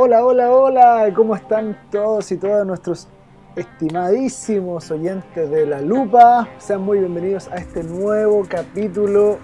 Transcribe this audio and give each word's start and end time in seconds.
Hola, 0.00 0.24
hola, 0.24 0.52
hola, 0.52 1.12
¿cómo 1.12 1.34
están 1.34 1.76
todos 1.90 2.30
y 2.30 2.36
todas 2.36 2.64
nuestros 2.64 3.08
estimadísimos 3.56 4.92
oyentes 4.92 5.50
de 5.50 5.66
La 5.66 5.80
Lupa? 5.80 6.48
Sean 6.58 6.82
muy 6.82 7.00
bienvenidos 7.00 7.48
a 7.48 7.56
este 7.56 7.82
nuevo 7.82 8.46
capítulo 8.48 9.38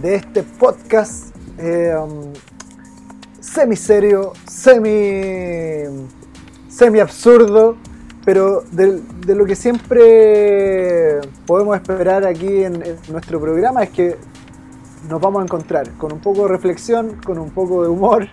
de 0.00 0.14
este 0.14 0.44
podcast 0.44 1.36
eh, 1.58 1.94
um, 1.94 2.32
semi 3.38 3.76
serio, 3.76 4.32
semi, 4.48 5.82
semi 6.68 6.98
absurdo, 6.98 7.76
pero 8.24 8.62
de, 8.72 9.02
de 9.26 9.34
lo 9.34 9.44
que 9.44 9.56
siempre 9.56 11.20
podemos 11.46 11.76
esperar 11.76 12.26
aquí 12.26 12.64
en, 12.64 12.76
en 12.76 12.96
nuestro 13.10 13.38
programa 13.38 13.82
es 13.82 13.90
que 13.90 14.16
nos 15.10 15.20
vamos 15.20 15.42
a 15.42 15.44
encontrar 15.44 15.90
con 15.98 16.14
un 16.14 16.20
poco 16.20 16.44
de 16.44 16.48
reflexión, 16.48 17.20
con 17.22 17.38
un 17.38 17.50
poco 17.50 17.82
de 17.82 17.90
humor, 17.90 18.26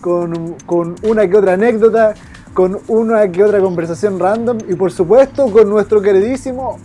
con, 0.00 0.54
con, 0.66 0.96
una 1.02 1.28
que 1.28 1.36
otra 1.36 1.54
anécdota, 1.54 2.14
con 2.54 2.80
una 2.88 3.30
que 3.30 3.42
otra 3.42 3.60
conversación 3.60 4.18
random 4.18 4.58
y 4.68 4.74
por 4.74 4.92
supuesto 4.92 5.50
con 5.50 5.68
nuestro 5.68 6.00
queridísimo 6.02 6.78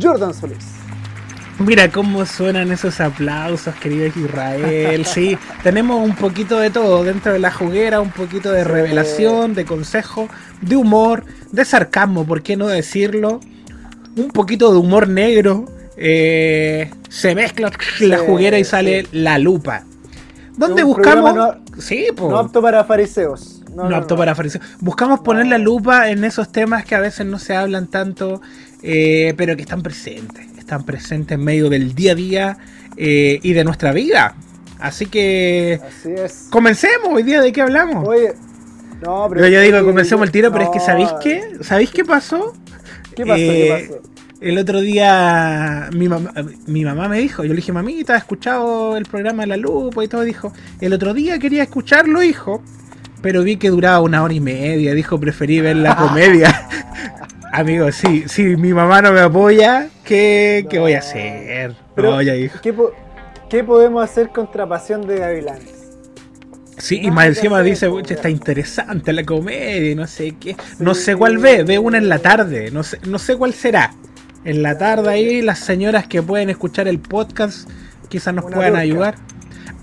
Jordan 0.00 0.34
Solís. 0.34 0.78
Mira 1.58 1.90
cómo 1.90 2.24
suenan 2.24 2.70
esos 2.70 3.00
aplausos, 3.00 3.74
querido 3.74 4.06
Israel. 4.06 5.04
Sí, 5.04 5.36
tenemos 5.64 6.06
un 6.06 6.14
poquito 6.14 6.60
de 6.60 6.70
todo 6.70 7.02
dentro 7.02 7.32
de 7.32 7.40
la 7.40 7.50
juguera, 7.50 8.00
un 8.00 8.12
poquito 8.12 8.52
de 8.52 8.62
revelación, 8.62 9.54
de 9.54 9.64
consejo, 9.64 10.28
de 10.60 10.76
humor, 10.76 11.24
de 11.50 11.64
sarcasmo, 11.64 12.24
¿por 12.24 12.42
qué 12.42 12.56
no 12.56 12.68
decirlo? 12.68 13.40
Un 14.16 14.28
poquito 14.28 14.70
de 14.70 14.78
humor 14.78 15.08
negro. 15.08 15.64
Eh, 15.96 16.90
se 17.08 17.34
mezcla 17.34 17.72
la 18.00 18.18
juguera 18.18 18.56
y 18.60 18.64
sale 18.64 19.08
la 19.10 19.38
lupa. 19.38 19.84
¿Dónde 20.58 20.82
buscamos? 20.82 21.34
No, 21.34 21.54
sí, 21.78 22.08
po. 22.14 22.28
no 22.28 22.38
apto 22.38 22.60
para 22.60 22.84
fariseos. 22.84 23.62
No, 23.74 23.88
no 23.88 23.96
apto 23.96 24.16
para 24.16 24.34
fariseos. 24.34 24.64
Buscamos 24.80 25.20
poner 25.20 25.46
la 25.46 25.58
lupa 25.58 26.10
en 26.10 26.24
esos 26.24 26.50
temas 26.50 26.84
que 26.84 26.96
a 26.96 27.00
veces 27.00 27.26
no 27.26 27.38
se 27.38 27.54
hablan 27.54 27.86
tanto, 27.86 28.42
eh, 28.82 29.34
pero 29.36 29.54
que 29.54 29.62
están 29.62 29.82
presentes. 29.82 30.44
Están 30.58 30.84
presentes 30.84 31.38
en 31.38 31.44
medio 31.44 31.70
del 31.70 31.94
día 31.94 32.12
a 32.12 32.14
día 32.14 32.58
eh, 32.96 33.38
y 33.42 33.52
de 33.52 33.64
nuestra 33.64 33.92
vida. 33.92 34.34
Así 34.80 35.06
que. 35.06 35.80
Así 35.86 36.10
es. 36.12 36.48
Comencemos 36.50 37.08
hoy 37.12 37.22
día, 37.22 37.40
¿de 37.40 37.52
qué 37.52 37.62
hablamos? 37.62 38.06
Oye. 38.06 38.34
No, 39.02 39.26
pero. 39.28 39.42
Yo, 39.42 39.48
yo 39.48 39.60
digo, 39.60 39.84
comencemos 39.84 40.26
el 40.26 40.32
tiro, 40.32 40.50
pero 40.52 40.64
es 40.64 40.70
que 40.70 40.80
¿sabéis 40.80 41.10
qué? 41.22 41.58
¿Sabéis 41.60 41.90
qué 41.90 42.04
pasó? 42.04 42.54
¿Qué 43.14 43.24
pasó? 43.24 43.36
¿Qué 43.36 43.88
pasó? 43.88 44.17
El 44.40 44.56
otro 44.56 44.80
día 44.80 45.90
mi 45.92 46.08
mamá, 46.08 46.32
mi 46.66 46.84
mamá 46.84 47.08
me 47.08 47.18
dijo, 47.18 47.42
yo 47.42 47.50
le 47.50 47.56
dije, 47.56 47.72
mamita, 47.72 48.14
¿has 48.14 48.22
escuchado 48.22 48.96
el 48.96 49.04
programa 49.04 49.42
de 49.42 49.48
La 49.48 49.56
Lupa 49.56 50.04
y 50.04 50.08
todo? 50.08 50.22
Dijo, 50.22 50.52
el 50.80 50.92
otro 50.92 51.12
día 51.12 51.40
quería 51.40 51.64
escucharlo, 51.64 52.22
hijo, 52.22 52.62
pero 53.20 53.42
vi 53.42 53.56
que 53.56 53.70
duraba 53.70 54.00
una 54.00 54.22
hora 54.22 54.32
y 54.32 54.40
media, 54.40 54.94
dijo, 54.94 55.18
preferí 55.18 55.60
ver 55.60 55.76
la 55.76 55.96
comedia. 55.96 56.68
Amigo, 57.52 57.90
sí, 57.90 58.24
si 58.28 58.44
mi 58.56 58.72
mamá 58.72 59.02
no 59.02 59.12
me 59.12 59.20
apoya, 59.20 59.88
¿qué, 60.04 60.60
no. 60.62 60.70
¿qué 60.70 60.78
voy 60.78 60.92
a 60.92 60.98
hacer? 61.00 61.74
Pero, 61.96 62.12
no, 62.12 62.22
ya, 62.22 62.36
hijo. 62.36 62.60
¿qué, 62.62 62.72
¿qué, 63.50 63.64
podemos 63.64 64.04
hacer 64.04 64.28
contra 64.28 64.68
Pasión 64.68 65.04
de 65.04 65.18
Gavilanes? 65.18 65.74
Sí, 66.76 67.00
y 67.02 67.10
más 67.10 67.26
encima 67.26 67.60
dice, 67.62 67.90
está 68.08 68.30
interesante 68.30 69.12
la 69.12 69.24
comedia, 69.24 69.96
no 69.96 70.06
sé 70.06 70.36
qué. 70.38 70.56
No 70.78 70.94
sé 70.94 71.16
cuál 71.16 71.38
ve, 71.38 71.64
ve 71.64 71.76
una 71.76 71.98
en 71.98 72.08
la 72.08 72.20
tarde, 72.20 72.70
no 72.70 72.84
sé, 72.84 73.00
no 73.04 73.18
sé 73.18 73.36
cuál 73.36 73.52
será 73.52 73.90
en 74.44 74.62
la 74.62 74.78
tarde 74.78 75.08
ahí, 75.10 75.42
las 75.42 75.58
señoras 75.58 76.06
que 76.06 76.22
pueden 76.22 76.50
escuchar 76.50 76.88
el 76.88 76.98
podcast 77.00 77.68
quizás 78.08 78.34
nos 78.34 78.44
Una 78.46 78.56
puedan 78.56 78.76
ayudar. 78.76 79.16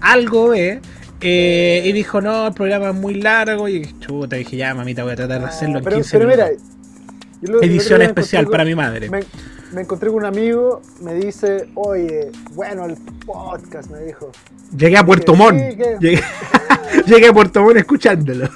Algo 0.01 0.49
ve. 0.49 0.81
Eh, 1.21 1.81
y 1.85 1.91
dijo, 1.91 2.21
no, 2.21 2.47
el 2.47 2.53
programa 2.53 2.89
es 2.89 2.95
muy 2.95 3.15
largo. 3.15 3.67
Y 3.69 3.97
chuta, 3.99 4.35
dije, 4.35 4.57
ya, 4.57 4.75
mamita, 4.75 5.03
voy 5.03 5.13
a 5.13 5.15
tratar 5.15 5.41
de 5.41 5.47
hacerlo 5.47 5.79
en 5.79 5.83
pero, 5.83 5.95
15 5.97 6.17
pero 6.17 6.29
minutos. 6.29 6.51
Mira, 7.41 7.53
lo, 7.53 7.63
Edición 7.63 8.01
especial 8.01 8.47
para 8.47 8.65
mi 8.65 8.75
madre. 8.75 9.09
Me, 9.09 9.21
me, 9.73 9.81
encontré 9.81 10.09
con 10.09 10.19
un 10.19 10.25
amigo, 10.25 10.81
me 11.01 11.13
dice, 11.13 11.69
oye, 11.75 12.31
bueno, 12.53 12.85
el 12.85 12.95
podcast, 13.25 13.89
me 13.89 14.01
dijo. 14.01 14.31
Llegué 14.77 14.97
a 14.97 15.05
Puerto 15.05 15.35
Montt. 15.35 15.59
Sí, 15.59 15.77
que... 15.77 15.97
llegué, 15.99 16.23
llegué, 17.05 17.27
a 17.27 17.33
Puerto 17.33 17.63
Montt 17.63 17.77
escuchándolo. 17.77 18.49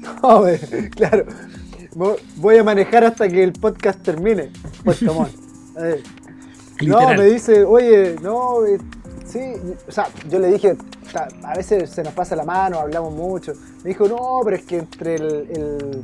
no, 0.22 0.44
claro 0.94 1.26
voy 2.36 2.58
a 2.58 2.64
manejar 2.64 3.04
hasta 3.04 3.28
que 3.28 3.42
el 3.42 3.52
podcast 3.52 4.02
termine. 4.02 4.50
Pues, 4.84 5.02
no, 5.02 5.26
me 7.16 7.24
dice, 7.24 7.64
oye, 7.64 8.16
no, 8.22 8.64
eh, 8.66 8.78
sí, 9.24 9.40
o 9.88 9.90
sea, 9.90 10.08
yo 10.28 10.38
le 10.38 10.52
dije, 10.52 10.76
a 11.42 11.56
veces 11.56 11.90
se 11.90 12.02
nos 12.02 12.12
pasa 12.12 12.36
la 12.36 12.44
mano, 12.44 12.78
hablamos 12.78 13.14
mucho. 13.14 13.54
Me 13.82 13.88
dijo, 13.88 14.06
no, 14.08 14.40
pero 14.44 14.56
es 14.56 14.64
que 14.64 14.78
entre 14.78 15.14
el, 15.14 15.24
el, 15.24 16.02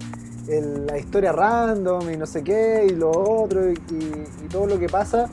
el, 0.49 0.87
la 0.87 0.99
historia 0.99 1.33
random 1.33 2.11
y 2.11 2.17
no 2.17 2.27
sé 2.27 2.43
qué, 2.43 2.87
y 2.89 2.95
lo 2.95 3.11
otro, 3.11 3.71
y, 3.71 3.75
y, 3.75 4.25
y 4.45 4.49
todo 4.49 4.67
lo 4.67 4.79
que 4.79 4.89
pasa, 4.89 5.29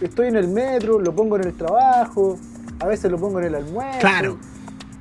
estoy 0.00 0.28
en 0.28 0.36
el 0.36 0.48
metro, 0.48 0.98
lo 0.98 1.14
pongo 1.14 1.36
en 1.36 1.44
el 1.44 1.56
trabajo, 1.56 2.38
a 2.80 2.86
veces 2.86 3.10
lo 3.10 3.18
pongo 3.18 3.38
en 3.40 3.46
el 3.46 3.54
almuerzo. 3.56 4.00
Claro. 4.00 4.38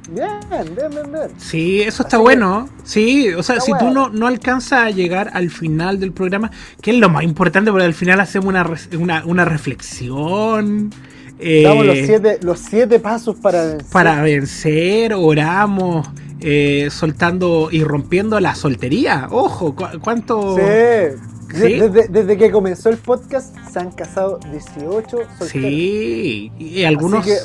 Bien, 0.09 0.39
bien, 0.49 0.75
bien, 0.75 1.11
bien. 1.11 1.29
Sí, 1.37 1.81
eso 1.81 2.03
está 2.03 2.17
Así 2.17 2.23
bueno. 2.23 2.67
Que, 2.67 2.89
sí, 2.89 3.29
o 3.33 3.41
sea, 3.41 3.59
si 3.61 3.71
bueno. 3.71 3.87
tú 3.87 3.93
no, 3.93 4.09
no 4.09 4.27
alcanzas 4.27 4.83
a 4.83 4.89
llegar 4.89 5.31
al 5.33 5.49
final 5.49 5.99
del 5.99 6.11
programa, 6.11 6.51
que 6.81 6.91
es 6.91 6.97
lo 6.97 7.09
más 7.09 7.23
importante, 7.23 7.71
porque 7.71 7.85
al 7.85 7.93
final 7.93 8.19
hacemos 8.19 8.47
una, 8.47 8.65
una, 8.99 9.25
una 9.25 9.45
reflexión. 9.45 10.91
Eh, 11.39 11.63
Damos 11.63 11.85
los 11.85 11.97
siete, 11.97 12.39
los 12.41 12.59
siete 12.59 12.99
pasos 12.99 13.37
para 13.37 13.63
vencer. 13.65 13.91
Para 13.91 14.21
vencer, 14.21 15.13
oramos. 15.13 16.07
Eh, 16.45 16.89
soltando 16.91 17.69
y 17.71 17.85
rompiendo 17.85 18.37
la 18.41 18.53
soltería. 18.53 19.29
Ojo, 19.31 19.73
¿cu 19.73 19.85
¿cuánto? 20.01 20.57
Sí. 20.57 21.17
¿Sí? 21.53 21.79
Desde, 21.79 22.07
desde, 22.09 22.37
que 22.37 22.51
comenzó 22.51 22.89
el 22.89 22.97
podcast 22.97 23.55
se 23.71 23.79
han 23.79 23.91
casado 23.91 24.39
18 24.51 25.05
solteros. 25.07 25.49
Sí, 25.49 26.51
y 26.57 26.83
algunos, 26.83 27.23
que, 27.23 27.37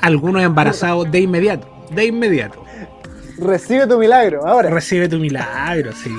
algunos 0.00 0.42
embarazados 0.42 1.10
de 1.10 1.20
inmediato 1.20 1.77
de 1.90 2.06
inmediato. 2.06 2.67
Recibe 3.38 3.86
tu 3.86 3.98
milagro, 3.98 4.46
ahora. 4.46 4.68
Recibe 4.70 5.08
tu 5.08 5.18
milagro, 5.18 5.92
sí. 5.92 6.10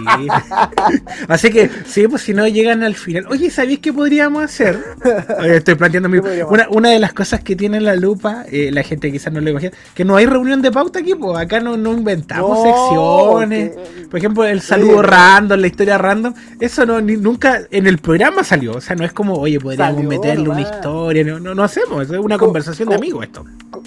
Así 1.27 1.49
que, 1.49 1.69
sí, 1.85 2.07
pues 2.07 2.21
si 2.21 2.33
no 2.33 2.47
llegan 2.47 2.81
al 2.83 2.95
final. 2.95 3.25
Oye, 3.29 3.49
¿sabéis 3.49 3.79
qué 3.79 3.91
podríamos 3.91 4.43
hacer? 4.43 4.79
Oye, 5.39 5.57
estoy 5.57 5.75
planteando 5.75 6.07
mi... 6.07 6.19
una, 6.19 6.67
una, 6.69 6.89
de 6.89 6.99
las 6.99 7.11
cosas 7.13 7.41
que 7.41 7.55
tiene 7.55 7.81
la 7.81 7.95
lupa, 7.95 8.45
eh, 8.49 8.71
la 8.71 8.83
gente 8.83 9.11
quizás 9.11 9.33
no 9.33 9.41
lo 9.41 9.49
imagina, 9.49 9.71
que 9.93 10.05
no 10.05 10.15
hay 10.15 10.25
reunión 10.25 10.61
de 10.61 10.71
pauta 10.71 10.99
aquí, 10.99 11.13
pues 11.15 11.37
acá 11.37 11.59
no, 11.59 11.75
no 11.75 11.93
inventamos 11.93 12.57
no, 12.57 12.63
secciones. 12.63 13.75
Que... 13.75 14.07
Por 14.07 14.17
ejemplo, 14.17 14.45
el 14.45 14.61
saludo 14.61 15.01
random, 15.01 15.59
la 15.59 15.67
historia 15.67 15.97
random, 15.97 16.33
eso 16.59 16.85
no 16.85 17.01
ni, 17.01 17.17
nunca 17.17 17.61
en 17.69 17.85
el 17.85 17.97
programa 17.97 18.43
salió. 18.45 18.73
O 18.73 18.81
sea, 18.81 18.95
no 18.95 19.03
es 19.03 19.11
como, 19.11 19.33
oye, 19.33 19.59
podríamos 19.59 19.95
salió, 19.95 20.09
meterle 20.09 20.45
no, 20.45 20.51
una 20.51 20.61
historia. 20.61 21.23
No, 21.25 21.39
no, 21.39 21.53
no 21.53 21.63
hacemos, 21.63 22.03
es 22.03 22.09
una 22.11 22.37
como, 22.37 22.47
conversación 22.47 22.87
como, 22.87 22.97
de 22.97 23.05
amigos 23.05 23.25
esto. 23.25 23.45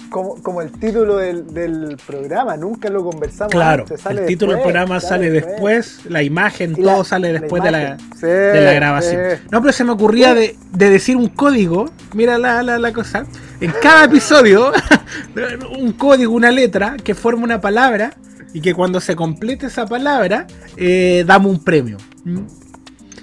Como, 0.09 0.41
como 0.43 0.61
el 0.61 0.71
título 0.71 1.17
del, 1.17 1.51
del 1.51 1.97
programa, 2.05 2.55
nunca 2.57 2.89
lo 2.89 3.03
conversamos. 3.03 3.22
Claro, 3.49 3.85
antes, 3.89 4.05
el 4.05 4.25
título 4.25 4.53
del 4.53 4.61
programa 4.61 4.99
sale 4.99 5.29
después, 5.29 5.53
después, 5.53 6.11
la 6.11 6.23
imagen, 6.23 6.75
todo 6.75 7.03
sale 7.03 7.31
después 7.33 7.63
la 7.63 7.71
de, 7.71 7.83
la, 7.83 7.97
sí, 8.15 8.25
de 8.27 8.61
la 8.61 8.73
grabación. 8.73 9.21
Sí. 9.31 9.47
No, 9.51 9.61
pero 9.61 9.73
se 9.73 9.83
me 9.83 9.91
ocurría 9.91 10.33
de, 10.33 10.55
de 10.71 10.89
decir 10.89 11.15
un 11.15 11.27
código, 11.27 11.89
mira 12.13 12.37
la, 12.37 12.63
la, 12.63 12.79
la 12.79 12.93
cosa, 12.93 13.25
en 13.59 13.71
cada 13.81 14.05
episodio, 14.05 14.71
un 15.79 15.93
código, 15.93 16.33
una 16.33 16.51
letra 16.51 16.95
que 17.03 17.15
forma 17.15 17.43
una 17.43 17.61
palabra 17.61 18.13
y 18.53 18.61
que 18.61 18.73
cuando 18.73 18.99
se 18.99 19.15
complete 19.15 19.67
esa 19.67 19.85
palabra, 19.85 20.47
eh, 20.77 21.23
damos 21.25 21.51
un 21.51 21.63
premio. 21.63 21.97
¿Mm? 22.23 22.39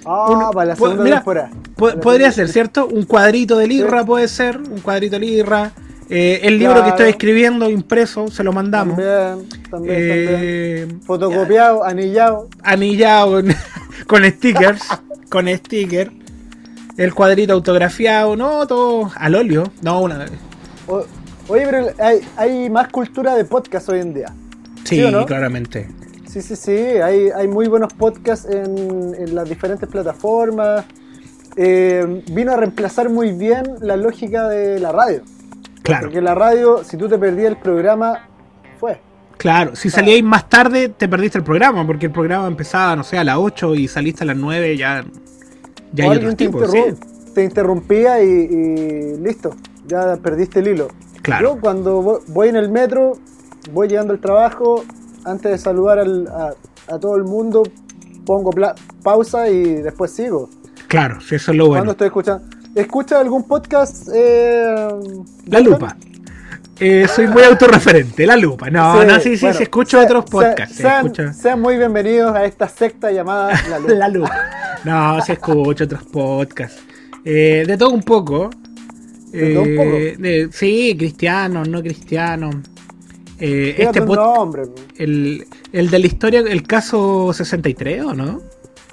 Ah, 0.05 0.25
Uno, 0.29 0.51
para 0.51 0.69
la 0.69 0.75
segunda 0.75 1.03
mira, 1.03 1.15
temporada. 1.17 1.51
Podría 1.75 2.31
ser, 2.31 2.49
¿cierto? 2.49 2.87
Un 2.87 3.05
cuadrito 3.05 3.57
de 3.57 3.67
lirra 3.67 3.99
sí. 3.99 4.05
puede 4.05 4.27
ser, 4.27 4.57
un 4.57 4.79
cuadrito 4.81 5.19
de 5.19 5.25
lirra. 5.25 5.71
Eh, 6.13 6.41
el 6.43 6.59
libro 6.59 6.73
claro. 6.73 6.83
que 6.83 6.89
estoy 6.89 7.09
escribiendo 7.09 7.69
impreso 7.69 8.27
se 8.27 8.43
lo 8.43 8.51
mandamos. 8.51 8.97
También, 8.97 9.49
también, 9.69 9.95
eh, 9.97 10.79
también. 10.85 11.01
Fotocopiado, 11.03 11.85
anillado. 11.85 12.49
Anillado 12.63 13.41
con, 14.07 14.25
stickers. 14.25 14.83
con 15.29 15.47
sticker. 15.47 16.11
El 16.97 17.13
cuadrito 17.13 17.53
autografiado, 17.53 18.35
no, 18.35 18.67
todo 18.67 19.09
al 19.15 19.35
óleo. 19.35 19.63
No, 19.81 20.01
una. 20.01 20.25
O, 20.85 21.05
oye, 21.47 21.65
pero 21.65 21.87
hay, 21.99 22.19
hay, 22.35 22.69
más 22.69 22.89
cultura 22.89 23.35
de 23.35 23.45
podcast 23.45 23.87
hoy 23.87 24.01
en 24.01 24.13
día. 24.13 24.33
Sí, 24.83 24.97
¿Sí 24.97 25.09
no? 25.09 25.25
claramente. 25.25 25.87
Sí, 26.27 26.41
sí, 26.41 26.57
sí. 26.57 26.71
Hay, 26.71 27.29
hay 27.33 27.47
muy 27.47 27.69
buenos 27.69 27.93
podcasts 27.93 28.45
en, 28.51 29.15
en 29.17 29.33
las 29.33 29.47
diferentes 29.47 29.87
plataformas. 29.87 30.83
Eh, 31.55 32.23
vino 32.31 32.51
a 32.51 32.57
reemplazar 32.57 33.09
muy 33.09 33.31
bien 33.31 33.63
la 33.79 33.95
lógica 33.95 34.49
de 34.49 34.77
la 34.77 34.91
radio. 34.91 35.21
Claro. 35.81 36.03
Porque 36.03 36.21
la 36.21 36.35
radio, 36.35 36.83
si 36.83 36.97
tú 36.97 37.07
te 37.07 37.17
perdías 37.17 37.49
el 37.49 37.57
programa, 37.57 38.27
fue. 38.79 38.99
Claro, 39.37 39.75
si 39.75 39.89
salíais 39.89 40.23
más 40.23 40.47
tarde, 40.49 40.89
te 40.89 41.07
perdiste 41.07 41.39
el 41.39 41.43
programa, 41.43 41.85
porque 41.85 42.05
el 42.07 42.11
programa 42.11 42.47
empezaba, 42.47 42.95
no 42.95 43.03
sé, 43.03 43.17
a 43.17 43.23
las 43.23 43.37
8 43.37 43.75
y 43.75 43.87
saliste 43.87 44.23
a 44.23 44.27
las 44.27 44.37
9, 44.37 44.77
ya. 44.77 45.03
Ya 45.93 46.05
hay 46.05 46.17
otros 46.17 46.35
te, 46.35 46.45
tipos, 46.45 46.63
interrum 46.63 46.95
sí. 46.95 47.33
te 47.33 47.43
interrumpía 47.43 48.23
y, 48.23 48.27
y, 48.27 49.17
listo, 49.17 49.55
ya 49.87 50.15
perdiste 50.17 50.59
el 50.59 50.67
hilo. 50.67 50.87
Claro. 51.21 51.55
Yo 51.55 51.61
cuando 51.61 52.21
voy 52.27 52.49
en 52.49 52.55
el 52.55 52.69
metro, 52.69 53.17
voy 53.73 53.87
llegando 53.87 54.13
al 54.13 54.19
trabajo, 54.19 54.83
antes 55.25 55.51
de 55.51 55.57
saludar 55.57 55.99
a, 55.99 56.99
todo 56.99 57.15
el 57.15 57.23
mundo, 57.23 57.63
pongo 58.25 58.51
pausa 59.03 59.49
y 59.49 59.81
después 59.81 60.11
sigo. 60.11 60.49
Claro, 60.87 61.21
si 61.21 61.35
eso 61.35 61.51
es 61.51 61.57
lo 61.57 61.67
bueno. 61.67 61.79
Cuando 61.79 61.91
estoy 61.93 62.07
escuchando. 62.07 62.45
¿Escucha 62.75 63.19
algún 63.19 63.43
podcast? 63.43 64.07
Eh, 64.13 64.87
la 65.47 65.59
Lupa. 65.59 65.97
Eh, 66.79 67.05
soy 67.13 67.27
muy 67.27 67.43
autorreferente, 67.43 68.25
la 68.25 68.35
lupa. 68.35 68.71
No, 68.71 69.03
no, 69.03 69.19
sí, 69.19 69.37
sí, 69.37 69.53
sí, 69.53 69.63
escucho 69.63 69.99
otros 69.99 70.25
podcasts. 70.25 70.81
sean, 71.35 71.61
muy 71.61 71.77
bienvenidos 71.77 72.33
a 72.33 72.45
esta 72.45 72.67
secta 72.67 73.11
llamada 73.11 73.53
La 73.69 73.77
Lupa. 73.77 73.93
la 73.93 74.07
lupa. 74.07 74.49
No, 74.83 75.21
sí 75.21 75.33
escucho 75.33 75.83
otros 75.83 76.03
podcasts. 76.05 76.81
Eh, 77.23 77.65
de 77.67 77.77
todo 77.77 77.91
un 77.91 78.01
poco. 78.01 78.49
¿De 79.31 79.53
todo 79.53 79.63
un 79.63 79.75
poco? 79.75 80.51
sí, 80.53 80.95
cristianos, 80.97 81.67
no 81.67 81.83
cristianos. 81.83 82.55
este 83.37 84.01
podcast. 84.01 84.79
El, 84.97 85.45
el 85.71 85.89
de 85.91 85.99
la 85.99 86.07
historia, 86.07 86.39
el 86.39 86.63
caso 86.63 87.31
63, 87.31 88.05
¿o 88.05 88.13
no? 88.13 88.41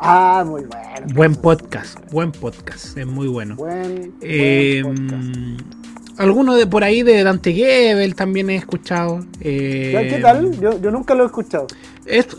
Ah, 0.01 0.45
muy 0.47 0.63
bueno. 0.63 1.15
Buen 1.15 1.35
podcast, 1.35 1.99
buen 2.13 2.31
podcast, 2.31 2.97
es 2.97 3.07
muy 3.07 3.27
bueno. 3.27 3.57
Buen, 3.57 4.15
eh, 4.21 4.83
Alguno 6.17 6.55
de 6.55 6.67
por 6.67 6.85
ahí 6.85 7.03
de 7.03 7.25
Dante 7.25 7.53
Gebel 7.53 8.15
también 8.15 8.49
he 8.51 8.57
escuchado. 8.57 9.25
Eh, 9.41 10.09
¿Qué 10.09 10.21
tal? 10.21 10.59
Yo, 10.61 10.79
nunca 10.93 11.15
lo 11.15 11.25
he 11.25 11.27
escuchado. 11.27 11.67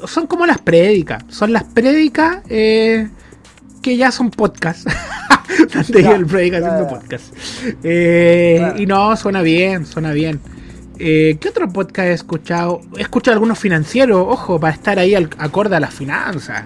son 0.05 0.27
como 0.27 0.45
las 0.45 0.59
prédicas. 0.59 1.23
Son 1.27 1.51
las 1.51 1.65
prédicas 1.65 2.43
eh, 2.49 3.09
que 3.81 3.97
ya 3.97 4.11
son 4.11 4.31
podcast. 4.31 4.87
Dante 5.73 6.01
Gebel 6.01 6.25
predica 6.25 6.57
haciendo 6.59 6.87
podcast. 6.87 7.33
Y 7.83 8.85
no, 8.85 9.17
suena 9.17 9.41
bien, 9.41 9.85
suena 9.85 10.13
bien. 10.13 10.39
¿Qué 10.97 11.39
otro 11.49 11.67
podcast 11.67 12.07
he 12.07 12.13
escuchado? 12.13 12.81
He 12.97 13.01
escuchado 13.01 13.33
algunos 13.33 13.59
financieros, 13.59 14.25
ojo, 14.25 14.59
para 14.61 14.73
estar 14.73 14.97
ahí 14.97 15.13
al, 15.13 15.29
acorde 15.37 15.75
a 15.75 15.81
las 15.81 15.93
finanzas. 15.93 16.63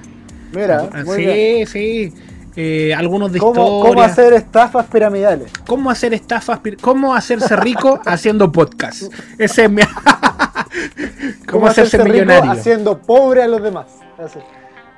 Mira, 0.54 0.90
sí, 1.16 1.66
sí. 1.66 2.14
Eh, 2.56 2.94
algunos 2.94 3.32
de 3.32 3.40
¿Cómo, 3.40 3.82
¿Cómo 3.82 4.02
hacer 4.02 4.34
estafas 4.34 4.86
piramidales? 4.86 5.52
¿Cómo 5.66 5.90
hacer 5.90 6.14
estafas? 6.14 6.60
¿Cómo 6.82 7.16
hacerse 7.16 7.56
rico 7.56 8.00
haciendo 8.06 8.52
podcast? 8.52 9.12
Ese 9.40 9.64
es 9.66 9.72
mi... 9.72 9.82
¿Cómo, 11.50 11.68
hacerse, 11.68 12.04
millonario? 12.04 12.52
haciendo 12.52 13.00
pobre 13.00 13.42
a 13.42 13.48
los 13.48 13.62
demás. 13.62 13.88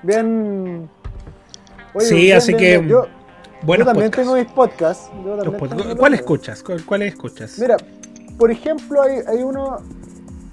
Bien. 0.04 0.90
sí, 2.00 2.32
así 2.32 2.54
que. 2.54 2.86
yo, 2.88 3.08
también 3.84 4.12
tengo 4.12 4.36
mis 4.36 4.48
podcasts. 4.48 5.10
¿Cuál 5.98 6.14
escuchas? 6.14 6.64
¿Cuál, 6.86 7.02
escuchas? 7.04 7.58
Mira, 7.60 7.78
por 8.38 8.52
ejemplo, 8.52 9.02
hay, 9.02 9.20
hay 9.28 9.44
uno 9.44 9.78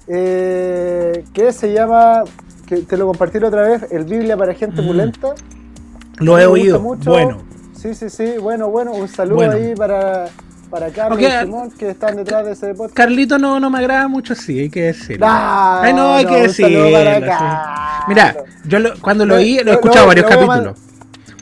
eh, 0.07 1.23
que 1.33 1.51
se 1.51 1.71
llama 1.73 2.23
que 2.67 2.77
te 2.77 2.97
lo 2.97 3.07
compartí 3.07 3.39
la 3.39 3.47
otra 3.47 3.63
vez, 3.63 3.91
el 3.91 4.05
Biblia 4.05 4.37
para 4.37 4.53
gente 4.53 4.81
mm. 4.81 5.01
Lo 6.17 6.39
he 6.39 6.45
oído. 6.45 6.79
Bueno. 6.79 7.43
Sí, 7.75 7.93
sí, 7.93 8.09
sí. 8.09 8.35
Bueno, 8.39 8.69
bueno. 8.69 8.91
Un 8.93 9.07
saludo 9.07 9.51
ahí 9.51 9.75
para, 9.75 10.27
para 10.69 10.89
Carlos 10.89 11.19
y 11.19 11.25
Simón 11.25 11.71
que 11.71 11.89
están 11.89 12.15
detrás 12.15 12.45
de 12.45 12.53
ese 12.53 12.73
podcast. 12.73 12.95
Carlito 12.95 13.37
no, 13.37 13.59
no 13.59 13.69
me 13.69 13.79
agrada 13.79 14.07
mucho, 14.07 14.35
sí, 14.35 14.59
hay 14.59 14.69
que 14.69 14.83
decirlo. 14.83 15.25
Ay, 15.29 15.93
no, 15.93 16.13
hay 16.13 16.25
que 16.25 16.41
decirlo. 16.43 16.85
Mira, 18.07 18.35
yo 18.65 18.79
cuando 19.01 19.25
lo 19.25 19.35
oí, 19.35 19.59
lo 19.63 19.71
he 19.71 19.75
escuchado 19.75 20.07
varios 20.07 20.27
capítulos. 20.27 20.77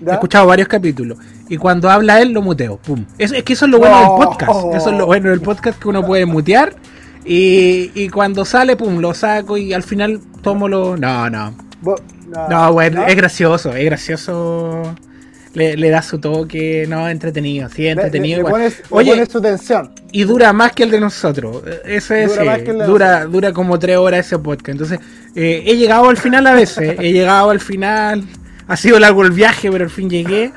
He 0.05 0.11
escuchado 0.11 0.47
varios 0.47 0.67
capítulos. 0.67 1.17
Y 1.47 1.57
cuando 1.57 1.89
habla 1.89 2.21
él, 2.21 2.31
lo 2.31 2.41
muteo. 2.41 2.77
Pum. 2.77 3.05
Es, 3.17 3.33
es 3.33 3.43
que 3.43 3.53
eso 3.53 3.65
es 3.65 3.71
lo 3.71 3.79
bueno 3.79 3.97
del 3.99 4.07
podcast. 4.07 4.73
Eso 4.73 4.89
es 4.89 4.97
lo 4.97 5.05
bueno 5.05 5.29
del 5.29 5.41
podcast 5.41 5.79
que 5.79 5.89
uno 5.89 6.03
puede 6.03 6.25
mutear 6.25 6.73
y, 7.25 7.91
y 7.93 8.09
cuando 8.09 8.45
sale, 8.45 8.75
pum, 8.75 8.99
lo 8.99 9.13
saco 9.13 9.57
y 9.57 9.73
al 9.73 9.83
final 9.83 10.19
tomo 10.41 10.67
lo. 10.67 10.97
No, 10.97 11.29
no. 11.29 11.55
No, 12.49 12.73
bueno, 12.73 13.05
es 13.05 13.15
gracioso, 13.15 13.73
es 13.75 13.85
gracioso. 13.85 14.95
Le, 15.53 15.75
le, 15.75 15.89
da 15.89 16.01
su 16.01 16.17
toque, 16.17 16.85
no, 16.87 17.09
entretenido, 17.09 17.67
sí, 17.67 17.85
entretenido. 17.85 18.47
Oye, 18.89 19.25
su 19.25 19.41
tensión. 19.41 19.91
Y 20.13 20.23
dura 20.23 20.53
más 20.53 20.71
que 20.71 20.83
el 20.83 20.91
de 20.91 21.01
nosotros. 21.01 21.61
Eso 21.83 22.15
es, 22.15 22.37
dura, 22.37 22.57
dura, 22.85 23.25
dura, 23.25 23.51
como 23.51 23.77
tres 23.77 23.97
horas 23.97 24.25
ese 24.25 24.39
podcast. 24.39 24.69
Entonces, 24.69 24.99
eh, 25.35 25.63
he 25.65 25.75
llegado 25.75 26.07
al 26.07 26.15
final 26.15 26.47
a 26.47 26.53
veces, 26.53 26.95
he 26.97 27.11
llegado 27.11 27.49
al 27.49 27.59
final. 27.59 28.23
Ha 28.67 28.77
sido 28.77 28.97
largo 28.97 29.23
el 29.23 29.31
viaje, 29.31 29.69
pero 29.69 29.83
al 29.83 29.89
fin 29.89 30.09
llegué. 30.09 30.53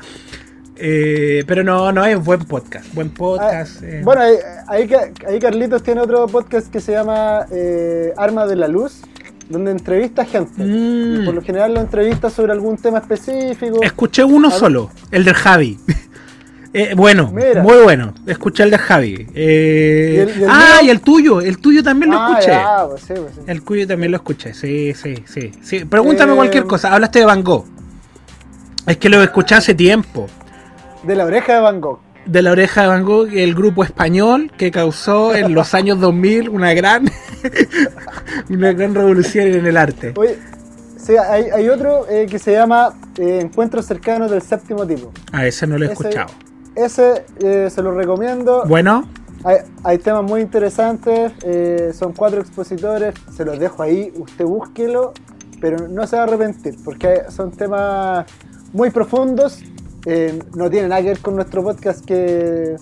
Eh, 0.77 1.43
pero 1.47 1.63
no, 1.63 1.91
no 1.91 2.05
es 2.05 2.23
buen 2.23 2.41
podcast. 2.41 2.93
Buen 2.93 3.09
podcast. 3.09 3.81
Ah, 3.81 3.85
eh. 3.87 4.01
Bueno, 4.03 4.21
ahí, 4.67 4.89
ahí, 5.27 5.39
Carlitos 5.39 5.83
tiene 5.83 6.01
otro 6.01 6.27
podcast 6.27 6.69
que 6.69 6.81
se 6.81 6.91
llama 6.91 7.45
eh, 7.51 8.13
Armas 8.17 8.49
de 8.49 8.57
la 8.57 8.67
Luz, 8.67 9.01
donde 9.49 9.71
entrevista 9.71 10.25
gente. 10.25 10.63
Mm. 10.63 11.25
Por 11.25 11.33
lo 11.33 11.41
general 11.41 11.73
lo 11.73 11.81
entrevista 11.81 12.29
sobre 12.29 12.51
algún 12.51 12.77
tema 12.77 12.99
específico. 12.99 13.81
Escuché 13.81 14.23
uno 14.23 14.51
solo, 14.51 14.91
el 15.11 15.23
del 15.23 15.33
Javi. 15.33 15.79
bueno, 16.97 17.31
muy 17.31 17.77
bueno. 17.83 18.13
Escuché 18.25 18.63
el 18.63 18.71
de 18.71 18.77
Javi. 18.77 19.27
ah, 20.49 20.81
y 20.83 20.89
el 20.89 20.99
tuyo. 20.99 21.39
El 21.39 21.59
tuyo 21.59 21.83
también 21.83 22.11
lo 22.11 22.19
ah, 22.19 22.37
escuché. 22.37 22.59
Pues 22.89 23.21
pues 23.21 23.47
el 23.47 23.61
tuyo 23.61 23.87
también 23.87 24.11
lo 24.11 24.17
escuché. 24.17 24.53
Sí, 24.53 24.93
sí, 24.93 25.23
sí. 25.25 25.51
sí. 25.61 25.85
Pregúntame 25.85 26.35
cualquier 26.35 26.65
cosa. 26.65 26.93
Hablaste 26.93 27.19
de 27.19 27.25
Van 27.25 27.43
Gogh. 27.43 27.65
Es 28.87 28.97
que 28.97 29.07
lo 29.07 29.23
escuché 29.23 29.55
hace 29.55 29.73
tiempo. 29.73 30.27
De 31.05 31.15
la 31.15 31.25
oreja 31.25 31.53
de 31.53 31.59
Van 31.59 31.81
Gogh. 31.81 31.99
De 32.25 32.41
la 32.41 32.51
oreja 32.51 32.81
de 32.81 32.87
Van 32.87 33.03
Gogh, 33.03 33.27
el 33.31 33.53
grupo 33.53 33.83
español 33.83 34.51
que 34.57 34.71
causó 34.71 35.35
en 35.35 35.53
los 35.53 35.73
años 35.75 35.99
2000 35.99 36.49
una 36.49 36.73
gran, 36.73 37.05
una 38.49 38.73
gran 38.73 38.95
revolución 38.95 39.47
en 39.49 39.67
el 39.67 39.77
arte. 39.77 40.13
Oye, 40.17 40.39
sí, 40.97 41.13
hay, 41.15 41.69
otro 41.69 42.09
eh, 42.09 42.25
que 42.25 42.39
se 42.39 42.53
llama 42.53 42.95
eh, 43.19 43.39
Encuentros 43.43 43.85
cercanos 43.85 44.31
del 44.31 44.41
séptimo 44.41 44.87
tipo. 44.87 45.11
Ah, 45.31 45.45
ese 45.45 45.67
no 45.67 45.77
lo 45.77 45.85
he 45.85 45.91
escuchado. 45.91 46.31
Ese 46.75 47.23
eh, 47.39 47.69
se 47.69 47.83
lo 47.83 47.91
recomiendo. 47.91 48.63
Bueno. 48.65 49.07
Hay, 49.43 49.57
hay 49.83 49.99
temas 49.99 50.23
muy 50.23 50.41
interesantes, 50.41 51.33
son 51.95 52.13
cuatro 52.13 52.41
expositores, 52.41 53.13
se 53.31 53.45
los 53.45 53.59
dejo 53.59 53.83
ahí, 53.83 54.11
usted 54.15 54.43
búsquelo, 54.43 55.13
pero 55.61 55.87
no 55.87 56.07
se 56.07 56.15
va 56.15 56.23
a 56.23 56.25
arrepentir, 56.25 56.75
porque 56.83 57.21
son 57.29 57.51
temas 57.51 58.25
muy 58.73 58.89
profundos 58.89 59.61
eh, 60.05 60.39
no 60.55 60.69
tiene 60.69 60.87
nada 60.87 61.01
que 61.01 61.07
ver 61.09 61.19
con 61.19 61.35
nuestro 61.35 61.63
podcast 61.63 62.05
que, 62.05 62.75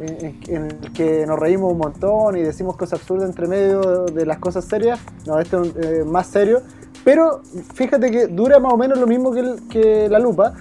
en, 0.00 0.66
el 0.66 0.92
que 0.92 1.26
nos 1.26 1.38
reímos 1.38 1.72
un 1.72 1.78
montón 1.78 2.36
y 2.36 2.42
decimos 2.42 2.76
cosas 2.76 3.00
absurdas 3.00 3.28
entre 3.28 3.46
medio 3.46 4.06
de 4.06 4.26
las 4.26 4.38
cosas 4.38 4.64
serias. 4.64 4.98
No, 5.26 5.38
este 5.38 5.56
es 5.60 5.72
eh, 5.76 6.04
más 6.04 6.26
serio. 6.28 6.62
Pero 7.04 7.42
fíjate 7.74 8.10
que 8.10 8.26
dura 8.26 8.58
más 8.58 8.72
o 8.72 8.76
menos 8.76 8.98
lo 8.98 9.06
mismo 9.06 9.32
que, 9.32 9.56
que 9.68 10.08
la 10.08 10.18
lupa, 10.18 10.54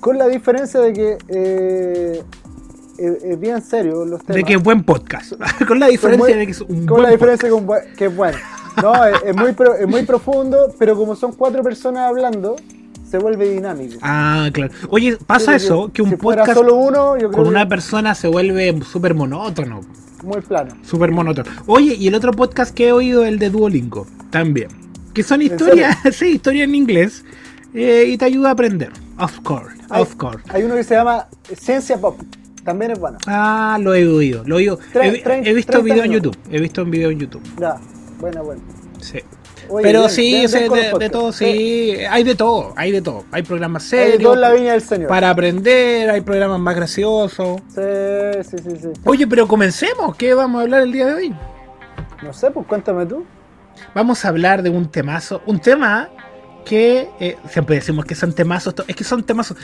con 0.00 0.18
la 0.18 0.26
diferencia 0.26 0.80
de 0.80 0.92
que 0.92 1.18
eh, 1.28 2.22
es 2.98 3.40
bien 3.40 3.62
serio 3.62 4.04
los 4.04 4.20
temas. 4.22 4.36
De 4.36 4.44
que 4.44 4.54
es 4.54 4.62
buen 4.62 4.84
podcast. 4.84 5.34
con 5.66 5.78
la 5.80 5.86
diferencia 5.88 6.36
de 6.36 6.46
que 6.46 6.52
es 6.52 6.60
un 6.60 6.86
Con 6.86 7.02
la 7.02 7.10
diferencia 7.10 7.48
que 7.96 8.06
es 8.06 8.16
bueno. 8.16 8.38
No, 8.80 9.04
es, 9.04 9.36
muy, 9.36 9.54
es 9.80 9.86
muy 9.86 10.02
profundo, 10.04 10.72
pero 10.78 10.96
como 10.96 11.14
son 11.14 11.32
cuatro 11.32 11.62
personas 11.62 12.08
hablando, 12.08 12.56
se 13.12 13.18
vuelve 13.18 13.46
dinámico. 13.50 13.98
Ah, 14.00 14.48
claro. 14.54 14.72
Oye, 14.88 15.18
pasa 15.26 15.54
eso, 15.54 15.92
que 15.92 16.00
un 16.00 16.12
podcast 16.12 16.54
solo 16.54 16.76
uno, 16.76 17.14
con 17.30 17.46
una 17.46 17.68
persona 17.68 18.14
se 18.14 18.26
vuelve 18.26 18.74
súper 18.90 19.14
monótono. 19.14 19.82
Muy 20.24 20.40
plano. 20.40 20.74
Súper 20.82 21.10
monótono. 21.10 21.50
Oye, 21.66 21.94
y 21.94 22.08
el 22.08 22.14
otro 22.14 22.32
podcast 22.32 22.74
que 22.74 22.88
he 22.88 22.92
oído, 22.92 23.26
el 23.26 23.38
de 23.38 23.50
Duolingo, 23.50 24.06
también. 24.30 24.68
Que 25.12 25.22
son 25.22 25.42
historias, 25.42 25.98
sí, 26.12 26.28
historias 26.36 26.66
en 26.68 26.74
inglés. 26.74 27.22
Eh, 27.74 28.06
y 28.08 28.16
te 28.16 28.24
ayuda 28.24 28.48
a 28.48 28.52
aprender. 28.52 28.90
Of 29.18 29.40
course, 29.40 29.76
of 29.90 30.14
course. 30.16 30.42
Hay 30.48 30.62
uno 30.62 30.74
que 30.74 30.84
se 30.84 30.94
llama 30.94 31.28
Ciencia 31.54 31.98
Pop. 31.98 32.18
También 32.64 32.92
es 32.92 32.98
bueno. 32.98 33.18
Ah, 33.26 33.76
lo 33.78 33.94
he 33.94 34.08
oído. 34.08 34.42
Lo 34.46 34.58
he, 34.58 34.70
oído. 34.70 34.78
he, 34.94 35.52
visto 35.52 35.82
video 35.82 36.04
en 36.04 36.12
YouTube. 36.12 36.38
He 36.50 36.58
visto 36.58 36.82
un 36.82 36.90
video 36.90 37.10
en 37.10 37.18
YouTube. 37.18 37.42
Ya, 37.60 37.76
bueno, 38.18 38.42
bueno. 38.42 38.62
Sí. 39.02 39.18
Pero 39.80 40.08
sí, 40.08 40.46
de, 40.46 41.10
todo, 41.10 41.32
sí, 41.32 41.96
hay 42.10 42.24
de 42.24 42.34
todo, 42.34 42.74
hay 42.76 42.90
de 42.90 43.00
todo. 43.00 43.24
Hay 43.30 43.42
programas 43.42 43.84
serios. 43.84 44.36
la 44.36 44.52
viña 44.52 44.72
del 44.72 44.82
Señor. 44.82 45.08
Para 45.08 45.30
aprender, 45.30 46.10
hay 46.10 46.20
programas 46.20 46.60
más 46.60 46.74
graciosos. 46.76 47.60
Sí, 47.68 47.80
sí, 48.42 48.56
sí, 48.58 48.76
sí. 48.80 48.88
Oye, 49.04 49.26
pero 49.26 49.46
comencemos, 49.48 50.16
¿qué 50.16 50.34
vamos 50.34 50.60
a 50.60 50.62
hablar 50.62 50.82
el 50.82 50.92
día 50.92 51.06
de 51.06 51.14
hoy? 51.14 51.34
No 52.22 52.32
sé, 52.32 52.50
pues 52.50 52.66
cuéntame 52.66 53.06
tú. 53.06 53.24
Vamos 53.94 54.24
a 54.24 54.28
hablar 54.28 54.62
de 54.62 54.70
un 54.70 54.90
temazo, 54.90 55.42
un 55.46 55.60
tema 55.60 56.10
que 56.64 57.10
eh, 57.20 57.36
siempre 57.48 57.76
decimos 57.76 58.04
que 58.04 58.14
son 58.14 58.32
temazos, 58.32 58.74
es 58.86 58.96
que 58.96 59.04
son 59.04 59.22
temazos. 59.24 59.56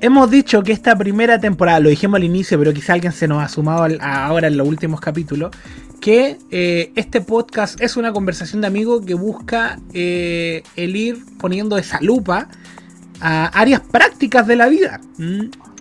Hemos 0.00 0.30
dicho 0.30 0.62
que 0.62 0.72
esta 0.72 0.96
primera 0.96 1.40
temporada, 1.40 1.80
lo 1.80 1.88
dijimos 1.88 2.16
al 2.16 2.24
inicio, 2.24 2.58
pero 2.58 2.72
quizá 2.72 2.92
alguien 2.92 3.12
se 3.12 3.26
nos 3.26 3.42
ha 3.42 3.48
sumado 3.48 3.86
ahora 4.00 4.46
en 4.48 4.56
los 4.56 4.68
últimos 4.68 5.00
capítulos, 5.00 5.50
que 6.00 6.38
eh, 6.50 6.92
este 6.94 7.20
podcast 7.20 7.80
es 7.80 7.96
una 7.96 8.12
conversación 8.12 8.60
de 8.60 8.66
amigos 8.66 9.04
que 9.04 9.14
busca 9.14 9.78
eh, 9.92 10.62
el 10.76 10.96
ir 10.96 11.18
poniendo 11.38 11.78
esa 11.78 12.00
lupa 12.00 12.48
a 13.20 13.46
áreas 13.46 13.80
prácticas 13.80 14.46
de 14.46 14.56
la 14.56 14.68
vida. 14.68 15.00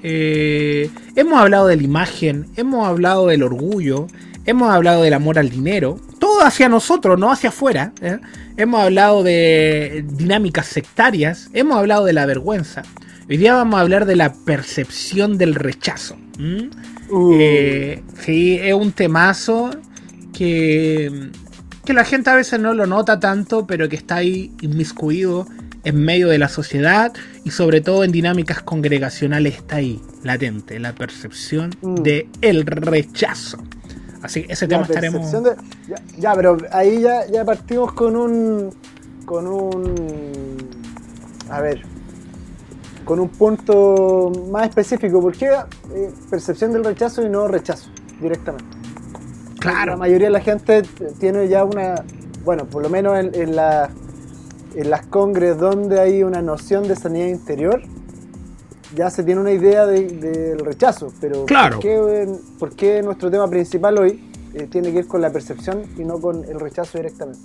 hemos 0.02 1.40
hablado 1.40 1.68
de 1.68 1.76
la 1.76 1.84
imagen, 1.84 2.48
hemos 2.56 2.88
hablado 2.88 3.28
del 3.28 3.44
orgullo, 3.44 4.08
hemos 4.46 4.70
hablado 4.70 5.02
del 5.04 5.14
amor 5.14 5.40
al 5.40 5.50
dinero, 5.50 6.00
todo 6.20 6.42
hacia 6.42 6.70
nosotros, 6.70 7.20
no 7.20 7.32
hacia 7.32 7.50
afuera. 7.50 7.94
¿eh? 8.02 8.20
Hemos 8.58 8.82
hablado 8.82 9.24
de 9.24 10.06
dinámicas 10.08 10.68
sectarias, 10.68 11.50
hemos 11.54 11.78
hablado 11.78 12.06
de 12.06 12.14
la 12.14 12.26
vergüenza. 12.26 12.84
Hoy 13.30 13.38
día 13.38 13.56
vamos 13.56 13.78
a 13.78 13.82
hablar 13.82 14.06
de 14.06 14.16
la 14.16 14.34
percepción 14.34 15.38
del 15.38 15.56
rechazo. 15.56 16.16
Uh. 16.40 17.34
Eh, 17.40 18.04
sí, 18.22 18.60
es 18.62 18.74
un 18.74 18.92
temazo 18.92 19.72
que, 20.36 21.32
que 21.86 21.94
la 21.94 22.04
gente 22.04 22.30
a 22.30 22.36
veces 22.36 22.60
no 22.60 22.74
lo 22.74 22.86
nota 22.86 23.20
tanto, 23.20 23.66
pero 23.66 23.88
que 23.88 23.96
está 23.96 24.16
ahí 24.16 24.52
inmiscuido 24.62 25.48
en 25.86 26.04
medio 26.04 26.28
de 26.28 26.38
la 26.38 26.50
sociedad 26.50 27.14
y 27.44 27.52
sobre 27.52 27.80
todo 27.80 28.04
en 28.04 28.12
dinámicas 28.12 28.62
congregacionales 28.62 29.56
está 29.56 29.78
ahí, 29.78 30.02
latente, 30.24 30.80
la 30.80 30.94
percepción 30.94 31.72
mm. 31.82 31.96
de 31.96 32.28
el 32.42 32.66
rechazo. 32.66 33.60
Así 34.22 34.44
que 34.44 34.54
ese 34.54 34.68
tema 34.68 34.84
estaremos. 34.84 35.32
ya, 36.18 36.34
pero 36.34 36.58
ahí 36.72 37.02
ya, 37.02 37.28
ya 37.28 37.46
partimos 37.46 37.94
con 37.94 38.16
un. 38.16 38.72
con 39.26 39.48
un. 39.48 40.58
A 41.50 41.62
ver. 41.62 41.84
Con 43.06 43.20
un 43.20 43.30
punto 43.30 44.32
más 44.52 44.68
específico. 44.68 45.22
¿Por 45.22 45.38
qué 45.38 45.46
eh, 45.94 46.12
percepción 46.28 46.74
del 46.74 46.84
rechazo 46.84 47.24
y 47.24 47.30
no 47.30 47.48
rechazo 47.48 47.92
directamente? 48.20 48.75
Claro. 49.72 49.92
La 49.92 49.98
mayoría 49.98 50.28
de 50.28 50.34
la 50.34 50.42
gente 50.42 50.84
tiene 51.20 51.48
ya 51.48 51.64
una. 51.64 52.04
Bueno, 52.44 52.66
por 52.66 52.84
lo 52.84 52.90
menos 52.90 53.18
en, 53.18 53.56
la, 53.56 53.90
en 54.76 54.90
las 54.90 55.06
congres 55.08 55.58
donde 55.58 56.00
hay 56.00 56.22
una 56.22 56.42
noción 56.42 56.88
de 56.88 56.96
sanidad 56.96 57.28
interior, 57.28 57.82
ya 58.94 59.10
se 59.10 59.24
tiene 59.24 59.42
una 59.42 59.52
idea 59.52 59.86
del 59.88 60.60
rechazo, 60.60 61.12
pero 61.20 61.46
claro. 61.46 61.80
¿por, 62.60 62.76
qué, 62.76 63.02
nuestro 63.02 63.32
tema 63.32 63.50
principal 63.50 63.98
hoy 63.98 64.24
eh, 64.54 64.68
tiene 64.70 64.90
que 64.90 64.98
ver 64.98 65.08
con 65.08 65.22
la 65.22 65.32
percepción 65.32 65.84
y 65.98 66.04
no 66.04 66.20
con 66.22 66.46
el 66.46 66.60
rechazo 66.60 67.00
directamente? 67.00 67.40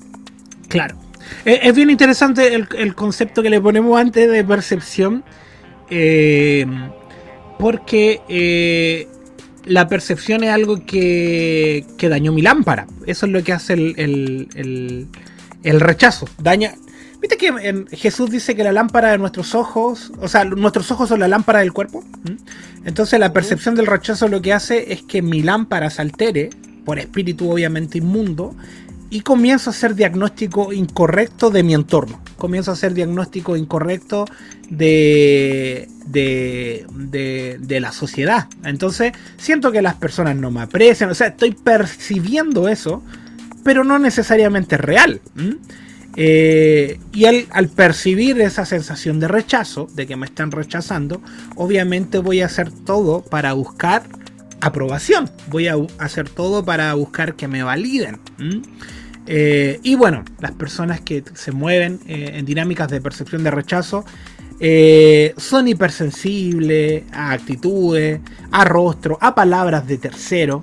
Claro. 0.68 0.96
Eh, 1.44 1.60
es 1.62 1.74
bien 1.74 1.88
interesante 1.88 2.54
el, 2.54 2.94
concepto 2.94 3.42
que 3.42 3.48
le 3.48 3.60
ponemos 3.60 3.98
antes 3.98 4.30
de 4.30 4.44
percepción, 4.44 5.24
eh, 5.88 6.66
porque 7.58 9.08
la 9.64 9.88
percepción 9.88 10.44
es 10.44 10.50
algo 10.50 10.84
que, 10.84 11.84
que, 11.98 12.08
dañó 12.08 12.32
mi 12.32 12.42
lámpara. 12.42 12.86
Eso 13.06 13.26
es 13.26 13.32
lo 13.32 13.42
que 13.42 13.52
hace 13.52 13.74
el, 13.74 15.08
el 15.62 15.80
rechazo. 15.80 16.28
Daña, 16.38 16.74
¿Viste 17.20 17.36
que 17.36 17.48
en 17.48 17.86
Jesús 17.88 18.30
dice 18.30 18.56
que 18.56 18.64
la 18.64 18.72
lámpara 18.72 19.10
de 19.10 19.18
nuestros 19.18 19.54
ojos, 19.54 20.10
o 20.20 20.28
sea, 20.28 20.44
nuestros 20.44 20.90
ojos 20.90 21.10
son 21.10 21.20
la 21.20 21.28
lámpara 21.28 21.58
del 21.58 21.72
cuerpo? 21.72 22.02
¿Mm? 22.24 22.86
Entonces 22.86 23.20
la 23.20 23.32
percepción 23.32 23.74
del 23.74 23.86
rechazo 23.86 24.26
lo 24.28 24.40
que 24.40 24.54
hace 24.54 24.94
es 24.94 25.02
que 25.02 25.20
mi 25.20 25.42
lámpara 25.42 25.90
se 25.90 26.00
altere, 26.00 26.48
por 26.86 26.98
espíritu 26.98 27.50
obviamente 27.50 27.98
inmundo, 27.98 28.56
y 29.10 29.20
comienzo 29.20 29.68
a 29.68 29.72
hacer 29.72 29.94
diagnóstico 29.96 30.72
incorrecto 30.72 31.50
de 31.50 31.62
mi 31.62 31.74
entorno. 31.74 32.22
Comienzo 32.38 32.70
a 32.70 32.74
hacer 32.74 32.94
diagnóstico 32.94 33.54
incorrecto 33.54 34.24
de, 34.70 35.88
de, 36.06 36.86
de, 36.94 37.58
de, 37.60 37.80
la 37.80 37.92
sociedad. 37.92 38.48
Entonces 38.64 39.12
siento 39.36 39.72
que 39.72 39.82
las 39.82 39.96
personas 39.96 40.36
no 40.36 40.50
me 40.50 40.62
aprecian. 40.62 41.10
O 41.10 41.14
sea, 41.14 41.28
estoy 41.28 41.52
percibiendo 41.52 42.68
eso, 42.68 43.02
pero 43.64 43.84
no 43.84 43.98
necesariamente 43.98 44.76
es 44.76 44.80
real. 44.80 45.20
Eh, 46.16 46.98
y 47.12 47.24
al, 47.24 47.68
percibir 47.68 48.40
esa 48.40 48.64
sensación 48.64 49.20
de 49.20 49.28
rechazo, 49.28 49.88
de 49.94 50.06
que 50.06 50.16
me 50.16 50.26
están 50.26 50.50
rechazando, 50.50 51.20
obviamente 51.56 52.18
voy 52.18 52.40
a 52.40 52.46
hacer 52.46 52.70
todo 52.70 53.22
para 53.22 53.52
buscar 53.52 54.04
aprobación. 54.60 55.30
Voy 55.48 55.68
a 55.68 55.76
hacer 55.98 56.28
todo 56.28 56.64
para 56.64 56.94
buscar 56.94 57.34
que 57.34 57.48
me 57.48 57.62
validen. 57.62 58.20
Eh, 59.26 59.78
y 59.82 59.94
bueno, 59.94 60.24
las 60.40 60.52
personas 60.52 61.00
que 61.00 61.22
se 61.34 61.52
mueven 61.52 62.00
eh, 62.06 62.32
en 62.34 62.44
dinámicas 62.46 62.88
de 62.88 63.00
percepción 63.00 63.44
de 63.44 63.50
rechazo 63.50 64.04
son 65.36 65.68
hipersensibles 65.68 67.04
a 67.12 67.32
actitudes, 67.32 68.20
a 68.52 68.64
rostro, 68.64 69.18
a 69.20 69.34
palabras 69.34 69.86
de 69.86 69.98
tercero. 69.98 70.62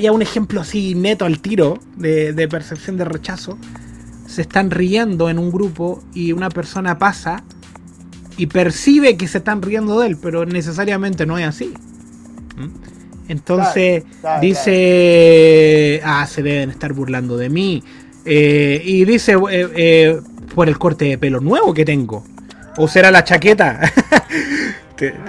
Ya 0.00 0.12
un 0.12 0.22
ejemplo 0.22 0.60
así 0.60 0.94
neto 0.94 1.24
al 1.24 1.40
tiro 1.40 1.78
de 1.96 2.48
percepción 2.48 2.96
de 2.96 3.04
rechazo 3.04 3.58
se 4.26 4.42
están 4.42 4.70
riendo 4.70 5.30
en 5.30 5.38
un 5.38 5.50
grupo 5.50 6.02
y 6.12 6.32
una 6.32 6.48
persona 6.48 6.98
pasa 6.98 7.44
y 8.36 8.46
percibe 8.46 9.16
que 9.16 9.28
se 9.28 9.38
están 9.38 9.62
riendo 9.62 10.00
de 10.00 10.08
él, 10.08 10.16
pero 10.20 10.44
necesariamente 10.44 11.24
no 11.24 11.38
es 11.38 11.46
así. 11.46 11.72
¿Mm? 12.56 13.30
Entonces 13.30 14.04
dice, 14.40 16.00
ah, 16.04 16.26
se 16.26 16.42
deben 16.42 16.70
estar 16.70 16.92
burlando 16.92 17.36
de 17.36 17.48
mí. 17.48 17.82
Eh, 18.24 18.82
y 18.84 19.04
dice, 19.04 19.34
eh, 19.50 19.68
eh, 19.74 20.20
por 20.54 20.68
el 20.68 20.78
corte 20.78 21.04
de 21.06 21.18
pelo 21.18 21.40
nuevo 21.40 21.72
que 21.72 21.84
tengo. 21.84 22.24
O 22.76 22.88
será 22.88 23.10
la 23.10 23.24
chaqueta. 23.24 23.80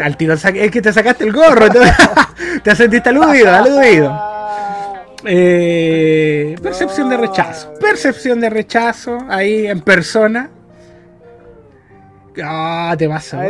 al 0.04 0.18
tiro, 0.18 0.34
es 0.34 0.72
que 0.72 0.82
te 0.82 0.94
sacaste 0.94 1.24
el 1.26 1.34
gorro. 1.34 1.70
te, 1.70 1.80
te 2.64 2.76
sentiste 2.76 3.10
aludido, 3.10 3.54
aludido. 3.54 4.36
Eh, 5.26 6.56
percepción 6.62 7.10
de 7.10 7.18
rechazo. 7.18 7.74
Percepción 7.80 8.40
de 8.40 8.50
rechazo 8.50 9.18
ahí 9.28 9.68
en 9.68 9.82
persona. 9.82 10.50
Ah, 12.44 12.96
te 12.98 13.08
vas 13.08 13.34
a. 13.34 13.44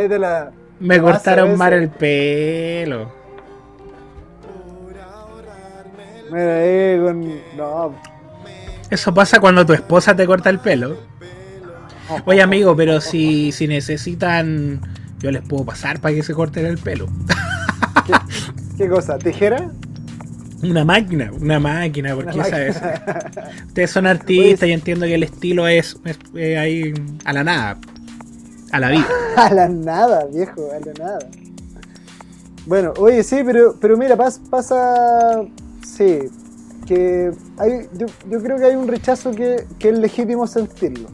Me 0.78 1.00
cortaron 1.00 1.56
mal 1.56 1.72
el 1.72 1.88
pelo. 1.90 3.12
Eso 8.90 9.12
pasa 9.12 9.40
cuando 9.40 9.66
tu 9.66 9.72
esposa 9.72 10.14
te 10.14 10.26
corta 10.26 10.50
el 10.50 10.60
pelo. 10.60 10.98
Oye, 12.24 12.42
amigo, 12.42 12.76
pero 12.76 13.00
si, 13.00 13.52
si 13.52 13.66
necesitan, 13.66 14.80
yo 15.18 15.30
les 15.30 15.42
puedo 15.42 15.64
pasar 15.64 16.00
para 16.00 16.14
que 16.14 16.22
se 16.22 16.34
corten 16.34 16.66
el 16.66 16.78
pelo. 16.78 17.06
qué 18.76 18.88
cosa? 18.88 19.18
¿Tijera? 19.18 19.70
Una 20.62 20.84
máquina, 20.84 21.30
una 21.38 21.60
máquina, 21.60 22.14
porque 22.14 22.32
sabes. 22.32 22.80
Ustedes 23.66 23.90
son 23.90 24.06
artistas 24.06 24.68
y 24.68 24.72
entiendo 24.72 25.06
que 25.06 25.14
el 25.14 25.22
estilo 25.22 25.68
es, 25.68 25.98
ahí 26.34 26.94
a 27.24 27.32
la 27.32 27.44
nada. 27.44 27.78
A 28.72 28.80
la 28.80 28.90
vida. 28.90 29.06
a 29.36 29.52
la 29.52 29.68
nada, 29.68 30.26
viejo, 30.32 30.68
a 30.72 30.84
la 30.84 30.92
nada. 30.98 31.18
Bueno, 32.66 32.94
oye, 32.98 33.22
sí, 33.22 33.42
pero, 33.44 33.76
pero 33.80 33.96
mira, 33.96 34.16
pasa, 34.16 34.40
pasa 34.50 35.42
sí, 35.86 36.18
que 36.84 37.30
hay, 37.58 37.88
yo, 37.96 38.06
yo, 38.28 38.42
creo 38.42 38.56
que 38.56 38.64
hay 38.64 38.74
un 38.74 38.88
rechazo 38.88 39.30
que, 39.30 39.64
que 39.78 39.90
es 39.90 39.98
legítimo 39.98 40.48
sentirlo, 40.48 41.08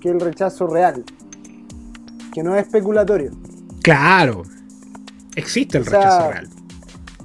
que 0.00 0.08
es 0.08 0.14
el 0.14 0.20
rechazo 0.20 0.66
real, 0.66 1.04
que 2.32 2.42
no 2.42 2.56
es 2.56 2.66
especulatorio. 2.66 3.32
Claro, 3.82 4.42
existe 5.34 5.78
el 5.78 5.86
rechazo 5.86 6.30
real. 6.30 6.48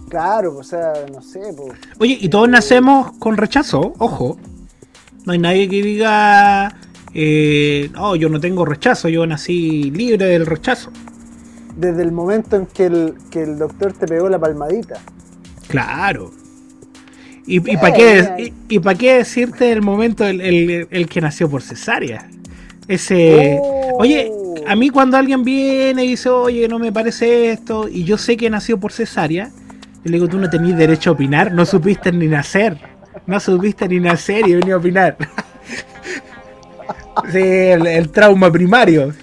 Claro, 0.10 0.58
o 0.58 0.64
sea, 0.64 0.94
no 1.12 1.22
sé. 1.22 1.40
Oye, 2.00 2.18
y 2.22 2.30
todos 2.30 2.48
nacemos 2.48 3.14
con 3.14 3.36
rechazo, 3.36 3.94
ojo. 3.98 4.38
No 5.26 5.34
hay 5.34 5.40
nadie 5.40 5.68
que 5.70 5.82
diga, 5.82 6.76
eh, 7.14 7.90
no, 7.94 8.16
yo 8.16 8.30
no 8.30 8.40
tengo 8.40 8.66
rechazo, 8.66 9.10
yo 9.10 9.26
nací 9.26 9.92
libre 9.92 10.26
del 10.26 10.46
rechazo. 10.46 10.92
Desde 11.78 12.04
el 12.04 12.12
momento 12.12 12.56
en 12.56 12.66
que 12.68 12.86
el, 12.86 13.16
que 13.32 13.44
el 13.44 13.58
doctor 13.58 13.94
te 13.94 14.06
pegó 14.06 14.30
la 14.30 14.38
palmadita. 14.38 15.00
Claro. 15.68 16.32
¿Y, 17.46 17.60
para 17.78 17.94
qué, 17.94 18.54
y, 18.70 18.80
para 18.80 18.98
qué 18.98 19.16
decirte 19.16 19.72
el 19.72 19.82
momento 19.82 20.26
el, 20.26 20.40
el, 20.90 21.10
que 21.10 21.20
nació 21.20 21.50
por 21.50 21.62
cesárea? 21.62 22.30
Ese. 22.88 23.60
Oh. 23.62 23.98
Oye, 24.00 24.32
a 24.68 24.76
mí 24.76 24.90
cuando 24.90 25.18
alguien 25.18 25.44
viene 25.44 26.04
y 26.04 26.10
dice, 26.10 26.30
oye, 26.30 26.68
no 26.68 26.80
me 26.80 26.92
parece 26.92 27.52
esto, 27.52 27.88
y 27.88 28.04
yo 28.04 28.18
sé 28.18 28.38
que 28.38 28.50
nació 28.50 28.80
por 28.80 28.92
cesárea, 28.92 29.52
y 30.04 30.10
le 30.10 30.18
digo, 30.18 30.28
tú 30.28 30.38
no 30.38 30.50
tenías 30.50 30.78
derecho 30.78 31.12
a 31.12 31.14
opinar, 31.14 31.52
no 31.52 31.66
supiste 31.66 32.12
ni 32.12 32.28
nacer. 32.28 32.78
No 33.26 33.40
supiste 33.40 33.88
ni 33.88 34.00
nacer 34.00 34.48
y 34.48 34.56
venía 34.56 34.74
a 34.74 34.78
opinar. 34.78 35.18
sí, 37.32 37.40
el, 37.40 38.10
trauma 38.10 38.52
primario. 38.52 39.14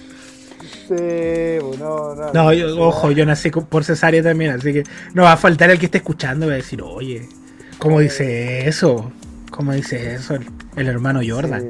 Sí, 0.87 1.59
no, 1.77 2.15
no. 2.15 2.33
No, 2.33 2.83
ojo, 2.83 3.11
yo 3.11 3.25
nací 3.25 3.51
por 3.51 3.83
cesárea 3.83 4.23
también, 4.23 4.51
así 4.51 4.73
que 4.73 4.83
no 5.13 5.23
va 5.23 5.33
a 5.33 5.37
faltar 5.37 5.69
el 5.69 5.77
que 5.77 5.85
esté 5.85 5.99
escuchando 5.99 6.45
y 6.45 6.49
va 6.49 6.53
a 6.55 6.57
decir, 6.57 6.81
oye, 6.81 7.29
¿cómo 7.77 7.99
dice 7.99 8.67
eso? 8.67 9.11
¿Cómo 9.51 9.73
dice 9.73 10.15
eso 10.15 10.35
el, 10.75 10.87
hermano 10.87 11.19
Jordan? 11.25 11.69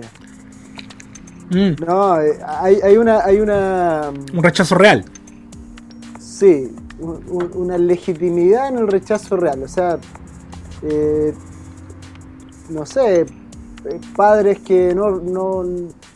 Mm. 1.52 1.86
No, 1.86 2.20
eh, 2.22 2.40
hay, 2.46 2.80
hay, 2.82 2.98
una, 2.98 3.24
hay 3.24 3.40
una... 3.40 4.12
Un 4.34 4.42
rechazo 4.42 4.76
real. 4.76 5.06
Sí, 6.20 6.74
una 7.00 7.78
legitimidad 7.78 8.70
en 8.70 8.78
el 8.78 8.88
rechazo 8.88 9.36
real. 9.36 9.62
O 9.64 9.68
sea, 9.68 10.00
eh, 10.84 11.34
no 12.70 12.86
sé, 12.86 13.22
eh, 13.22 13.26
padres 14.16 14.60
que 14.60 14.96
no, 14.96 15.12
no, 15.12 15.64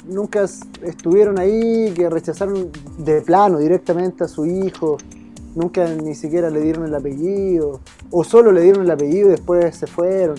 nunca 0.07 0.45
estuvieron 0.83 1.39
ahí, 1.39 1.91
que 1.95 2.09
rechazaron 2.09 2.71
de 2.97 3.21
plano 3.21 3.59
directamente 3.59 4.23
a 4.23 4.27
su 4.27 4.45
hijo, 4.45 4.97
nunca 5.55 5.87
ni 5.87 6.15
siquiera 6.15 6.49
le 6.49 6.61
dieron 6.61 6.85
el 6.85 6.95
apellido, 6.95 7.81
o 8.09 8.23
solo 8.23 8.51
le 8.51 8.61
dieron 8.61 8.83
el 8.83 8.91
apellido 8.91 9.27
y 9.27 9.31
después 9.31 9.75
se 9.75 9.87
fueron. 9.87 10.37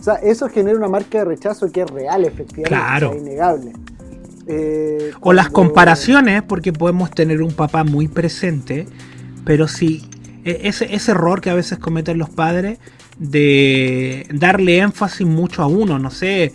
O 0.00 0.02
sea, 0.02 0.14
eso 0.14 0.48
genera 0.48 0.78
una 0.78 0.88
marca 0.88 1.18
de 1.18 1.24
rechazo 1.24 1.70
que 1.70 1.82
es 1.82 1.90
real, 1.90 2.24
efectivamente, 2.24 2.68
claro. 2.68 3.14
innegable. 3.14 3.72
Eh, 4.50 5.12
o 5.20 5.34
las 5.34 5.50
comparaciones, 5.50 6.42
porque 6.42 6.72
podemos 6.72 7.10
tener 7.10 7.42
un 7.42 7.52
papá 7.52 7.84
muy 7.84 8.08
presente, 8.08 8.86
pero 9.44 9.68
si 9.68 10.08
e, 10.44 10.60
ese, 10.64 10.94
ese 10.94 11.10
error 11.10 11.42
que 11.42 11.50
a 11.50 11.54
veces 11.54 11.78
cometen 11.78 12.16
los 12.16 12.30
padres 12.30 12.78
de 13.18 14.26
darle 14.32 14.78
énfasis 14.78 15.26
mucho 15.26 15.62
a 15.62 15.66
uno, 15.66 15.98
no 15.98 16.10
sé, 16.10 16.54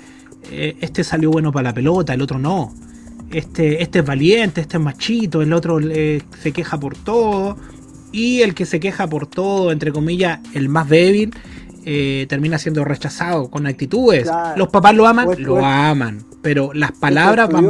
eh, 0.52 0.76
este 0.82 1.04
salió 1.04 1.30
bueno 1.30 1.52
para 1.52 1.70
la 1.70 1.74
pelota, 1.74 2.14
el 2.14 2.22
otro 2.22 2.40
no. 2.40 2.74
Este, 3.32 3.84
este 3.84 4.00
es 4.00 4.06
valiente, 4.06 4.62
este 4.62 4.78
es 4.78 4.84
machito, 4.84 5.42
el 5.42 5.54
otro 5.54 5.80
se 5.80 6.52
queja 6.52 6.80
por 6.80 6.98
todo. 6.98 7.58
Y 8.12 8.42
el 8.42 8.54
que 8.54 8.66
se 8.66 8.80
queja 8.80 9.08
por 9.08 9.26
todo, 9.26 9.72
entre 9.72 9.92
comillas, 9.92 10.40
el 10.54 10.70
más 10.70 10.88
débil, 10.88 11.32
eh, 11.86 12.28
termina 12.30 12.58
siendo 12.58 12.86
rechazado 12.86 13.50
con 13.50 13.66
actitudes. 13.68 14.30
Los 14.56 14.70
papás 14.70 14.96
lo 14.96 15.08
aman, 15.08 15.28
lo 15.40 15.66
aman, 15.66 16.24
pero 16.44 16.74
las 16.74 16.92
palabras 16.92 17.50
van 17.50 17.66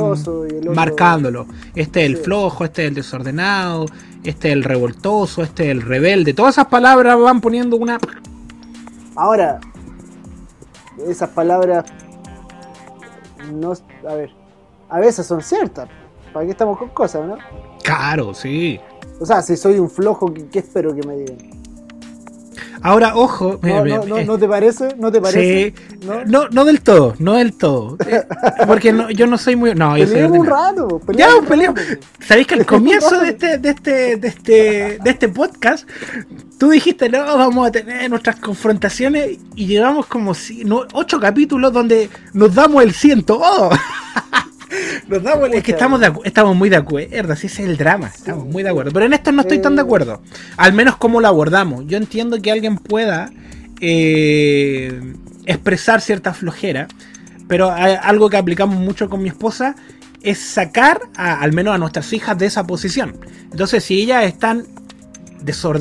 marcándolo. 0.76 1.46
Este 1.76 2.02
es 2.02 2.08
el 2.08 2.18
flojo, 2.18 2.66
este 2.66 2.84
es 2.84 2.88
el 2.90 2.96
desordenado, 2.96 3.86
este 4.24 4.50
es 4.50 4.54
el 4.54 4.64
revoltoso, 4.64 5.44
este 5.44 5.66
es 5.66 5.70
el 5.70 5.82
rebelde. 5.84 6.34
Todas 6.34 6.56
esas 6.56 6.68
palabras 6.68 7.18
van 7.20 7.40
poniendo 7.40 7.78
una... 7.78 8.00
Ahora, 9.16 9.60
esas 11.08 11.30
palabras 11.30 11.86
no, 13.52 13.74
a 14.10 14.16
ver, 14.16 14.32
a 14.90 15.00
veces 15.00 15.26
son 15.26 15.42
ciertas. 15.42 15.88
¿Para 16.34 16.46
qué 16.46 16.52
estamos 16.52 16.78
con 16.80 16.90
cosas, 16.90 17.28
no? 17.28 17.38
Claro, 17.84 18.34
sí. 18.34 18.80
O 19.20 19.26
sea, 19.26 19.42
si 19.44 19.56
soy 19.56 19.78
un 19.78 19.90
flojo, 19.90 20.34
¿qué, 20.52 20.60
espero 20.60 20.96
que 20.96 21.06
me 21.06 21.16
digan? 21.16 21.63
Ahora, 22.84 23.16
ojo. 23.16 23.62
No, 23.64 23.86
no, 23.86 24.04
no, 24.04 24.24
¿no 24.26 24.38
te 24.38 24.46
parece? 24.46 24.90
¿No 24.98 25.10
te 25.10 25.22
parece? 25.22 25.74
Sí. 25.78 26.06
¿No? 26.06 26.50
no, 26.50 26.66
del 26.66 26.82
todo, 26.82 27.16
no 27.18 27.36
del 27.36 27.54
todo. 27.54 27.98
Porque 28.68 28.92
no, 28.92 29.10
yo 29.10 29.26
no 29.26 29.38
soy 29.38 29.56
muy. 29.56 29.74
No, 29.74 29.98
yo 29.98 30.06
soy 30.06 30.24
un 30.24 30.46
rato. 30.46 31.00
Ya, 31.14 31.30
peleamos. 31.48 31.80
Sabéis 32.20 32.46
que 32.46 32.56
al 32.56 32.66
comienzo 32.66 33.22
de 33.22 33.30
este, 33.30 33.58
de 33.58 33.70
este, 33.70 34.18
de 34.18 34.28
este, 34.28 34.54
de 35.02 35.10
este 35.10 35.30
podcast, 35.30 35.88
tú 36.60 36.72
dijiste, 36.72 37.08
no, 37.08 37.24
vamos 37.24 37.70
a 37.70 37.72
tener 37.72 38.10
nuestras 38.10 38.36
confrontaciones 38.36 39.38
y 39.56 39.66
llevamos 39.66 40.06
como 40.08 40.34
si, 40.34 40.66
ocho 40.92 41.22
capítulos 41.22 41.72
donde 41.72 42.10
nos 42.34 42.54
damos 42.54 42.84
el 42.84 42.94
ciento. 42.94 43.40
Oh. 43.42 43.70
Nos 45.08 45.24
damos, 45.24 45.50
es 45.52 45.64
que 45.64 45.72
estamos, 45.72 46.02
estamos 46.24 46.56
muy 46.56 46.70
de 46.70 46.78
acuerdo, 46.78 47.34
así 47.34 47.48
es 47.48 47.60
el 47.60 47.78
drama, 47.78 48.08
estamos 48.08 48.46
muy 48.46 48.64
de 48.64 48.70
acuerdo. 48.70 48.92
Pero 48.92 49.06
en 49.06 49.14
esto 49.14 49.32
no 49.32 49.42
estoy 49.42 49.60
tan 49.60 49.76
de 49.76 49.82
acuerdo. 49.82 50.22
Al 50.58 50.74
menos 50.74 50.98
cómo 50.98 51.22
lo 51.22 51.28
abordamos. 51.28 51.86
Yo 51.88 51.98
entiendo 51.98 52.42
que 52.42 52.52
alguien 52.52 52.78
pueda 52.78 53.32
eh, 53.82 55.14
expresar 55.46 56.02
cierta 56.02 56.34
flojera, 56.34 56.88
pero 57.48 57.72
algo 57.72 58.30
que 58.30 58.38
aplicamos 58.38 58.78
mucho 58.78 59.10
con 59.10 59.22
mi 59.22 59.30
esposa 59.30 59.76
es 60.22 60.40
sacar 60.40 61.02
al 61.16 61.52
menos 61.52 61.76
a 61.76 61.78
nuestras 61.78 62.12
hijas 62.14 62.38
de 62.38 62.46
esa 62.46 62.66
posición. 62.66 63.18
Entonces, 63.52 63.84
si 63.84 64.02
ellas 64.02 64.24
están 64.24 64.66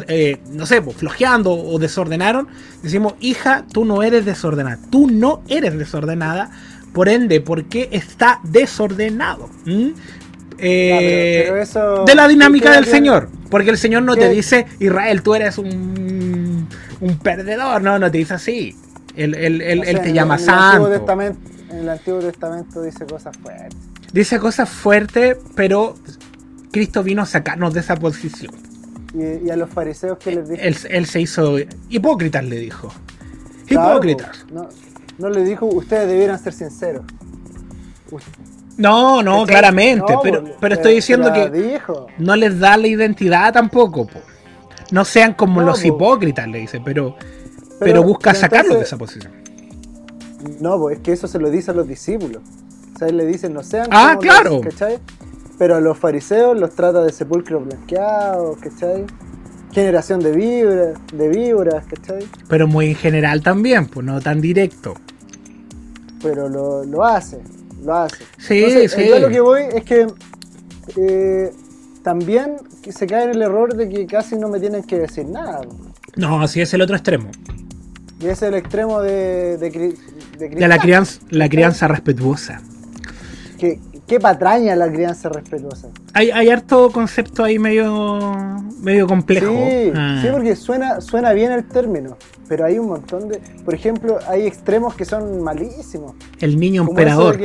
eh, 0.09 0.39
no 0.51 0.67
sé, 0.67 0.83
pues, 0.83 0.97
flojeando 0.97 1.53
o 1.53 1.79
desordenaron, 1.79 2.49
decimos, 2.83 3.15
hija, 3.21 3.65
tú 3.73 3.85
no 3.85 4.03
eres 4.03 4.25
desordenada, 4.25 4.79
tú 4.91 5.09
no 5.09 5.43
eres 5.49 5.79
desordenada, 5.79 6.51
por 6.93 7.09
ende, 7.09 7.41
¿por 7.41 7.65
qué 7.65 7.89
está 7.93 8.41
desordenado? 8.45 9.49
¿Mm? 9.65 9.91
Eh, 10.59 11.65
de 12.07 12.15
la 12.15 12.29
dinámica 12.29 12.73
del 12.73 12.85
Señor. 12.85 13.29
Porque 13.51 13.71
el 13.71 13.79
Señor 13.79 14.03
no 14.03 14.17
te 14.17 14.29
dice, 14.29 14.67
Israel, 14.79 15.23
tú 15.23 15.35
eres 15.35 15.59
un, 15.59 16.69
un 17.01 17.19
perdedor. 17.19 17.83
No, 17.83 17.99
no 17.99 18.11
te 18.11 18.19
dice 18.19 18.35
así. 18.35 18.77
Él, 19.17 20.01
te 20.03 20.13
llama 20.13 20.39
santo. 20.39 20.93
en 20.93 21.79
el 21.79 21.89
Antiguo 21.89 22.21
Testamento 22.21 22.83
dice 22.83 23.05
cosas 23.07 23.37
fuertes. 23.37 23.77
Dice 24.13 24.39
cosas 24.39 24.69
fuertes, 24.69 25.39
pero 25.55 25.95
Cristo 26.71 27.03
vino 27.03 27.23
a 27.23 27.27
sacarnos 27.27 27.75
de 27.75 27.81
esa 27.81 27.97
posición. 27.97 28.55
¿Y, 29.15 29.51
a 29.51 29.57
los 29.57 29.69
fariseos 29.69 30.19
qué 30.19 30.33
les 30.33 30.49
dijo? 30.49 30.63
Él, 30.63 31.07
se 31.07 31.21
hizo 31.21 31.57
hipócritas, 31.91 32.45
le 32.45 32.57
dijo. 32.57 32.93
Hipócritas. 33.69 34.47
No 34.53 34.69
le 35.19 35.45
dijo, 35.45 35.67
ustedes 35.67 36.09
debieran 36.09 36.39
ser 36.39 36.53
sinceros. 36.53 37.05
No, 38.77 39.23
no, 39.23 39.45
claramente, 39.47 40.15
pero, 40.23 40.45
pero 40.61 40.75
estoy 40.75 40.95
diciendo 40.95 41.33
que 41.33 41.81
no 42.19 42.37
les 42.37 42.59
da 42.59 42.77
la 42.77 42.87
identidad 42.87 43.53
tampoco. 43.53 44.09
No 44.91 45.05
sean 45.05 45.35
como 45.35 45.63
los 45.63 45.85
hipócritas, 45.85 46.47
le 46.49 46.59
dice, 46.59 46.81
pero, 46.85 47.17
pero, 47.79 48.03
busca 48.03 48.35
sacarlos 48.35 48.77
de 48.77 48.85
esa 48.85 48.97
posición. 48.97 49.33
No, 50.61 50.79
pues 50.79 50.97
es 50.97 51.03
que 51.03 51.13
eso 51.13 51.29
se 51.29 51.39
lo 51.39 51.51
dice 51.51 51.71
a 51.71 51.75
los 51.75 51.87
discípulos. 51.87 52.43
O 52.95 52.99
sea, 52.99 53.09
él 53.09 53.17
le 53.17 53.27
dicen, 53.27 53.55
no 53.55 53.63
sean 53.63 53.87
ah, 53.91 54.17
claro. 54.21 54.61
Pero 55.59 55.77
a 55.77 55.81
los 55.81 55.97
fariseos 55.97 56.59
los 56.59 56.75
trata 56.75 57.03
de 57.03 57.13
sepulcros 57.13 57.65
blanqueados, 57.65 58.59
¿cachai? 58.59 59.07
Generación 59.73 60.21
de 60.21 60.33
víboras, 60.33 60.99
de 61.13 61.29
víboras, 61.29 61.85
¿cachai? 61.87 62.27
Pero 62.49 62.67
muy 62.67 62.89
en 62.89 62.95
general 62.95 63.43
también, 63.43 63.87
pues 63.87 64.05
no 64.05 64.21
tan 64.21 64.41
directo. 64.41 64.95
Pero 66.23 66.49
lo, 66.49 66.85
lo 66.85 67.05
hace, 67.05 67.41
lo 67.83 67.95
hace. 67.95 68.25
Sí, 68.39 68.89
sí. 68.89 69.09
Yo 69.09 69.19
lo 69.19 69.29
que 69.29 69.41
voy 69.41 69.63
es 69.75 69.85
que 69.85 70.07
eh, 70.97 71.53
también 72.03 72.57
se 72.89 73.07
cae 73.07 73.25
en 73.25 73.31
el 73.31 73.43
error 73.43 73.75
de 73.75 73.89
que 73.89 74.07
casi 74.07 74.37
no 74.37 74.49
me 74.49 74.61
tienen 74.61 74.83
que 74.85 74.99
decir 74.99 75.27
nada. 75.27 75.63
No, 76.17 76.43
así 76.43 76.61
es 76.61 76.73
el 76.75 76.83
otro 76.83 76.97
extremo. 76.97 77.31
Y 78.21 78.27
es 78.27 78.43
el 78.43 78.55
extremo 78.55 79.01
de, 79.01 79.57
de, 79.57 79.97
de, 80.39 80.69
la 80.69 80.79
crianza, 80.79 81.21
la 81.31 81.49
crianza 81.49 81.89
respetuosa. 81.89 82.61
Que, 83.59 83.81
qué 84.13 84.21
patraña 84.21 84.77
la 84.77 84.93
crianza 84.93 85.31
respetuosa. 85.31 85.89
Hay, 86.13 86.31
hay 86.31 86.51
harto 86.51 86.91
concepto 86.91 87.45
ahí 87.45 87.59
medio, 87.59 88.19
medio 88.83 89.07
complejo. 89.07 89.47
Sí, 89.47 89.91
ah. 89.97 90.21
sí, 90.21 90.29
porque 90.31 90.55
suena, 90.55 91.01
suena 91.01 91.33
bien 91.33 91.51
el 91.51 91.65
término, 91.65 92.19
pero 92.47 92.67
hay 92.67 92.79
un 92.79 92.89
montón 92.89 93.29
de... 93.29 93.41
Por 93.65 93.75
ejemplo, 93.75 94.19
hay 94.29 94.47
extremos 94.47 94.95
que 94.97 95.07
son 95.07 95.43
malísimos. 95.43 96.13
El 96.41 96.61
niño 96.61 96.83
emperador. 96.83 97.41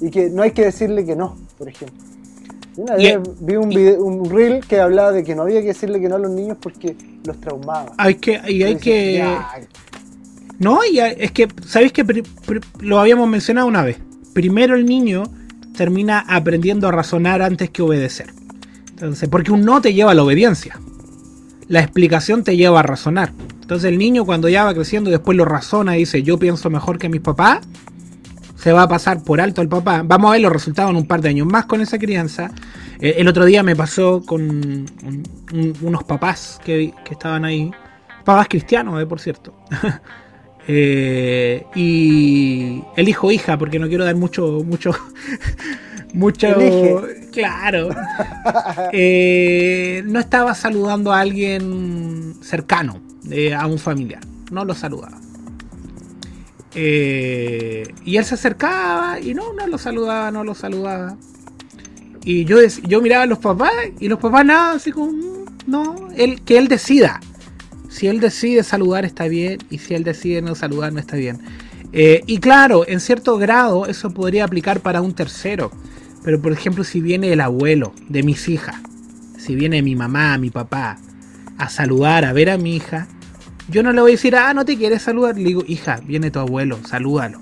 y 0.00 0.10
que 0.12 0.30
no 0.30 0.42
hay 0.42 0.52
que 0.52 0.66
decirle 0.66 1.04
que 1.04 1.16
no, 1.16 1.36
por 1.58 1.68
ejemplo. 1.68 1.98
Una 2.76 2.94
vez 2.94 3.18
vi 3.40 3.56
un, 3.56 3.76
un 3.98 4.30
reel 4.30 4.64
que 4.64 4.78
hablaba 4.78 5.10
de 5.10 5.24
que 5.24 5.34
no 5.34 5.42
había 5.42 5.62
que 5.62 5.68
decirle 5.68 6.00
que 6.00 6.08
no 6.08 6.14
a 6.14 6.20
los 6.20 6.30
niños 6.30 6.58
porque 6.60 6.94
los 7.24 7.40
traumaba. 7.40 7.92
Hay 7.98 8.14
que, 8.14 8.40
y 8.48 8.62
hay 8.62 8.76
que... 8.76 9.20
No, 10.60 10.78
y 10.88 11.00
es 11.00 11.32
que, 11.32 11.48
¿sabéis 11.66 11.92
que 11.92 12.04
lo 12.78 13.00
habíamos 13.00 13.28
mencionado 13.28 13.66
una 13.66 13.82
vez? 13.82 13.98
Primero 14.32 14.76
el 14.76 14.86
niño 14.86 15.24
termina 15.76 16.24
aprendiendo 16.26 16.88
a 16.88 16.92
razonar 16.92 17.42
antes 17.42 17.70
que 17.70 17.82
obedecer. 17.82 18.32
Entonces, 18.88 19.28
porque 19.28 19.52
un 19.52 19.64
no 19.64 19.80
te 19.80 19.94
lleva 19.94 20.12
a 20.12 20.14
la 20.14 20.22
obediencia. 20.22 20.80
La 21.68 21.80
explicación 21.80 22.44
te 22.44 22.56
lleva 22.56 22.80
a 22.80 22.82
razonar. 22.82 23.32
Entonces 23.60 23.90
el 23.90 23.98
niño 23.98 24.24
cuando 24.24 24.48
ya 24.48 24.62
va 24.62 24.72
creciendo 24.74 25.10
y 25.10 25.12
después 25.12 25.36
lo 25.36 25.44
razona 25.44 25.96
y 25.96 26.00
dice 26.00 26.22
yo 26.22 26.38
pienso 26.38 26.70
mejor 26.70 26.98
que 26.98 27.08
mis 27.08 27.20
papás, 27.20 27.66
se 28.54 28.72
va 28.72 28.82
a 28.82 28.88
pasar 28.88 29.24
por 29.24 29.40
alto 29.40 29.60
al 29.60 29.68
papá. 29.68 30.02
Vamos 30.04 30.28
a 30.28 30.32
ver 30.32 30.40
los 30.40 30.52
resultados 30.52 30.90
en 30.90 30.96
un 30.96 31.06
par 31.06 31.20
de 31.20 31.30
años 31.30 31.48
más 31.48 31.66
con 31.66 31.80
esa 31.80 31.98
crianza. 31.98 32.52
Eh, 33.00 33.16
el 33.18 33.28
otro 33.28 33.44
día 33.44 33.62
me 33.64 33.74
pasó 33.74 34.22
con 34.24 34.86
unos 35.82 36.04
papás 36.04 36.60
que, 36.64 36.94
estaban 37.10 37.44
ahí. 37.44 37.70
Papás 38.24 38.46
cristianos, 38.48 39.02
eh, 39.02 39.06
por 39.06 39.20
cierto. 39.20 39.52
Eh, 40.68 41.64
y 41.74 42.82
el 42.96 43.08
hijo 43.08 43.30
hija, 43.30 43.56
porque 43.56 43.78
no 43.78 43.88
quiero 43.88 44.04
dar 44.04 44.16
mucho, 44.16 44.62
mucho, 44.64 44.92
mucho, 46.12 46.48
claro. 47.32 47.88
Eh, 48.92 50.02
no 50.06 50.20
estaba 50.20 50.54
saludando 50.54 51.12
a 51.12 51.20
alguien 51.20 52.34
cercano, 52.40 53.00
eh, 53.30 53.54
a 53.54 53.66
un 53.66 53.78
familiar, 53.78 54.22
no 54.50 54.64
lo 54.64 54.74
saludaba. 54.74 55.18
y 56.74 58.16
él 58.16 58.24
se 58.24 58.34
acercaba 58.34 59.18
y 59.20 59.34
no, 59.34 59.52
no 59.52 59.66
lo 59.66 59.78
saludaba, 59.78 60.30
no 60.30 60.44
lo 60.44 60.54
saludaba. 60.54 61.16
Y 62.24 62.44
yo, 62.44 62.58
yo 62.82 63.00
miraba 63.00 63.22
a 63.22 63.26
los 63.26 63.38
papás 63.38 63.72
y 64.00 64.08
los 64.08 64.18
papás 64.18 64.44
nada, 64.44 64.72
así 64.72 64.90
como, 64.90 65.12
mm, 65.12 65.44
no, 65.68 66.08
él, 66.16 66.42
que 66.42 66.58
él 66.58 66.68
decida. 66.68 67.20
Si 67.96 68.08
él 68.08 68.20
decide 68.20 68.62
saludar 68.62 69.06
está 69.06 69.26
bien 69.26 69.56
y 69.70 69.78
si 69.78 69.94
él 69.94 70.04
decide 70.04 70.42
no 70.42 70.54
saludar 70.54 70.92
no 70.92 71.00
está 71.00 71.16
bien. 71.16 71.38
Eh, 71.94 72.20
y 72.26 72.36
claro, 72.40 72.86
en 72.86 73.00
cierto 73.00 73.38
grado 73.38 73.86
eso 73.86 74.10
podría 74.10 74.44
aplicar 74.44 74.80
para 74.80 75.00
un 75.00 75.14
tercero. 75.14 75.70
Pero 76.22 76.38
por 76.42 76.52
ejemplo, 76.52 76.84
si 76.84 77.00
viene 77.00 77.32
el 77.32 77.40
abuelo 77.40 77.94
de 78.10 78.22
mis 78.22 78.50
hijas, 78.50 78.76
si 79.38 79.54
viene 79.54 79.80
mi 79.80 79.96
mamá, 79.96 80.36
mi 80.36 80.50
papá, 80.50 80.98
a 81.56 81.70
saludar, 81.70 82.26
a 82.26 82.34
ver 82.34 82.50
a 82.50 82.58
mi 82.58 82.76
hija, 82.76 83.08
yo 83.70 83.82
no 83.82 83.94
le 83.94 84.02
voy 84.02 84.10
a 84.10 84.12
decir, 84.16 84.36
ah, 84.36 84.52
no 84.52 84.66
te 84.66 84.76
quieres 84.76 85.00
saludar. 85.00 85.38
Le 85.38 85.44
digo, 85.44 85.64
hija, 85.66 85.98
viene 86.04 86.30
tu 86.30 86.38
abuelo, 86.38 86.78
salúdalo. 86.84 87.40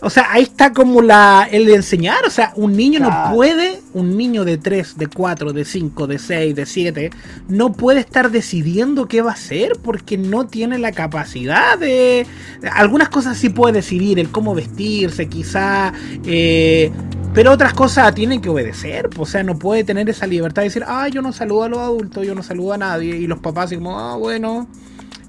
O 0.00 0.10
sea, 0.10 0.28
ahí 0.30 0.44
está 0.44 0.72
como 0.72 1.02
la 1.02 1.48
el 1.50 1.66
de 1.66 1.74
enseñar, 1.74 2.24
o 2.24 2.30
sea, 2.30 2.52
un 2.54 2.76
niño 2.76 3.00
no 3.00 3.34
puede, 3.34 3.80
un 3.94 4.16
niño 4.16 4.44
de 4.44 4.56
3, 4.56 4.96
de 4.96 5.08
4, 5.08 5.52
de 5.52 5.64
5, 5.64 6.06
de 6.06 6.18
6, 6.18 6.54
de 6.54 6.66
7, 6.66 7.10
no 7.48 7.72
puede 7.72 8.00
estar 8.00 8.30
decidiendo 8.30 9.08
qué 9.08 9.22
va 9.22 9.30
a 9.30 9.34
hacer 9.34 9.72
porque 9.82 10.16
no 10.16 10.46
tiene 10.46 10.78
la 10.78 10.92
capacidad 10.92 11.76
de... 11.76 12.26
Algunas 12.72 13.08
cosas 13.08 13.38
sí 13.38 13.48
puede 13.48 13.74
decidir, 13.74 14.20
el 14.20 14.30
cómo 14.30 14.54
vestirse, 14.54 15.28
quizá, 15.28 15.92
eh, 16.24 16.92
pero 17.34 17.50
otras 17.50 17.74
cosas 17.74 18.14
tienen 18.14 18.40
que 18.40 18.50
obedecer, 18.50 19.10
o 19.16 19.26
sea, 19.26 19.42
no 19.42 19.58
puede 19.58 19.82
tener 19.82 20.08
esa 20.08 20.28
libertad 20.28 20.62
de 20.62 20.68
decir, 20.68 20.84
ah, 20.86 21.08
yo 21.08 21.22
no 21.22 21.32
saludo 21.32 21.64
a 21.64 21.68
los 21.68 21.78
adultos, 21.80 22.24
yo 22.24 22.36
no 22.36 22.44
saludo 22.44 22.74
a 22.74 22.78
nadie, 22.78 23.16
y 23.16 23.26
los 23.26 23.40
papás 23.40 23.72
como, 23.74 23.98
ah, 23.98 24.16
bueno, 24.16 24.68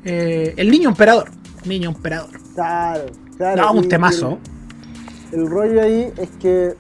eh, 0.06 0.54
el 0.58 0.70
niño 0.70 0.90
emperador, 0.90 1.32
niño 1.66 1.90
emperador. 1.90 2.40
Claro, 2.54 3.06
claro. 3.36 3.64
No, 3.64 3.72
un 3.74 3.90
temazo 3.90 4.38
el 5.32 5.48
rollo 5.50 5.82
ahí 5.82 6.12
es 6.18 6.30
que 6.40 6.76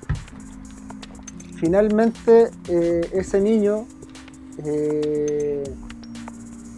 finalmente 1.59 2.49
eh, 2.67 3.01
ese 3.13 3.41
niño 3.41 3.85
eh, 4.65 5.63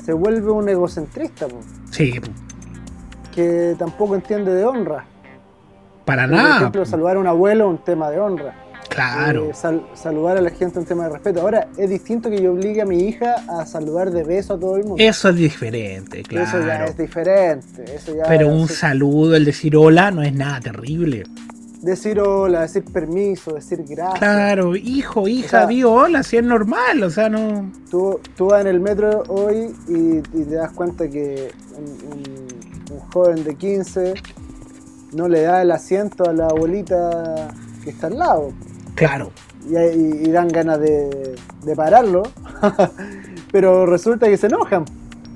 se 0.04 0.14
vuelve 0.14 0.52
un 0.52 0.68
egocentrista. 0.68 1.48
Sí. 1.92 2.20
Que 3.34 3.76
tampoco 3.78 4.16
entiende 4.16 4.54
de 4.54 4.66
honra. 4.66 5.06
Para 6.06 6.28
nada. 6.28 6.44
Por 6.44 6.58
ejemplo, 6.58 6.86
saludar 6.86 7.18
a 7.18 7.20
un 7.20 7.28
abuelo 7.28 7.66
es 7.66 7.70
un 7.70 7.84
tema 7.84 8.10
de 8.10 8.20
honra. 8.20 8.56
Claro. 8.90 9.52
Eh, 9.52 9.54
saludar 9.94 10.38
a 10.38 10.42
la 10.42 10.50
gente 10.50 10.74
es 10.74 10.78
un 10.78 10.86
tema 10.86 11.06
de 11.06 11.12
respeto. 11.12 11.40
Ahora, 11.40 11.70
es 11.78 11.90
distinto 11.90 12.30
que 12.30 12.42
yo 12.42 12.52
obligue 12.52 12.82
a 12.82 12.86
mi 12.86 13.04
hija 13.04 13.36
a 13.48 13.66
saludar 13.66 14.12
de 14.12 14.24
beso 14.24 14.56
a 14.56 14.60
todo 14.60 14.76
el 14.76 14.84
mundo. 14.84 15.02
Eso 15.02 15.30
es 15.30 15.36
diferente, 15.36 16.24
claro. 16.24 16.48
Eso 16.48 16.68
ya 16.68 16.84
es 16.84 16.98
diferente. 16.98 17.86
Pero 18.28 18.50
un 18.50 18.68
saludo, 18.68 19.36
el 19.38 19.46
decir 19.46 19.78
hola, 19.78 20.12
no 20.12 20.24
es 20.24 20.34
nada 20.34 20.60
terrible 20.60 21.24
decir 21.82 22.20
hola, 22.20 22.62
decir 22.62 22.84
permiso, 22.86 23.54
decir 23.54 23.84
gracias. 23.88 24.20
Claro, 24.20 24.76
hijo, 24.76 25.28
hija, 25.28 25.67
o 25.86 25.91
hola, 25.91 26.24
si 26.24 26.38
es 26.38 26.44
normal, 26.44 27.04
o 27.04 27.10
sea, 27.10 27.30
no. 27.30 27.72
Tú, 27.89 28.20
tú 28.36 28.48
vas 28.48 28.62
en 28.62 28.67
el 28.67 28.80
metro 28.80 29.24
hoy 29.28 29.74
y, 29.88 30.22
te 30.22 30.56
das 30.56 30.72
cuenta 30.72 31.10
que 31.10 31.52
un, 31.78 33.00
joven 33.13 33.44
de 33.44 33.56
15 33.56 34.13
no 35.13 35.28
le 35.28 35.41
da 35.41 35.62
el 35.62 35.72
asiento 35.72 36.30
a 36.30 36.34
la 36.34 36.48
abuelita 36.48 37.50
que 37.84 37.89
está 37.89 38.08
al 38.08 38.20
lado. 38.20 38.54
Claro. 38.96 39.32
Y, 39.67 40.30
dan 40.30 40.50
ganas 40.50 40.80
de, 40.80 41.36
pararlo, 41.76 42.24
pero 43.52 43.86
resulta 43.86 44.28
que 44.28 44.38
se 44.38 44.48
enojan. 44.48 44.86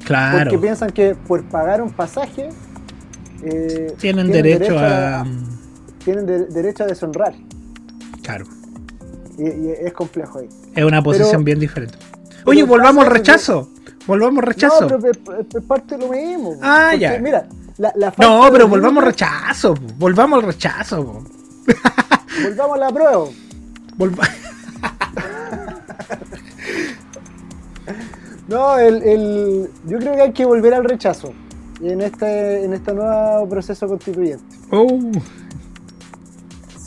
Claro. 0.05 0.43
Porque 0.43 0.59
piensan 0.59 0.91
que 0.91 1.15
por 1.15 1.43
pagar 1.45 1.81
un 1.81 1.91
pasaje. 1.91 2.49
Eh, 3.43 3.93
tienen, 3.99 4.31
derecho, 4.31 4.77
a 4.77 5.25
tienen 6.05 6.25
derecho 6.25 6.83
a 6.83 6.87
deshonrar. 6.87 7.33
Claro. 8.21 8.45
Y, 9.37 9.69
es 9.69 9.91
complejo 9.91 10.39
ahí. 10.39 10.47
Es 10.73 10.85
una 10.85 11.03
posición 11.03 11.43
bien 11.43 11.59
diferente. 11.59 11.97
Oye, 12.45 12.63
volvamos 12.63 13.03
al 13.05 13.11
rechazo. 13.11 13.69
Volvamos 14.07 14.39
al 14.43 14.47
rechazo. 14.47 14.87
No, 14.87 14.99
pero 14.99 15.11
es 15.11 15.65
parte 15.65 15.97
de 15.97 16.05
lo 16.05 16.13
mismo. 16.13 16.55
Ah, 16.61 16.95
ya. 16.95 17.17
Mira, 17.19 17.47
la, 17.77 17.91
la 17.95 18.13
No, 18.17 18.47
pero 18.51 18.67
volvamos 18.67 19.03
al 19.03 19.09
rechazo. 19.09 19.73
Volvamos 19.97 20.39
al 20.39 20.45
rechazo. 20.45 21.23
Volvamos 22.43 22.75
a 22.75 22.79
la 22.79 22.89
prueba. 22.91 23.25
no, 28.47 28.77
el, 28.77 29.01
el, 29.03 29.69
yo 29.85 29.97
creo 29.97 30.15
que 30.15 30.21
hay 30.21 30.33
que 30.33 30.45
volver 30.45 30.73
al 30.73 30.83
rechazo 30.83 31.33
en 31.81 32.01
este, 32.01 32.63
en 32.63 32.73
este 32.73 32.93
nuevo 32.93 33.49
proceso 33.49 33.87
constituyente. 33.87 34.43
Oh. 34.69 34.99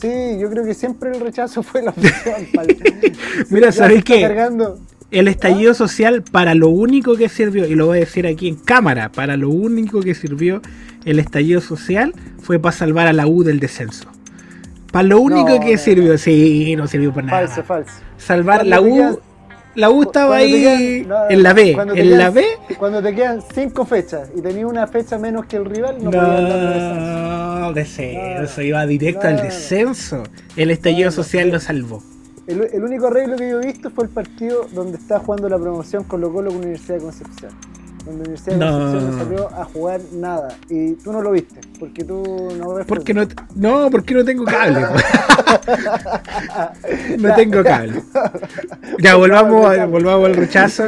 Sí, 0.00 0.38
yo 0.38 0.48
creo 0.50 0.64
que 0.64 0.74
siempre 0.74 1.10
el 1.10 1.20
rechazo 1.20 1.62
fue 1.62 1.82
la 1.82 1.90
opción. 1.96 2.46
Mira, 3.50 3.72
¿sabéis 3.72 4.04
qué? 4.04 4.48
El 5.10 5.26
estallido 5.26 5.72
social 5.74 6.22
para 6.22 6.54
lo 6.54 6.68
único 6.68 7.16
que 7.16 7.28
sirvió, 7.28 7.66
y 7.66 7.74
lo 7.74 7.86
voy 7.86 7.98
a 7.98 8.00
decir 8.00 8.26
aquí 8.26 8.48
en 8.48 8.56
cámara, 8.56 9.10
para 9.10 9.36
lo 9.36 9.48
único 9.48 10.00
que 10.00 10.14
sirvió 10.14 10.60
el 11.04 11.18
estallido 11.18 11.60
social 11.60 12.14
fue 12.42 12.58
para 12.58 12.76
salvar 12.76 13.06
a 13.06 13.12
la 13.12 13.26
U 13.26 13.42
del 13.42 13.58
descenso. 13.58 14.08
Para 14.92 15.08
lo 15.08 15.20
único 15.20 15.60
que 15.60 15.78
sirvió, 15.78 16.16
sí, 16.18 16.74
no 16.76 16.86
sirvió 16.86 17.12
para 17.12 17.26
nada. 17.26 17.46
Falso, 17.46 17.64
falso. 17.64 17.92
Salvar 18.16 18.66
la 18.66 18.80
U 18.80 19.18
la 19.78 19.90
U 19.90 20.02
estaba 20.02 20.36
ahí 20.36 21.06
en 21.30 21.42
la 21.42 21.52
B. 21.52 21.76
En 21.94 22.18
la 22.18 22.30
B. 22.30 22.44
Cuando 22.78 23.00
te 23.00 23.14
quedan 23.14 23.40
cinco 23.54 23.84
fechas 23.84 24.28
y 24.34 24.40
tenías 24.40 24.68
una 24.68 24.88
fecha 24.88 25.18
menos 25.18 25.46
que 25.46 25.56
el 25.56 25.64
rival, 25.64 25.98
no, 26.02 26.10
no 26.10 27.72
podías 27.72 27.74
descenso. 27.74 28.62
iba 28.62 28.84
directo 28.86 29.28
al 29.28 29.36
descenso. 29.36 30.24
El 30.56 30.72
estallido 30.72 31.12
social 31.12 31.50
lo 31.50 31.60
salvó. 31.60 32.02
El, 32.48 32.82
único 32.82 33.06
arreglo 33.06 33.36
que 33.36 33.48
yo 33.48 33.60
he 33.60 33.66
visto 33.66 33.90
fue 33.90 34.04
el 34.04 34.10
partido 34.10 34.66
donde 34.72 34.96
está 34.96 35.20
jugando 35.20 35.48
la 35.48 35.58
promoción 35.58 36.02
con 36.02 36.22
Colo 36.22 36.32
Colo 36.32 36.50
con 36.50 36.60
Universidad 36.60 36.96
de 36.96 37.02
Concepción 37.02 37.52
donde 38.04 38.24
la 38.24 38.30
Universidad 38.30 38.56
de 38.56 38.60
Concepción 38.60 39.10
no 39.10 39.18
salió 39.18 39.48
a 39.60 39.64
jugar 39.64 40.00
nada. 40.12 40.56
Y 40.68 40.92
tú 40.94 41.12
no 41.12 41.22
lo 41.22 41.30
viste, 41.32 41.60
porque 41.78 42.04
tú 42.04 42.52
no 42.58 42.74
ves. 42.74 42.86
Porque 42.86 43.14
no, 43.14 43.26
no, 43.54 43.90
porque 43.90 44.14
no 44.14 44.24
tengo 44.24 44.44
cable. 44.44 44.80
no 47.18 47.34
tengo 47.34 47.62
cable. 47.62 48.02
Ya, 49.00 49.16
volvamos, 49.16 49.90
volvamos 49.90 50.26
al 50.26 50.34
rechazo. 50.34 50.84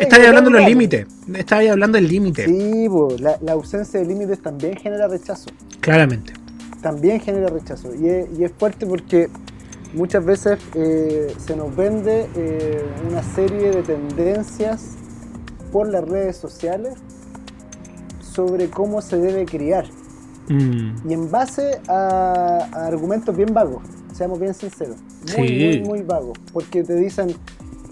Estaba 0.00 0.26
hablando 0.26 0.50
de 0.50 0.58
los 0.58 0.68
límites. 0.68 1.06
Estaba 1.34 1.62
hablando 1.62 1.96
del 1.96 2.08
límite. 2.08 2.46
Sí, 2.46 2.86
la, 3.18 3.52
ausencia 3.52 4.00
de 4.00 4.06
límites 4.06 4.42
también 4.42 4.76
genera 4.76 5.08
rechazo. 5.08 5.50
Claramente. 5.80 6.32
También 6.82 7.20
genera 7.20 7.48
rechazo. 7.48 7.94
Y 7.94 8.08
es, 8.08 8.26
y 8.38 8.44
es 8.44 8.52
fuerte 8.58 8.86
porque 8.86 9.30
muchas 9.94 10.24
veces 10.24 10.58
eh, 10.74 11.34
se 11.38 11.56
nos 11.56 11.74
vende 11.74 12.28
eh, 12.36 12.84
una 13.08 13.22
serie 13.22 13.70
de 13.70 13.82
tendencias 13.82 14.97
por 15.70 15.88
las 15.88 16.04
redes 16.06 16.36
sociales 16.36 16.94
sobre 18.20 18.68
cómo 18.68 19.00
se 19.02 19.18
debe 19.18 19.44
criar. 19.44 19.86
Mm. 20.48 21.08
Y 21.08 21.12
en 21.12 21.30
base 21.30 21.80
a, 21.88 22.68
argumentos 22.72 23.36
bien 23.36 23.52
vagos, 23.52 23.82
seamos 24.12 24.40
bien 24.40 24.54
sinceros, 24.54 24.96
muy, 25.36 25.50
muy, 25.50 25.80
muy 25.82 26.02
vagos, 26.02 26.38
porque 26.52 26.82
te 26.82 26.94
dicen, 26.94 27.34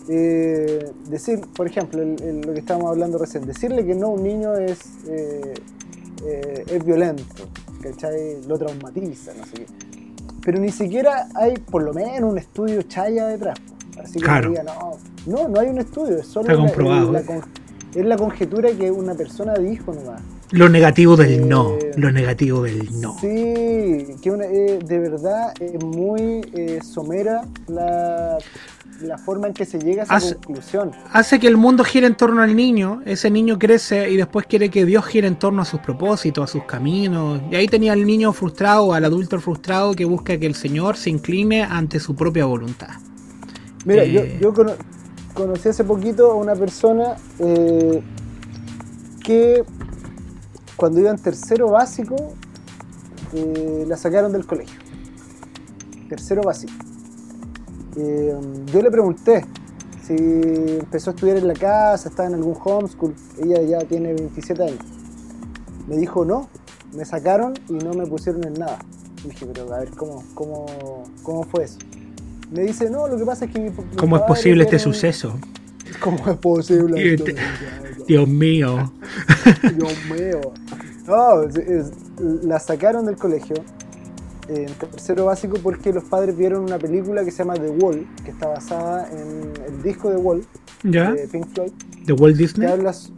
eh, 0.08 0.92
decir, 1.08 1.40
por 1.54 1.66
ejemplo, 1.66 2.02
lo 2.04 2.52
que 2.54 2.60
estábamos 2.60 2.90
hablando 2.90 3.18
recién, 3.18 3.44
decirle 3.44 3.84
que 3.84 3.94
no 3.94 4.10
un 4.10 4.22
niño 4.22 4.54
es, 4.54 4.78
eh, 5.08 5.54
eh, 6.24 6.64
es 6.66 6.84
violento, 6.84 7.24
¿cachai? 7.82 8.40
Lo 8.46 8.56
traumatiza, 8.56 9.32
no 9.34 9.44
sé 9.46 9.52
qué. 9.54 9.66
Pero 10.44 10.60
ni 10.60 10.70
siquiera 10.70 11.28
hay 11.34 11.54
por 11.56 11.82
lo 11.82 11.92
menos 11.92 12.30
un 12.30 12.38
estudio 12.38 12.82
chaya 12.82 13.26
detrás. 13.26 13.58
Así 14.00 14.20
que 14.20 14.48
diga, 14.48 14.62
no, 14.62 14.92
no, 15.26 15.48
no 15.48 15.60
hay 15.60 15.68
un 15.68 15.78
estudio, 15.78 16.18
es 16.18 16.26
solo 16.26 16.48
Está 16.48 16.56
comprobado. 16.56 17.12
Es 17.96 18.04
la 18.04 18.18
conjetura 18.18 18.70
que 18.72 18.90
una 18.90 19.14
persona 19.14 19.54
dijo 19.54 19.94
nomás. 19.94 20.20
Lo 20.50 20.68
negativo 20.68 21.16
del 21.16 21.48
no, 21.48 21.78
eh, 21.78 21.92
lo 21.96 22.12
negativo 22.12 22.62
del 22.62 23.00
no. 23.00 23.16
Sí, 23.18 23.26
que 24.20 24.28
eh, 24.28 24.78
de 24.84 24.98
verdad 24.98 25.54
es 25.58 25.82
muy 25.82 26.42
eh, 26.52 26.80
somera 26.84 27.40
la, 27.66 28.36
forma 29.24 29.46
en 29.46 29.54
que 29.54 29.64
se 29.64 29.78
llega 29.78 30.04
a 30.06 30.18
esa 30.18 30.34
conclusión. 30.34 30.92
Hace 31.10 31.40
que 31.40 31.46
el 31.46 31.56
mundo 31.56 31.84
gire 31.84 32.06
en 32.06 32.16
torno 32.16 32.42
al 32.42 32.54
niño, 32.54 33.00
ese 33.06 33.30
niño 33.30 33.58
crece 33.58 34.10
y 34.10 34.16
después 34.18 34.44
quiere 34.44 34.68
que 34.68 34.84
Dios 34.84 35.06
gire 35.06 35.26
en 35.26 35.36
torno 35.36 35.62
a 35.62 35.64
sus 35.64 35.80
propósitos, 35.80 36.44
a 36.44 36.52
sus 36.52 36.64
caminos. 36.64 37.40
Y 37.50 37.54
ahí 37.54 37.66
tenía 37.66 37.94
al 37.94 38.04
niño 38.04 38.34
frustrado, 38.34 38.92
al 38.92 39.06
adulto 39.06 39.40
frustrado 39.40 39.94
que 39.94 40.04
busca 40.04 40.36
que 40.38 40.46
el 40.46 40.54
Señor 40.54 40.98
se 40.98 41.08
incline 41.08 41.62
ante 41.62 41.98
su 41.98 42.14
propia 42.14 42.44
voluntad. 42.44 42.90
Mira, 43.86 44.04
yo, 44.04 44.22
yo 44.38 44.52
conocí 45.36 45.68
hace 45.68 45.84
poquito 45.84 46.32
a 46.32 46.34
una 46.34 46.56
persona 46.56 47.16
eh, 47.38 48.02
que 49.22 49.62
cuando 50.76 50.98
iba 50.98 51.10
en 51.10 51.18
tercero 51.18 51.68
básico 51.70 52.16
eh, 53.34 53.84
la 53.86 53.96
sacaron 53.96 54.32
del 54.32 54.46
colegio. 54.46 54.80
Tercero 56.08 56.42
básico. 56.42 56.72
Eh, 57.96 58.34
yo 58.66 58.82
le 58.82 58.90
pregunté 58.90 59.44
si 60.02 60.14
empezó 60.14 61.10
a 61.10 61.14
estudiar 61.14 61.36
en 61.36 61.48
la 61.48 61.54
casa, 61.54 62.08
estaba 62.08 62.28
en 62.28 62.34
algún 62.34 62.56
homeschool. 62.62 63.14
Ella 63.38 63.60
ya 63.62 63.78
tiene 63.80 64.14
27 64.14 64.62
años. 64.62 64.84
Me 65.86 65.96
dijo 65.96 66.24
no, 66.24 66.48
me 66.94 67.04
sacaron 67.04 67.54
y 67.68 67.74
no 67.74 67.92
me 67.92 68.06
pusieron 68.06 68.44
en 68.44 68.54
nada. 68.54 68.78
dije, 69.22 69.44
pero 69.46 69.72
a 69.74 69.80
ver, 69.80 69.90
¿cómo, 69.90 70.22
cómo, 70.34 70.66
cómo 71.22 71.42
fue 71.44 71.64
eso? 71.64 71.78
Me 72.50 72.62
dice, 72.62 72.90
no, 72.90 73.08
lo 73.08 73.16
que 73.16 73.24
pasa 73.24 73.44
es 73.46 73.50
que 73.52 73.72
¿Cómo 73.96 74.16
es 74.16 74.22
posible 74.22 74.64
este 74.64 74.78
suceso? 74.78 75.38
¿Cómo 76.00 76.28
es 76.28 76.36
posible? 76.36 77.14
Este, 77.14 77.36
Dios 78.06 78.28
mío. 78.28 78.92
Dios 79.76 79.94
mío. 80.10 80.40
No, 81.06 81.48
la 82.42 82.58
sacaron 82.58 83.06
del 83.06 83.16
colegio 83.16 83.56
en 84.48 84.66
tercero 84.74 85.26
básico 85.26 85.58
porque 85.62 85.92
los 85.92 86.04
padres 86.04 86.36
vieron 86.36 86.62
una 86.64 86.78
película 86.78 87.24
que 87.24 87.30
se 87.30 87.38
llama 87.38 87.54
The 87.54 87.70
Wall, 87.70 88.06
que 88.24 88.30
está 88.30 88.48
basada 88.48 89.08
en 89.10 89.52
el 89.66 89.82
disco 89.82 90.10
The 90.10 90.16
Wall 90.16 90.44
de 90.82 91.28
Pink 91.30 91.46
Floyd. 91.54 91.72
¿The 92.06 92.12
Wall 92.12 92.36
Disney? 92.36 92.68
hablas, 92.68 93.12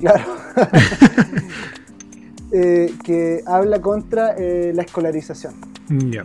claro. 0.00 0.24
eh, 2.52 2.92
que 3.04 3.42
habla 3.46 3.80
contra 3.80 4.34
eh, 4.36 4.72
la 4.74 4.82
escolarización. 4.82 5.54
Ya. 6.10 6.24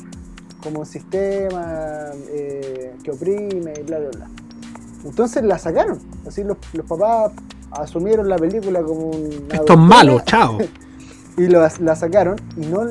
Como 0.63 0.81
un 0.81 0.85
sistema 0.85 2.09
eh, 2.29 2.95
que 3.03 3.11
oprime 3.11 3.73
y 3.79 3.83
bla, 3.83 3.99
bla, 3.99 4.09
bla. 4.09 4.27
Entonces 5.03 5.43
la 5.43 5.57
sacaron. 5.57 5.99
Así 6.27 6.43
los, 6.43 6.57
los 6.73 6.85
papás 6.85 7.31
asumieron 7.71 8.29
la 8.29 8.35
película 8.37 8.81
como 8.83 9.07
un. 9.09 9.47
Esto 9.51 9.73
es 9.73 9.79
malo, 9.79 10.19
chao. 10.25 10.57
y 11.37 11.47
lo- 11.47 11.67
la 11.79 11.95
sacaron 11.95 12.35
y 12.57 12.65
no 12.67 12.81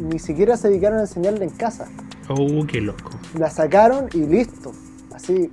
ni 0.00 0.18
siquiera 0.18 0.56
se 0.56 0.68
dedicaron 0.68 0.98
a 0.98 1.02
enseñarla 1.02 1.44
en 1.44 1.50
casa. 1.50 1.86
Oh, 2.28 2.66
qué 2.66 2.80
loco. 2.80 3.10
La 3.38 3.50
sacaron 3.50 4.08
y 4.14 4.18
listo. 4.26 4.72
Así. 5.14 5.50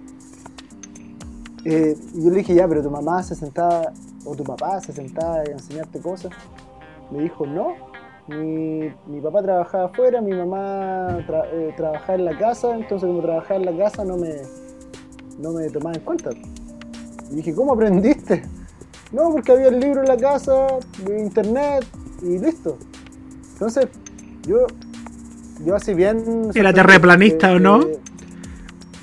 Eh, 1.66 1.96
yo 2.16 2.30
le 2.30 2.38
dije, 2.38 2.56
ya, 2.56 2.68
pero 2.68 2.82
tu 2.82 2.90
mamá 2.90 3.22
se 3.22 3.36
sentaba, 3.36 3.92
o 4.26 4.36
tu 4.36 4.44
papá 4.44 4.80
se 4.82 4.94
sentaba 4.94 5.36
a 5.36 5.44
enseñarte 5.44 6.00
cosas. 6.00 6.32
Me 7.12 7.22
dijo, 7.24 7.46
no. 7.46 7.74
Mi, 8.30 8.92
mi 9.08 9.22
papá 9.22 9.42
trabajaba 9.42 9.86
afuera, 9.86 10.22
mi 10.22 10.34
mamá 10.34 11.18
tra- 11.28 11.48
eh, 11.52 11.74
trabajaba 11.76 12.15
en 12.15 12.26
la 12.26 12.38
casa, 12.38 12.76
entonces 12.76 13.08
como 13.08 13.22
trabajaba 13.22 13.56
en 13.60 13.65
la 13.65 13.84
casa 13.86 14.06
no 14.06 14.18
me, 14.18 14.34
no 15.39 15.52
me 15.54 15.70
tomaba 15.70 15.96
en 15.96 16.02
cuenta. 16.02 16.30
Y 17.32 17.36
dije, 17.36 17.54
¿cómo 17.56 17.74
aprendiste? 17.74 18.44
No, 19.12 19.32
porque 19.32 19.52
había 19.52 19.70
el 19.70 19.80
libro 19.80 20.02
en 20.02 20.08
la 20.08 20.18
casa, 20.18 20.68
internet 21.08 21.86
y 22.22 22.38
listo. 22.38 22.78
Entonces, 23.54 23.88
yo, 24.48 24.68
yo 25.65 25.76
así 25.76 25.94
bien... 25.96 26.52
¿Era 26.54 26.72
terraplanista 26.72 27.52
o 27.54 27.60
no? 27.60 27.82
eh, 27.82 28.00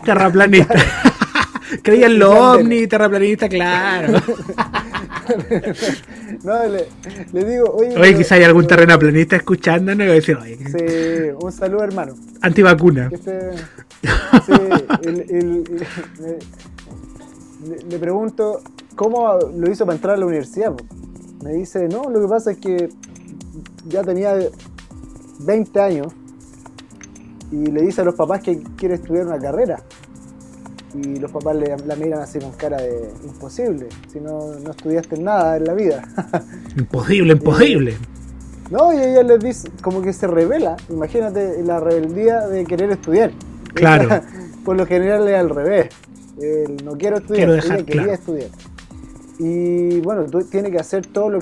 Terraplanista. 0.04 0.74
Creía 1.82 2.06
en 2.06 2.18
lo 2.20 2.52
ovni, 2.52 2.86
terraplanista, 2.86 3.48
claro. 3.48 4.18
no, 6.44 6.66
le, 6.66 6.88
le 7.32 7.44
digo, 7.44 7.70
oye... 7.74 7.96
Oye, 7.98 8.14
quizá 8.16 8.36
hay 8.36 8.44
algún 8.44 8.66
terraplanista 8.66 9.36
escuchándonos 9.36 10.04
y 10.04 10.08
va 10.08 10.12
a 10.12 10.14
decir, 10.16 10.36
oye, 10.36 10.56
Sí, 10.56 11.30
un 11.42 11.52
saludo 11.52 11.84
hermano. 11.84 12.14
antivacuna. 12.40 13.10
Sí, 14.46 14.52
el- 15.02 15.20
el- 15.20 15.30
el- 15.30 15.64
le, 16.20 16.38
le- 17.68 17.82
le 17.88 17.98
pregunto 17.98 18.60
cómo 18.94 19.38
lo 19.56 19.70
hizo 19.70 19.84
para 19.84 19.96
entrar 19.96 20.14
a 20.14 20.18
la 20.18 20.26
universidad. 20.26 20.72
po? 20.74 20.84
Me 21.42 21.54
dice, 21.54 21.88
no, 21.88 22.04
lo 22.10 22.20
que 22.20 22.28
pasa 22.28 22.50
es 22.52 22.58
que 22.58 22.88
ya 23.88 24.02
tenía 24.02 24.34
20 25.40 25.80
años 25.80 26.08
y 27.50 27.66
le 27.66 27.82
dice 27.82 28.02
a 28.02 28.04
los 28.04 28.14
papás 28.14 28.42
que 28.42 28.62
quiere 28.76 28.94
estudiar 28.96 29.26
una 29.26 29.38
carrera. 29.38 29.82
Y 31.02 31.16
los 31.16 31.30
papás 31.30 31.56
le, 31.56 31.76
la 31.86 31.96
miran 31.96 32.20
así 32.20 32.38
con 32.38 32.52
cara 32.52 32.78
de 32.78 33.10
imposible, 33.24 33.88
si 34.10 34.20
no, 34.20 34.54
no 34.54 34.70
estudiaste 34.70 35.18
nada 35.18 35.56
en 35.56 35.64
la 35.64 35.74
vida. 35.74 36.02
Imposible, 36.76 37.32
imposible. 37.32 37.96
No, 38.70 38.92
y 38.92 38.96
ella 38.96 39.22
les 39.22 39.40
dice, 39.40 39.68
como 39.80 40.02
que 40.02 40.12
se 40.12 40.26
revela, 40.26 40.76
imagínate 40.88 41.62
la 41.62 41.78
rebeldía 41.80 42.46
de 42.48 42.64
querer 42.64 42.90
estudiar. 42.90 43.30
Claro. 43.74 44.04
Ella, 44.04 44.22
por 44.64 44.76
lo 44.76 44.86
general 44.86 45.28
es 45.28 45.36
al 45.36 45.50
revés. 45.50 45.88
El 46.40 46.84
no 46.84 46.92
quiero 46.92 47.18
estudiar, 47.18 47.46
Quiero 47.46 47.52
dejar 47.52 47.76
ella 47.76 47.86
quería 47.86 48.02
claro. 48.02 48.18
estudiar. 48.18 48.50
Y 49.38 50.00
bueno, 50.00 50.24
tú 50.24 50.42
tienes 50.44 50.72
que 50.72 50.78
hacer 50.78 51.06
todo 51.06 51.30
lo, 51.30 51.38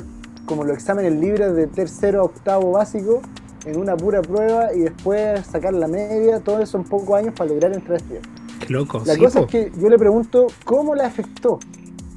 como 0.46 0.64
los 0.64 0.76
exámenes 0.76 1.14
libres 1.14 1.54
de 1.54 1.66
tercero 1.66 2.20
a 2.20 2.24
octavo 2.24 2.72
básico 2.72 3.22
en 3.64 3.78
una 3.78 3.96
pura 3.96 4.20
prueba 4.20 4.74
y 4.74 4.80
después 4.80 5.46
sacar 5.46 5.74
la 5.74 5.88
media, 5.88 6.40
todo 6.40 6.60
eso 6.60 6.76
en 6.76 6.84
pocos 6.84 7.18
años 7.18 7.34
para 7.36 7.50
lograr 7.50 7.72
entrar 7.72 7.94
a 7.94 7.96
estudiar. 7.96 8.22
Qué 8.66 8.72
loco. 8.72 9.02
La 9.04 9.14
sí, 9.14 9.20
cosa 9.20 9.40
po. 9.40 9.46
es 9.46 9.50
que 9.50 9.72
yo 9.80 9.88
le 9.88 9.98
pregunto 9.98 10.46
cómo 10.64 10.94
le 10.94 11.02
afectó 11.04 11.58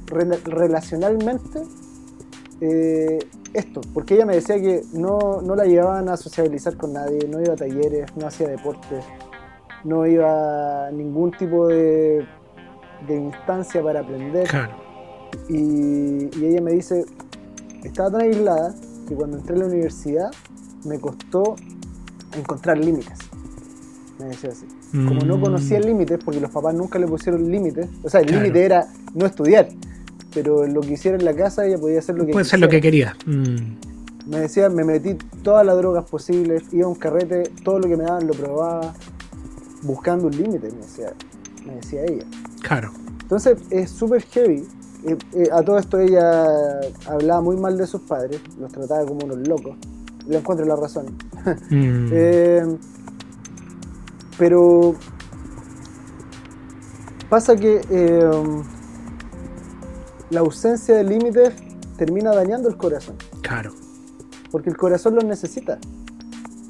rela- 0.06 0.42
relacionalmente 0.44 1.62
eh, 2.60 3.18
esto, 3.54 3.80
porque 3.94 4.14
ella 4.14 4.26
me 4.26 4.34
decía 4.34 4.60
que 4.60 4.82
no, 4.92 5.40
no 5.42 5.54
la 5.54 5.64
llevaban 5.64 6.08
a 6.08 6.16
sociabilizar 6.16 6.76
con 6.76 6.92
nadie, 6.92 7.26
no 7.28 7.40
iba 7.40 7.52
a 7.52 7.56
talleres, 7.56 8.14
no 8.16 8.26
hacía 8.26 8.48
deportes, 8.48 9.04
no 9.84 10.06
iba 10.06 10.88
a 10.88 10.90
ningún 10.90 11.30
tipo 11.32 11.68
de, 11.68 12.26
de 13.06 13.14
instancia 13.16 13.82
para 13.82 14.00
aprender. 14.00 14.48
Claro. 14.48 14.72
Y, 15.48 16.28
y 16.36 16.44
ella 16.44 16.60
me 16.60 16.72
dice, 16.72 17.04
estaba 17.84 18.10
tan 18.10 18.22
aislada 18.22 18.74
que 19.06 19.14
cuando 19.14 19.38
entré 19.38 19.54
a 19.56 19.58
la 19.60 19.66
universidad 19.66 20.30
me 20.84 20.98
costó 21.00 21.56
encontrar 22.36 22.78
límites. 22.78 23.18
Me 24.18 24.26
decía 24.26 24.50
así. 24.50 24.66
Como 24.90 25.20
no 25.24 25.36
Mm. 25.36 25.40
conocía 25.42 25.80
límites, 25.80 26.18
porque 26.24 26.40
los 26.40 26.50
papás 26.50 26.74
nunca 26.74 26.98
le 26.98 27.06
pusieron 27.06 27.50
límites, 27.50 27.88
o 28.02 28.08
sea, 28.08 28.20
el 28.20 28.26
Claro. 28.26 28.42
límite 28.42 28.64
era 28.64 28.86
no 29.14 29.26
estudiar, 29.26 29.68
pero 30.32 30.66
lo 30.66 30.80
que 30.80 30.92
hiciera 30.92 31.16
en 31.18 31.24
la 31.24 31.34
casa 31.34 31.66
ella 31.66 31.78
podía 31.78 31.98
hacer 31.98 32.16
lo 32.16 32.24
que 32.24 32.32
Puede 32.32 32.44
ser 32.44 32.58
quisiera. 32.58 32.66
lo 32.66 32.70
que 32.70 32.80
quería. 32.80 33.16
Mm. 33.26 34.30
Me 34.30 34.40
decía, 34.40 34.68
me 34.68 34.84
metí 34.84 35.14
todas 35.42 35.64
las 35.66 35.76
drogas 35.76 36.04
posibles, 36.08 36.62
iba 36.72 36.86
a 36.86 36.88
un 36.88 36.94
carrete, 36.94 37.44
todo 37.64 37.78
lo 37.80 37.88
que 37.88 37.96
me 37.96 38.04
daban 38.04 38.26
lo 38.26 38.34
probaba, 38.34 38.92
buscando 39.82 40.26
un 40.26 40.36
límite, 40.36 40.70
me 40.70 40.78
decía, 40.78 41.12
me 41.66 41.74
decía 41.76 42.04
ella. 42.04 42.24
Claro. 42.62 42.90
Entonces 43.22 43.58
es 43.70 43.90
súper 43.90 44.22
heavy. 44.22 44.64
Eh, 45.06 45.16
eh, 45.34 45.48
a 45.52 45.62
todo 45.62 45.78
esto 45.78 45.98
ella 45.98 46.44
hablaba 47.06 47.40
muy 47.40 47.56
mal 47.56 47.76
de 47.78 47.86
sus 47.86 48.00
padres, 48.02 48.40
los 48.58 48.72
trataba 48.72 49.04
como 49.06 49.24
unos 49.24 49.46
locos. 49.46 49.76
Le 50.26 50.38
encuentro 50.38 50.66
la 50.66 50.76
razón. 50.76 51.06
Mm. 51.70 52.08
Eh, 52.12 52.76
pero 54.38 54.94
pasa 57.28 57.56
que 57.56 57.80
eh, 57.90 58.30
la 60.30 60.40
ausencia 60.40 60.96
de 60.96 61.04
límites 61.04 61.52
termina 61.96 62.34
dañando 62.34 62.68
el 62.68 62.76
corazón, 62.76 63.16
Claro. 63.42 63.72
porque 64.50 64.70
el 64.70 64.76
corazón 64.76 65.14
los 65.14 65.24
necesita. 65.24 65.78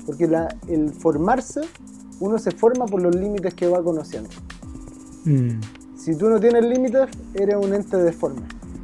Porque 0.07 0.27
la- 0.27 0.49
el 0.69 0.91
formarse, 0.95 1.61
uno 2.19 2.39
se 2.39 2.51
forma 2.51 2.87
por 2.87 3.03
los 3.03 3.15
límites 3.15 3.53
que 3.55 3.69
va 3.69 3.83
conociendo. 3.83 4.31
Mm. 5.27 5.61
Si 5.97 6.17
tú 6.17 6.31
no 6.31 6.41
tienes 6.41 6.65
límites, 6.65 7.09
eres 7.35 7.57
un 7.57 7.75
ente 7.75 7.97
deforme. 7.99 8.43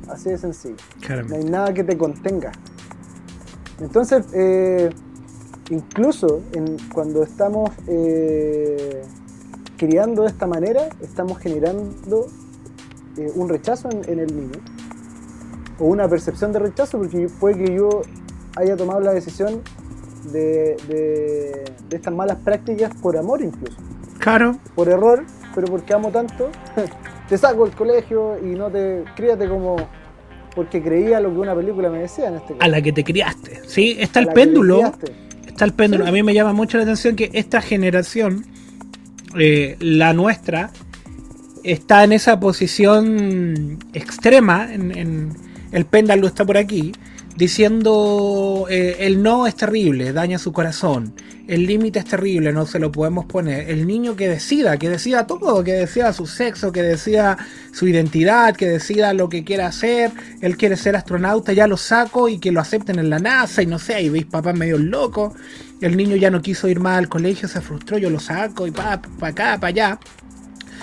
Así 0.09 0.29
de 0.29 0.37
sencillo. 0.37 0.75
No 0.77 0.83
hay 1.01 1.07
Claramente. 1.07 1.51
nada 1.51 1.73
que 1.73 1.83
te 1.83 1.97
contenga. 1.97 2.53
Entonces, 3.81 4.27
eh, 4.35 4.91
incluso 5.71 6.43
en- 6.53 6.77
cuando 6.93 7.23
estamos 7.23 7.71
eh, 7.87 9.03
criando 9.77 10.23
de 10.23 10.29
esta 10.29 10.47
manera, 10.47 10.89
estamos 11.03 11.39
generando 11.39 12.27
eh, 13.17 13.31
un 13.35 13.49
rechazo 13.49 13.89
en, 13.91 14.03
en 14.11 14.19
el 14.21 14.35
niño. 14.37 14.59
O 15.79 15.87
una 15.87 16.09
percepción 16.09 16.53
de 16.53 16.61
rechazo, 16.61 16.99
porque 16.99 17.29
puede 17.41 17.65
que 17.65 17.75
yo 17.75 18.03
haya 18.57 18.77
tomado 18.77 19.01
la 19.01 19.13
decisión 19.13 19.61
de, 20.33 20.77
de- 20.89 21.65
de 21.89 21.97
estas 21.97 22.15
malas 22.15 22.39
prácticas 22.45 22.93
por 23.03 23.17
amor 23.17 23.43
incluso. 23.43 23.77
Claro. 24.19 24.57
Por 24.75 24.89
error, 24.89 25.25
pero 25.55 25.67
porque 25.67 25.93
amo 25.93 26.11
tanto, 26.11 26.49
te 27.29 27.37
saco 27.37 27.65
del 27.67 27.75
colegio 27.75 28.39
y 28.39 28.55
no 28.57 28.71
te... 28.71 29.05
Críate 29.17 29.49
como... 29.49 29.77
Porque 30.55 30.81
creía 30.81 31.19
lo 31.19 31.31
que 31.33 31.39
una 31.39 31.55
película 31.55 31.91
me 31.91 31.99
decía 31.99 32.29
en 32.29 32.35
este 32.37 32.53
caso. 32.55 32.59
A 32.65 32.69
la 32.69 32.81
que 32.81 32.93
te 32.93 33.03
criaste. 33.03 33.61
Sí, 33.67 33.97
está 33.99 34.21
A 34.21 34.23
el 34.23 34.29
péndulo. 34.29 34.81
Está 35.55 35.65
el 35.67 35.73
péndulo. 35.73 36.03
Sí. 36.05 36.09
A 36.09 36.13
mí 36.13 36.23
me 36.25 36.35
llama 36.35 36.53
mucho 36.53 36.77
la 36.79 36.83
atención 36.83 37.15
que 37.15 37.31
esta 37.33 37.63
generación, 37.63 38.45
eh, 39.39 39.77
la 39.79 40.13
nuestra, 40.13 40.71
está 41.63 42.03
en 42.03 42.13
esa 42.13 42.41
posición 42.41 43.79
extrema. 43.93 44.69
En, 44.73 44.97
en- 44.99 45.33
el 45.71 45.85
péndulo 45.87 46.27
está 46.27 46.45
por 46.45 46.57
aquí, 46.57 46.91
diciendo 47.37 48.67
eh, 48.71 48.97
el 49.01 49.23
no 49.23 49.47
es 49.47 49.55
terrible, 49.55 50.13
daña 50.13 50.39
su 50.39 50.53
corazón. 50.53 51.15
El 51.47 51.67
límite 51.67 51.99
es 51.99 52.07
terrible, 52.07 52.53
no 52.53 52.65
se 52.65 52.79
lo 52.79 52.91
podemos 52.91 53.27
poner. 53.27 53.69
El 53.69 53.87
niño 53.87 54.17
que 54.17 54.29
decida, 54.29 54.79
que 54.79 54.89
decida 54.89 55.27
todo, 55.27 55.63
que 55.63 55.73
decida 55.73 56.13
su 56.15 56.27
sexo, 56.27 56.73
que 56.73 56.83
decida 56.83 57.37
su 57.71 57.87
identidad, 57.87 58.57
que 58.57 58.67
decida 58.67 59.13
lo 59.13 59.29
que 59.29 59.45
quiera 59.45 59.67
hacer. 59.67 60.11
Él 60.41 60.57
quiere 60.57 60.77
ser 60.77 60.97
astronauta, 60.97 61.53
ya 61.53 61.67
lo 61.67 61.77
saco 61.77 62.31
y 62.31 62.39
que 62.39 62.51
lo 62.51 62.61
acepten 62.61 62.99
en 62.99 63.11
la 63.11 63.19
NASA 63.19 63.63
y 63.63 63.67
no 63.67 63.79
sé, 63.79 64.01
y 64.01 64.09
veis 64.09 64.25
papás 64.25 64.57
medio 64.57 64.79
locos. 64.79 65.35
El 65.83 65.99
niño 65.99 66.17
ya 66.17 66.31
no 66.31 66.41
quiso 66.41 66.67
ir 66.67 66.81
más 66.81 66.97
al 66.97 67.11
colegio, 67.11 67.47
se 67.47 67.61
frustró, 67.61 67.99
yo 67.99 68.09
lo 68.09 68.21
saco 68.21 68.67
y 68.67 68.71
pa, 68.71 69.03
pa 69.03 69.29
acá, 69.29 69.59
para 69.61 69.69
allá. 69.69 69.99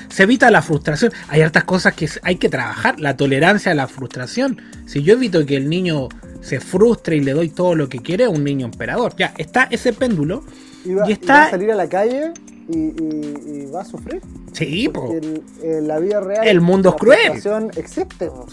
Se 0.09 0.23
evita 0.23 0.51
la 0.51 0.61
frustración. 0.61 1.11
Hay 1.29 1.41
hartas 1.41 1.63
cosas 1.63 1.93
que 1.93 2.07
hay 2.21 2.35
que 2.35 2.49
trabajar. 2.49 2.99
La 2.99 3.15
tolerancia 3.15 3.71
a 3.71 3.75
la 3.75 3.87
frustración. 3.87 4.61
Si 4.85 5.01
yo 5.01 5.13
evito 5.13 5.45
que 5.45 5.55
el 5.55 5.69
niño 5.69 6.09
se 6.41 6.59
frustre 6.59 7.15
y 7.17 7.21
le 7.21 7.33
doy 7.33 7.49
todo 7.49 7.75
lo 7.75 7.87
que 7.89 7.99
quiere, 7.99 8.23
es 8.25 8.29
un 8.29 8.43
niño 8.43 8.65
emperador. 8.65 9.13
Ya, 9.17 9.33
está 9.37 9.67
ese 9.71 9.93
péndulo. 9.93 10.43
Y 10.83 10.93
va, 10.93 11.05
Y 11.07 11.11
y 11.11 11.13
está- 11.13 11.33
va 11.33 11.43
a 11.45 11.49
salir 11.51 11.71
a 11.71 11.75
la 11.75 11.87
calle 11.87 12.31
y, 12.69 13.65
va 13.71 13.81
a 13.81 13.85
sufrir. 13.85 14.21
Sí, 14.53 14.89
po. 14.89 15.13
El- 15.13 15.87
la 15.87 15.99
vida 15.99 16.19
real. 16.19 16.47
El 16.47 16.61
mundo 16.61 16.89
es 16.89 16.95
cruel. 16.95 17.31
existe. 17.77 18.27
po. 18.27 18.45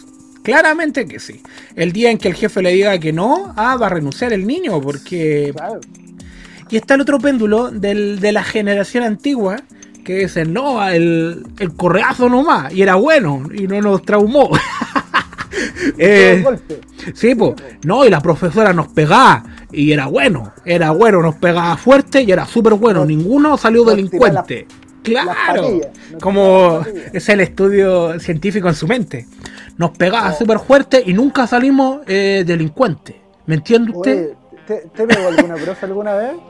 Claramente 0.42 1.06
que 1.06 1.18
sí. 1.18 1.42
El 1.74 1.92
día 1.92 2.10
en 2.10 2.18
que 2.18 2.28
el 2.28 2.34
jefe 2.34 2.62
le 2.62 2.72
diga 2.72 2.98
que 2.98 3.12
no, 3.12 3.52
ah, 3.56 3.76
va 3.76 3.86
a 3.86 3.90
renunciar 3.90 4.32
el 4.32 4.46
niño, 4.46 4.80
porque 4.80 5.52
Claro. 5.54 5.80
Y 6.70 6.76
está 6.76 6.94
el 6.94 7.00
otro 7.00 7.18
péndulo 7.18 7.70
del, 7.70 8.20
de 8.20 8.32
la 8.32 8.44
generación 8.44 9.02
antigua 9.02 9.56
que 10.04 10.20
dicen, 10.20 10.52
no, 10.52 10.86
el, 10.88 11.44
el 11.58 11.74
correazo 11.74 12.28
nomás, 12.28 12.72
y 12.74 12.82
era 12.82 12.94
bueno, 12.94 13.42
y 13.54 13.66
no 13.66 13.80
nos 13.82 14.02
traumó. 14.02 14.50
Eh, 15.98 16.44
sí, 17.14 17.34
po. 17.34 17.54
no, 17.84 18.04
y 18.04 18.10
la 18.10 18.20
profesora 18.20 18.72
nos 18.72 18.88
pegaba, 18.88 19.44
y 19.72 19.92
era 19.92 20.06
bueno, 20.06 20.52
era 20.64 20.90
bueno, 20.90 21.22
nos 21.22 21.36
pegaba 21.36 21.76
fuerte 21.76 22.22
y 22.22 22.30
era 22.30 22.46
súper 22.46 22.74
bueno, 22.74 23.04
ninguno 23.04 23.56
salió 23.56 23.84
delincuente. 23.84 24.66
claro, 25.02 25.80
como 26.20 26.80
es 27.12 27.28
el 27.28 27.40
estudio 27.40 28.18
científico 28.20 28.68
en 28.68 28.74
su 28.74 28.86
mente. 28.86 29.26
Nos 29.76 29.90
pegaba 29.90 30.32
súper 30.32 30.58
fuerte 30.58 31.02
y 31.06 31.12
nunca 31.14 31.46
salimos 31.46 32.00
eh, 32.06 32.42
delincuentes. 32.44 33.16
¿Me 33.46 33.54
entiende 33.54 33.92
usted? 33.92 34.32
¿te, 34.66 35.06
pegó 35.06 35.28
alguna 35.28 35.54
profe 35.54 35.86
alguna 35.86 36.14
vez? 36.14 36.32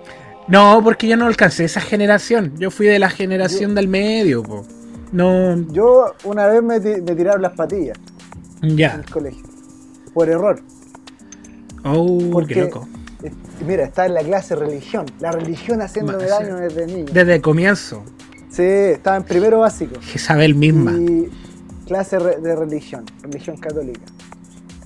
No, 0.49 0.81
porque 0.83 1.07
yo 1.07 1.19
no 1.19 1.27
alcancé 1.27 1.67
esa 1.67 1.83
generación. 1.83 2.55
Yo 2.59 2.71
fui 2.71 2.87
de 2.87 2.99
la 2.99 3.11
generación 3.11 3.75
del 3.75 3.87
medio. 3.87 4.43
No. 5.13 5.57
Yo 5.73 6.15
una 6.25 6.47
vez 6.47 6.63
me, 6.63 6.81
tiraron 6.81 7.43
las 7.43 7.53
patillas. 7.53 7.99
Ya. 8.63 8.95
En 8.95 9.01
el 9.01 9.11
colegio. 9.11 9.45
Por 10.15 10.29
error. 10.29 10.61
Oh, 11.85 12.43
qué 12.47 12.63
loco. 12.63 12.89
Mira, 13.67 13.85
está 13.85 14.07
en 14.07 14.15
la 14.15 14.23
clase 14.23 14.55
religión. 14.55 15.07
La 15.21 15.33
religión 15.33 15.83
haciéndome 15.83 16.25
daño 16.25 16.57
desde 16.57 16.87
niño. 16.87 17.13
Desde 17.13 17.37
el 17.37 17.43
comienzo. 17.43 18.03
Sí, 18.51 18.63
estaba 18.63 19.17
en 19.17 19.25
primero 19.25 19.61
básico. 19.61 19.95
Isabel 20.15 20.55
misma. 20.55 20.93
Y 20.93 21.31
clase 21.87 22.19
de 22.19 22.57
religión, 22.57 23.05
religión 23.23 23.57
católica. 23.57 24.01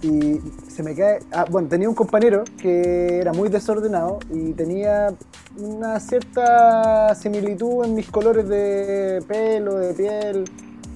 Y 0.02 0.40
se 0.68 0.82
me 0.82 0.94
cae. 0.94 1.20
Ah, 1.32 1.44
bueno, 1.48 1.68
tenía 1.68 1.88
un 1.88 1.94
compañero 1.94 2.44
que 2.60 3.18
era 3.18 3.32
muy 3.32 3.48
desordenado 3.48 4.18
y 4.30 4.52
tenía 4.52 5.14
una 5.56 6.00
cierta 6.00 7.14
similitud 7.14 7.84
en 7.84 7.94
mis 7.94 8.10
colores 8.10 8.48
de 8.48 9.22
pelo, 9.28 9.78
de 9.78 9.94
piel, 9.94 10.44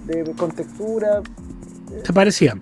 de, 0.06 0.32
con 0.32 0.50
textura. 0.50 1.22
¿Se 2.04 2.12
parecían? 2.12 2.60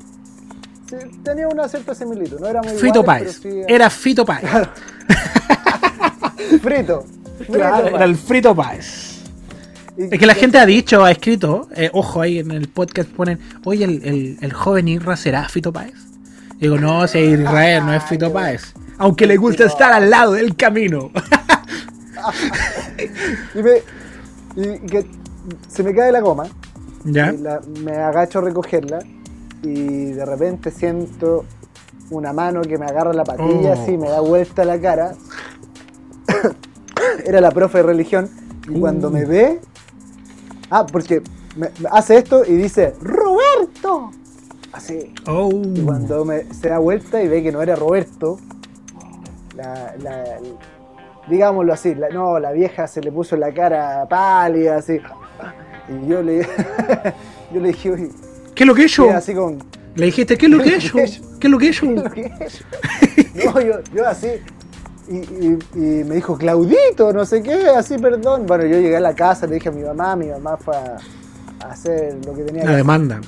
Sí, 0.88 0.96
tenía 1.22 1.48
una 1.48 1.68
cierta 1.68 1.94
similitud, 1.94 2.40
no 2.40 2.46
era 2.46 2.62
muy 2.62 2.74
Fito 2.74 3.04
Páez. 3.04 3.40
Era 3.66 3.90
Fito 3.90 4.24
Páez. 4.24 4.44
frito. 6.62 7.04
era 7.48 8.04
el 8.04 8.16
Frito 8.16 8.54
Páez. 8.54 9.22
Es 9.96 10.18
que 10.18 10.26
la 10.26 10.34
gente 10.34 10.58
ha 10.58 10.66
dicho, 10.66 11.04
ha 11.04 11.10
escrito, 11.10 11.68
eh, 11.76 11.88
ojo 11.92 12.20
ahí 12.20 12.40
en 12.40 12.50
el 12.50 12.68
podcast 12.68 13.08
ponen, 13.10 13.38
oye, 13.64 13.84
el, 13.84 14.04
el, 14.04 14.38
el 14.40 14.52
joven 14.52 14.88
Irra 14.88 15.16
será 15.16 15.48
Fito 15.48 15.72
Páez. 15.72 15.94
Digo, 16.58 16.78
no, 16.78 17.06
si 17.06 17.18
Israel, 17.18 17.86
no 17.86 17.94
es 17.94 18.02
Fito 18.04 18.32
Páez. 18.32 18.74
Aunque 18.98 19.26
le 19.26 19.36
gusta 19.36 19.64
estar 19.64 19.92
al 19.92 20.10
lado 20.10 20.32
del 20.32 20.56
camino. 20.56 21.10
y, 23.54 23.62
me, 23.62 23.82
que 24.80 25.06
se 25.68 25.82
me 25.82 25.94
cae 25.94 26.12
la 26.12 26.20
goma. 26.20 26.46
¿Ya? 27.04 27.34
me 27.82 27.96
agacho 27.96 28.38
a 28.38 28.42
recogerla 28.42 29.00
y 29.64 30.12
de 30.12 30.24
repente 30.24 30.70
siento 30.70 31.44
una 32.10 32.32
mano 32.32 32.62
que 32.62 32.78
me 32.78 32.84
agarra 32.86 33.12
la 33.12 33.24
patilla, 33.24 33.70
oh. 33.70 33.72
así 33.72 33.96
me 33.96 34.08
da 34.08 34.20
vuelta 34.20 34.64
la 34.64 34.80
cara. 34.80 35.14
Era 37.24 37.40
la 37.40 37.50
profe 37.50 37.78
de 37.78 37.84
religión 37.84 38.30
y 38.68 38.78
cuando 38.78 39.10
me 39.10 39.24
uh. 39.24 39.28
ve, 39.28 39.60
ah, 40.70 40.86
porque 40.86 41.22
me, 41.56 41.70
hace 41.90 42.18
esto 42.18 42.44
y 42.44 42.54
dice, 42.54 42.94
Roberto. 43.00 44.10
Así. 44.72 45.14
Oh. 45.26 45.50
Y 45.52 45.80
cuando 45.82 46.24
me, 46.24 46.52
se 46.52 46.68
da 46.68 46.78
vuelta 46.78 47.22
y 47.22 47.28
ve 47.28 47.42
que 47.42 47.52
no 47.52 47.62
era 47.62 47.76
Roberto, 47.76 48.38
digámoslo 51.28 51.72
así, 51.72 51.94
no, 52.12 52.38
la 52.38 52.52
vieja 52.52 52.86
se 52.86 53.00
le 53.00 53.12
puso 53.12 53.36
la 53.36 53.52
cara 53.52 54.06
pálida, 54.08 54.76
así. 54.76 55.00
Y 55.88 56.06
yo 56.08 56.22
le, 56.22 56.40
yo 57.52 57.60
le 57.60 57.68
dije, 57.68 58.10
¿qué 58.54 58.64
es 58.64 58.66
lo 58.66 58.74
que 58.74 58.84
es 58.84 58.92
yo? 58.92 59.10
Así 59.10 59.34
con, 59.34 59.58
le 59.94 60.06
dijiste, 60.06 60.36
¿qué 60.38 60.46
es 60.46 60.52
lo 60.52 60.62
que 60.62 60.76
es 60.76 60.84
yo? 60.84 60.94
¿Qué 60.94 61.46
es 61.46 61.50
lo 61.50 61.58
que 61.58 61.68
es 61.68 61.80
yo? 61.80 61.86
No, 61.92 63.60
yo, 63.60 63.80
yo 63.94 64.06
así. 64.06 64.28
Y, 65.08 65.16
y, 65.78 66.04
me 66.04 66.14
dijo, 66.14 66.36
Claudito, 66.38 67.12
no 67.12 67.26
sé 67.26 67.42
qué, 67.42 67.68
así, 67.68 67.98
perdón. 67.98 68.46
Bueno, 68.46 68.64
yo 68.64 68.78
llegué 68.78 68.96
a 68.96 69.00
la 69.00 69.14
casa, 69.14 69.46
le 69.46 69.54
dije 69.54 69.68
a 69.68 69.72
mi 69.72 69.82
mamá, 69.82 70.16
mi 70.16 70.28
mamá 70.28 70.56
fue 70.56 70.74
a, 70.74 70.96
hacer 71.68 72.16
lo 72.24 72.34
que 72.34 72.42
tenía 72.42 72.62
que. 72.62 72.68
La 72.68 72.76
demanda. 72.76 73.20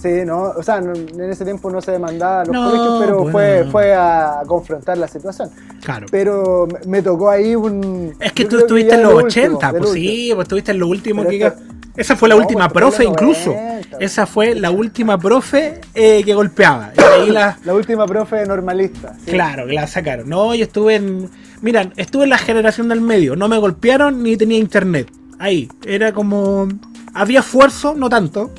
Sí, 0.00 0.24
¿no? 0.24 0.52
O 0.56 0.62
sea, 0.62 0.76
en 0.76 1.20
ese 1.20 1.44
tiempo 1.44 1.70
no 1.70 1.80
se 1.80 1.92
demandaba 1.92 2.44
los 2.44 2.54
colegios, 2.54 3.00
pero 3.00 3.26
fue, 3.30 3.66
fue 3.72 3.94
a 3.94 4.42
confrontar 4.46 4.98
la 4.98 5.08
situación. 5.08 5.50
Claro. 5.82 6.06
Pero 6.10 6.68
me 6.86 7.02
tocó 7.02 7.30
ahí 7.30 7.56
un. 7.56 8.14
Es 8.20 8.32
que 8.32 8.44
tú 8.44 8.58
estuviste 8.58 8.94
en 8.94 9.02
los 9.02 9.14
80, 9.14 9.72
pues 9.72 9.90
sí, 9.90 10.30
pues 10.34 10.44
estuviste 10.44 10.70
en 10.72 10.78
lo 10.78 10.88
último 10.88 11.24
que. 11.26 11.52
Esa 11.96 12.16
fue 12.16 12.28
la 12.28 12.36
última 12.36 12.68
pues, 12.68 12.82
profe, 12.82 13.04
incluso. 13.04 13.54
Esa 14.00 14.26
fue 14.26 14.54
la 14.54 14.70
última 14.70 15.18
profe 15.18 15.80
eh, 15.94 16.22
que 16.24 16.34
golpeaba. 16.34 16.92
la... 17.28 17.58
la... 17.64 17.74
última 17.74 18.06
profe 18.06 18.44
normalista. 18.46 19.16
Claro, 19.24 19.66
que 19.66 19.72
la 19.72 19.86
sacaron. 19.86 20.28
No, 20.28 20.54
yo 20.54 20.64
estuve 20.64 20.96
en. 20.96 21.30
Miran, 21.62 21.94
estuve 21.96 22.24
en 22.24 22.30
la 22.30 22.38
generación 22.38 22.88
del 22.88 23.00
medio. 23.00 23.34
No 23.36 23.48
me 23.48 23.56
golpearon 23.58 24.22
ni 24.22 24.36
tenía 24.36 24.58
internet. 24.58 25.10
Ahí. 25.38 25.68
Era 25.86 26.12
como. 26.12 26.68
Había 27.14 27.40
esfuerzo, 27.40 27.94
no 27.94 28.10
tanto 28.10 28.50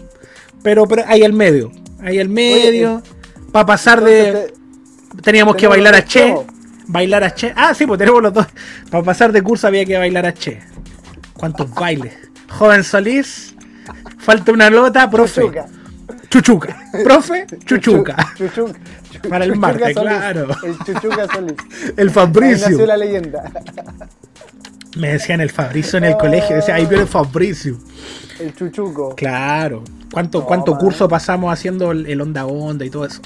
pero, 0.67 0.86
pero 0.86 1.04
ahí 1.08 1.23
al 1.23 1.32
medio. 1.32 1.71
Ahí 2.02 2.19
al 2.19 2.28
medio. 2.28 3.02
para 3.54 3.65
pasar 3.65 4.04
de. 4.04 4.54
teníamos 5.23 5.56
que 5.56 5.65
bailar 5.65 5.95
a 5.95 6.04
Che. 6.04 6.36
Bailar 6.88 7.23
a 7.23 7.34
Che. 7.34 7.54
Ah, 7.56 7.73
sí, 7.73 7.86
pues 7.86 7.97
tenemos 7.97 8.21
los 8.21 8.34
dos. 8.34 8.47
Para 8.89 9.02
pasar 9.02 9.32
de 9.32 9.41
curso 9.41 9.67
había 9.67 9.86
que 9.86 9.97
bailar 9.97 10.26
a 10.26 10.34
Che. 10.34 10.60
¿Cuántos 11.34 11.73
bailes? 11.73 12.13
Joven 12.49 12.83
Solís. 12.83 13.55
Falta 14.19 14.51
una 14.51 14.69
nota, 14.69 15.10
profe. 15.10 15.41
Chuchuca. 16.29 16.77
Profe, 17.03 17.45
Chuchuca. 17.65 18.33
Chuchuca. 18.36 18.79
Para 19.29 19.45
el 19.45 19.55
martes, 19.55 19.95
claro. 19.95 20.47
El 20.63 20.77
Chuchuca 20.79 21.27
Solís. 21.33 21.55
El 21.95 22.10
Fabricio. 22.10 22.69
nació 22.69 22.86
la 22.86 22.97
leyenda. 22.97 23.51
Me 24.97 25.10
decían 25.10 25.41
el 25.41 25.49
Fabricio 25.49 25.97
en 25.97 26.05
el 26.05 26.17
colegio. 26.17 26.55
Decía, 26.55 26.75
ahí 26.75 26.86
viene 26.86 27.03
el 27.03 27.10
Fabricio. 27.10 27.77
El 28.39 28.53
Chuchuco. 28.55 29.15
Claro. 29.15 29.83
¿Cuánto, 30.12 30.45
cuánto 30.45 30.77
curso 30.77 31.07
pasamos 31.07 31.51
haciendo 31.51 31.91
el, 31.91 32.19
onda 32.21 32.45
onda 32.45 32.86
y 32.86 32.89
todo 32.89 33.05
eso? 33.05 33.21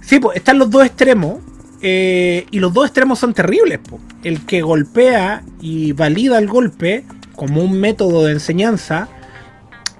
Sí, 0.00 0.18
pues 0.20 0.36
están 0.36 0.58
los 0.58 0.70
dos 0.70 0.84
extremos. 0.84 1.40
Eh, 1.82 2.46
y 2.50 2.58
los 2.58 2.72
dos 2.72 2.86
extremos 2.86 3.18
son 3.18 3.34
terribles. 3.34 3.80
El 4.24 4.46
que 4.46 4.62
golpea 4.62 5.42
y 5.60 5.92
valida 5.92 6.38
el 6.38 6.48
golpe 6.48 7.04
como 7.36 7.62
un 7.62 7.78
método 7.78 8.24
de 8.24 8.32
enseñanza. 8.32 9.08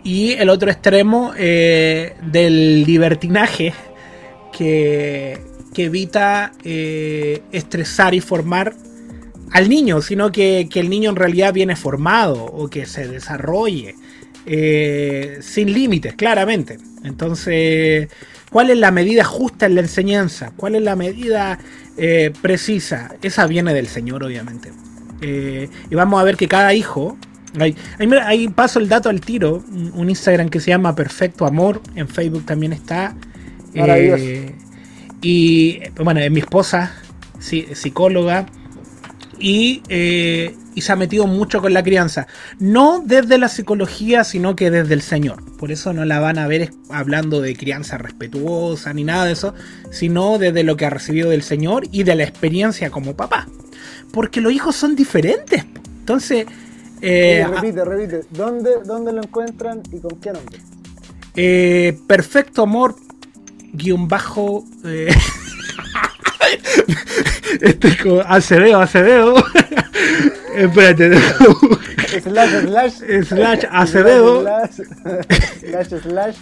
Y 0.02 0.32
el 0.32 0.48
otro 0.48 0.70
extremo 0.70 1.32
eh, 1.36 2.14
del 2.22 2.84
libertinaje 2.84 3.74
que, 4.52 5.44
evita 5.76 6.52
eh, 6.64 7.42
estresar 7.52 8.14
y 8.14 8.22
formar 8.22 8.74
al 9.50 9.68
niño, 9.68 10.00
sino 10.00 10.32
que, 10.32 10.68
que, 10.70 10.80
el 10.80 10.88
niño 10.88 11.10
en 11.10 11.16
realidad 11.16 11.52
viene 11.52 11.76
formado 11.76 12.46
o 12.46 12.68
que 12.68 12.86
se 12.86 13.06
desarrolle. 13.06 13.94
Eh, 14.46 15.38
sin 15.42 15.72
límites, 15.74 16.14
claramente. 16.14 16.78
Entonces, 17.04 18.08
¿cuál 18.50 18.70
es 18.70 18.78
la 18.78 18.90
medida 18.90 19.24
justa 19.24 19.66
en 19.66 19.74
la 19.74 19.82
enseñanza? 19.82 20.52
¿Cuál 20.56 20.76
es 20.76 20.82
la 20.82 20.96
medida 20.96 21.58
precisa? 22.40 23.16
Esa 23.20 23.46
viene 23.46 23.74
del 23.74 23.88
Señor, 23.88 24.24
obviamente. 24.24 24.70
Eh, 25.20 25.68
y 25.90 25.94
vamos 25.94 26.20
a 26.20 26.24
ver 26.24 26.36
que 26.36 26.48
cada 26.48 26.74
hijo. 26.74 27.16
Ahí, 27.58 28.48
paso 28.48 28.78
el 28.78 28.88
dato 28.88 29.08
al 29.08 29.20
tiro. 29.20 29.64
Un 29.94 30.10
Instagram 30.10 30.48
que 30.48 30.60
se 30.60 30.70
llama 30.70 30.94
Perfecto 30.94 31.46
Amor. 31.46 31.80
En 31.94 32.08
Facebook 32.08 32.44
también 32.44 32.72
está. 32.72 33.14
y 35.22 35.80
bueno, 35.96 36.20
mi 36.30 36.40
esposa, 36.40 36.92
psicóloga. 37.38 38.46
Y 39.38 39.82
y 40.76 40.82
se 40.82 40.92
ha 40.92 40.96
metido 40.96 41.26
mucho 41.26 41.60
con 41.62 41.72
la 41.72 41.82
crianza. 41.82 42.28
No 42.60 43.02
desde 43.04 43.38
la 43.38 43.48
psicología, 43.48 44.24
sino 44.24 44.54
que 44.54 44.70
desde 44.70 44.92
el 44.92 45.00
Señor. 45.00 45.42
Por 45.56 45.72
eso 45.72 45.94
no 45.94 46.04
la 46.04 46.20
van 46.20 46.38
a 46.38 46.46
ver 46.46 46.70
hablando 46.90 47.40
de 47.40 47.56
crianza 47.56 47.96
respetuosa 47.96 48.92
ni 48.92 49.02
nada 49.02 49.24
de 49.24 49.32
eso, 49.32 49.54
sino 49.90 50.38
desde 50.38 50.64
lo 50.64 50.76
que 50.76 50.84
ha 50.84 50.90
recibido 50.90 51.30
del 51.30 51.42
Señor 51.42 51.88
y 51.90 52.02
de 52.04 52.14
la 52.14 52.24
experiencia 52.24 52.90
como 52.90 53.16
papá. 53.16 53.48
Porque 54.12 54.40
los 54.40 54.52
hijos 54.52 54.76
son 54.76 54.96
diferentes. 54.96 55.64
Entonces... 56.00 56.46
Eh, 57.02 57.46
repite, 57.48 57.84
repite. 57.84 58.20
¿Dónde, 58.30 58.70
¿Dónde, 58.84 59.12
lo 59.12 59.22
encuentran 59.22 59.82
y 59.92 60.00
con 60.00 60.18
qué 60.20 60.32
nombre? 60.32 60.58
Eh, 61.34 61.98
perfecto 62.06 62.62
amor, 62.62 62.96
guion 63.72 64.08
bajo... 64.08 64.64
Eh, 64.84 65.14
este 67.60 67.88
es 67.88 68.02
como 68.02 68.20
Acevedo, 68.20 68.80
Acevedo. 68.80 69.34
Espérate. 70.56 71.10
slash, 72.22 72.62
slash. 72.62 73.24
Slash 73.24 73.64
Acevedo. 73.70 74.44
Slash, 75.60 75.88
slash, 76.02 76.36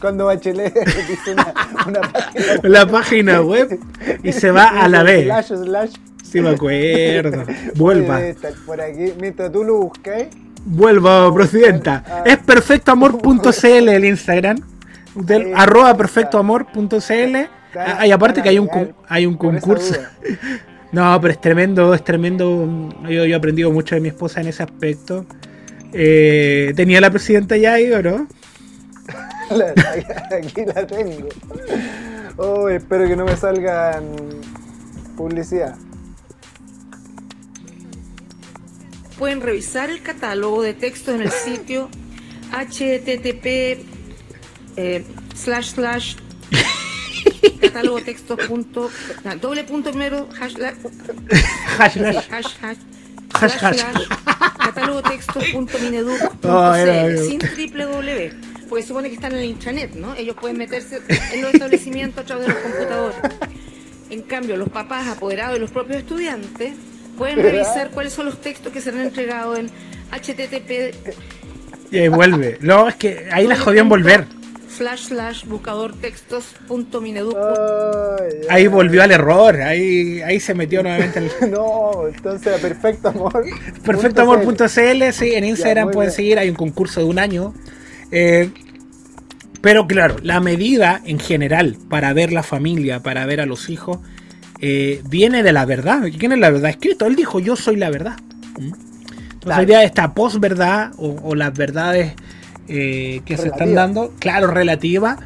Cuando 0.00 0.26
Bachelet 0.26 0.74
dice 0.74 1.32
una, 1.32 1.54
una 1.86 2.00
página. 2.00 2.60
La 2.62 2.86
página 2.86 3.40
web 3.42 3.78
y 4.22 4.32
se 4.32 4.50
va 4.50 4.68
a 4.68 4.88
la 4.88 5.02
B. 5.02 5.24
Slash, 5.24 5.48
slash. 5.48 5.90
Sí, 6.30 6.40
me 6.40 6.50
acuerdo. 6.50 7.44
Vuelva. 7.74 8.20
Por 8.66 8.80
aquí, 8.80 9.12
mientras 9.18 9.50
tú 9.50 9.64
lo 9.64 9.78
busques. 9.78 10.28
Vuelva, 10.64 11.32
presidenta. 11.34 12.04
Ah. 12.06 12.22
Es 12.26 12.38
perfectoamor.cl 12.38 13.88
el 13.88 14.04
Instagram. 14.04 14.58
Del, 15.14 15.54
arroba 15.54 15.96
perfectoamor.cl. 15.96 17.36
Hay 17.74 18.10
aparte 18.10 18.42
que 18.42 18.50
hay 18.50 18.58
un, 18.58 18.68
hay 19.08 19.26
un 19.26 19.36
concurso. 19.36 19.94
No, 20.90 21.20
pero 21.20 21.32
es 21.32 21.40
tremendo, 21.42 21.92
es 21.92 22.02
tremendo. 22.02 22.66
Yo, 23.02 23.24
he 23.24 23.34
aprendido 23.34 23.70
mucho 23.70 23.94
de 23.94 24.00
mi 24.00 24.08
esposa 24.08 24.40
en 24.40 24.48
ese 24.48 24.62
aspecto. 24.62 25.26
Eh, 25.92 26.72
¿Tenía 26.76 26.98
la 26.98 27.10
presidenta 27.10 27.58
ya 27.58 27.74
ahí 27.74 27.92
o 27.92 28.02
no? 28.02 28.26
aquí 30.32 30.64
la 30.64 30.86
tengo. 30.86 31.28
Oh, 32.38 32.70
espero 32.70 33.06
que 33.06 33.16
no 33.16 33.26
me 33.26 33.36
salgan 33.36 34.14
publicidad. 35.14 35.76
Pueden 39.18 39.40
revisar 39.40 39.90
el 39.90 40.02
catálogo 40.02 40.62
de 40.62 40.74
textos 40.74 41.14
en 41.14 41.22
el 41.22 41.30
sitio 41.30 41.88
http 42.50 43.46
eh, 44.76 45.04
slash 45.34 45.70
slash 45.74 46.16
catálogo 47.60 48.00
texto 48.00 48.36
punto 48.36 48.90
doble 49.40 49.64
punto 49.70 49.90
primero 49.90 50.28
hash 50.40 50.54
hash 51.78 51.94
hash 52.30 52.54
hash 53.32 54.08
catálogo 54.58 55.02
texto 55.02 55.40
punto 55.52 55.78
sin 55.78 57.38
triple 57.38 57.86
w 57.86 58.58
porque 58.68 58.84
supone 58.84 59.08
que 59.08 59.14
están 59.14 59.32
en 59.32 59.38
el 59.38 59.44
intranet, 59.46 59.94
¿no? 59.94 60.14
Ellos 60.14 60.36
pueden 60.38 60.58
meterse 60.58 61.00
en 61.32 61.40
los 61.40 61.54
establecimientos 61.54 62.22
a 62.22 62.26
través 62.26 62.48
de 62.48 62.52
los 62.52 62.62
computadores. 62.62 63.16
En 64.10 64.20
cambio, 64.22 64.58
los 64.58 64.68
papás 64.68 65.08
apoderados 65.08 65.56
y 65.56 65.60
los 65.60 65.70
propios 65.70 65.98
estudiantes 66.00 66.74
pueden 67.18 67.42
revisar 67.42 67.90
cuáles 67.90 68.12
son 68.12 68.26
los 68.26 68.40
textos 68.40 68.72
que 68.72 68.80
se 68.80 68.90
han 68.90 69.00
entregado 69.00 69.56
en 69.56 69.68
http. 70.12 70.94
Y 71.90 71.98
ahí 71.98 72.08
vuelve. 72.08 72.58
No, 72.60 72.88
es 72.88 72.96
que 72.96 73.28
ahí 73.32 73.46
la 73.46 73.56
jodían 73.56 73.88
volver. 73.88 74.24
Slash 74.68 75.08
slash 75.08 75.44
buscador 75.46 75.94
textos 75.96 76.54
Ahí 78.48 78.66
volvió 78.68 79.02
al 79.02 79.10
error, 79.10 79.60
ahí, 79.60 80.20
ahí 80.22 80.38
se 80.38 80.54
metió 80.54 80.82
nuevamente 80.82 81.18
el... 81.18 81.30
No, 81.50 82.06
entonces 82.06 82.60
perfecto 82.60 83.08
amor. 83.08 83.44
Perfecto 83.84 84.22
amor.cl, 84.22 85.12
sí, 85.12 85.34
en 85.34 85.44
Instagram 85.44 85.90
pueden 85.90 86.12
seguir, 86.12 86.38
hay 86.38 86.48
un 86.48 86.54
concurso 86.54 87.00
de 87.00 87.06
un 87.06 87.18
año 87.18 87.54
eh, 88.10 88.50
pero 89.60 89.86
claro, 89.86 90.16
la 90.22 90.40
medida 90.40 91.00
en 91.04 91.18
general 91.18 91.76
para 91.90 92.12
ver 92.12 92.32
la 92.32 92.42
familia, 92.42 93.00
para 93.00 93.26
ver 93.26 93.40
a 93.40 93.46
los 93.46 93.68
hijos, 93.68 93.98
eh, 94.60 95.02
viene 95.08 95.42
de 95.42 95.52
la 95.52 95.64
verdad. 95.64 96.02
¿Quién 96.18 96.32
es 96.32 96.38
la 96.38 96.50
verdad? 96.50 96.70
Escrito, 96.70 97.06
él 97.06 97.16
dijo 97.16 97.40
yo 97.40 97.56
soy 97.56 97.76
la 97.76 97.90
verdad. 97.90 98.16
¿Mm? 98.58 98.72
Entonces 99.34 99.56
la 99.56 99.62
idea 99.62 99.78
de 99.80 99.86
esta 99.86 100.14
posverdad 100.14 100.92
o, 100.98 101.16
o 101.22 101.34
las 101.34 101.52
verdades 101.54 102.14
eh, 102.68 103.22
que 103.24 103.36
se 103.36 103.48
están 103.48 103.74
dando, 103.74 104.12
claro, 104.18 104.48
relativas, 104.48 105.18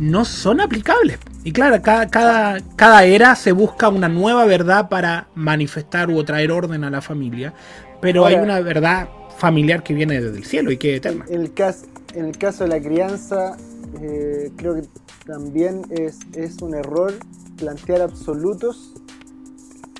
no 0.00 0.24
son 0.24 0.60
aplicables. 0.60 1.18
Y 1.44 1.52
claro, 1.52 1.80
cada, 1.82 2.08
cada, 2.08 2.60
cada, 2.74 3.04
era 3.04 3.34
se 3.34 3.52
busca 3.52 3.90
una 3.90 4.08
nueva 4.08 4.46
verdad 4.46 4.88
para 4.88 5.28
manifestar 5.34 6.10
o 6.10 6.24
traer 6.24 6.50
orden 6.50 6.84
a 6.84 6.90
la 6.90 7.02
familia, 7.02 7.52
pero 8.00 8.24
hay 8.24 8.36
una 8.36 8.60
verdad 8.60 9.08
familiar 9.36 9.82
que 9.82 9.92
viene 9.92 10.20
desde 10.22 10.38
el 10.38 10.44
cielo 10.44 10.70
y 10.70 10.78
que 10.78 10.96
eterna. 10.96 11.26
En 11.28 11.42
el 11.42 11.52
caso, 11.52 11.84
en 12.14 12.24
el 12.24 12.38
caso 12.38 12.64
de 12.64 12.70
la 12.70 12.80
crianza, 12.80 13.56
eh, 14.00 14.50
creo 14.56 14.76
que 14.76 14.82
también 15.26 15.82
es, 15.90 16.18
es 16.34 16.60
un 16.60 16.74
error 16.74 17.12
plantear 17.56 18.02
absolutos 18.02 18.92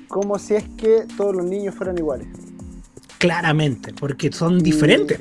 como 0.07 0.37
si 0.39 0.55
es 0.55 0.63
que 0.77 1.05
todos 1.17 1.35
los 1.35 1.45
niños 1.45 1.75
fueran 1.75 1.97
iguales. 1.97 2.27
Claramente, 3.17 3.93
porque 3.93 4.31
son 4.31 4.59
diferentes. 4.59 5.19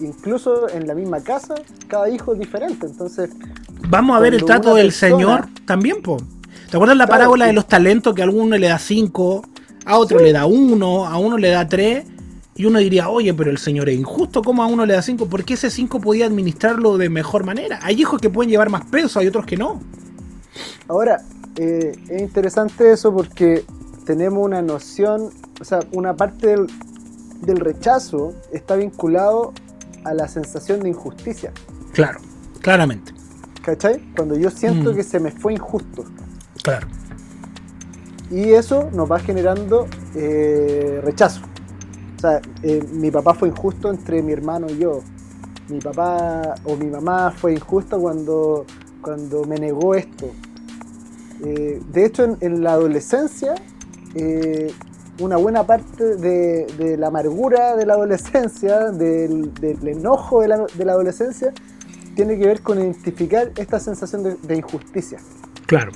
Incluso 0.00 0.68
en 0.68 0.86
la 0.86 0.94
misma 0.94 1.20
casa, 1.20 1.54
cada 1.88 2.08
hijo 2.08 2.34
es 2.34 2.38
diferente, 2.38 2.86
entonces... 2.86 3.30
Vamos 3.88 4.16
a 4.16 4.20
ver 4.20 4.34
el 4.34 4.44
trato 4.44 4.74
del 4.74 4.92
Señor 4.92 5.48
también, 5.66 6.02
po. 6.02 6.18
¿Te 6.70 6.76
acuerdas 6.76 6.96
la 6.96 7.06
parábola 7.06 7.46
de 7.46 7.52
los 7.52 7.66
talentos 7.66 8.14
que 8.14 8.22
a 8.22 8.24
alguno 8.24 8.56
le 8.56 8.68
da 8.68 8.78
cinco, 8.78 9.42
a 9.84 9.98
otro 9.98 10.18
le 10.18 10.32
da 10.32 10.46
uno, 10.46 11.06
a 11.06 11.18
uno 11.18 11.38
le 11.38 11.50
da 11.50 11.68
tres? 11.68 12.04
Y 12.56 12.66
uno 12.66 12.78
diría, 12.78 13.08
oye, 13.08 13.34
pero 13.34 13.50
el 13.50 13.58
Señor 13.58 13.88
es 13.88 13.98
injusto, 13.98 14.42
¿cómo 14.42 14.62
a 14.62 14.66
uno 14.66 14.86
le 14.86 14.94
da 14.94 15.02
5? 15.02 15.26
Porque 15.26 15.54
ese 15.54 15.70
5 15.70 16.00
podía 16.00 16.26
administrarlo 16.26 16.96
de 16.98 17.08
mejor 17.08 17.44
manera. 17.44 17.80
Hay 17.82 18.00
hijos 18.00 18.20
que 18.20 18.30
pueden 18.30 18.50
llevar 18.50 18.70
más 18.70 18.84
peso, 18.84 19.18
hay 19.18 19.26
otros 19.26 19.44
que 19.44 19.56
no. 19.56 19.80
Ahora, 20.86 21.20
eh, 21.56 21.92
es 22.08 22.22
interesante 22.22 22.92
eso 22.92 23.12
porque 23.12 23.64
tenemos 24.06 24.44
una 24.44 24.62
noción, 24.62 25.30
o 25.60 25.64
sea, 25.64 25.80
una 25.92 26.14
parte 26.14 26.48
del, 26.48 26.66
del 27.42 27.56
rechazo 27.56 28.34
está 28.52 28.76
vinculado 28.76 29.52
a 30.04 30.14
la 30.14 30.28
sensación 30.28 30.80
de 30.80 30.90
injusticia. 30.90 31.52
Claro, 31.92 32.20
claramente. 32.60 33.12
¿Cachai? 33.62 34.00
Cuando 34.14 34.36
yo 34.36 34.50
siento 34.50 34.92
mm. 34.92 34.96
que 34.96 35.02
se 35.02 35.18
me 35.18 35.30
fue 35.30 35.54
injusto. 35.54 36.04
Claro. 36.62 36.86
Y 38.30 38.50
eso 38.52 38.90
nos 38.92 39.10
va 39.10 39.18
generando 39.18 39.86
eh, 40.14 41.00
rechazo. 41.02 41.40
Sea, 42.24 42.40
eh, 42.62 42.82
mi 42.90 43.10
papá 43.10 43.34
fue 43.34 43.50
injusto 43.50 43.90
entre 43.90 44.22
mi 44.22 44.32
hermano 44.32 44.66
y 44.70 44.78
yo. 44.78 45.02
Mi 45.68 45.78
papá 45.78 46.54
o 46.64 46.74
mi 46.74 46.86
mamá 46.86 47.30
fue 47.30 47.52
injusta 47.52 47.98
cuando, 47.98 48.64
cuando 49.02 49.44
me 49.44 49.58
negó 49.58 49.94
esto. 49.94 50.30
Eh, 51.44 51.82
de 51.92 52.04
hecho, 52.06 52.38
en, 52.40 52.62
la 52.62 52.72
adolescencia, 52.72 53.54
eh, 54.14 54.72
una 55.20 55.36
buena 55.36 55.66
parte 55.66 56.16
de, 56.16 56.96
la 56.96 57.08
amargura 57.08 57.76
de 57.76 57.84
la 57.84 57.92
adolescencia, 57.92 58.90
del, 58.90 59.52
enojo 59.86 60.40
de 60.40 60.48
la, 60.48 60.92
adolescencia, 60.92 61.52
tiene 62.16 62.38
que 62.38 62.46
ver 62.46 62.62
con 62.62 62.78
identificar 62.78 63.52
esta 63.58 63.78
sensación 63.78 64.22
de, 64.22 64.36
de 64.36 64.56
injusticia. 64.56 65.18
Claro. 65.66 65.92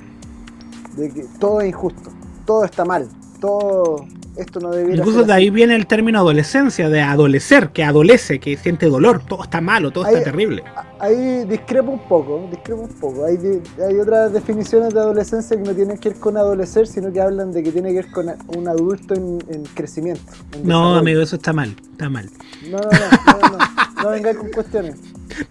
De 0.95 1.09
que 1.09 1.25
todo 1.39 1.63
es 1.63 1.69
injusto, 1.69 2.11
todo 2.45 2.67
está 2.67 2.85
mal, 2.85 3.09
todo, 3.41 4.05
esto 4.39 4.61
no 4.61 4.71
debería 4.71 4.97
Incluso 4.97 5.25
de 5.25 5.33
ahí 5.33 5.51
viene 5.51 5.75
el 5.75 5.87
término 5.87 6.21
adolescencia, 6.21 6.89
de 6.89 7.01
adolecer, 7.01 7.71
que 7.71 7.83
adolece, 7.83 8.39
que 8.39 8.57
siente 8.57 8.87
dolor, 8.87 9.23
todo 9.27 9.43
está 9.43 9.61
malo, 9.61 9.91
todo 9.91 10.07
está 10.07 10.23
terrible. 10.23 10.63
Ahí 11.01 11.45
discrepo 11.45 11.91
un 11.91 12.09
poco, 12.09 12.49
discrepo 12.51 12.83
un 12.83 12.89
poco. 12.89 13.25
Hay, 13.25 13.37
hay 13.85 13.97
otras 13.99 14.33
definiciones 14.33 14.95
de 14.95 15.01
adolescencia 15.01 15.57
que 15.57 15.63
no 15.63 15.75
tienen 15.75 15.99
que 15.99 16.11
ver 16.11 16.19
con 16.19 16.37
adolecer, 16.37 16.87
sino 16.87 17.13
que 17.13 17.21
hablan 17.21 17.53
de 17.53 17.63
que 17.63 17.73
tiene 17.73 17.91
que 17.91 17.97
ver 17.97 18.11
con 18.11 18.29
un 18.57 18.69
adulto 18.69 19.15
en, 19.15 19.39
crecimiento. 19.75 20.23
no, 20.63 20.97
amigo, 20.97 21.21
eso 21.21 21.37
está 21.37 21.53
mal, 21.53 21.75
está 21.93 22.09
mal. 22.09 22.31
No, 22.71 22.79
no, 22.79 22.85
no, 22.87 23.49
no, 23.49 24.03
no, 24.03 24.11
venga 24.11 24.35
con 24.35 24.51
cuestiones. 24.51 24.97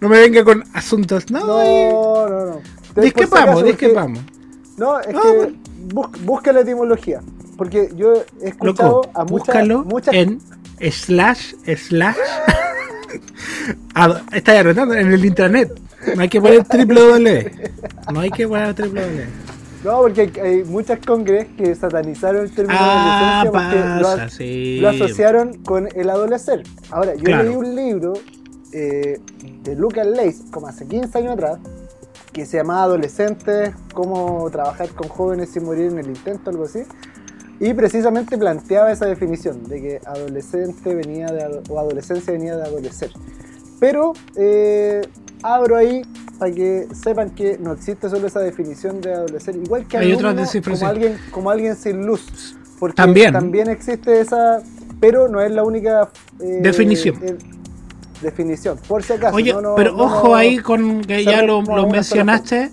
No 0.00 0.08
me 0.08 0.18
venga 0.18 0.44
con 0.44 0.64
asuntos, 0.72 1.30
no. 1.30 1.46
No, 1.46 2.28
no, 2.28 2.46
no. 2.46 2.60
Disquepamos, 3.02 3.64
disquepamos. 3.64 4.20
No, 4.76 5.00
es 5.00 5.08
que 5.08 5.54
busca 6.24 6.52
la 6.52 6.60
etimología. 6.60 7.20
Porque 7.58 7.90
yo 7.96 8.22
he 8.40 8.48
escuchado 8.48 9.02
a 9.14 9.24
muchas, 9.24 9.66
muchas... 9.84 10.14
en 10.14 10.40
slash 10.80 11.54
slash. 11.76 12.16
está 14.32 14.60
arrendando 14.60 14.94
en 14.94 15.12
el 15.12 15.24
internet. 15.24 15.72
No 16.14 16.22
hay 16.22 16.28
que 16.28 16.40
poner 16.40 16.64
triple 16.64 17.00
doble. 17.00 17.52
No 18.12 18.20
hay 18.20 18.30
que 18.30 18.46
poner 18.46 18.74
triple 18.74 19.02
doble. 19.02 19.26
No, 19.84 19.98
porque 19.98 20.32
hay, 20.40 20.64
muchas 20.64 21.00
congres 21.04 21.48
que 21.56 21.74
satanizaron 21.74 22.44
el 22.44 22.52
término 22.52 22.78
ah, 22.80 23.42
adolescencia 23.42 24.22
porque 24.22 24.78
lo, 24.80 24.88
asociaron 24.88 25.54
con 25.64 25.88
el 25.94 26.10
adolescer. 26.10 26.62
Ahora, 26.90 27.14
yo 27.16 27.36
leí 27.36 27.54
un 27.54 27.74
libro 27.74 28.14
eh, 28.72 29.20
de 29.62 29.76
Lucas 29.76 30.06
Leis, 30.06 30.42
como 30.50 30.68
hace 30.68 30.86
15 30.86 31.18
años 31.18 31.32
atrás, 31.32 31.58
que 32.32 32.46
se 32.46 32.56
llamaba 32.56 32.84
Adolescentes, 32.84 33.72
cómo 33.94 34.48
trabajar 34.50 34.88
con 34.90 35.08
jóvenes 35.08 35.50
sin 35.50 35.64
morir 35.64 35.86
en 35.86 35.98
el 35.98 36.06
intento, 36.06 36.50
algo 36.50 36.64
así. 36.64 36.80
Y 37.60 37.74
precisamente 37.74 38.38
planteaba 38.38 38.92
esa 38.92 39.06
definición 39.06 39.64
de 39.64 39.80
que 39.80 40.00
adolescente 40.06 40.94
venía 40.94 41.26
de, 41.26 41.60
o 41.68 41.78
adolescencia 41.78 42.32
venía 42.32 42.56
de 42.56 42.62
adolecer. 42.62 43.10
Pero 43.80 44.12
eh, 44.36 45.02
abro 45.42 45.76
ahí 45.76 46.02
para 46.38 46.52
que 46.52 46.86
sepan 46.92 47.30
que 47.30 47.58
no 47.58 47.72
existe 47.72 48.08
solo 48.08 48.28
esa 48.28 48.40
definición 48.40 49.00
de 49.00 49.12
adolecer, 49.12 49.56
igual 49.56 49.86
que 49.86 49.98
Hay 49.98 50.16
como 50.16 50.86
alguien 50.86 51.18
como 51.32 51.50
alguien 51.50 51.76
sin 51.76 52.06
luz, 52.06 52.56
porque 52.78 52.94
también, 52.94 53.32
también 53.32 53.68
existe 53.68 54.20
esa, 54.20 54.62
pero 55.00 55.28
no 55.28 55.40
es 55.40 55.50
la 55.50 55.64
única 55.64 56.10
eh, 56.40 56.60
definición. 56.62 57.16
definición, 58.22 58.78
por 58.86 59.02
si 59.02 59.14
acaso. 59.14 59.34
Oye, 59.34 59.52
pero 59.74 59.96
ojo 59.96 60.36
ahí 60.36 60.58
con 60.58 61.02
que 61.02 61.24
ya 61.24 61.42
lo, 61.42 61.62
lo 61.62 61.88
mencionaste 61.88 62.70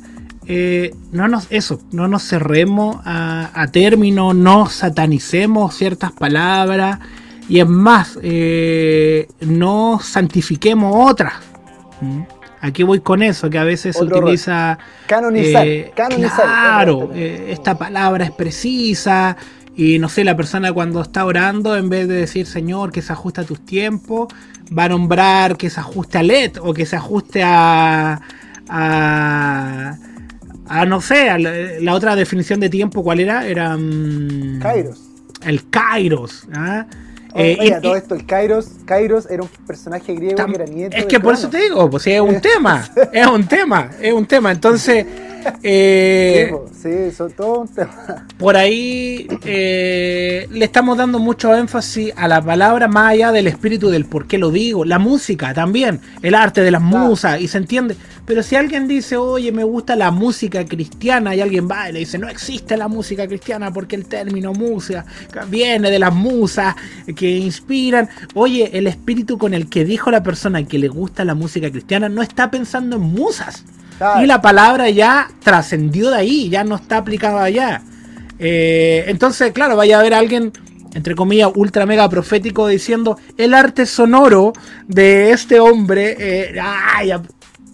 eh, 0.47 0.93
no 1.11 1.27
nos, 1.27 1.47
eso, 1.49 1.79
no 1.91 2.07
nos 2.07 2.23
cerremos 2.23 2.97
a, 3.03 3.49
a 3.53 3.67
término, 3.67 4.33
no 4.33 4.67
satanicemos 4.69 5.75
ciertas 5.75 6.11
palabras 6.11 6.99
y 7.49 7.59
es 7.59 7.67
más, 7.67 8.19
eh, 8.21 9.27
no 9.41 9.99
santifiquemos 10.01 11.11
otras. 11.11 11.33
¿Mm? 12.01 12.21
Aquí 12.61 12.83
voy 12.83 12.99
con 12.99 13.21
eso, 13.21 13.49
que 13.49 13.59
a 13.59 13.63
veces 13.63 13.95
se 13.95 14.03
utiliza... 14.03 14.79
Canonizar, 15.05 15.67
eh, 15.67 15.91
canonizar. 15.95 16.45
Claro, 16.45 17.11
esta 17.13 17.77
palabra 17.77 18.25
es 18.25 18.31
precisa 18.31 19.37
y 19.75 19.99
no 19.99 20.09
sé, 20.09 20.23
la 20.23 20.35
persona 20.35 20.71
cuando 20.73 21.01
está 21.01 21.25
orando, 21.25 21.75
en 21.75 21.89
vez 21.89 22.07
de 22.07 22.15
decir 22.15 22.47
Señor, 22.47 22.91
que 22.91 23.01
se 23.01 23.13
ajuste 23.13 23.41
a 23.41 23.43
tus 23.43 23.63
tiempos, 23.63 24.29
va 24.75 24.85
a 24.85 24.89
nombrar 24.89 25.57
que 25.57 25.69
se 25.69 25.79
ajuste 25.79 26.17
a 26.17 26.23
LED 26.23 26.57
o 26.59 26.73
que 26.73 26.85
se 26.85 26.95
ajuste 26.95 27.43
a, 27.43 28.19
a 28.67 29.97
a 30.67 30.85
no 30.85 31.01
sé, 31.01 31.27
la, 31.81 31.93
otra 31.93 32.15
definición 32.15 32.59
de 32.59 32.69
tiempo, 32.69 33.03
¿cuál 33.03 33.19
era? 33.19 33.47
Era. 33.47 33.77
Mm, 33.77 34.59
Kairos. 34.59 35.01
El 35.43 35.69
Kairos. 35.69 36.47
¿ah? 36.53 36.85
Eh, 37.37 37.77
todo 37.81 37.95
esto, 37.97 38.15
el 38.15 38.25
Kairos, 38.25 38.69
Kairos 38.85 39.27
era 39.29 39.43
un 39.43 39.49
personaje 39.67 40.13
griego 40.13 40.37
que 40.45 40.55
era 40.55 40.65
nieto. 40.65 40.95
Es 40.95 41.05
que 41.05 41.19
por 41.19 41.33
eso 41.33 41.49
te 41.49 41.57
digo, 41.57 41.89
pues 41.89 42.07
es 42.07 42.21
un 42.21 42.39
tema, 42.41 42.89
es 43.11 43.27
un 43.27 43.45
tema, 43.45 43.91
es 44.01 44.13
un 44.13 44.25
tema. 44.25 44.51
Entonces, 44.51 45.05
eh, 45.63 46.53
sí, 46.81 47.11
son 47.15 47.31
todo 47.31 47.61
un 47.61 47.67
tema. 47.67 48.27
Por 48.37 48.55
ahí 48.57 49.27
eh, 49.45 50.47
le 50.51 50.65
estamos 50.65 50.97
dando 50.97 51.19
mucho 51.19 51.55
énfasis 51.55 52.13
a 52.15 52.27
la 52.27 52.41
palabra 52.41 52.87
más 52.87 53.13
allá 53.13 53.31
del 53.31 53.47
espíritu 53.47 53.89
del 53.89 54.05
por 54.05 54.27
qué 54.27 54.37
lo 54.37 54.51
digo. 54.51 54.85
La 54.85 54.99
música 54.99 55.53
también, 55.53 55.99
el 56.21 56.35
arte 56.35 56.61
de 56.61 56.71
las 56.71 56.81
musas, 56.81 57.39
y 57.39 57.47
se 57.47 57.57
entiende. 57.57 57.95
Pero 58.25 58.41
si 58.41 58.55
alguien 58.55 58.87
dice, 58.87 59.17
oye, 59.17 59.51
me 59.51 59.63
gusta 59.63 59.95
la 59.95 60.11
música 60.11 60.65
cristiana, 60.65 61.35
y 61.35 61.41
alguien 61.41 61.69
va 61.69 61.89
y 61.89 61.93
le 61.93 61.99
dice, 61.99 62.17
no 62.17 62.27
existe 62.27 62.75
la 62.75 62.87
música 62.87 63.27
cristiana 63.27 63.71
porque 63.71 63.95
el 63.95 64.05
término 64.05 64.53
musa 64.53 65.05
viene 65.47 65.91
de 65.91 65.99
las 65.99 66.13
musas 66.13 66.75
que 67.15 67.37
inspiran. 67.37 68.09
Oye, 68.33 68.71
el 68.73 68.87
espíritu 68.87 69.37
con 69.37 69.53
el 69.53 69.69
que 69.69 69.85
dijo 69.85 70.11
la 70.11 70.23
persona 70.23 70.65
que 70.65 70.79
le 70.79 70.87
gusta 70.87 71.23
la 71.23 71.35
música 71.35 71.69
cristiana 71.69 72.09
no 72.09 72.21
está 72.21 72.49
pensando 72.49 72.95
en 72.95 73.03
musas. 73.03 73.63
Y 74.21 74.25
la 74.25 74.41
palabra 74.41 74.89
ya 74.89 75.29
trascendió 75.43 76.09
de 76.09 76.17
ahí, 76.17 76.49
ya 76.49 76.63
no 76.63 76.75
está 76.75 76.97
aplicada 76.97 77.43
allá. 77.43 77.81
Eh, 78.39 79.05
entonces, 79.07 79.51
claro, 79.53 79.75
vaya 79.75 79.97
a 79.97 79.99
haber 80.01 80.13
alguien, 80.13 80.51
entre 80.93 81.15
comillas, 81.15 81.51
ultra 81.55 81.85
mega 81.85 82.09
profético 82.09 82.67
diciendo 82.67 83.17
el 83.37 83.53
arte 83.53 83.85
sonoro 83.85 84.53
de 84.87 85.31
este 85.31 85.59
hombre. 85.59 86.15
Eh, 86.19 86.59
ay, 86.61 87.11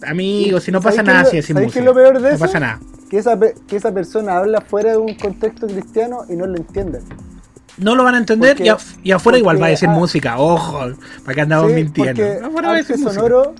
amigo, 0.06 0.60
si 0.60 0.70
no 0.70 0.80
pasa 0.80 1.02
nada, 1.02 1.24
si 1.24 1.38
es 1.38 1.50
lo 1.50 1.94
peor 1.94 2.20
de 2.20 2.32
no 2.32 2.38
pasa 2.38 2.60
nada. 2.60 2.80
Que 3.10 3.18
esa, 3.18 3.38
que 3.38 3.76
esa 3.76 3.92
persona 3.92 4.38
habla 4.38 4.60
fuera 4.60 4.92
de 4.92 4.96
un 4.96 5.14
contexto 5.16 5.66
cristiano 5.66 6.24
y 6.28 6.34
no 6.34 6.46
lo 6.46 6.56
entienden. 6.56 7.02
No 7.78 7.94
lo 7.94 8.04
van 8.04 8.14
a 8.14 8.18
entender 8.18 8.58
y, 9.02 9.10
afuera 9.12 9.38
igual 9.38 9.60
va 9.60 9.66
a 9.66 9.70
decir 9.70 9.88
ah, 9.88 9.92
música, 9.92 10.38
ojo, 10.38 10.92
para 11.24 11.34
que 11.34 11.40
andamos 11.40 11.72
mintiendo. 11.72 12.22
arte 12.64 12.96
sonoro 12.96 13.54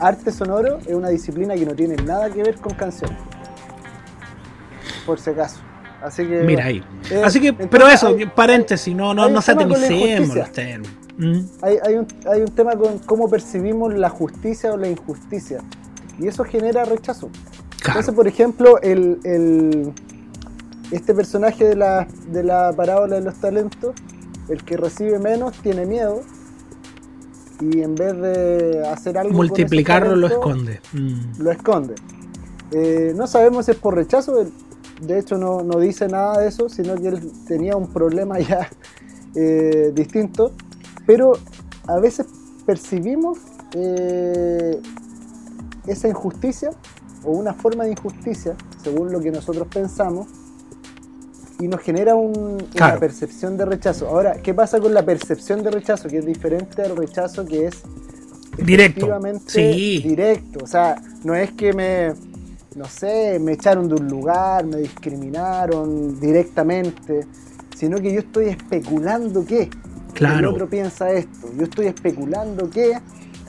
arte 0.00 0.32
sonoro 0.32 0.78
es 0.86 0.94
una 0.94 1.10
disciplina 1.10 1.54
que 1.54 1.66
no 1.66 1.74
tiene 1.74 1.96
nada 1.96 2.30
que 2.30 2.42
ver 2.42 2.56
con 2.56 2.74
canciones. 2.74 3.18
Por 5.06 5.20
si 5.20 5.30
acaso. 5.30 5.60
Así 6.02 6.26
que. 6.26 6.40
Mira 6.42 6.64
ahí. 6.64 6.82
Eh, 7.10 7.22
Así 7.24 7.40
que, 7.40 7.52
pero 7.52 7.86
eso, 7.88 8.16
paréntesis, 8.34 8.94
no, 8.94 9.14
no, 9.14 9.28
no 9.28 9.42
satanicemos 9.42 10.34
los 10.34 10.52
términos. 10.52 10.92
¿Mm? 11.18 11.40
Hay, 11.62 11.76
hay, 11.86 11.94
un, 11.96 12.06
hay 12.30 12.40
un 12.40 12.54
tema 12.54 12.74
con 12.76 12.98
cómo 13.00 13.28
percibimos 13.28 13.92
la 13.94 14.08
justicia 14.08 14.72
o 14.72 14.76
la 14.76 14.88
injusticia. 14.88 15.60
Y 16.18 16.26
eso 16.26 16.44
genera 16.44 16.84
rechazo. 16.84 17.30
Entonces, 17.86 18.14
por 18.14 18.26
ejemplo, 18.26 18.80
el, 18.80 19.18
el, 19.24 19.92
este 20.90 21.14
personaje 21.14 21.64
de 21.64 21.76
la, 21.76 22.06
de 22.28 22.42
la 22.42 22.72
parábola 22.74 23.16
de 23.16 23.22
los 23.22 23.34
talentos, 23.34 23.94
el 24.48 24.64
que 24.64 24.76
recibe 24.76 25.18
menos, 25.18 25.52
tiene 25.62 25.86
miedo 25.86 26.22
y 27.60 27.82
en 27.82 27.94
vez 27.94 28.16
de 28.16 28.86
hacer 28.88 29.18
algo 29.18 29.34
multiplicarlo 29.34 30.16
lo 30.16 30.26
esconde. 30.26 30.80
Mm. 30.92 31.42
lo 31.42 31.50
esconde. 31.50 31.94
Eh, 32.72 33.12
no 33.16 33.26
sabemos 33.26 33.66
si 33.66 33.72
es 33.72 33.76
por 33.76 33.94
rechazo 33.94 34.44
de 35.00 35.18
hecho 35.18 35.36
no, 35.36 35.62
dice 35.80 36.06
nada 36.08 36.40
de 36.40 36.48
eso 36.48 36.68
sino 36.68 36.94
que 36.94 37.08
él 37.08 37.32
tenía 37.46 37.76
un 37.76 37.88
problema 37.88 38.38
ya 38.40 38.68
eh, 39.34 39.92
distinto. 39.94 40.52
Pero 41.06 41.32
a 41.88 41.98
veces 41.98 42.26
percibimos 42.66 43.38
eh, 43.74 44.80
esa 45.86 46.08
injusticia 46.08 46.70
o 47.24 47.32
una 47.32 47.52
forma 47.52 47.84
de 47.84 47.92
injusticia 47.92 48.54
según 48.82 49.12
lo 49.12 49.20
que 49.20 49.30
nosotros 49.30 49.66
pensamos 49.68 50.26
y 51.60 51.68
nos 51.68 51.80
genera 51.80 52.14
una 52.14 52.96
percepción 52.98 53.56
de 53.56 53.66
rechazo. 53.66 54.08
Ahora, 54.08 54.40
¿qué 54.42 54.54
pasa 54.54 54.80
con 54.80 54.94
la 54.94 55.04
percepción 55.04 55.62
de 55.62 55.70
rechazo? 55.70 56.08
Que 56.08 56.18
es 56.18 56.26
diferente 56.26 56.82
al 56.82 56.96
rechazo 56.96 57.44
que 57.44 57.66
es 57.66 57.82
directo. 58.56 59.06
Sí. 59.46 60.02
Directo. 60.02 60.64
O 60.64 60.66
sea, 60.66 60.96
no 61.22 61.34
es 61.34 61.52
que 61.52 61.74
me, 61.74 62.14
no 62.76 62.86
sé, 62.86 63.38
me 63.38 63.52
echaron 63.52 63.88
de 63.88 63.94
un 63.94 64.08
lugar, 64.08 64.64
me 64.64 64.78
discriminaron 64.78 66.18
directamente, 66.18 67.26
sino 67.76 67.98
que 67.98 68.12
yo 68.12 68.20
estoy 68.20 68.46
especulando 68.46 69.44
que 69.44 69.68
claro. 70.14 70.38
el 70.38 70.46
otro 70.46 70.68
piensa 70.68 71.12
esto. 71.12 71.50
Yo 71.56 71.64
estoy 71.64 71.86
especulando 71.86 72.70
que 72.70 72.94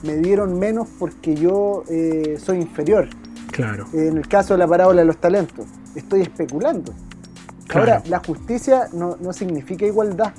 me 0.02 0.16
dieron 0.16 0.58
menos 0.58 0.86
porque 0.98 1.34
yo 1.34 1.84
eh, 1.88 2.36
soy 2.38 2.58
inferior. 2.58 3.08
Claro. 3.50 3.86
En 3.94 4.18
el 4.18 4.28
caso 4.28 4.54
de 4.54 4.58
la 4.58 4.66
parábola 4.66 5.00
de 5.00 5.06
los 5.06 5.18
talentos, 5.18 5.66
estoy 5.94 6.22
especulando. 6.22 6.92
Ahora, 7.74 8.02
la 8.06 8.18
justicia 8.18 8.88
no, 8.92 9.32
significa 9.32 9.86
igualdad. 9.86 10.32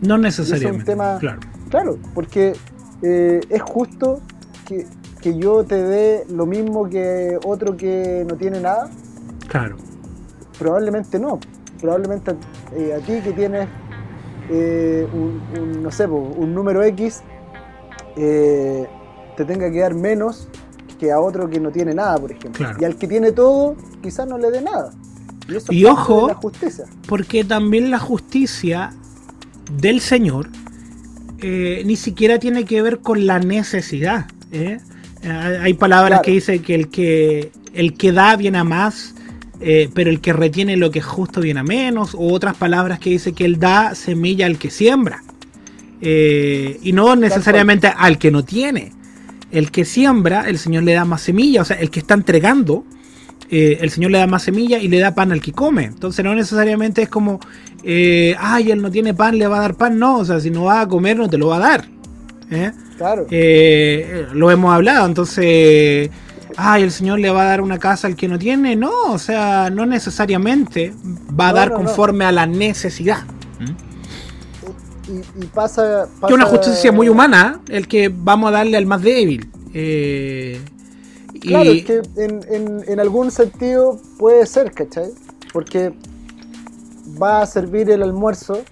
No 0.00 0.18
necesariamente. 0.18 0.76
Es 0.76 0.80
un 0.80 0.84
tema, 0.84 1.18
claro. 1.18 1.40
claro, 1.68 1.98
porque 2.14 2.54
eh, 3.02 3.40
es 3.48 3.62
justo 3.62 4.20
que, 4.66 4.86
yo 5.38 5.64
te 5.64 5.82
dé 5.82 6.24
lo 6.30 6.46
mismo 6.46 6.88
que 6.88 7.38
otro 7.44 7.76
que 7.76 8.24
no 8.28 8.36
tiene 8.36 8.60
nada. 8.60 8.90
Claro. 9.48 9.76
Probablemente 10.58 11.18
no. 11.18 11.38
Probablemente 11.80 12.34
eh, 12.74 12.94
a 12.94 13.04
ti 13.04 13.20
que 13.20 13.32
tienes 13.32 13.68
eh, 14.48 15.06
un, 15.12 15.82
no 15.82 15.90
sé, 15.90 16.06
un 16.06 16.54
número 16.54 16.82
X, 16.84 17.22
te 18.14 19.44
tenga 19.46 19.70
que 19.70 19.80
dar 19.80 19.94
menos 19.94 20.48
que 20.98 21.10
a 21.10 21.18
otro 21.18 21.48
que 21.48 21.58
no 21.58 21.70
tiene 21.70 21.94
nada, 21.94 22.16
por 22.18 22.30
ejemplo. 22.30 22.66
Y 22.78 22.84
al 22.84 22.96
que 22.96 23.08
tiene 23.08 23.32
todo, 23.32 23.74
quizás 24.02 24.26
no 24.26 24.36
le 24.36 24.50
dé 24.50 24.60
nada. 24.60 24.92
Y, 25.70 25.84
ojo, 25.84 26.38
porque 27.06 27.44
también 27.44 27.90
la 27.90 27.98
justicia 27.98 28.92
del 29.80 30.00
Señor 30.00 30.48
eh, 31.42 31.82
ni 31.86 31.96
siquiera 31.96 32.38
tiene 32.38 32.64
que 32.64 32.82
ver 32.82 32.98
con 32.98 33.26
la 33.26 33.38
necesidad. 33.38 34.26
¿eh? 34.52 34.78
Hay 35.60 35.74
palabras 35.74 36.20
que 36.22 36.32
dicen 36.32 36.62
que 36.62 36.74
el 36.74 36.88
que 36.88 37.52
el 37.72 37.94
que 37.94 38.12
da 38.12 38.36
viene 38.36 38.58
a 38.58 38.64
más, 38.64 39.14
eh, 39.60 39.88
pero 39.94 40.10
el 40.10 40.20
que 40.20 40.32
retiene 40.32 40.76
lo 40.76 40.90
que 40.90 40.98
es 40.98 41.04
justo 41.04 41.40
viene 41.40 41.60
a 41.60 41.62
menos, 41.62 42.14
o 42.14 42.32
otras 42.32 42.56
palabras 42.56 42.98
que 42.98 43.10
dicen 43.10 43.34
que 43.34 43.44
él 43.44 43.58
da 43.58 43.94
semilla 43.94 44.46
al 44.46 44.58
que 44.58 44.70
siembra. 44.70 45.22
y 46.02 46.92
no 46.92 47.14
necesariamente 47.16 47.86
al 47.86 48.18
que 48.18 48.30
no 48.30 48.44
tiene. 48.44 48.92
El 49.50 49.70
que 49.70 49.84
siembra, 49.84 50.48
el 50.48 50.58
Señor 50.58 50.84
le 50.84 50.92
da 50.94 51.04
más 51.04 51.22
semilla, 51.22 51.62
o 51.62 51.64
sea, 51.64 51.76
el 51.76 51.90
que 51.90 52.00
está 52.00 52.14
entregando, 52.14 52.84
eh, 53.50 53.78
el 53.80 53.90
Señor 53.90 54.12
le 54.12 54.18
da 54.18 54.26
más 54.26 54.44
semilla 54.44 54.78
y 54.78 54.88
le 54.88 54.98
da 55.00 55.14
pan 55.14 55.32
al 55.32 55.40
que 55.40 55.52
come. 55.52 55.84
Entonces 55.84 56.24
no 56.24 56.34
necesariamente 56.34 57.02
es 57.02 57.08
como, 57.08 57.40
eh, 57.82 58.36
ay, 58.38 58.70
él 58.70 58.80
no 58.80 58.90
tiene 58.90 59.12
pan, 59.12 59.38
le 59.38 59.46
va 59.46 59.58
a 59.58 59.60
dar 59.60 59.74
pan. 59.74 59.98
No, 59.98 60.18
o 60.18 60.24
sea, 60.24 60.40
si 60.40 60.50
no 60.50 60.64
va 60.64 60.82
a 60.82 60.88
comer, 60.88 61.16
no 61.16 61.28
te 61.28 61.36
lo 61.36 61.48
va 61.48 61.56
a 61.56 61.60
dar. 61.60 61.84
¿eh? 62.50 62.72
Claro. 62.96 63.26
lo 64.34 64.50
hemos 64.50 64.74
hablado, 64.74 65.06
entonces, 65.06 66.10
ay, 66.56 66.82
el 66.82 66.90
Señor 66.92 67.18
le 67.18 67.30
va 67.30 67.42
a 67.42 67.46
dar 67.46 67.60
una 67.62 67.78
casa 67.78 68.06
al 68.06 68.14
que 68.14 68.28
no 68.28 68.38
tiene. 68.38 68.76
No, 68.76 69.12
o 69.12 69.18
sea, 69.18 69.70
no 69.70 69.86
necesariamente 69.86 70.92
va 71.38 71.48
a 71.48 71.52
dar 71.52 71.72
conforme 71.72 72.24
a 72.24 72.32
la 72.32 72.46
necesidad. 72.46 73.24
Y, 75.40 75.46
pasa, 75.46 76.06
Que 76.26 76.34
una 76.34 76.46
justicia 76.46 76.92
muy 76.92 77.08
humana, 77.08 77.60
el 77.68 77.88
que 77.88 78.12
vamos 78.14 78.48
a 78.50 78.52
darle 78.52 78.76
al 78.76 78.86
más 78.86 79.02
débil. 79.02 79.50
Eh, 79.74 80.60
Claro, 81.40 81.70
es 81.70 81.84
que 81.84 82.02
en, 82.16 83.00
algún 83.00 83.30
sentido 83.30 84.00
puede 84.18 84.46
ser, 84.46 84.72
¿cachai? 84.72 85.10
Porque 85.52 85.92
va 87.20 87.42
a 87.42 87.46
servir 87.46 87.90
el 87.90 88.02
almuerzo 88.02 88.62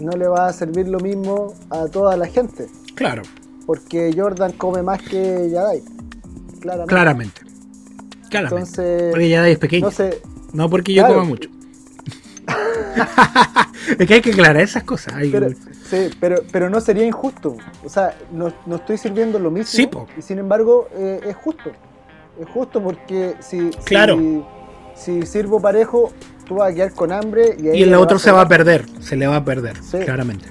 no 0.00 0.12
le 0.16 0.26
va 0.26 0.46
a 0.46 0.52
servir 0.52 0.88
lo 0.88 0.98
mismo 1.00 1.54
a 1.70 1.86
toda 1.86 2.16
la 2.16 2.26
gente. 2.26 2.68
Claro. 2.94 3.22
Porque 3.66 4.12
Jordan 4.16 4.52
come 4.52 4.82
más 4.82 5.02
que 5.02 5.50
Yadai. 5.50 5.82
Claramente. 6.60 7.42
Claramente. 8.28 8.60
Entonces, 8.60 9.10
porque 9.10 9.28
Yadai 9.28 9.52
es 9.52 9.58
pequeño. 9.58 9.86
No, 9.86 9.90
sé, 9.90 10.22
no 10.52 10.70
porque 10.70 10.94
yo 10.94 11.06
como 11.06 11.24
mucho. 11.24 11.48
es 13.98 14.06
que 14.06 14.14
hay 14.14 14.20
que 14.20 14.30
aclarar 14.30 14.62
esas 14.62 14.82
cosas. 14.84 15.14
Pero, 15.30 15.50
sí, 15.50 16.10
pero, 16.18 16.42
pero 16.50 16.70
no 16.70 16.80
sería 16.80 17.04
injusto. 17.04 17.56
O 17.84 17.88
sea, 17.88 18.16
no, 18.32 18.52
estoy 18.74 18.98
sirviendo 18.98 19.38
lo 19.38 19.50
mismo. 19.50 19.70
Sí, 19.70 19.88
y 20.18 20.22
sin 20.22 20.38
embargo, 20.38 20.88
eh, 20.94 21.20
es 21.28 21.36
justo 21.36 21.70
es 22.40 22.48
justo 22.48 22.82
porque 22.82 23.34
si, 23.40 23.70
si, 24.94 25.22
sirvo 25.26 25.60
parejo, 25.60 26.12
tú 26.46 26.56
vas 26.56 26.72
a 26.72 26.74
quedar 26.74 26.92
con 26.92 27.12
hambre 27.12 27.56
y, 27.58 27.68
y 27.68 27.82
el 27.82 27.94
otro 27.94 28.18
se 28.18 28.30
va 28.30 28.42
a 28.42 28.48
perder, 28.48 28.86
se 29.00 29.16
le 29.16 29.26
va 29.26 29.36
a 29.36 29.44
perder, 29.44 29.78
claramente. 30.04 30.46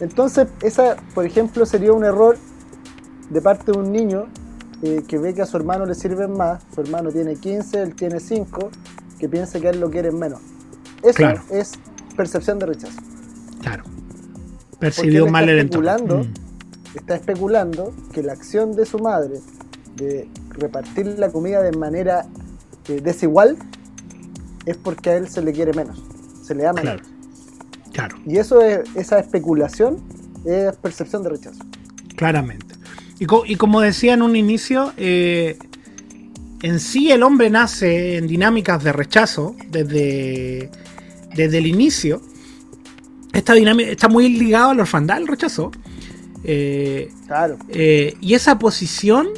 Entonces, 0.00 0.48
esa, 0.62 0.96
por 1.14 1.24
ejemplo, 1.24 1.66
sería 1.66 1.92
un 1.92 2.04
error 2.04 2.36
de 3.30 3.40
parte 3.40 3.72
de 3.72 3.78
un 3.78 3.92
niño 3.92 4.26
eh, 4.82 5.02
que 5.06 5.18
ve 5.18 5.34
que 5.34 5.42
a 5.42 5.46
su 5.46 5.56
hermano 5.56 5.86
le 5.86 5.94
sirven 5.94 6.36
más, 6.36 6.62
su 6.74 6.80
hermano 6.80 7.10
tiene 7.10 7.36
15, 7.36 7.82
él 7.82 7.94
tiene 7.94 8.20
5, 8.20 8.70
que 9.18 9.28
piensa 9.28 9.60
que 9.60 9.68
a 9.68 9.70
él 9.70 9.80
lo 9.80 9.90
quieren 9.90 10.18
menos. 10.18 10.40
Eso 11.02 11.22
es 11.50 11.72
percepción 12.16 12.58
de 12.58 12.66
rechazo. 12.66 13.00
Claro. 13.62 13.84
Percibió 14.78 15.26
mal 15.26 15.48
el 15.48 15.60
entorno. 15.60 16.24
Mm. 16.24 16.96
Está 16.96 17.16
especulando 17.16 17.92
que 18.12 18.22
la 18.22 18.32
acción 18.32 18.74
de 18.76 18.84
su 18.86 18.98
madre 18.98 19.40
de 19.96 20.28
repartir 20.54 21.06
la 21.18 21.30
comida 21.30 21.62
de 21.62 21.72
manera 21.76 22.26
eh, 22.88 23.00
desigual 23.02 23.56
es 24.66 24.76
porque 24.76 25.10
a 25.10 25.16
él 25.16 25.28
se 25.28 25.42
le 25.42 25.52
quiere 25.52 25.72
menos, 25.72 26.02
se 26.42 26.54
le 26.54 26.66
ama 26.66 26.80
Claro. 26.80 27.02
menos. 27.02 27.14
Claro, 27.92 28.16
Y 28.26 28.38
eso 28.38 28.60
es, 28.60 28.80
esa 28.96 29.18
especulación 29.20 29.98
es 30.44 30.74
percepción 30.76 31.22
de 31.22 31.28
rechazo. 31.30 31.60
claramente. 32.16 32.74
Y, 33.20 33.26
co- 33.26 33.44
y 33.46 33.54
como 33.56 33.80
decía 33.80 34.14
en 34.14 34.22
un 34.22 34.34
inicio, 34.34 34.92
eh, 34.96 35.56
en 36.62 36.80
sí 36.80 37.12
el 37.12 37.22
hombre 37.22 37.50
nace 37.50 38.16
en 38.16 38.26
dinámicas 38.26 38.82
de 38.82 38.92
rechazo 38.92 39.54
desde, 39.70 40.70
desde 41.36 41.58
el 41.58 41.66
inicio. 41.66 42.20
Esta 43.32 43.52
dinámica 43.54 43.90
está 43.90 44.08
muy 44.08 44.28
ligado 44.30 44.70
al 44.70 44.80
orfandad, 44.80 45.18
el 45.18 45.28
rechazo. 45.28 45.70
Eh, 46.42 47.10
Claro. 47.26 47.56
Eh, 47.68 48.16
y 48.20 48.34
esa 48.34 48.58
posición 48.58 49.28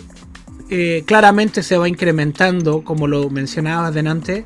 eh, 0.71 1.03
claramente 1.07 1.63
se 1.63 1.77
va 1.77 1.89
incrementando, 1.89 2.83
como 2.83 3.07
lo 3.07 3.31
mencionabas 3.31 3.95
delante, 3.95 4.45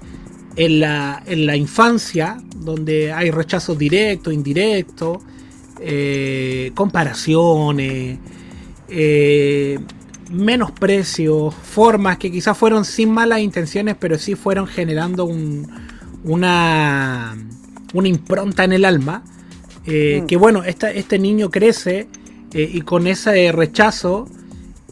en 0.56 0.80
la, 0.80 1.22
en 1.26 1.46
la 1.46 1.56
infancia, 1.56 2.36
donde 2.56 3.12
hay 3.12 3.30
rechazo 3.30 3.74
directo, 3.74 4.30
indirecto, 4.32 5.22
eh, 5.80 6.72
comparaciones, 6.74 8.18
eh, 8.88 9.78
menosprecios, 10.30 11.54
formas 11.54 12.18
que 12.18 12.30
quizás 12.30 12.56
fueron 12.56 12.84
sin 12.84 13.10
malas 13.10 13.40
intenciones, 13.40 13.96
pero 13.98 14.18
sí 14.18 14.34
fueron 14.34 14.66
generando 14.66 15.24
un- 15.24 15.66
una, 16.24 17.36
una 17.94 18.08
impronta 18.08 18.64
en 18.64 18.72
el 18.72 18.84
alma. 18.84 19.22
eh, 19.86 20.20
Mm. 20.22 20.26
Que 20.26 20.36
bueno, 20.36 20.62
esta- 20.62 20.90
este 20.92 21.18
niño 21.18 21.50
crece 21.50 22.06
eh, 22.52 22.70
y 22.74 22.82
con 22.82 23.06
ese 23.06 23.50
rechazo 23.50 24.28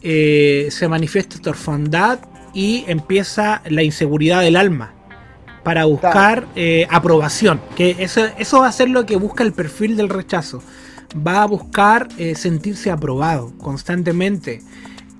eh, 0.01 0.67
se 0.71 0.87
manifiesta 0.87 1.35
esta 1.35 1.51
orfandad 1.51 2.19
y 2.53 2.83
empieza 2.87 3.61
la 3.67 3.83
inseguridad 3.83 4.41
del 4.41 4.55
alma 4.55 4.93
para 5.63 5.85
buscar 5.85 6.47
eh, 6.55 6.87
aprobación. 6.89 7.61
Que 7.75 7.95
eso, 7.99 8.21
eso 8.37 8.61
va 8.61 8.67
a 8.67 8.71
ser 8.71 8.89
lo 8.89 9.05
que 9.05 9.15
busca 9.17 9.43
el 9.43 9.53
perfil 9.53 9.97
del 9.97 10.09
rechazo. 10.09 10.63
Va 11.15 11.43
a 11.43 11.45
buscar 11.45 12.07
eh, 12.17 12.35
sentirse 12.35 12.91
aprobado 12.91 13.53
constantemente. 13.57 14.61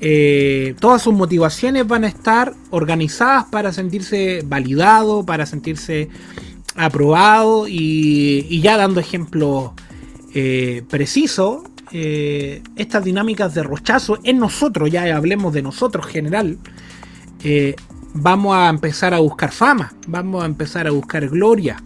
Eh, 0.02 0.76
todas 0.80 1.02
sus 1.02 1.14
motivaciones 1.14 1.86
van 1.86 2.06
a 2.06 2.08
estar 2.08 2.54
organizadas 2.70 3.46
para 3.46 3.74
sentirse 3.74 4.42
validado, 4.46 5.26
para 5.26 5.46
sentirse 5.46 6.10
aprobado 6.76 7.68
y, 7.68 8.46
y 8.50 8.62
ya 8.62 8.78
dando 8.78 9.02
ejemplos 9.02 9.72
eh, 10.34 10.84
precisos, 10.90 11.64
eh, 11.92 12.62
estas 12.76 13.04
dinámicas 13.04 13.54
de 13.54 13.64
rechazo 13.64 14.20
en 14.24 14.40
nosotros, 14.40 14.90
ya 14.92 15.16
hablemos 15.16 15.54
de 15.54 15.62
nosotros 15.62 16.06
general, 16.06 16.58
eh, 17.44 17.76
vamos 18.14 18.56
a 18.56 18.70
empezar 18.70 19.14
a 19.14 19.20
buscar 19.20 19.52
fama, 19.52 19.94
vamos 20.08 20.44
a 20.44 20.46
empezar 20.46 20.88
a 20.88 20.92
buscar 20.92 21.28
gloria. 21.28 21.82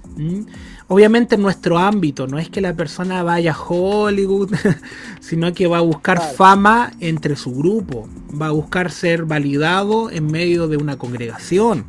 Obviamente 0.87 1.35
en 1.35 1.41
nuestro 1.41 1.77
ámbito, 1.77 2.27
no 2.27 2.37
es 2.37 2.49
que 2.49 2.61
la 2.61 2.75
persona 2.75 3.23
vaya 3.23 3.53
a 3.53 3.59
Hollywood, 3.59 4.53
sino 5.21 5.53
que 5.53 5.67
va 5.67 5.77
a 5.77 5.81
buscar 5.81 6.21
fama 6.35 6.91
entre 6.99 7.35
su 7.35 7.53
grupo, 7.53 8.07
va 8.39 8.47
a 8.47 8.51
buscar 8.51 8.91
ser 8.91 9.25
validado 9.25 10.11
en 10.11 10.27
medio 10.27 10.67
de 10.67 10.77
una 10.77 10.97
congregación, 10.97 11.85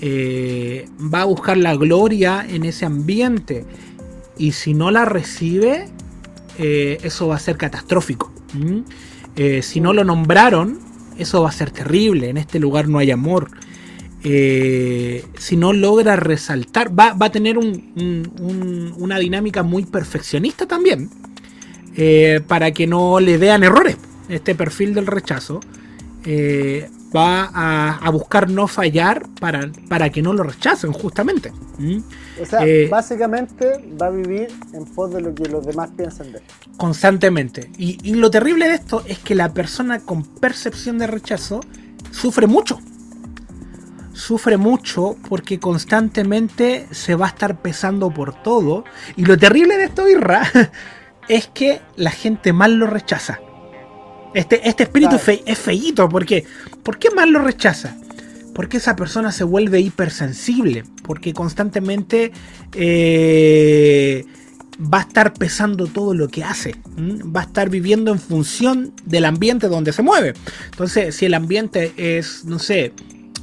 eh, 0.00 0.88
va 1.12 1.22
a 1.22 1.24
buscar 1.24 1.56
la 1.56 1.74
gloria 1.74 2.46
en 2.48 2.64
ese 2.64 2.84
ambiente 2.84 3.64
y 4.36 4.52
si 4.52 4.74
no 4.74 4.90
la 4.90 5.04
recibe, 5.04 5.88
eh, 6.58 6.98
eso 7.02 7.28
va 7.28 7.36
a 7.36 7.38
ser 7.38 7.56
catastrófico. 7.56 8.32
¿m? 8.54 8.82
Eh, 9.36 9.62
si 9.62 9.80
no 9.80 9.92
lo 9.92 10.04
nombraron, 10.04 10.78
eso 11.18 11.42
va 11.42 11.48
a 11.48 11.52
ser 11.52 11.70
terrible. 11.70 12.28
En 12.28 12.36
este 12.36 12.58
lugar 12.58 12.88
no 12.88 12.98
hay 12.98 13.10
amor. 13.10 13.50
Eh, 14.24 15.24
si 15.38 15.56
no 15.56 15.72
logra 15.72 16.16
resaltar, 16.16 16.90
va, 16.98 17.12
va 17.14 17.26
a 17.26 17.30
tener 17.30 17.56
un- 17.56 17.92
un- 17.96 18.32
un- 18.40 18.94
una 18.98 19.18
dinámica 19.18 19.62
muy 19.62 19.84
perfeccionista 19.84 20.66
también. 20.66 21.10
para 22.46 22.70
que 22.70 22.86
no 22.86 23.18
le 23.18 23.38
vean 23.38 23.64
errores. 23.64 23.96
Este 24.28 24.54
perfil 24.54 24.94
del 24.94 25.06
rechazo 25.08 25.58
va 27.14 27.50
a, 27.52 27.96
a 27.98 28.10
buscar 28.10 28.50
no 28.50 28.68
fallar 28.68 29.28
para, 29.40 29.70
para 29.88 30.10
que 30.10 30.22
no 30.22 30.32
lo 30.32 30.42
rechacen, 30.44 30.92
justamente. 30.92 31.56
¿m? 31.78 32.04
O 32.36 32.46
sea, 32.46 32.66
Eh, 32.66 32.88
básicamente 32.88 33.84
va 34.00 34.06
a 34.06 34.10
vivir 34.10 34.60
en 34.72 34.86
pos 34.86 35.12
de 35.12 35.20
lo 35.20 35.34
que 35.34 35.48
los 35.48 35.66
demás 35.66 35.90
piensan 35.96 36.32
de 36.32 36.38
él. 36.38 36.44
constantemente. 36.76 37.70
Y, 37.76 37.98
y 38.02 38.14
lo 38.14 38.30
terrible 38.30 38.68
de 38.68 38.74
esto 38.76 39.02
es 39.06 39.18
que 39.18 39.34
la 39.34 39.52
persona 39.54 40.00
con 40.04 40.24
percepción 40.24 40.98
de 40.98 41.06
rechazo 41.06 41.60
sufre 42.10 42.46
mucho. 42.46 42.80
Sufre 44.12 44.56
mucho 44.56 45.16
porque 45.28 45.60
constantemente 45.60 46.88
se 46.90 47.14
va 47.14 47.26
a 47.26 47.28
estar 47.30 47.62
pesando 47.62 48.10
por 48.12 48.34
todo. 48.34 48.84
Y 49.16 49.24
lo 49.24 49.38
terrible 49.38 49.76
de 49.76 49.84
esto, 49.84 50.08
Irra, 50.08 50.42
es 51.28 51.48
que 51.48 51.86
la 51.96 52.10
gente 52.10 52.52
mal 52.52 52.74
lo 52.76 52.86
rechaza. 52.86 53.42
Este, 54.34 54.68
este 54.68 54.84
espíritu 54.84 55.10
Claro. 55.16 55.24
fe- 55.24 55.42
es 55.46 55.58
feíto. 55.58 56.08
porque 56.08 56.44
¿Por 56.82 56.98
qué 56.98 57.10
mal 57.10 57.30
lo 57.30 57.40
rechaza? 57.40 57.96
Porque 58.54 58.76
esa 58.78 58.96
persona 58.96 59.32
se 59.32 59.44
vuelve 59.44 59.80
hipersensible. 59.80 60.84
Porque 61.02 61.32
constantemente 61.32 62.32
eh, 62.74 64.24
va 64.80 64.98
a 64.98 65.02
estar 65.02 65.32
pesando 65.34 65.86
todo 65.86 66.14
lo 66.14 66.28
que 66.28 66.44
hace. 66.44 66.74
¿m? 66.96 67.18
Va 67.24 67.40
a 67.40 67.44
estar 67.44 67.68
viviendo 67.70 68.12
en 68.12 68.18
función 68.18 68.92
del 69.04 69.24
ambiente 69.24 69.68
donde 69.68 69.92
se 69.92 70.02
mueve. 70.02 70.34
Entonces, 70.70 71.14
si 71.16 71.26
el 71.26 71.34
ambiente 71.34 71.92
es, 71.96 72.44
no 72.44 72.58
sé, 72.58 72.92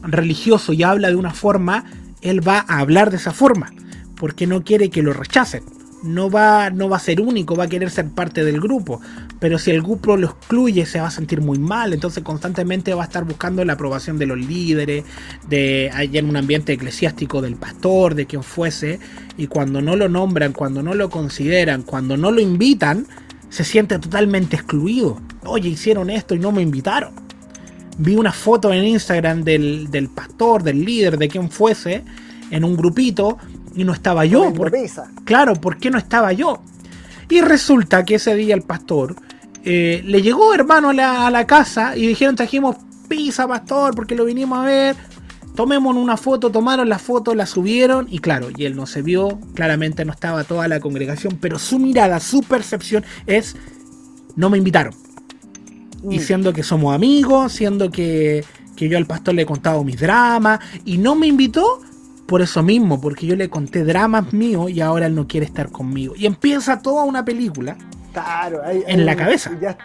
religioso 0.03 0.73
y 0.73 0.83
habla 0.83 1.09
de 1.09 1.15
una 1.15 1.33
forma, 1.33 1.85
él 2.21 2.47
va 2.47 2.65
a 2.67 2.79
hablar 2.79 3.09
de 3.11 3.17
esa 3.17 3.31
forma. 3.31 3.71
Porque 4.15 4.47
no 4.47 4.63
quiere 4.63 4.89
que 4.89 5.01
lo 5.01 5.11
rechacen. 5.13 5.63
No 6.05 6.29
va, 6.29 6.69
no 6.69 6.87
va 6.87 6.97
a 6.97 6.99
ser 6.99 7.19
único, 7.19 7.55
va 7.55 7.65
a 7.65 7.67
querer 7.67 7.89
ser 7.89 8.09
parte 8.09 8.45
del 8.45 8.61
grupo. 8.61 9.01
Pero 9.39 9.57
si 9.57 9.71
el 9.71 9.81
grupo 9.81 10.15
lo 10.17 10.27
excluye, 10.27 10.85
se 10.85 11.01
va 11.01 11.07
a 11.07 11.11
sentir 11.11 11.41
muy 11.41 11.57
mal. 11.57 11.93
Entonces 11.93 12.23
constantemente 12.23 12.93
va 12.93 13.03
a 13.03 13.05
estar 13.05 13.25
buscando 13.25 13.65
la 13.65 13.73
aprobación 13.73 14.17
de 14.17 14.27
los 14.27 14.37
líderes, 14.37 15.03
de 15.49 15.91
allá 15.93 16.19
en 16.19 16.29
un 16.29 16.37
ambiente 16.37 16.73
eclesiástico 16.73 17.41
del 17.41 17.55
pastor, 17.55 18.15
de 18.15 18.27
quien 18.27 18.43
fuese. 18.43 18.99
Y 19.37 19.47
cuando 19.47 19.81
no 19.81 19.95
lo 19.95 20.07
nombran, 20.07 20.53
cuando 20.53 20.83
no 20.83 20.93
lo 20.93 21.09
consideran, 21.09 21.81
cuando 21.81 22.17
no 22.17 22.31
lo 22.31 22.39
invitan, 22.39 23.07
se 23.49 23.63
siente 23.63 23.97
totalmente 23.99 24.55
excluido. 24.55 25.19
Oye, 25.45 25.69
hicieron 25.69 26.09
esto 26.09 26.35
y 26.35 26.39
no 26.39 26.51
me 26.51 26.61
invitaron. 26.61 27.13
Vi 27.97 28.15
una 28.15 28.33
foto 28.33 28.73
en 28.73 28.83
Instagram 28.83 29.43
del, 29.43 29.89
del 29.89 30.09
pastor, 30.09 30.63
del 30.63 30.83
líder, 30.83 31.17
de 31.17 31.29
quien 31.29 31.49
fuese, 31.49 32.03
en 32.51 32.63
un 32.63 32.75
grupito, 32.75 33.37
y 33.75 33.83
no 33.83 33.93
estaba 33.93 34.25
yo. 34.25 34.53
¿Por-. 34.53 34.71
Claro, 35.25 35.53
¿por 35.55 35.77
qué 35.77 35.91
no 35.91 35.97
estaba 35.97 36.31
yo? 36.33 36.61
Y 37.29 37.41
resulta 37.41 38.05
que 38.05 38.15
ese 38.15 38.35
día 38.35 38.55
el 38.55 38.61
pastor 38.61 39.15
eh, 39.63 40.01
le 40.05 40.21
llegó, 40.21 40.53
hermano, 40.53 40.89
a 40.89 40.93
la, 40.93 41.27
a 41.27 41.31
la 41.31 41.45
casa 41.47 41.97
y 41.97 42.07
dijeron, 42.07 42.35
trajimos 42.35 42.77
pizza, 43.07 43.47
pastor, 43.47 43.95
porque 43.95 44.15
lo 44.15 44.25
vinimos 44.25 44.59
a 44.59 44.63
ver. 44.63 44.95
Tomémonos 45.55 46.03
una 46.03 46.17
foto, 46.17 46.51
tomaron 46.51 46.89
la 46.89 46.99
foto, 46.99 47.33
la 47.33 47.45
subieron 47.45 48.07
y 48.09 48.19
claro, 48.19 48.49
y 48.55 48.65
él 48.65 48.75
no 48.75 48.85
se 48.85 49.01
vio, 49.01 49.39
claramente 49.53 50.03
no 50.03 50.11
estaba 50.11 50.43
toda 50.43 50.67
la 50.67 50.81
congregación, 50.81 51.37
pero 51.39 51.59
su 51.59 51.79
mirada, 51.79 52.19
su 52.19 52.41
percepción 52.41 53.05
es, 53.25 53.55
no 54.35 54.49
me 54.49 54.57
invitaron. 54.57 54.93
Y 56.09 56.17
Mm. 56.19 56.21
siendo 56.21 56.53
que 56.53 56.61
somos 56.61 56.93
amigos, 56.93 57.53
siendo 57.53 57.89
que, 57.89 58.43
que 58.75 58.89
yo 58.89 58.97
al 58.97 59.05
pastor 59.05 59.33
le 59.33 59.43
he 59.43 59.45
contado 59.45 59.83
mis 59.85 59.97
dramas 59.97 60.59
y 60.83 60.97
no 60.97 61.15
me 61.15 61.27
invitó 61.27 61.81
por 62.27 62.41
eso 62.41 62.63
mismo, 62.63 62.99
porque 62.99 63.25
yo 63.27 63.35
le 63.35 63.49
conté 63.49 63.83
dramas 63.83 64.33
míos 64.33 64.71
y 64.71 64.81
ahora 64.81 65.05
él 65.07 65.15
no 65.15 65.27
quiere 65.27 65.45
estar 65.45 65.69
conmigo. 65.71 66.13
Y 66.15 66.25
empieza 66.25 66.81
toda 66.81 67.03
una 67.03 67.23
película. 67.23 67.77
Claro, 68.13 68.61
hay- 68.63 68.83
En 68.87 68.99
hay- 69.01 69.05
la 69.05 69.15
cabeza. 69.15 69.51
Ya, 69.61 69.77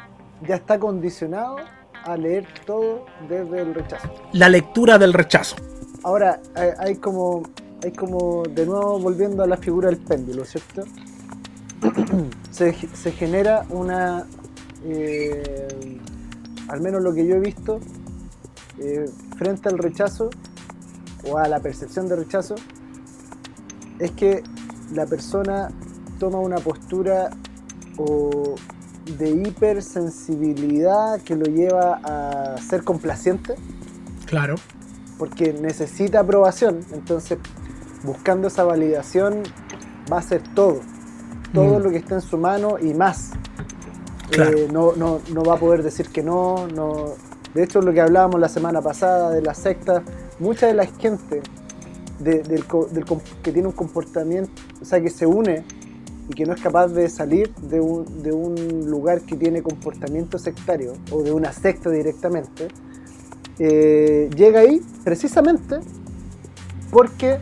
ya 0.46 0.54
está 0.56 0.78
condicionado 0.78 1.56
a 2.04 2.16
leer 2.16 2.46
todo 2.64 3.04
desde 3.28 3.60
el 3.60 3.74
rechazo. 3.74 4.08
La 4.32 4.48
lectura 4.48 4.96
del 4.98 5.12
rechazo. 5.12 5.56
Ahora, 6.02 6.40
hay, 6.54 6.68
hay 6.78 6.94
como, 6.96 7.42
hay 7.84 7.92
como, 7.92 8.44
de 8.44 8.64
nuevo 8.64 8.98
volviendo 8.98 9.42
a 9.42 9.46
la 9.46 9.58
figura 9.58 9.88
del 9.90 9.98
péndulo, 9.98 10.44
¿cierto? 10.46 10.84
se, 12.50 12.72
se 12.94 13.12
genera 13.12 13.64
una, 13.68 14.24
eh, 14.84 15.98
al 16.68 16.80
menos 16.80 17.02
lo 17.02 17.12
que 17.12 17.26
yo 17.26 17.36
he 17.36 17.40
visto, 17.40 17.80
eh, 18.78 19.04
frente 19.36 19.68
al 19.68 19.78
rechazo 19.78 20.30
o 21.28 21.38
a 21.38 21.48
la 21.48 21.60
percepción 21.60 22.08
de 22.08 22.16
rechazo, 22.16 22.54
es 23.98 24.10
que 24.12 24.42
la 24.94 25.06
persona 25.06 25.70
toma 26.18 26.38
una 26.38 26.56
postura 26.56 27.30
o 27.98 28.54
de 29.18 29.30
hipersensibilidad 29.30 31.20
que 31.22 31.36
lo 31.36 31.44
lleva 31.46 32.00
a 32.04 32.56
ser 32.58 32.84
complaciente 32.84 33.54
Claro. 34.26 34.54
porque 35.18 35.52
necesita 35.52 36.20
aprobación, 36.20 36.80
entonces 36.92 37.38
buscando 38.04 38.48
esa 38.48 38.64
validación 38.64 39.42
va 40.10 40.16
a 40.16 40.20
hacer 40.20 40.42
todo, 40.54 40.80
todo 41.52 41.78
Mm. 41.78 41.82
lo 41.82 41.90
que 41.90 41.96
esté 41.98 42.14
en 42.14 42.20
su 42.20 42.38
mano 42.38 42.78
y 42.80 42.94
más. 42.94 43.30
Claro. 44.30 44.56
Eh, 44.56 44.68
no, 44.72 44.92
no, 44.96 45.20
no 45.34 45.42
va 45.42 45.54
a 45.54 45.58
poder 45.58 45.82
decir 45.82 46.08
que 46.08 46.22
no, 46.22 46.68
no. 46.68 47.14
De 47.52 47.64
hecho, 47.64 47.82
lo 47.82 47.92
que 47.92 48.00
hablábamos 48.00 48.38
la 48.40 48.48
semana 48.48 48.80
pasada 48.80 49.30
de 49.30 49.42
las 49.42 49.58
sectas, 49.58 50.02
mucha 50.40 50.66
de 50.66 50.74
la 50.74 50.86
gente 50.86 51.42
del, 52.18 52.64
que 53.42 53.52
tiene 53.52 53.68
un 53.68 53.74
comportamiento, 53.74 54.50
o 54.80 54.84
sea, 54.84 55.00
que 55.00 55.10
se 55.10 55.26
une 55.26 55.64
y 56.28 56.34
que 56.34 56.44
no 56.44 56.54
es 56.54 56.60
capaz 56.60 56.88
de 56.88 57.08
salir 57.08 57.54
de 57.56 57.80
un, 57.80 58.22
de 58.22 58.32
un 58.32 58.90
lugar 58.90 59.20
que 59.22 59.36
tiene 59.36 59.62
comportamiento 59.62 60.38
sectario 60.38 60.92
o 61.10 61.22
de 61.22 61.32
una 61.32 61.52
secta 61.52 61.90
directamente, 61.90 62.68
eh, 63.58 64.30
llega 64.34 64.60
ahí 64.60 64.82
precisamente 65.04 65.80
porque 66.90 67.38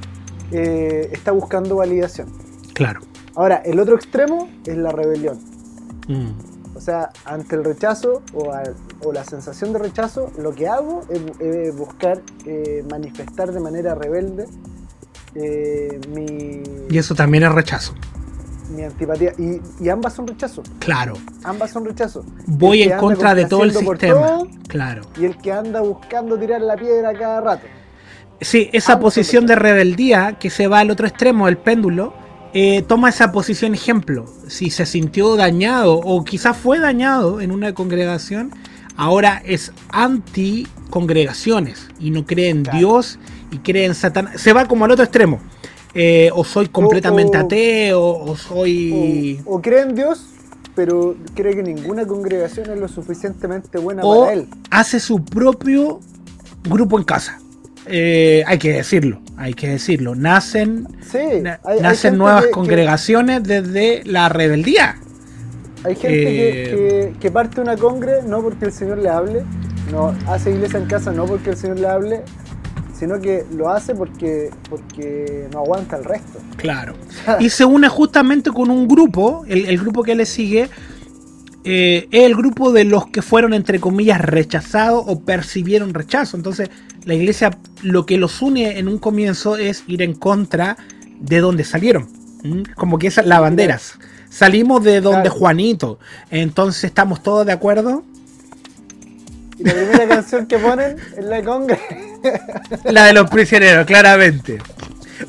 eh, 0.51 1.09
está 1.13 1.33
buscando 1.33 1.77
validación. 1.77 2.29
Claro. 2.75 3.01
Ahora, 3.35 3.57
el 3.65 3.79
otro 3.79 3.95
extremo 3.95 4.49
es 4.67 4.77
la 4.77 4.91
rebelión. 4.91 5.39
Mm. 6.09 6.31
O 6.75 6.81
sea, 6.81 7.11
ante 7.25 7.57
el 7.57 7.65
rechazo 7.65 8.23
o, 8.35 8.53
o, 9.05 9.13
la 9.13 9.25
sensación 9.25 9.73
de 9.73 9.79
rechazo, 9.79 10.31
lo 10.39 10.55
que 10.55 10.69
hago 10.69 11.03
es, 11.09 11.77
buscar 11.77 12.21
eh, 12.47 12.85
manifestar 12.91 13.53
de 13.53 13.61
manera 13.61 13.95
rebelde 13.95 14.47
mi... 16.15 16.63
Y 16.91 16.99
eso 16.99 17.15
también 17.15 17.45
es 17.45 17.53
rechazo 17.53 17.95
mi 18.71 18.83
antipatía. 18.83 19.33
Y, 19.39 19.61
y, 19.81 19.89
ambas 19.89 20.15
son 20.15 20.27
rechazo. 20.27 20.63
Claro. 20.79 21.15
Ambas 21.45 21.71
son 21.71 21.85
rechazo. 21.85 22.25
Voy 22.47 22.83
en 22.83 22.99
contra 22.99 23.35
de 23.35 23.47
todo 23.47 23.65
el 23.65 23.73
sistema. 23.73 24.43
claro. 24.69 25.03
Y 25.19 25.25
el 25.25 25.37
que 25.39 25.53
anda 25.53 25.81
buscando 25.81 26.39
tirar 26.39 26.61
la 26.61 26.77
piedra 26.77 27.13
cada 27.15 27.41
rato. 27.41 27.67
Sí, 28.41 28.71
esa 28.73 29.01
posición 29.01 29.47
de 29.47 29.57
rebeldía 29.57 30.37
que 30.39 30.49
se 30.49 30.69
va 30.69 30.81
al 30.81 30.91
otro 30.91 31.09
extremo 31.09 31.47
del 31.47 31.59
péndulo, 31.59 32.15
eh, 32.55 32.83
toma 32.83 33.09
esa 33.09 33.33
posición 33.33 33.75
ejemplo. 33.75 34.27
Si 34.47 34.71
se 34.71 34.87
sintió 34.87 35.35
dañado 35.35 35.95
o 35.95 36.25
quizás 36.25 36.57
fue 36.57 36.79
dañado 36.79 37.41
en 37.41 37.51
una 37.51 37.75
congregación, 37.75 38.53
ahora 38.99 39.41
es 39.47 39.73
anti 39.91 40.67
congregaciones 40.91 41.89
y 41.99 42.11
no 42.11 42.27
cree 42.27 42.51
en 42.51 42.65
Dios 42.65 43.19
y 43.51 43.59
cree 43.59 43.87
en 43.87 43.95
Satanás. 43.95 44.39
Se 44.39 44.53
va 44.53 44.67
como 44.67 44.85
al 44.85 44.91
otro 44.91 45.05
extremo. 45.05 45.41
Eh, 45.95 46.31
o 46.35 46.45
soy 46.45 46.69
completamente 46.69 47.39
ateo, 47.39 48.03
o 48.03 48.37
soy... 48.37 49.41
O, 49.47 49.63
cree 49.63 49.83
en 49.83 49.95
Dios, 49.95 50.27
pero 50.75 51.17
cree 51.35 51.57
que 51.57 51.63
ninguna 51.63 52.07
congregación 52.07 52.71
es 52.71 52.79
lo 52.79 52.89
suficientemente 52.89 53.79
buena 53.79 54.03
para 54.03 54.35
él. 54.35 54.49
Hace 54.71 55.01
su 55.01 55.25
propio 55.25 56.01
grupo 56.69 56.99
en 56.99 57.05
casa. 57.05 57.41
Eh, 57.87 58.45
hay 58.47 58.59
que 58.59 58.73
decirlo, 58.73 59.21
hay 59.39 59.55
que 59.55 59.69
decirlo. 59.69 60.15
Nacen, 60.15 60.87
nacen 61.81 62.19
nuevas 62.19 62.47
congregaciones 62.49 63.43
desde 63.45 64.03
la 64.05 64.29
rebeldía. 64.29 64.99
Hay 65.85 65.95
gente 65.95 66.25
que, 66.25 67.15
que, 67.21 67.31
parte 67.31 67.61
una 67.61 67.77
congre 67.77 68.23
no 68.25 68.43
porque 68.43 68.67
el 68.67 68.73
Señor 68.73 68.99
le 68.99 69.09
hable, 69.09 69.45
no 69.93 70.15
hace 70.27 70.51
iglesia 70.51 70.79
en 70.79 70.87
casa 70.87 71.13
no 71.13 71.25
porque 71.25 71.51
el 71.51 71.57
Señor 71.57 71.79
le 71.79 71.87
hable, 71.87 72.23
sino 72.99 73.21
que 73.21 73.47
lo 73.53 73.71
hace 73.71 73.95
porque, 73.95 74.51
porque 74.69 75.49
no 75.53 75.61
aguanta 75.61 75.97
el 75.97 76.05
resto. 76.05 76.41
Claro. 76.57 76.95
y 77.41 77.49
se 77.51 77.65
une 77.65 77.89
justamente 77.89 78.51
con 78.51 78.71
un 78.71 78.89
grupo, 78.89 79.45
el, 79.47 79.79
grupo 79.79 80.03
que 80.03 80.15
le 80.15 80.27
sigue, 80.27 80.69
eh, 81.65 82.09
es 82.11 82.25
el 82.25 82.35
grupo 82.35 82.73
de 82.73 82.85
los 82.85 83.07
que 83.09 83.23
fueron, 83.23 83.55
entre 83.55 83.79
comillas, 83.79 84.21
rechazados 84.21 85.05
o 85.07 85.21
percibieron 85.21 85.95
rechazo. 85.95 86.37
Entonces, 86.37 86.71
la 87.05 87.15
iglesia 87.15 87.57
lo 87.83 88.05
que 88.05 88.17
los 88.17 88.43
une 88.43 88.79
en 88.79 88.89
un 88.89 88.99
comienzo 88.99 89.57
es 89.57 89.85
ir 89.87 90.03
en 90.03 90.15
contra 90.15 90.77
de 91.21 91.39
donde 91.41 91.65
salieron. 91.65 92.09
Como 92.75 92.99
que 92.99 93.09
esas 93.09 93.27
las 93.27 93.41
banderas. 93.41 93.99
Salimos 94.31 94.85
de 94.85 95.01
donde 95.01 95.29
Juanito. 95.29 95.99
Entonces, 96.31 96.85
¿estamos 96.85 97.23
todos 97.23 97.47
de 97.47 97.53
acuerdo? 97.53 98.05
Y 99.59 99.65
la 99.65 99.73
primera 99.73 100.09
canción 100.15 100.47
que 100.47 100.59
ponen 100.59 100.97
es 101.17 101.25
la 101.25 101.43
conga. 101.43 101.79
La 102.85 103.07
de 103.07 103.13
los 103.13 103.29
prisioneros, 103.31 103.87
claramente. 103.87 104.59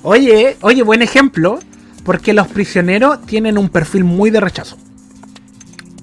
Oye, 0.04 0.58
oye, 0.62 0.84
buen 0.84 1.02
ejemplo, 1.02 1.60
porque 2.04 2.34
los 2.34 2.48
prisioneros 2.48 3.26
tienen 3.26 3.58
un 3.58 3.70
perfil 3.70 4.04
muy 4.04 4.30
de 4.30 4.40
rechazo. 4.40 4.78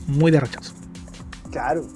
Muy 0.06 0.30
de 0.30 0.40
rechazo. 0.40 0.74
Claro. 1.50 1.86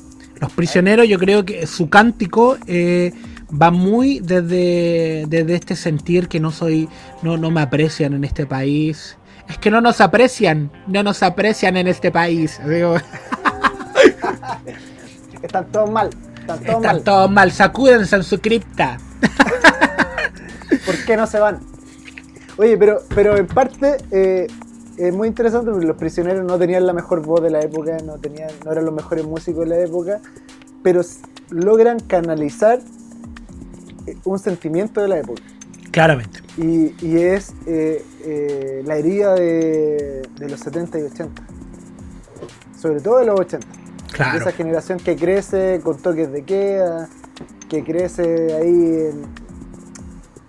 Los 0.40 0.52
prisioneros, 0.52 1.06
yo 1.08 1.18
creo 1.18 1.44
que 1.44 1.66
su 1.66 1.90
cántico 1.90 2.56
eh, 2.66 3.12
va 3.50 3.70
muy 3.70 4.20
desde, 4.20 5.26
desde, 5.28 5.54
este 5.54 5.76
sentir 5.76 6.28
que 6.28 6.40
no 6.40 6.50
soy, 6.50 6.88
no, 7.22 7.36
no 7.36 7.50
me 7.50 7.60
aprecian 7.60 8.14
en 8.14 8.24
este 8.24 8.46
país. 8.46 9.16
Es 9.50 9.58
que 9.58 9.70
no 9.70 9.80
nos 9.80 10.00
aprecian, 10.00 10.70
no 10.86 11.02
nos 11.02 11.24
aprecian 11.24 11.76
en 11.76 11.88
este 11.88 12.12
país. 12.12 12.60
Están 15.42 15.66
todos 15.72 15.90
mal. 15.90 16.10
Están 16.64 17.02
todos 17.02 17.28
mal. 17.28 17.50
Sacúdense 17.50 18.14
en 18.14 18.22
su 18.22 18.40
cripta. 18.40 18.98
¿Por 20.86 21.04
qué 21.04 21.16
no 21.16 21.26
se 21.26 21.40
van? 21.40 21.58
Oye, 22.58 22.78
pero, 22.78 23.02
pero 23.12 23.36
en 23.36 23.48
parte 23.48 23.96
eh, 24.12 24.46
es 24.96 25.12
muy 25.12 25.26
interesante 25.26 25.72
porque 25.72 25.86
los 25.86 25.96
prisioneros 25.96 26.44
no 26.44 26.56
tenían 26.56 26.86
la 26.86 26.92
mejor 26.92 27.20
voz 27.26 27.42
de 27.42 27.50
la 27.50 27.58
época, 27.60 27.96
no, 28.04 28.18
tenían, 28.18 28.50
no 28.64 28.70
eran 28.70 28.84
los 28.84 28.94
mejores 28.94 29.24
músicos 29.24 29.68
de 29.68 29.76
la 29.76 29.82
época, 29.82 30.20
pero 30.84 31.00
logran 31.50 31.98
canalizar 31.98 32.78
eh, 34.06 34.16
un 34.24 34.38
sentimiento 34.38 35.00
de 35.00 35.08
la 35.08 35.18
época. 35.18 35.42
Claramente. 35.90 36.40
Y, 36.56 37.16
es 37.16 37.52
eh, 37.66 38.82
la 38.84 38.96
herida 38.96 39.34
de, 39.34 40.22
de, 40.38 40.48
los 40.48 40.60
70 40.60 40.98
y 40.98 41.02
80. 41.02 41.42
Sobre 42.80 43.00
todo 43.00 43.18
de 43.18 43.26
los 43.26 43.40
80. 43.40 43.66
Esa 44.36 44.52
generación 44.52 44.98
que 44.98 45.16
crece 45.16 45.80
con 45.82 45.98
toques 45.98 46.30
de 46.32 46.44
queda, 46.44 47.08
que 47.68 47.84
crece 47.84 48.54
ahí 48.54 49.10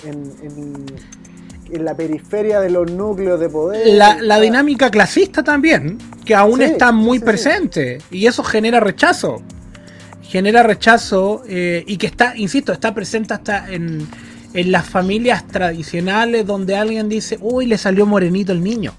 en, 0.04 0.34
en, 0.44 1.86
la 1.86 1.96
periferia 1.96 2.60
de 2.60 2.70
los 2.70 2.92
núcleos 2.92 3.40
de 3.40 3.48
poder. 3.48 3.88
La, 3.88 4.40
dinámica 4.40 4.90
clasista 4.90 5.42
también, 5.42 5.98
que 6.26 6.36
aún 6.36 6.62
está 6.62 6.92
muy 6.92 7.20
presente, 7.20 8.00
y 8.12 8.28
eso 8.28 8.44
genera 8.44 8.82
rechazo. 8.82 9.42
Genera 10.22 10.64
rechazo 10.64 11.44
eh, 11.48 11.84
y 11.88 11.98
que 11.98 12.08
está, 12.08 12.36
insisto, 12.36 12.74
está 12.74 12.94
presente 12.94 13.34
hasta 13.34 13.72
en, 13.72 14.08
en 14.54 14.72
las 14.72 14.88
familias 14.88 15.48
tradicionales 15.48 16.46
donde 16.46 16.76
alguien 16.76 17.10
dice, 17.10 17.38
uy, 17.42 17.66
le 17.66 17.78
salió 17.78 18.06
morenito 18.06 18.52
el 18.52 18.64
niño. 18.64 18.94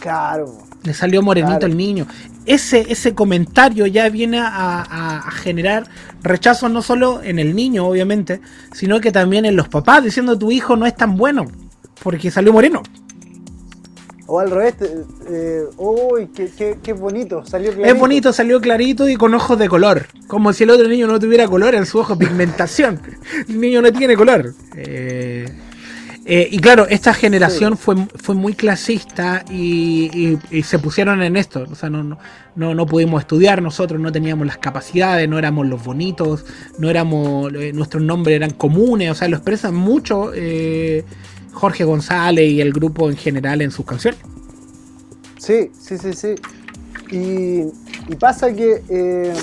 Claro. 0.00 0.58
Le 0.84 0.94
salió 0.94 1.22
morenito 1.22 1.66
el 1.66 1.76
niño 1.76 2.06
ese, 2.48 2.86
ese 2.90 3.14
comentario 3.14 3.86
ya 3.86 4.08
viene 4.08 4.40
a, 4.40 5.22
generar 5.30 5.86
rechazo 6.22 6.68
no 6.68 6.82
solo 6.82 7.22
en 7.22 7.38
el 7.38 7.54
niño, 7.54 7.86
obviamente, 7.86 8.40
sino 8.72 9.00
que 9.00 9.12
también 9.12 9.44
en 9.44 9.54
los 9.54 9.68
papás, 9.68 10.02
diciendo 10.02 10.36
tu 10.38 10.50
hijo 10.50 10.74
no 10.74 10.86
es 10.86 10.96
tan 10.96 11.16
bueno 11.16 11.46
porque 12.02 12.30
salió 12.30 12.52
moreno. 12.52 12.82
O 14.30 14.38
al 14.40 14.50
revés, 14.50 14.74
eh, 15.30 15.62
uy, 15.78 16.28
qué, 16.28 16.92
bonito, 16.92 17.46
salió 17.46 17.70
clarito. 17.70 17.94
Es 17.94 17.98
bonito, 17.98 18.30
salió 18.30 18.60
clarito 18.60 19.08
y 19.08 19.16
con 19.16 19.32
ojos 19.32 19.58
de 19.58 19.70
color. 19.70 20.06
Como 20.26 20.52
si 20.52 20.64
el 20.64 20.70
otro 20.70 20.86
niño 20.86 21.06
no 21.06 21.18
tuviera 21.18 21.48
color 21.48 21.74
en 21.74 21.86
su 21.86 21.98
ojo, 21.98 22.16
pigmentación. 22.18 23.00
el 23.48 23.58
niño 23.58 23.80
no 23.80 23.90
tiene 23.90 24.16
color. 24.16 24.52
Eh, 24.76 25.46
eh, 26.26 26.46
y 26.50 26.58
claro, 26.58 26.86
esta 26.90 27.14
generación 27.14 27.78
fue, 27.78 27.96
fue 28.16 28.34
muy 28.34 28.52
clasista 28.52 29.46
y, 29.50 30.36
se 30.62 30.78
pusieron 30.78 31.22
en 31.22 31.38
esto. 31.38 31.64
O 31.70 31.74
sea, 31.74 31.88
no, 31.88 32.18
no, 32.54 32.74
no, 32.74 32.86
pudimos 32.86 33.22
estudiar 33.22 33.62
nosotros, 33.62 33.98
no 33.98 34.12
teníamos 34.12 34.46
las 34.46 34.58
capacidades, 34.58 35.26
no 35.26 35.38
éramos 35.38 35.66
los 35.66 35.82
bonitos, 35.82 36.44
no 36.78 36.90
éramos, 36.90 37.50
nuestros 37.72 38.02
nombres 38.02 38.36
eran 38.36 38.50
comunes. 38.50 39.10
O 39.10 39.14
sea, 39.14 39.26
lo 39.28 39.36
expresan 39.36 39.74
mucho 39.74 40.32
eh, 40.34 41.06
Jorge 41.52 41.84
González 41.84 42.50
y 42.50 42.60
el 42.60 42.72
grupo 42.72 43.08
en 43.10 43.16
general 43.16 43.62
en 43.62 43.70
sus 43.70 43.84
canciones. 43.84 44.20
Sí, 45.38 45.70
sí, 45.78 45.98
sí, 45.98 46.12
sí. 46.12 46.34
Y, 47.10 48.16
pasa 48.16 48.52
que, 48.52 49.34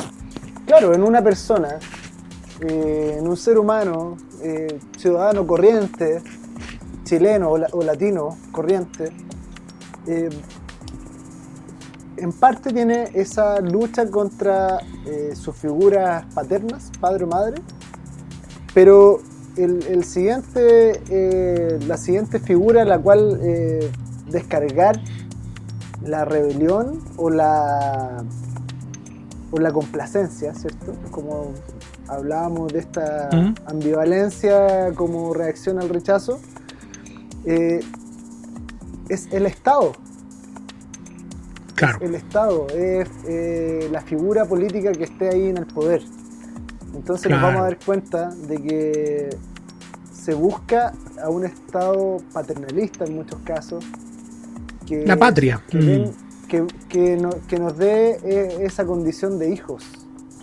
claro, 0.66 0.93
en 0.93 1.03
una 1.03 1.24
persona, 1.24 1.80
en 2.62 3.28
un 3.28 3.38
ser 3.38 3.58
humano, 3.58 4.18
ciudadano 4.97 5.47
corriente, 5.47 6.22
chileno 7.06 7.51
o, 7.51 7.84
latino 7.84 8.38
corriente, 8.51 9.12
eh, 10.08 10.30
en 12.18 12.34
parte 12.34 12.72
tiene 12.72 13.10
esa 13.14 13.60
lucha 13.62 14.10
contra 14.10 14.80
eh, 15.06 15.34
sus 15.36 15.56
figuras 15.56 16.26
paternas, 16.34 16.91
padre 16.99 17.26
o 17.26 17.28
madre, 17.28 17.62
pero 18.74 19.22
el, 19.58 20.03
siguiente, 20.03 21.01
eh, 21.10 21.80
la 21.88 21.97
siguiente 21.97 22.39
figura 22.39 22.84
a 22.84 22.86
la 22.86 22.99
cual 22.99 23.39
descargar 24.30 24.99
la 26.03 26.26
rebelión 26.26 27.01
o 27.18 27.30
la, 27.30 28.24
o 29.51 29.60
la 29.60 29.72
complacencia, 29.72 30.53
¿cierto? 30.53 30.93
Como 31.12 31.53
hablábamos 32.08 32.74
de 32.74 32.80
esta 32.80 33.30
ambivalencia 33.66 34.93
como 34.95 35.34
reacción 35.34 35.80
al 35.80 35.89
rechazo, 35.89 36.39
eh, 37.45 37.80
es 39.10 39.28
el 39.32 39.45
Estado. 39.45 39.93
Claro. 41.76 41.97
el 41.99 42.16
Estado, 42.16 42.68
es 42.68 43.10
eh, 43.28 43.89
la 43.91 43.99
figura 43.99 44.45
política 44.45 44.93
que 44.93 45.03
esté 45.03 45.28
ahí 45.28 45.49
en 45.49 45.58
el 45.58 45.66
poder. 45.66 46.01
Entonces 46.96 47.30
nos 47.30 47.41
vamos 47.41 47.62
a 47.62 47.64
dar 47.64 47.80
cuenta 47.86 48.30
de 48.30 48.62
que 48.62 49.30
se 50.14 50.34
busca 50.34 50.93
a 51.22 51.30
un 51.30 51.46
Estado 51.46 52.18
paternalista 52.34 53.06
en 53.06 53.16
muchos 53.16 53.39
casos. 53.43 53.86
Que, 54.86 55.06
La 55.06 55.18
patria. 55.18 55.62
Que, 55.70 55.78
mm. 56.62 56.68
que, 57.48 57.60
nos 57.60 57.78
dé 57.78 58.20
eh, 58.24 58.58
esa 58.62 58.86
condición 58.86 59.38
de 59.38 59.50
hijos. 59.52 59.84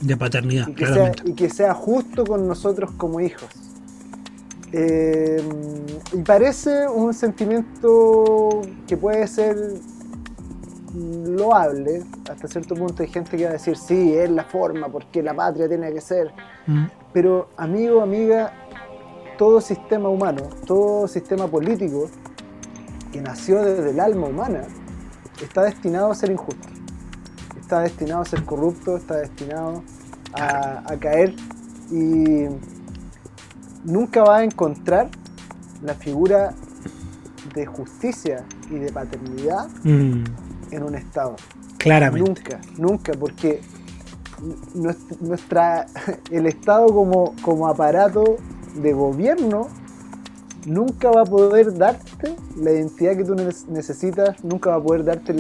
De 0.01 0.17
paternidad, 0.17 0.69
y 0.69 0.75
que, 0.75 0.87
sea, 0.87 1.13
y 1.25 1.33
que 1.35 1.49
sea 1.49 1.75
justo 1.75 2.25
con 2.25 2.47
nosotros 2.49 2.91
como 2.97 3.21
hijos. 3.21 3.49
Eh, 4.73 5.43
y 6.13 6.23
parece 6.23 6.89
un 6.89 7.13
sentimiento 7.13 8.63
que 8.87 8.97
puede 8.97 9.27
ser 9.27 9.57
loable, 10.95 12.03
hasta 12.31 12.49
cierto 12.49 12.75
punto 12.75 13.03
hay 13.03 13.09
gente 13.09 13.37
que 13.37 13.45
va 13.45 13.51
a 13.51 13.55
decir, 13.55 13.77
sí, 13.77 14.15
es 14.15 14.31
la 14.31 14.45
forma, 14.45 14.89
porque 14.89 15.23
la 15.23 15.35
patria 15.35 15.69
tiene 15.69 15.93
que 15.93 16.01
ser. 16.01 16.33
Mm. 16.67 16.85
Pero 17.13 17.49
amigo, 17.57 18.03
amiga, 18.03 18.53
todo 19.39 19.61
sistema 19.61 20.09
humano, 20.09 20.43
todo 20.67 21.09
sistema 21.09 21.47
político 21.47 22.11
que 23.13 23.21
nació 23.21 23.63
desde 23.63 23.91
el 23.91 24.01
alma 24.01 24.27
humana, 24.29 24.63
está 25.43 25.63
destinado 25.63 26.11
a 26.11 26.15
ser 26.15 26.31
injusto. 26.31 26.69
Está 27.61 27.81
destinado 27.81 28.23
a 28.23 28.25
ser 28.25 28.45
corrupto, 28.45 28.97
está 28.97 29.17
destinado 29.17 29.83
a, 30.35 30.97
caer 30.99 31.35
y 31.91 32.47
nunca 33.85 34.23
va 34.23 34.39
a 34.39 34.45
encontrar 34.45 35.11
la 35.83 35.95
figura 35.95 36.55
de 37.55 37.67
justicia 37.67 38.45
y 38.71 38.77
de 38.77 38.93
paternidad 38.93 39.69
mm. 39.85 40.25
En 40.73 40.83
un 40.83 40.95
Estado. 40.95 41.37
Claramente. 41.79 42.29
Nunca, 42.29 42.61
nunca, 42.77 43.13
porque 43.13 43.61
nuestra, 45.21 45.87
el 46.31 46.47
Estado 46.47 46.87
como, 46.87 47.35
como 47.43 47.69
aparato 47.69 48.37
de 48.75 48.93
gobierno 48.93 49.69
nunca 50.67 51.11
va 51.11 51.23
a 51.23 51.25
poder 51.25 51.77
darte 51.77 52.35
la 52.57 52.73
identidad 52.73 53.17
que 53.17 53.25
tú 53.25 53.35
necesitas, 53.69 54.43
nunca 54.45 54.71
va 54.71 54.77
a 54.77 54.83
poder 54.83 55.05
darte 55.05 55.35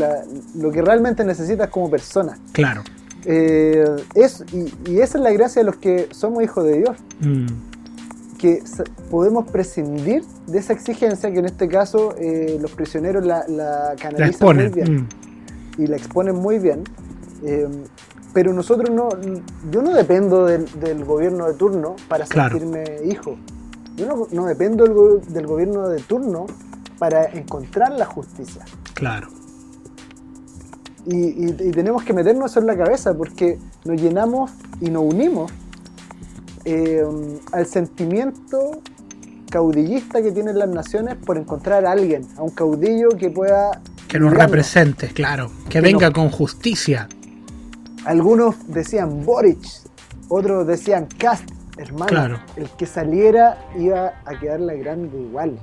lo 0.54 0.70
que 0.70 0.82
realmente 0.82 1.24
necesitas 1.24 1.68
como 1.68 1.90
persona. 1.90 2.38
Claro. 2.52 2.82
Eh, 3.24 3.84
es, 4.14 4.44
y, 4.52 4.98
esa 4.98 5.18
es 5.18 5.24
la 5.24 5.30
gracia 5.30 5.60
de 5.60 5.66
los 5.66 5.76
que 5.76 6.08
somos 6.10 6.42
hijos 6.42 6.64
de 6.64 6.78
Dios. 6.78 6.96
Mm. 7.20 7.46
Que 8.38 8.60
podemos 9.08 9.48
prescindir 9.48 10.24
de 10.48 10.58
esa 10.58 10.72
exigencia 10.72 11.30
que 11.30 11.38
en 11.38 11.44
este 11.44 11.68
caso 11.68 12.16
eh, 12.18 12.58
los 12.60 12.72
prisioneros 12.72 13.24
la, 13.24 13.46
la 13.46 13.94
canalizan 14.00 14.56
muy 14.56 14.68
bien. 14.68 14.94
Mm. 14.94 15.08
Y 15.78 15.86
la 15.86 15.96
exponen 15.96 16.36
muy 16.36 16.58
bien. 16.58 16.84
Eh, 17.44 17.68
pero 18.32 18.54
nosotros 18.54 18.90
no, 18.90 19.08
yo 19.70 19.82
no 19.82 19.92
dependo 19.92 20.46
del, 20.46 21.04
gobierno 21.04 21.46
de 21.46 21.54
turno 21.54 21.96
para 22.08 22.26
sentirme 22.26 22.84
hijo. 23.04 23.36
Yo 23.96 24.26
no, 24.32 24.46
dependo 24.46 24.84
del, 25.18 25.46
gobierno 25.46 25.88
de 25.88 26.00
turno 26.00 26.46
para 26.98 27.24
encontrar 27.24 27.92
la 27.92 28.06
justicia. 28.06 28.64
Claro. 28.94 29.28
Y, 31.04 31.52
tenemos 31.72 32.04
que 32.04 32.12
meternos 32.12 32.52
eso 32.52 32.60
en 32.60 32.68
la 32.68 32.76
cabeza 32.76 33.12
porque 33.14 33.58
nos 33.84 34.00
llenamos 34.00 34.52
y 34.80 34.88
nos 34.88 35.02
unimos 35.02 35.52
eh, 36.64 37.04
al 37.50 37.66
sentimiento 37.66 38.80
caudillista 39.50 40.22
que 40.22 40.32
tienen 40.32 40.58
las 40.58 40.68
naciones 40.68 41.16
por 41.16 41.36
encontrar 41.36 41.84
a 41.84 41.90
alguien, 41.90 42.26
a 42.36 42.42
un 42.42 42.50
caudillo 42.50 43.10
que 43.10 43.30
pueda... 43.30 43.82
Que 44.12 44.20
nos 44.20 44.30
represente, 44.30 45.08
claro, 45.08 45.50
que, 45.70 45.80
venga 45.80 46.10
con 46.10 46.28
justicia. 46.28 47.08
Algunos 48.04 48.56
decían 48.68 49.24
Boric, 49.24 49.66
otros 50.28 50.66
decían 50.66 51.08
Cast, 51.16 51.48
hermano. 51.78 52.38
El 52.56 52.68
que 52.76 52.84
saliera 52.84 53.70
iba 53.74 54.12
a 54.26 54.38
quedarle 54.38 54.76
grande 54.80 55.18
igual. 55.18 55.58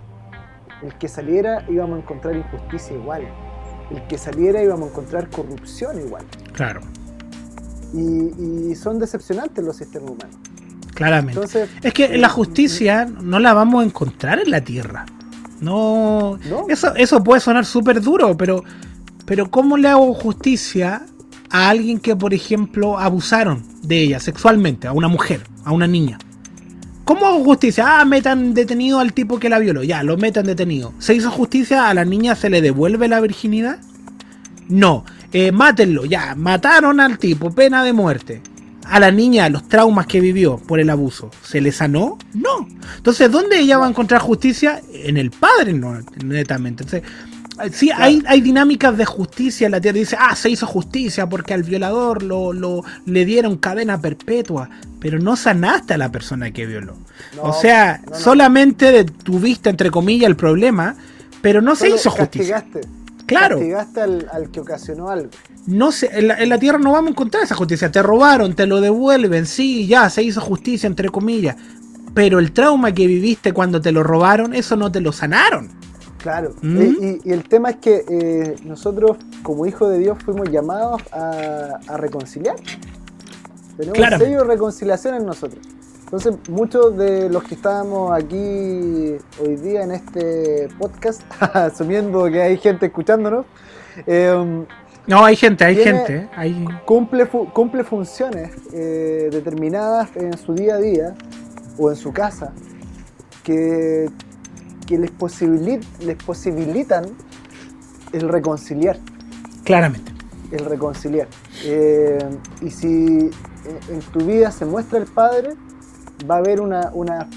El 0.82 0.96
que 0.96 1.08
saliera 1.08 1.64
íbamos 1.70 1.98
a 1.98 2.02
encontrar 2.02 2.38
injusticia 2.38 2.96
igual. 2.96 3.22
El 3.92 4.02
que 4.08 4.18
saliera 4.18 4.64
íbamos 4.64 4.88
a 4.88 4.92
encontrar 4.94 5.30
corrupción 5.30 6.00
igual. 6.00 6.26
Claro. 6.54 6.82
Y, 7.94 8.74
son 8.74 8.98
decepcionantes 8.98 9.64
los 9.64 9.78
sistemas 9.78 10.10
humanos. 10.10 10.36
Claramente. 10.96 11.40
es 11.84 11.94
que 11.94 12.18
la 12.18 12.30
justicia 12.30 13.06
no 13.06 13.38
la 13.38 13.54
vamos 13.54 13.84
a 13.84 13.86
encontrar 13.86 14.40
en 14.40 14.50
la 14.50 14.62
Tierra. 14.62 15.06
No. 15.62 16.40
Eso, 16.68 16.96
eso 16.96 17.24
puede 17.24 17.42
sonar 17.42 17.66
súper 17.66 18.02
duro, 18.02 18.38
pero, 18.38 18.64
pero 19.26 19.50
¿cómo 19.50 19.78
le 19.78 19.88
hago 19.88 20.14
justicia 20.14 21.06
a 21.50 21.70
alguien 21.70 22.00
que, 22.00 22.16
por 22.16 22.34
ejemplo, 22.34 23.00
abusaron 23.00 23.64
de 23.82 24.04
ella 24.04 24.20
sexualmente, 24.20 24.88
a 24.88 24.94
una 24.94 25.08
mujer, 25.08 25.42
a 25.64 25.72
una 25.72 25.88
niña. 25.88 26.20
¿Cómo 27.06 27.26
hago 27.26 27.44
justicia? 27.44 28.00
Ah, 28.00 28.06
metan 28.06 28.54
detenido 28.54 29.00
al 29.00 29.14
tipo 29.14 29.40
que 29.40 29.50
la 29.50 29.58
violó. 29.58 29.82
Ya, 29.84 30.04
lo 30.04 30.16
metan 30.18 30.46
detenido. 30.46 30.94
¿Se 31.00 31.16
hizo 31.16 31.32
justicia? 31.32 31.90
¿A 31.90 31.94
la 31.96 32.06
niña 32.06 32.36
se 32.36 32.52
le 32.52 32.62
devuelve 32.62 33.08
la 33.08 33.20
virginidad? 33.20 33.80
No. 34.68 35.06
Eh, 35.34 35.52
mátenlo, 35.52 36.06
ya. 36.06 36.36
Mataron 36.36 37.00
al 37.00 37.18
tipo, 37.18 37.52
pena 37.52 37.84
de 37.84 37.94
muerte. 37.94 38.42
A 38.90 39.00
la 39.00 39.12
niña, 39.12 39.50
los 39.50 39.68
traumas 39.68 40.08
que 40.08 40.20
vivió 40.20 40.58
por 40.58 40.80
el 40.80 40.90
abuso, 40.90 41.32
¿se 41.44 41.62
le 41.62 41.72
sanó? 41.72 42.18
No. 42.34 42.68
Entonces, 42.98 43.32
¿dónde 43.32 43.60
ella 43.60 43.78
va 43.78 43.86
a 43.86 43.90
encontrar 43.90 44.22
justicia? 44.22 44.82
En 44.94 45.18
el 45.18 45.32
padre, 45.32 45.74
no, 45.74 46.00
netamente. 46.24 46.84
Entonces, 46.84 47.04
Sí, 47.74 47.92
hay, 47.94 48.24
hay 48.26 48.42
dinámicas 48.42 48.98
de 48.98 49.06
justicia 49.06 49.66
en 49.66 49.72
la 49.72 49.82
tierra. 49.82 50.00
Dice, 50.00 50.16
ah, 50.20 50.36
se 50.36 50.50
hizo 50.50 50.66
justicia 50.66 51.28
porque 51.28 51.54
al 51.54 51.64
violador 51.64 52.24
lo, 52.24 52.54
lo 52.54 52.84
le 53.06 53.26
dieron 53.26 53.58
cadena 53.58 54.00
perpetua. 54.00 54.70
Pero 55.00 55.20
no 55.20 55.36
sanaste 55.36 55.94
a 55.94 55.98
la 55.98 56.12
persona 56.12 56.52
que 56.52 56.66
violó. 56.66 56.96
o 57.42 57.54
sea, 57.54 58.02
solamente 58.14 58.92
detuviste, 58.92 59.70
entre 59.70 59.92
comillas, 59.92 60.30
el 60.30 60.36
problema, 60.36 60.96
pero 61.42 61.62
no 61.62 61.76
se 61.76 61.90
hizo 61.90 62.10
justicia. 62.12 62.66
Claro. 63.30 63.58
Castigaste 63.58 64.02
al, 64.02 64.50
que 64.52 64.60
ocasionó 64.60 65.10
algo. 65.10 65.30
No 65.68 65.92
se, 65.92 66.08
en, 66.18 66.50
la, 66.50 66.58
tierra 66.58 66.80
no 66.80 66.94
vamos 66.94 67.10
a 67.10 67.12
encontrar 67.12 67.44
esa 67.44 67.54
justicia. 67.54 67.92
Te 67.92 68.02
robaron, 68.02 68.56
te 68.56 68.66
lo 68.66 68.82
devuelven, 68.82 69.46
sí, 69.46 69.86
ya, 69.86 70.10
se 70.10 70.24
hizo 70.24 70.42
justicia, 70.42 70.88
entre 70.88 71.10
comillas. 71.10 71.56
Pero 72.16 72.40
el 72.40 72.52
trauma 72.52 72.92
que 72.92 73.06
viviste 73.06 73.54
cuando 73.54 73.80
te 73.80 73.92
lo 73.92 74.02
robaron, 74.02 74.56
eso 74.56 74.76
no 74.76 74.92
te 74.92 75.00
lo 75.00 75.12
sanaron. 75.12 75.70
Claro, 76.18 76.56
¿Mm? 76.64 77.20
y, 77.24 77.32
el 77.32 77.44
tema 77.44 77.70
es 77.70 77.76
que 77.78 78.04
eh, 78.10 78.56
nosotros 78.66 79.18
como 79.44 79.68
hijos 79.68 79.92
de 79.92 80.00
Dios 80.00 80.18
fuimos 80.26 80.50
llamados 80.50 81.02
a, 81.14 81.98
reconciliar. 81.98 82.56
Tenemos 83.78 84.00
un 84.00 84.20
sello 84.20 84.40
de 84.40 84.44
reconciliación 84.44 85.16
en 85.16 85.26
nosotros. 85.26 85.66
Entonces, 86.12 86.36
muchos 86.50 86.98
de 86.98 87.30
los 87.30 87.44
que 87.44 87.54
estábamos 87.54 88.12
aquí 88.12 89.16
hoy 89.40 89.56
día 89.62 89.84
en 89.84 89.92
este 89.92 90.68
podcast, 90.80 91.22
asumiendo 91.40 92.26
que 92.26 92.42
hay 92.42 92.58
gente 92.58 92.88
escuchándonos, 92.88 93.46
em, 94.08 94.66
no, 95.06 95.24
hay 95.24 95.36
gente, 95.36 95.66
hay 95.66 95.76
gente. 95.76 96.30
Hay... 96.36 96.66
Cumple, 96.86 97.28
cumple 97.28 97.84
funciones 97.84 98.52
eh, 98.74 99.30
determinadas 99.32 100.10
en 100.16 100.38
su 100.38 100.54
día 100.54 100.76
a 100.76 100.78
día 100.78 101.16
o 101.78 101.90
en 101.90 101.96
su 101.96 102.12
casa 102.12 102.54
que 103.44 104.10
que 104.90 104.98
les, 104.98 105.12
les 106.02 106.16
posibilitan 106.16 107.06
el 108.12 108.28
reconciliar. 108.28 108.98
Claramente. 109.64 110.12
El 110.52 110.66
reconciliar. 110.66 111.28
Eh, 111.64 112.18
y 112.62 112.72
si 112.72 112.88
en 112.88 114.00
tu 114.12 114.26
vida 114.26 114.50
se 114.50 114.66
muestra 114.66 114.98
el 114.98 115.06
Padre, 115.06 115.52
va 116.30 116.36
a 116.36 116.38
haber 116.40 116.62
una, 116.62 116.92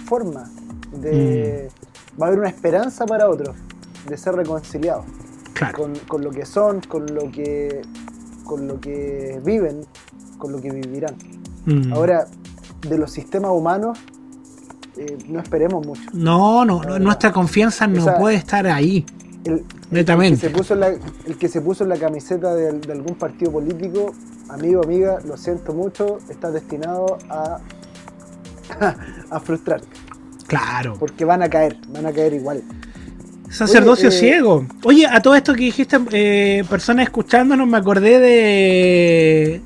forma 0.06 0.50
de. 0.92 1.68
Mm. 1.68 2.20
Va 2.20 2.26
a 2.26 2.28
haber 2.28 2.40
una 2.40 2.48
esperanza 2.48 3.06
para 3.06 3.28
otros 3.28 3.56
de 4.08 4.16
ser 4.16 4.34
reconciliados. 4.34 5.04
Con, 6.08 6.24
lo 6.24 6.30
que 6.30 6.44
son, 6.44 6.80
con 6.80 7.06
lo 7.14 7.30
que, 7.30 7.82
con 8.42 8.66
lo 8.66 8.80
que 8.80 9.40
viven, 9.44 9.82
con 10.38 10.50
lo 10.50 10.60
que 10.60 10.70
vivirán. 10.72 11.14
Mm. 11.66 11.92
Ahora, 11.92 12.26
de 12.88 12.98
los 12.98 13.12
sistemas 13.12 13.52
humanos, 13.52 13.98
eh, 14.96 15.18
no 15.28 15.38
esperemos 15.38 15.86
mucho. 15.86 16.02
No, 16.12 16.64
no, 16.64 16.80
nuestra 16.98 17.32
confianza 17.32 17.86
no 17.86 18.04
puede 18.18 18.36
estar 18.36 18.66
ahí. 18.66 19.06
netamente. 19.90 20.46
El 20.46 20.52
que, 20.52 20.58
se 20.58 20.58
puso 20.58 20.74
en 20.74 20.80
la, 20.80 20.88
el 20.88 21.38
que 21.38 21.48
se 21.48 21.60
puso 21.60 21.84
la 21.84 21.96
camiseta 21.96 22.54
de, 22.54 22.68
algún 22.90 23.14
partido 23.14 23.52
político, 23.52 24.12
amigo, 24.48 24.82
amiga, 24.82 25.18
lo 25.24 25.36
siento 25.36 25.72
mucho, 25.72 26.18
está 26.28 26.50
destinado 26.50 27.18
a, 27.30 27.60
a 29.30 29.40
frustrarte. 29.40 29.88
Claro. 30.46 30.96
Porque 30.98 31.24
van 31.24 31.42
a 31.42 31.48
caer, 31.48 31.76
van 31.88 32.06
a 32.06 32.12
caer 32.12 32.34
igual. 32.34 32.62
Sacerdocio 33.50 34.08
eh, 34.08 34.12
ciego. 34.12 34.66
Oye, 34.84 35.06
a 35.06 35.20
todo 35.20 35.34
esto 35.34 35.54
que 35.54 35.64
dijiste, 35.64 35.98
eh, 36.12 36.64
personas 36.68 37.04
escuchándonos, 37.04 37.68
me 37.68 37.76
acordé 37.76 38.18
de, 38.18 39.60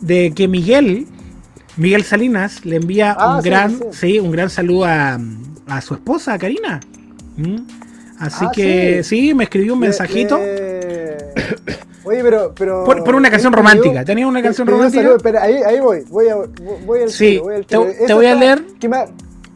de 0.00 0.32
que 0.34 0.46
Miguel, 0.46 1.06
Miguel 1.76 2.04
Salinas 2.04 2.64
le 2.64 2.76
envía 2.76 3.16
ah, 3.18 3.36
un 3.36 3.42
gran, 3.42 3.80
sí, 3.92 4.20
un 4.20 4.30
gran 4.30 4.48
saludo 4.48 4.84
a, 4.84 5.18
su 5.80 5.94
esposa, 5.94 6.38
Karina. 6.38 6.80
¿Mm? 7.36 7.56
Así 8.18 8.44
ah, 8.46 8.52
que 8.54 9.02
sí. 9.02 9.34
me 9.34 9.44
escribió 9.44 9.74
un 9.74 9.80
mensajito. 9.80 10.38
Oye, 12.04 12.22
pero. 12.22 12.54
pero 12.54 12.84
por, 12.84 13.14
una 13.14 13.30
canción 13.30 13.52
romántica. 13.52 14.04
Tenía 14.04 14.26
una 14.26 14.42
canción 14.42 14.66
romántica. 14.66 15.14
espera, 15.16 15.42
ahí, 15.42 15.56
ahí 15.56 15.80
voy. 15.80 16.04
Voy, 16.08 16.28
a, 16.28 16.36
voy 16.84 17.02
al 17.02 17.10
Sí, 17.10 17.38
voy 17.38 17.64
te, 17.64 17.76
voy 17.76 18.26
a 18.26 18.34
leer. 18.34 18.62
Que 18.78 18.88
me, 18.88 19.04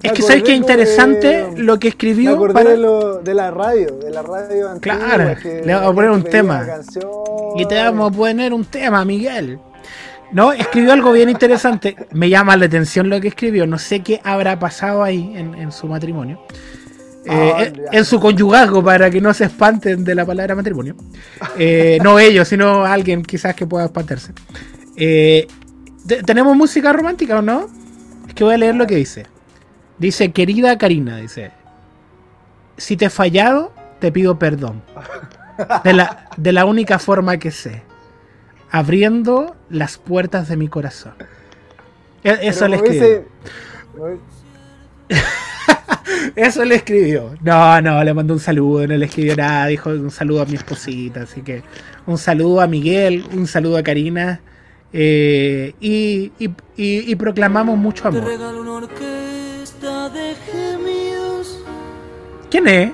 Es 0.03 0.13
que 0.13 0.23
sabes 0.23 0.43
que 0.43 0.53
interesante 0.53 1.41
eh, 1.41 1.53
lo 1.57 1.79
que 1.79 1.89
escribió. 1.89 2.31
Me 2.31 2.37
acordé 2.37 2.55
para... 2.55 2.71
de, 2.71 2.77
lo, 2.77 3.19
de, 3.21 3.35
la 3.35 3.51
radio, 3.51 3.97
de 3.99 4.11
la 4.11 4.23
radio 4.23 4.71
antigua, 4.71 4.99
Claro, 4.99 5.37
le 5.45 5.75
vamos 5.75 5.91
a 5.91 5.95
poner 5.95 6.11
un 6.11 6.25
tema. 6.25 6.67
Y 7.57 7.67
te 7.67 7.75
vamos 7.77 8.13
a 8.13 8.17
poner 8.17 8.53
un 8.53 8.65
tema, 8.65 9.05
Miguel. 9.05 9.59
No, 10.33 10.53
escribió 10.53 10.93
algo 10.93 11.13
bien 11.13 11.29
interesante. 11.29 11.97
Me 12.13 12.29
llama 12.29 12.57
la 12.57 12.67
atención 12.67 13.09
lo 13.09 13.21
que 13.21 13.29
escribió. 13.29 13.67
No 13.67 13.79
sé 13.79 14.01
qué 14.01 14.21
habrá 14.23 14.59
pasado 14.59 15.03
ahí 15.03 15.33
en, 15.37 15.73
su 15.73 15.87
matrimonio. 15.87 16.41
Eh, 17.27 17.53
ah, 17.55 17.65
en 17.93 18.05
su 18.05 18.19
conyugazgo, 18.19 18.83
para 18.83 19.11
que 19.11 19.21
no 19.21 19.35
se 19.35 19.45
espanten 19.45 20.05
de 20.05 20.15
la 20.15 20.25
palabra 20.25 20.55
matrimonio. 20.55 20.97
Eh, 21.59 21.99
no 22.03 22.19
ellos, 22.19 22.49
sino 22.49 22.85
alguien 22.85 23.23
quizás 23.23 23.55
que 23.55 23.67
pueda 23.67 23.87
espantarse. 23.87 24.33
¿Tenemos 26.27 26.57
música 26.57 26.93
romántica 26.93 27.39
o 27.39 27.43
no? 27.43 27.69
Es 28.27 28.35
que 28.35 28.45
voy 28.45 28.55
a 28.55 28.59
leer 28.59 28.75
lo 28.75 28.87
que 28.87 28.97
dice. 28.97 29.27
Dice, 29.99 30.33
querida 30.33 30.79
Karina, 30.79 31.19
dice, 31.19 31.53
si 32.79 32.97
te 32.97 33.05
he 33.07 33.11
fallado, 33.11 33.73
te 33.99 34.11
pido 34.11 34.39
perdón. 34.39 34.83
De 35.85 35.93
la, 35.93 36.27
de 36.39 36.53
la 36.53 36.65
única 36.65 36.99
forma 36.99 37.37
que 37.37 37.51
sé. 37.51 37.83
Abriendo 38.71 39.57
las 39.69 39.99
puertas 39.99 40.49
de 40.49 40.57
mi 40.57 40.69
corazón. 40.69 41.13
E, 42.25 42.39
eso 42.43 42.67
le 42.67 42.77
escribió. 42.77 43.25
Eso 46.37 46.65
le 46.65 46.77
escribió. 46.77 47.35
No, 47.43 47.81
no, 47.81 48.03
le 48.03 48.15
mandó 48.15 48.35
un 48.35 48.41
saludo, 48.41 48.87
no 48.87 48.97
le 48.97 49.07
escribió 49.07 49.37
nada, 49.37 49.67
dijo 49.67 49.91
un 49.91 50.11
saludo 50.11 50.43
a 50.43 50.47
mi 50.47 50.55
esposita. 50.55 51.23
Así 51.23 51.43
que 51.43 51.63
un 52.07 52.19
saludo 52.19 52.61
a 52.61 52.67
Miguel, 52.67 53.25
un 53.33 53.47
saludo 53.47 53.77
a 53.77 53.83
Karina. 53.83 54.41
Eh, 54.93 55.75
y, 55.81 56.33
y, 56.39 56.51
y, 56.77 57.15
proclamamos 57.15 57.79
mucho 57.79 58.09
amor. 58.09 58.25
¿Quién 62.51 62.67
es? 62.69 62.93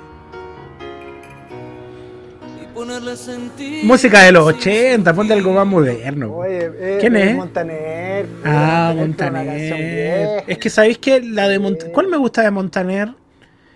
Música 3.85 4.23
de 4.23 4.33
los 4.33 4.47
80, 4.47 5.15
ponte 5.15 5.33
algo 5.33 5.53
más 5.53 5.67
moderno. 5.67 6.45
Eh, 6.45 6.99
¿Quién 7.01 7.17
es? 7.17 7.35
Montaner. 7.35 8.27
Ah, 8.45 8.93
Montaner. 8.95 10.45
Es 10.47 10.59
que 10.59 10.69
sabéis 10.69 10.99
que 10.99 11.23
la 11.23 11.49
de 11.49 11.59
Montaner. 11.59 11.93
¿Cuál 11.93 12.09
me 12.09 12.19
gusta 12.19 12.43
de 12.43 12.51
Montaner? 12.51 13.15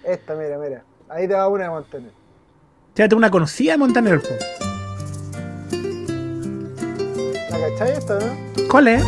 Esta, 0.04 0.34
mira, 0.34 0.58
mira. 0.58 0.84
Ahí 1.08 1.26
te 1.26 1.32
va 1.32 1.48
una 1.48 1.64
de 1.64 1.70
Montaner. 1.70 2.10
Fíjate, 2.94 3.14
una 3.14 3.30
conocida 3.30 3.72
de 3.72 3.78
Montaner. 3.78 4.20
¿La 7.50 7.58
cachai 7.58 7.92
esta, 7.92 8.18
no? 8.18 8.68
¿Cuál 8.68 8.88
es? 8.88 9.04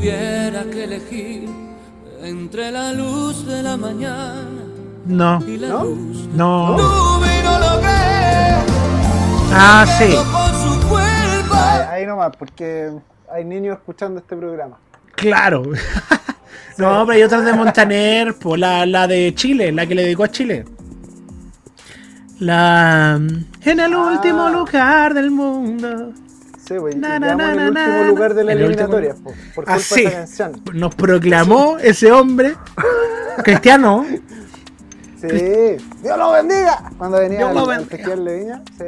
tuviera 0.00 0.64
que 0.64 0.84
elegir 0.84 1.49
entre 2.30 2.70
la 2.70 2.92
luz 2.92 3.44
de 3.44 3.62
la 3.62 3.76
mañana 3.76 4.44
no. 5.04 5.42
y 5.46 5.58
la 5.58 5.68
¿No? 5.68 5.84
luz. 5.84 6.28
No. 6.32 6.76
lo 6.78 7.20
Ah, 9.52 9.84
sí. 9.98 10.14
Ahí, 11.52 11.82
ahí 11.90 12.06
nomás, 12.06 12.30
porque 12.36 12.92
hay 13.32 13.44
niños 13.44 13.76
escuchando 13.78 14.20
este 14.20 14.36
programa. 14.36 14.78
Claro. 15.16 15.62
no, 16.78 17.04
pero 17.04 17.10
hay 17.10 17.22
otras 17.24 17.44
de 17.44 17.52
Montaner, 17.52 18.36
pues 18.36 18.60
la, 18.60 18.86
la 18.86 19.08
de 19.08 19.34
Chile, 19.34 19.72
la 19.72 19.86
que 19.86 19.96
le 19.96 20.04
dedicó 20.04 20.22
a 20.24 20.28
Chile. 20.28 20.64
La. 22.38 23.20
En 23.62 23.80
el 23.80 23.92
ah. 23.92 24.12
último 24.12 24.48
lugar 24.50 25.14
del 25.14 25.32
mundo. 25.32 26.12
Sí, 26.70 26.76
en 26.76 27.04
el 27.04 27.68
último 27.68 28.04
lugar 28.04 28.32
de 28.32 28.44
la 28.44 28.52
eliminatoria, 28.52 29.16
por, 29.16 29.64
culpa 29.64 29.74
de 29.74 29.80
esa 29.80 30.10
canción. 30.12 30.62
Nos 30.72 30.94
proclamó 30.94 31.78
ese 31.78 32.12
hombre 32.12 32.54
cristiano. 33.42 34.06
Sí, 35.20 35.28
Dios 36.00 36.16
lo 36.16 36.30
bendiga. 36.30 36.92
Cuando 36.96 37.18
venía 37.18 37.38
Dios 37.50 37.68
al, 37.68 38.12
al 38.12 38.24
Leviña, 38.24 38.62
sí. 38.78 38.84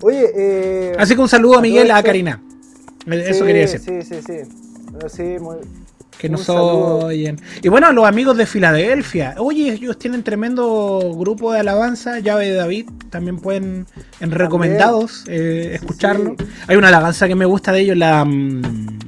Oye, 0.00 0.32
eh, 0.34 0.96
Así 0.98 1.14
que 1.14 1.20
un 1.20 1.28
saludo 1.28 1.58
a 1.58 1.60
Miguel, 1.60 1.90
a 1.90 2.02
Karina. 2.02 2.40
Eso 3.04 3.44
quería 3.44 3.68
decir. 3.68 3.80
Sí, 3.80 4.00
sí, 4.00 4.22
sí. 4.26 4.38
sí 5.08 5.36
muy, 5.38 5.56
que 6.18 6.28
nos 6.28 6.48
oyen. 6.48 7.40
Y 7.62 7.68
bueno, 7.68 7.92
los 7.92 8.06
amigos 8.06 8.36
de 8.36 8.46
Filadelfia. 8.46 9.34
Oye, 9.38 9.72
ellos 9.72 9.98
tienen 9.98 10.22
tremendo 10.22 11.14
grupo 11.16 11.52
de 11.52 11.60
alabanza. 11.60 12.20
Llave 12.20 12.46
de 12.46 12.54
David. 12.54 12.90
También 13.10 13.38
pueden, 13.38 13.86
en 14.20 14.30
recomendados, 14.30 15.24
eh, 15.28 15.72
escucharlo. 15.74 16.36
Hay 16.66 16.76
una 16.76 16.88
alabanza 16.88 17.28
que 17.28 17.34
me 17.34 17.44
gusta 17.44 17.72
de 17.72 17.80
ellos, 17.80 17.96
la. 17.96 18.24
Mm, 18.24 18.98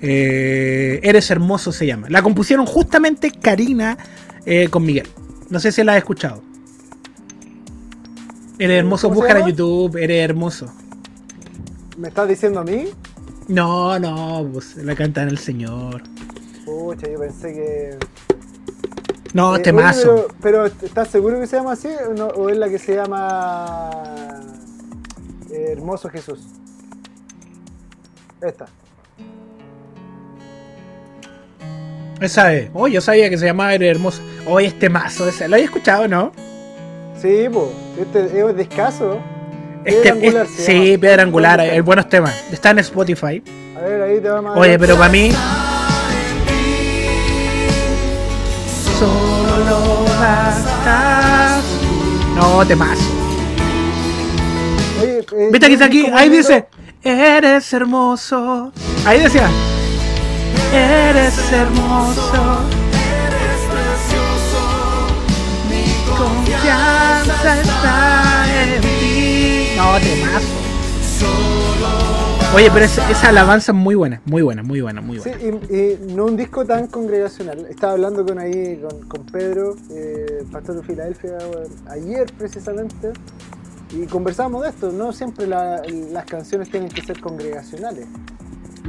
eh, 0.00 1.00
Eres 1.02 1.30
hermoso 1.30 1.72
se 1.72 1.86
llama. 1.86 2.08
La 2.08 2.22
compusieron 2.22 2.66
justamente 2.66 3.30
Karina 3.30 3.98
eh, 4.46 4.68
con 4.68 4.84
Miguel. 4.84 5.08
No 5.50 5.60
sé 5.60 5.72
si 5.72 5.82
la 5.82 5.92
has 5.92 5.98
escuchado. 5.98 6.42
Eres 8.58 8.78
hermoso, 8.78 9.08
busca 9.08 9.38
en 9.38 9.46
YouTube, 9.46 9.96
eres 9.96 10.24
hermoso. 10.24 10.66
¿Me 11.96 12.08
estás 12.08 12.28
diciendo 12.28 12.60
a 12.60 12.64
mí? 12.64 12.86
No, 13.48 13.98
no, 13.98 14.46
pues 14.52 14.76
la 14.76 14.94
canta 14.94 15.22
en 15.22 15.30
el 15.30 15.38
Señor. 15.38 16.02
Pucha, 16.66 17.08
yo 17.08 17.18
pensé 17.18 17.54
que. 17.54 17.98
No, 19.32 19.56
eh, 19.56 19.60
temazo. 19.60 20.28
pero, 20.42 20.66
¿estás 20.66 21.08
seguro 21.08 21.40
que 21.40 21.46
se 21.46 21.56
llama 21.56 21.72
así? 21.72 21.88
¿O, 22.36 22.50
es 22.50 22.58
la 22.58 22.68
que 22.68 22.78
se 22.78 22.94
llama. 22.94 23.90
Eh, 25.50 25.72
Hermoso 25.72 26.10
Jesús? 26.10 26.40
Esta. 28.42 28.66
Esa 32.20 32.52
es. 32.52 32.70
Oh, 32.74 32.86
yo 32.86 33.00
sabía 33.00 33.30
que 33.30 33.38
se 33.38 33.46
llamaba 33.46 33.74
Hermoso. 33.74 34.20
Hoy 34.46 34.64
oh, 34.64 34.68
este 34.68 34.90
mazo. 34.90 35.24
¿Lo 35.24 35.54
había 35.54 35.64
escuchado, 35.64 36.06
no? 36.06 36.32
Sí, 37.16 37.46
pues. 37.50 37.68
Este 37.98 38.46
es 38.46 38.56
descaso. 38.56 39.18
Este, 39.84 40.10
angular, 40.10 40.46
sí, 40.46 40.98
piedra 40.98 41.22
angular, 41.22 41.60
hay 41.60 41.80
buenos 41.80 42.08
temas. 42.08 42.34
Está 42.52 42.70
en 42.70 42.80
Spotify. 42.80 43.42
A 43.76 43.80
ver, 43.80 44.02
ahí 44.02 44.20
te 44.20 44.28
vamos 44.28 44.56
a 44.56 44.58
Oye, 44.58 44.78
pero 44.78 44.96
para 44.96 45.10
mí. 45.10 45.30
Solo 48.98 50.04
bastas. 50.18 51.62
No, 52.34 52.66
temas. 52.66 52.98
Oye, 55.00 55.18
eh, 55.20 55.48
Viste 55.52 55.66
que 55.66 55.72
está 55.74 55.86
aquí, 55.86 56.06
ahí 56.12 56.28
dice, 56.28 56.66
eres 57.02 57.72
hermoso. 57.72 58.72
Ahí 59.06 59.20
decía, 59.20 59.48
eres 60.72 61.52
hermoso. 61.52 62.58
Eres 63.30 63.60
precioso. 63.70 64.60
Mi 65.68 66.16
confianza 66.16 67.60
está 67.60 68.17
Oye, 72.54 72.70
pero 72.72 72.84
esa, 72.86 73.28
alabanza 73.28 73.72
es 73.72 73.78
muy 73.78 73.94
buena, 73.94 74.22
muy 74.24 74.42
buena, 74.42 74.62
muy 74.62 74.80
buena, 74.80 75.00
muy 75.00 75.18
buena. 75.18 75.38
Sí, 75.38 75.46
y, 75.70 76.12
no 76.14 76.24
un 76.24 76.36
disco 76.36 76.64
tan 76.64 76.86
congregacional. 76.86 77.66
Estaba 77.66 77.92
hablando 77.92 78.24
con 78.24 78.38
ahí, 78.38 78.82
con, 79.06 79.26
Pedro, 79.26 79.76
eh, 79.90 80.44
pastor 80.50 80.76
de 80.76 80.82
Filadelfia, 80.82 81.36
ayer 81.90 82.26
precisamente, 82.38 83.12
y 83.90 84.06
conversamos 84.06 84.62
de 84.62 84.70
esto. 84.70 84.90
No 84.90 85.12
siempre 85.12 85.46
las 85.46 86.24
canciones 86.24 86.70
tienen 86.70 86.88
que 86.88 87.02
ser 87.02 87.20
congregacionales. 87.20 88.06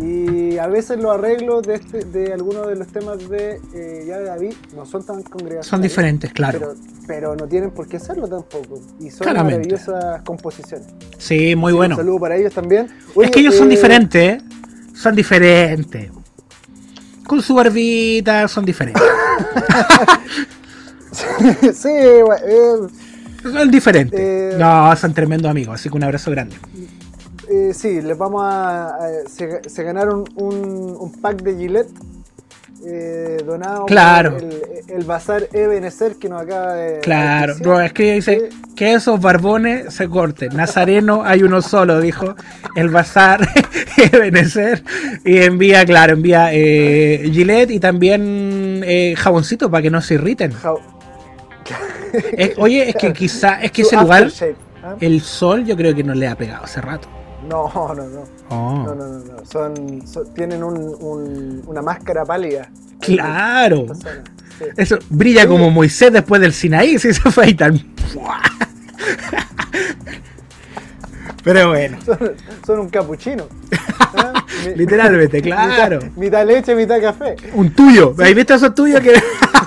Y 0.02 0.58
a 0.58 0.68
veces 0.68 0.98
los 0.98 1.14
arreglos 1.14 1.64
de, 1.64 1.76
este, 1.76 2.06
de 2.06 2.32
algunos 2.32 2.68
de 2.68 2.76
los 2.76 2.88
temas 2.88 3.30
de 3.30 3.60
eh, 3.74 4.06
Ya 4.08 4.20
de 4.20 4.26
David 4.26 4.54
no 4.74 4.86
son 4.86 5.06
tan 5.06 5.22
congregacionales. 5.24 5.68
Son 5.68 5.82
diferentes, 5.82 6.32
claro. 6.32 6.60
Pero, 6.60 6.76
pero 7.06 7.36
no 7.36 7.48
tienen 7.48 7.72
por 7.72 7.88
qué 7.88 8.00
serlo 8.00 8.28
tampoco. 8.28 8.82
Y 9.00 9.10
son 9.10 9.28
maravillosas 9.28 10.22
composiciones. 10.24 10.88
Sí, 11.18 11.56
muy 11.56 11.74
bueno. 11.74 11.96
Un 11.96 12.02
saludo 12.02 12.20
para 12.20 12.38
ellos 12.38 12.54
también. 12.54 12.88
es 13.22 13.32
que 13.32 13.40
ellos 13.42 13.56
son 13.56 13.68
eh, 13.68 13.72
diferentes, 13.72 14.22
¿eh? 14.22 14.42
Son 14.94 15.16
diferentes. 15.16 16.10
Con 17.28 17.42
su 17.42 17.54
barbita 17.54 18.48
son 18.48 18.66
diferentes. 18.66 19.04
sí, 21.12 21.90
eh, 21.90 22.74
son 23.44 23.72
diferentes. 23.72 24.58
no, 24.58 24.96
son 24.96 25.14
tremendos 25.14 25.52
amigos, 25.52 25.76
así 25.76 25.90
que 25.90 25.98
un 25.98 26.04
abrazo 26.04 26.32
grande. 26.32 26.56
Eh, 27.50 27.74
sí, 27.74 28.02
les 28.02 28.18
vamos 28.18 28.44
a. 28.46 28.98
se, 29.28 29.84
ganaron 29.84 30.24
un, 30.36 30.98
un, 31.00 31.12
pack 31.20 31.42
de 31.42 31.56
Gillette 31.56 31.90
eh, 32.86 33.38
donado 33.46 33.86
claro. 33.86 34.34
por 34.34 34.44
el, 34.44 34.62
el, 34.88 35.04
bazar 35.04 35.48
Ebenezer 35.52 36.16
que 36.16 36.30
nos 36.30 36.44
acaba 36.44 36.76
de. 36.76 37.00
Claro, 37.00 37.56
no, 37.62 37.82
es 37.82 37.92
que 37.92 38.14
dice 38.14 38.50
que 38.76 38.94
esos 38.94 39.20
barbones 39.20 39.94
se 39.94 40.08
corten. 40.08 40.56
Nazareno 40.56 41.24
hay 41.26 41.44
uno 41.44 41.62
solo, 41.62 42.00
dijo 42.00 42.36
el 42.76 42.90
bazar 42.90 43.48
Ebenezer. 43.98 44.84
Y 45.26 45.40
envía, 45.40 45.86
claro, 45.86 46.14
envía 46.14 46.54
eh, 46.54 47.30
Gillette 47.34 47.72
y 47.72 47.80
también 47.80 48.82
eh, 48.86 49.16
jaboncito 49.18 49.70
para 49.70 49.82
que 49.82 49.90
no 49.90 50.02
se 50.02 50.14
irriten. 50.14 50.54
oye, 52.58 52.90
es 52.90 52.96
que 52.96 53.12
quizá, 53.14 53.62
es 53.62 53.72
que 53.72 53.82
ese 53.82 53.98
lugar, 53.98 54.30
¿ah? 54.84 54.96
el 55.02 55.20
sol, 55.22 55.66
yo 55.66 55.76
creo 55.76 55.94
que 55.94 56.04
no 56.04 56.14
le 56.14 56.28
ha 56.28 56.36
pegado 56.36 56.64
hace 56.64 56.80
rato. 56.80 57.10
No, 57.74 57.94
no, 57.96 58.04
no. 58.04 58.24
Oh. 58.50 58.84
No, 58.86 58.96
no, 58.96 59.08
no, 59.08 59.20
no. 59.26 59.46
Son, 59.46 60.08
son- 60.08 60.34
tienen 60.34 60.64
un, 60.64 60.78
un- 60.78 61.64
una 61.66 61.82
máscara 61.82 62.24
pálida. 62.26 62.70
Claro. 63.02 63.88
Sí. 63.96 64.66
Eso 64.78 64.98
brilla 65.10 65.48
como 65.48 65.72
Moisés 65.72 66.12
después 66.14 66.42
del 66.42 66.54
Sinaí, 66.54 67.00
si 67.00 67.14
se 67.14 67.32
fue 67.32 67.46
ahí 67.46 67.54
tan. 67.54 67.80
Pero 71.44 71.70
bueno, 71.70 71.98
Son, 72.06 72.18
son 72.66 72.80
un 72.80 72.90
capuchino. 72.90 73.46
¿Ah? 74.16 74.34
Mi- 74.68 74.76
literalmente, 74.76 75.42
claro. 75.42 76.00
Mitad, 76.00 76.18
mitad 76.18 76.46
leche, 76.48 76.76
mitad 76.76 77.00
café. 77.02 77.36
Un 77.54 77.72
tuyo. 77.74 78.14
¿Ahí 78.20 78.34
viste 78.34 78.54
esos 78.56 78.76
tuyos 78.76 79.00
que.? 79.02 79.14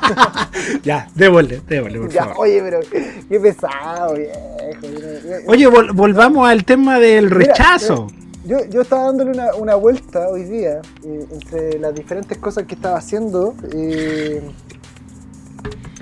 ya, 0.83 1.09
démosle, 1.15 1.61
démosle, 1.69 1.99
por 2.01 2.11
Ya, 2.11 2.25
favor. 2.25 2.37
oye, 2.41 2.61
pero 2.63 2.81
qué 3.29 3.41
pesado, 3.41 4.15
viejo. 4.15 4.39
Oye, 5.47 5.69
vol- 5.69 5.93
volvamos 5.95 6.49
al 6.49 6.65
tema 6.65 6.99
del 6.99 7.25
Mira, 7.27 7.37
rechazo. 7.55 8.07
Yo, 8.45 8.65
yo 8.69 8.81
estaba 8.83 9.05
dándole 9.05 9.31
una, 9.31 9.55
una 9.55 9.75
vuelta 9.77 10.29
hoy 10.29 10.43
día 10.45 10.81
eh, 11.05 11.27
entre 11.31 11.79
las 11.79 11.95
diferentes 11.95 12.37
cosas 12.39 12.65
que 12.67 12.75
estaba 12.75 12.99
haciendo. 12.99 13.55
eh, 13.73 14.43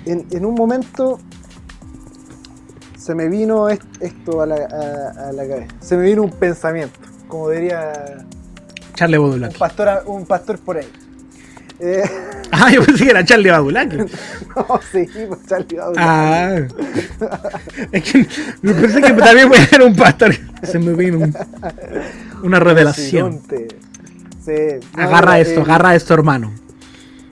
en, 0.07 0.26
en 0.30 0.44
un 0.46 0.55
momento 0.55 1.18
se 2.96 3.14
me 3.14 3.28
vino 3.28 3.68
est- 3.68 3.82
esto 4.01 4.40
a 4.40 4.46
la, 4.46 4.55
a- 4.55 5.28
a 5.28 5.32
la 5.32 5.46
cabeza. 5.46 5.74
Se 5.80 5.96
me 5.96 6.05
vino 6.05 6.22
un 6.22 6.30
pensamiento, 6.30 6.98
como 7.28 7.51
diría 7.51 7.92
Charlie 8.94 9.18
un 9.18 9.48
pastor, 9.59 10.03
un 10.07 10.24
pastor 10.26 10.59
por 10.59 10.78
ahí. 10.78 10.88
Eh, 11.80 12.02
Ah, 12.52 12.68
yo 12.70 12.84
pensé 12.84 13.04
que 13.04 13.10
era 13.10 13.24
Charlie 13.24 13.48
Badulaki. 13.48 13.96
no, 14.56 14.80
sí, 14.90 15.06
pues 15.28 15.46
Charlie 15.46 15.76
Badulaki. 15.78 15.98
Ah. 16.00 16.56
Es 17.92 18.02
que 18.12 18.26
pensé 18.62 19.00
que 19.00 19.12
también 19.12 19.48
voy 19.48 19.58
a 19.58 19.66
ser 19.66 19.82
un 19.82 19.94
pastor. 19.94 20.34
Se 20.64 20.78
me 20.80 20.92
vino 20.94 21.18
un- 21.20 21.34
una 22.42 22.58
revelación. 22.58 23.40
Sigonte. 23.44 23.68
Sí, 24.44 24.84
no, 24.96 25.02
Agarra 25.04 25.38
eh, 25.38 25.42
esto, 25.42 25.60
agarra 25.60 25.94
esto, 25.94 26.12
hermano. 26.12 26.52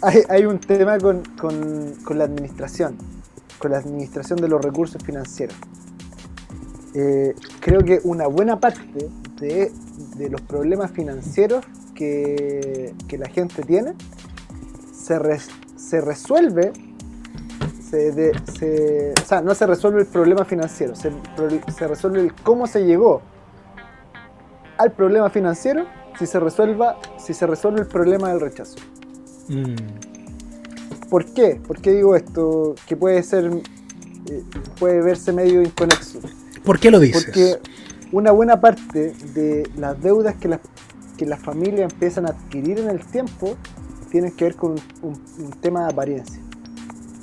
Hay, 0.03 0.23
hay 0.29 0.45
un 0.47 0.61
tema 0.61 0.97
con, 0.99 1.23
con- 1.39 1.95
con 2.05 2.17
la 2.17 2.25
administración, 2.25 2.97
con 3.59 3.73
la 3.73 3.79
administración 3.79 4.41
de 4.41 4.49
los 4.49 4.65
recursos 4.65 5.03
financieros. 5.05 5.57
Eh, 6.95 7.35
creo 7.61 7.81
que 7.85 8.01
una 8.05 8.29
buena 8.29 8.61
parte 8.61 9.09
de, 9.41 9.73
de 10.17 10.31
los 10.31 10.41
problemas 10.43 10.93
financieros 10.93 11.65
que, 11.95 12.95
que 13.09 13.19
la 13.19 13.29
gente 13.29 13.63
tiene 13.63 13.95
se, 15.09 15.19
res- 15.19 15.49
se 15.77 16.01
resuelve, 16.03 16.73
se 17.91 18.13
de- 18.13 18.39
se- 18.59 19.15
o 19.21 19.27
sea, 19.27 19.41
no 19.41 19.55
se 19.55 19.67
resuelve 19.67 20.03
el 20.03 20.07
problema 20.07 20.45
financiero, 20.45 20.95
se 20.95 21.11
resuelve 21.89 22.21
el 22.21 22.35
cómo 22.35 22.67
se 22.67 22.85
llegó 22.85 23.23
al 24.77 24.93
problema 24.93 25.31
financiero 25.31 25.87
si 26.19 26.27
se, 26.27 26.39
resuelva, 26.39 26.99
si 27.19 27.33
se 27.33 27.47
resuelve 27.47 27.81
el 27.81 27.87
problema 27.87 28.29
del 28.29 28.41
rechazo. 28.41 28.77
Mm, 29.49 31.09
¿Por 31.09 31.25
qué? 31.25 31.59
¿Por 31.67 31.81
qué 31.81 31.93
digo 31.93 32.15
esto? 32.15 32.75
Que 32.87 32.97
puede 32.97 33.23
ser, 33.23 33.47
eh, 34.31 34.43
puede 34.79 35.01
verse 35.01 35.33
medio 35.33 35.63
inconexo. 35.63 36.19
¿Por 36.65 36.79
qué 36.79 36.91
lo 36.91 37.01
dices? 37.01 37.25
Porque 37.25 37.59
una 38.13 38.31
buena 38.33 38.61
parte 38.61 39.15
de 39.33 39.69
las 39.77 40.01
deudas 40.03 40.35
que 40.37 40.49
las, 40.49 40.61
que 41.17 41.25
las 41.25 41.41
familias 41.41 41.91
empiezan 41.93 42.27
a 42.27 42.31
adquirir 42.31 42.81
en 42.81 42.91
el 42.91 43.01
tiempo 43.07 43.57
tienen 44.11 44.33
que 44.33 44.45
ver 44.45 44.57
con 44.57 44.77
un, 45.03 45.51
tema 45.61 45.87
de 45.87 45.93
apariencia. 45.93 46.41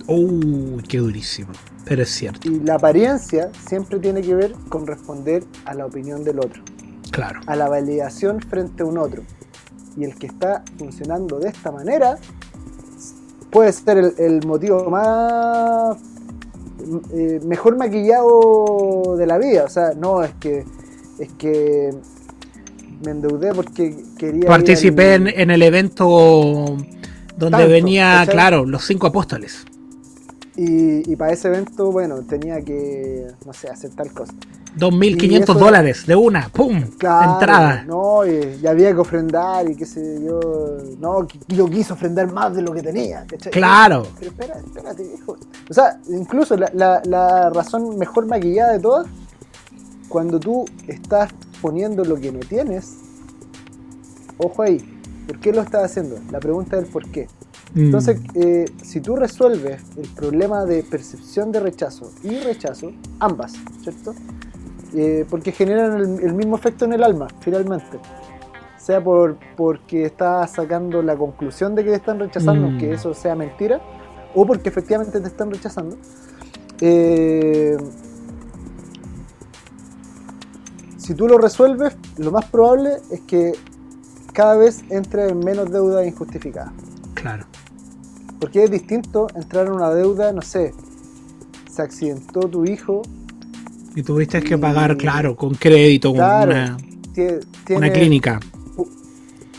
Uy, 0.08 0.84
qué 0.88 1.00
durísimo. 1.00 1.50
Pero 1.86 2.02
es 2.02 2.10
cierto, 2.10 2.50
Y 2.50 2.60
la 2.60 2.76
apariencia 2.76 3.52
siempre 3.68 4.00
tiene 4.00 4.22
que 4.22 4.34
ver 4.34 4.54
con 4.70 4.88
responder 4.88 5.44
a 5.66 5.74
la 5.76 5.86
opinión 5.86 6.24
del 6.24 6.40
otro, 6.40 6.64
claro. 7.12 7.42
a 7.46 7.56
la 7.56 7.70
validación 7.70 8.42
frente 8.42 8.84
a 8.84 8.86
un 8.88 8.98
otro. 8.98 9.24
Y 9.96 10.04
el 10.04 10.16
que 10.16 10.28
está 10.28 10.64
funcionando 10.78 11.40
de 11.40 11.50
esta 11.50 11.72
manera 11.72 12.18
puede 13.52 13.72
ser 13.72 13.98
el, 13.98 14.14
el 14.18 14.46
motivo 14.46 14.90
más 14.90 15.98
eh, 17.12 17.40
mejor 17.46 17.78
maquillado 17.78 19.16
de 19.18 19.26
la 19.26 19.38
vida. 19.38 19.64
O 19.66 19.70
sea, 19.70 19.94
no 19.96 20.24
es 20.24 20.34
que 20.36 20.66
es 21.20 21.32
que 21.34 21.94
me 23.04 23.12
endeudé 23.12 23.54
porque 23.54 23.96
quería. 24.18 24.48
Participé 24.48 25.16
en, 25.16 25.28
en 25.28 25.52
el 25.52 25.62
evento 25.62 26.78
donde 27.38 27.58
Tanto, 27.58 27.68
venía, 27.70 28.14
¿cachai? 28.20 28.34
claro, 28.36 28.66
los 28.66 28.86
cinco 28.86 29.08
apóstoles. 29.08 29.66
Y, 30.58 31.12
y 31.12 31.16
para 31.18 31.34
ese 31.34 31.50
evento, 31.50 31.92
bueno, 31.92 32.22
tenía 32.22 32.62
que, 32.62 33.28
no 33.46 33.52
sé, 33.52 33.68
hacer 33.70 33.92
tal 33.92 34.12
cosa. 34.14 34.34
2.500 34.78 35.24
Y 35.32 35.36
eso- 35.36 35.54
dólares 35.54 36.06
de 36.06 36.16
una, 36.16 36.48
¡pum! 36.50 36.82
Claro, 36.98 37.34
Entrada. 37.34 37.84
No, 37.86 38.26
y, 38.26 38.60
y 38.62 38.68
había 38.68 38.92
que 38.94 39.00
ofrendar 39.00 39.70
y 39.70 39.76
qué 39.76 39.86
sé 39.86 40.20
yo. 40.24 40.40
No, 41.00 41.28
yo 41.50 41.70
quise 41.70 41.92
ofrendar 41.94 42.32
más 42.32 42.56
de 42.56 42.62
lo 42.62 42.72
que 42.74 42.82
tenía. 42.82 43.26
¿cachai? 43.28 43.52
Claro. 43.52 44.08
Pero 44.20 44.32
espera, 44.32 44.56
espérate, 44.66 45.04
hijo. 45.04 45.38
O 45.70 45.74
sea, 45.74 46.00
incluso 46.10 46.56
la, 46.58 46.70
la- 46.74 47.02
la 47.06 47.50
razón 47.50 47.98
mejor 47.98 48.26
maquillada 48.26 48.74
de 48.74 48.80
todas, 48.80 49.08
cuando 50.10 50.40
tú 50.40 50.64
estás 50.88 51.32
poniendo 51.66 52.06
lo 52.06 52.16
que 52.18 52.32
no 52.32 52.40
tienes, 52.42 52.98
ojo 54.38 54.62
ahí, 54.62 54.78
¿por 55.26 55.40
qué 55.40 55.52
lo 55.52 55.62
estás 55.62 55.84
haciendo? 55.86 56.20
La 56.32 56.40
pregunta 56.40 56.78
es 56.78 56.84
el 56.86 56.90
por 56.92 57.10
qué. 57.10 57.28
Mm, 57.74 57.80
Entonces, 57.86 58.20
eh, 58.36 58.66
si 58.84 59.02
tú 59.02 59.16
resuelves 59.16 59.82
el 59.98 60.08
problema 60.10 60.64
de 60.66 60.84
percepción 60.84 61.52
de 61.52 61.60
rechazo 61.62 62.12
y 62.24 62.38
rechazo, 62.40 62.92
ambas, 63.20 63.54
¿cierto? 63.82 64.14
Eh, 64.94 65.26
porque 65.28 65.52
generan 65.52 65.98
el, 66.00 66.20
el 66.22 66.34
mismo 66.36 66.56
efecto 66.56 66.86
en 66.86 66.94
el 66.94 67.04
alma, 67.04 67.28
finalmente. 67.40 67.98
Sea 68.78 69.04
por 69.04 69.38
porque 69.58 70.06
estás 70.06 70.52
sacando 70.52 71.02
la 71.02 71.18
conclusión 71.18 71.74
de 71.74 71.84
que 71.84 71.90
te 71.90 71.96
están 71.96 72.20
rechazando, 72.20 72.62
Mm. 72.68 72.70
aunque 72.70 72.94
eso 72.94 73.12
sea 73.16 73.34
mentira, 73.36 73.82
o 74.36 74.46
porque 74.46 74.70
efectivamente 74.70 75.20
te 75.20 75.28
están 75.28 75.50
rechazando. 75.52 75.98
eh, 76.82 77.76
si 81.06 81.14
tú 81.14 81.28
lo 81.28 81.38
resuelves, 81.38 81.96
lo 82.18 82.32
más 82.32 82.46
probable 82.46 82.94
es 83.12 83.22
que 83.22 83.52
cada 84.34 84.58
vez 84.58 84.84
entre 84.90 85.30
en 85.30 85.40
menos 85.40 85.72
deuda 85.72 86.06
injustificada. 86.06 86.74
claro. 87.14 87.46
Porque 88.40 88.66
es 88.66 88.72
distinto 88.72 89.28
entrar 89.34 89.68
en 89.68 89.74
una 89.74 89.90
deuda, 89.92 90.34
no 90.34 90.42
sé, 90.42 90.74
se 91.72 91.82
accidentó 91.82 92.42
tu 92.42 92.66
hijo, 92.66 93.02
Y 93.96 94.04
tuviste 94.04 94.42
que 94.42 94.58
pagar, 94.58 94.98
claro, 94.98 95.36
con 95.38 95.54
crédito, 95.56 96.10
con 96.10 96.18
una, 96.18 96.78
una 97.70 97.90
clínica. 97.92 98.40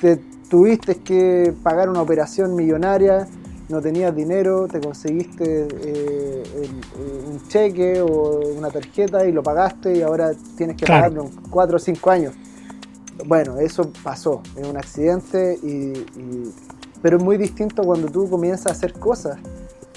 te 0.00 0.20
tuviste 0.50 0.96
que 0.96 1.54
pagar 1.62 1.88
una 1.88 2.02
operación 2.02 2.54
millonaria, 2.54 3.26
no 3.68 3.80
tenías 3.80 4.14
dinero, 4.14 4.68
te 4.68 4.80
conseguiste 4.80 5.66
eh, 5.68 6.42
el- 6.54 6.64
eh, 6.64 7.24
un 7.30 7.48
cheque 7.48 8.00
o 8.00 8.40
una 8.56 8.70
tarjeta 8.70 9.26
y 9.26 9.32
lo 9.32 9.42
pagaste 9.42 9.96
y 9.98 10.02
ahora 10.02 10.32
tienes 10.56 10.76
que 10.76 10.84
Claro. 10.84 11.02
pagarlo 11.02 11.22
en 11.24 11.50
4 11.50 11.76
o 11.76 11.78
5 11.80 12.10
años. 12.10 12.34
Bueno, 13.24 13.58
eso 13.58 13.90
pasó, 14.02 14.42
es 14.56 14.66
un 14.66 14.76
accidente, 14.76 15.58
y, 15.62 15.68
y- 16.20 16.52
pero 17.02 17.16
es 17.16 17.22
muy 17.22 17.36
distinto 17.38 17.82
cuando 17.82 18.08
tú 18.08 18.28
comienzas 18.28 18.66
a 18.66 18.70
hacer 18.72 18.92
cosas 18.92 19.38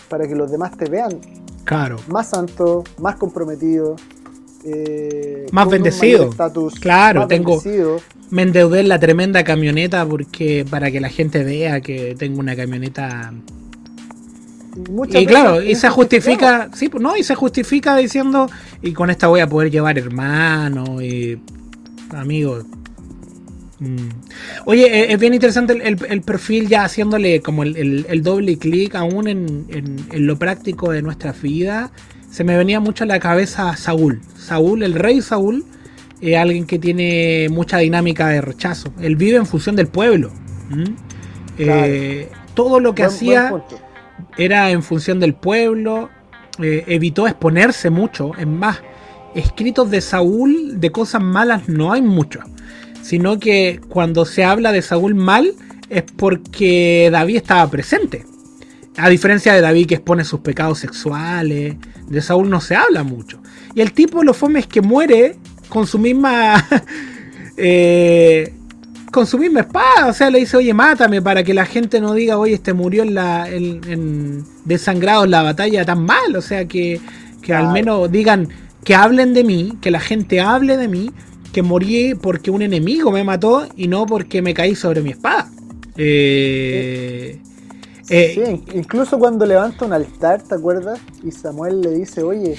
para 0.09 0.27
que 0.27 0.35
los 0.35 0.49
demás 0.49 0.75
te 0.77 0.89
vean 0.89 1.19
Claro. 1.65 1.97
más 2.07 2.29
santo, 2.29 2.83
más 2.97 3.15
comprometido, 3.17 3.95
eh, 4.63 5.45
Más 5.51 5.69
bendecido. 5.69 6.29
Claro, 6.81 7.21
más 7.21 7.29
tengo- 7.29 7.61
bendecido. 7.61 7.97
Me 8.29 8.43
endeudé 8.43 8.81
en 8.81 8.89
la 8.89 8.99
tremenda 8.99 9.43
camioneta 9.43 10.05
porque 10.05 10.65
para 10.69 10.91
que 10.91 10.99
la 10.99 11.09
gente 11.09 11.43
vea 11.43 11.81
que 11.81 12.15
tengo 12.17 12.39
una 12.39 12.55
camioneta. 12.55 13.33
Y, 14.75 14.91
muchas 14.91 15.21
Y 15.21 15.25
claro, 15.25 15.61
y 15.61 15.75
se 15.75 15.89
justifica, 15.89 16.69
sí, 16.73 16.89
pues 16.89 17.01
no, 17.01 17.15
y 17.17 17.23
se 17.23 17.35
justifica 17.35 17.95
diciendo, 17.97 18.49
y 18.81 18.91
con 18.93 19.09
esta 19.09 19.27
voy 19.27 19.39
a 19.39 19.47
poder 19.47 19.71
llevar 19.71 19.97
hermano 19.97 21.01
y 21.01 21.39
amigos. 22.11 22.65
Mm. 23.79 24.09
Oye, 24.65 24.85
eh, 24.87 25.13
es 25.13 25.19
bien 25.19 25.33
interesante 25.33 25.73
el, 25.73 25.81
el- 25.81 26.05
el 26.09 26.21
perfil 26.21 26.67
ya 26.67 26.83
haciéndole 26.83 27.41
como 27.41 27.63
el, 27.63 28.21
doble 28.23 28.57
clic 28.57 28.93
aún 28.95 29.27
en, 29.27 29.65
en- 29.69 30.05
en 30.11 30.27
lo 30.27 30.37
práctico 30.37 30.91
de 30.91 31.01
nuestra 31.01 31.31
vida. 31.31 31.91
Se 32.29 32.43
me 32.43 32.57
venía 32.57 32.79
mucho 32.79 33.05
a 33.05 33.07
la 33.07 33.19
cabeza 33.19 33.75
Saúl. 33.77 34.21
Saúl, 34.37 34.83
el 34.83 34.93
rey 34.93 35.21
Saúl, 35.21 35.63
es 36.21 36.35
alguien 36.37 36.65
que 36.67 36.77
tiene 36.77 37.47
mucha 37.49 37.77
dinámica 37.77 38.27
de 38.27 38.41
rechazo. 38.41 38.93
Él 39.01 39.15
vive 39.15 39.37
en 39.37 39.45
función 39.45 39.75
del 39.77 39.87
pueblo. 39.87 40.29
¿Mm? 40.69 40.83
Eh, 41.57 42.29
todo 42.53 42.79
lo 42.81 42.93
que 42.93 43.03
Buen- 43.03 43.15
hacía 43.15 43.49
buen. 43.51 43.63
Era 44.37 44.71
en 44.71 44.83
función 44.83 45.19
del 45.19 45.33
pueblo, 45.33 46.09
eh, 46.61 46.83
evitó 46.87 47.27
exponerse 47.27 47.89
mucho, 47.89 48.31
es 48.37 48.47
más, 48.47 48.81
escritos 49.35 49.89
de 49.91 50.01
Saúl 50.01 50.79
de 50.79 50.91
cosas 50.91 51.21
malas 51.21 51.69
no 51.69 51.91
hay 51.91 52.01
mucho, 52.01 52.41
sino 53.01 53.39
que 53.39 53.79
cuando 53.89 54.25
se 54.25 54.43
habla 54.43 54.71
de 54.71 54.81
Saúl 54.81 55.15
mal 55.15 55.53
es 55.89 56.03
porque 56.03 57.09
David 57.11 57.37
estaba 57.37 57.69
presente. 57.69 58.25
A 58.97 59.09
diferencia 59.09 59.53
de 59.53 59.61
David 59.61 59.87
que 59.87 59.95
expone 59.95 60.25
sus 60.25 60.41
pecados 60.41 60.79
sexuales, 60.79 61.75
de 62.07 62.21
Saúl 62.21 62.49
no 62.49 62.59
se 62.59 62.75
habla 62.75 63.03
mucho. 63.03 63.41
Y 63.73 63.81
el 63.81 63.93
tipo 63.93 64.23
lo 64.23 64.33
fome 64.33 64.59
es 64.59 64.67
que 64.67 64.81
muere 64.81 65.37
con 65.69 65.87
su 65.87 65.99
misma 65.99 66.67
eh, 67.57 68.53
consumir 69.11 69.51
mi 69.51 69.59
espada. 69.59 70.07
O 70.07 70.13
sea, 70.13 70.29
le 70.29 70.39
dice, 70.39 70.57
oye, 70.57 70.73
mátame 70.73 71.21
para 71.21 71.43
que 71.43 71.53
la 71.53 71.65
gente 71.65 71.99
no 71.99 72.13
diga, 72.13 72.37
oye, 72.37 72.55
este 72.55 72.73
murió 72.73 73.03
en 73.03 73.13
la, 73.15 73.49
en, 73.49 74.43
desangrado 74.65 75.25
en 75.25 75.31
la 75.31 75.43
batalla 75.43 75.85
tan 75.85 76.05
mal. 76.05 76.35
O 76.35 76.41
sea, 76.41 76.65
que, 76.65 76.99
que 77.41 77.53
al 77.53 77.71
menos 77.71 78.11
digan, 78.11 78.49
que 78.83 78.95
hablen 78.95 79.33
de 79.33 79.43
mí, 79.43 79.77
que 79.81 79.91
la 79.91 79.99
gente 79.99 80.41
hable 80.41 80.77
de 80.77 80.87
mí, 80.87 81.11
que 81.51 81.61
morí 81.61 82.15
porque 82.15 82.51
un 82.51 82.61
enemigo 82.61 83.11
me 83.11 83.23
mató 83.23 83.67
y 83.75 83.87
no 83.87 84.05
porque 84.05 84.41
me 84.41 84.53
caí 84.53 84.75
sobre 84.75 85.01
mi 85.01 85.11
espada. 85.11 85.49
Eh, 85.97 87.41
eh, 88.09 88.31
sí, 88.33 88.63
incluso 88.73 89.19
cuando 89.19 89.45
levanta 89.45 89.85
un 89.85 89.93
altar, 89.93 90.41
¿te 90.41 90.55
acuerdas? 90.55 90.99
Y 91.23 91.31
Samuel 91.31 91.81
le 91.81 91.91
dice, 91.91 92.23
oye, 92.23 92.55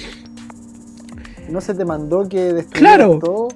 ¿no 1.49 1.59
se 1.59 1.73
te 1.73 1.85
mandó 1.85 2.27
que 2.29 2.53
destruyera 2.53 3.07
todo? 3.19 3.49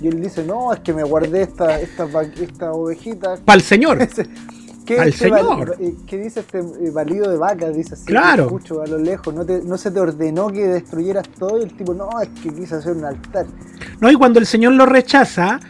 Y 0.00 0.08
él 0.08 0.20
dice, 0.20 0.42
no, 0.44 0.72
es 0.72 0.80
que 0.80 0.92
me 0.94 1.02
guardé 1.02 1.42
esta, 1.42 1.78
esta, 1.80 2.08
esta 2.22 2.72
ovejita. 2.72 3.36
Para 3.44 3.56
el 3.56 3.62
Señor. 3.62 3.98
¿Qué, 4.86 4.98
Al 4.98 5.12
Señor. 5.12 5.76
Eh, 5.78 5.94
¿Qué 6.06 6.16
dice 6.16 6.40
este 6.40 6.58
eh, 6.58 6.90
valido 6.92 7.30
de 7.30 7.36
vacas? 7.36 7.76
Dice 7.76 7.94
así, 7.94 8.06
claro. 8.06 8.44
escucho 8.44 8.82
a 8.82 8.86
lo 8.86 8.98
lejos. 8.98 9.32
No, 9.32 9.44
no 9.44 9.78
se 9.78 9.90
te 9.90 10.00
ordenó 10.00 10.48
que 10.48 10.66
destruyeras 10.66 11.28
todo. 11.38 11.60
Y 11.60 11.64
el 11.64 11.76
tipo, 11.76 11.94
no, 11.94 12.08
es 12.20 12.28
que 12.42 12.52
quise 12.52 12.76
hacer 12.76 12.96
un 12.96 13.04
altar. 13.04 13.46
No, 14.00 14.10
y 14.10 14.14
cuando 14.16 14.40
el 14.40 14.46
Señor 14.46 14.72
lo 14.72 14.86
rechaza, 14.86 15.60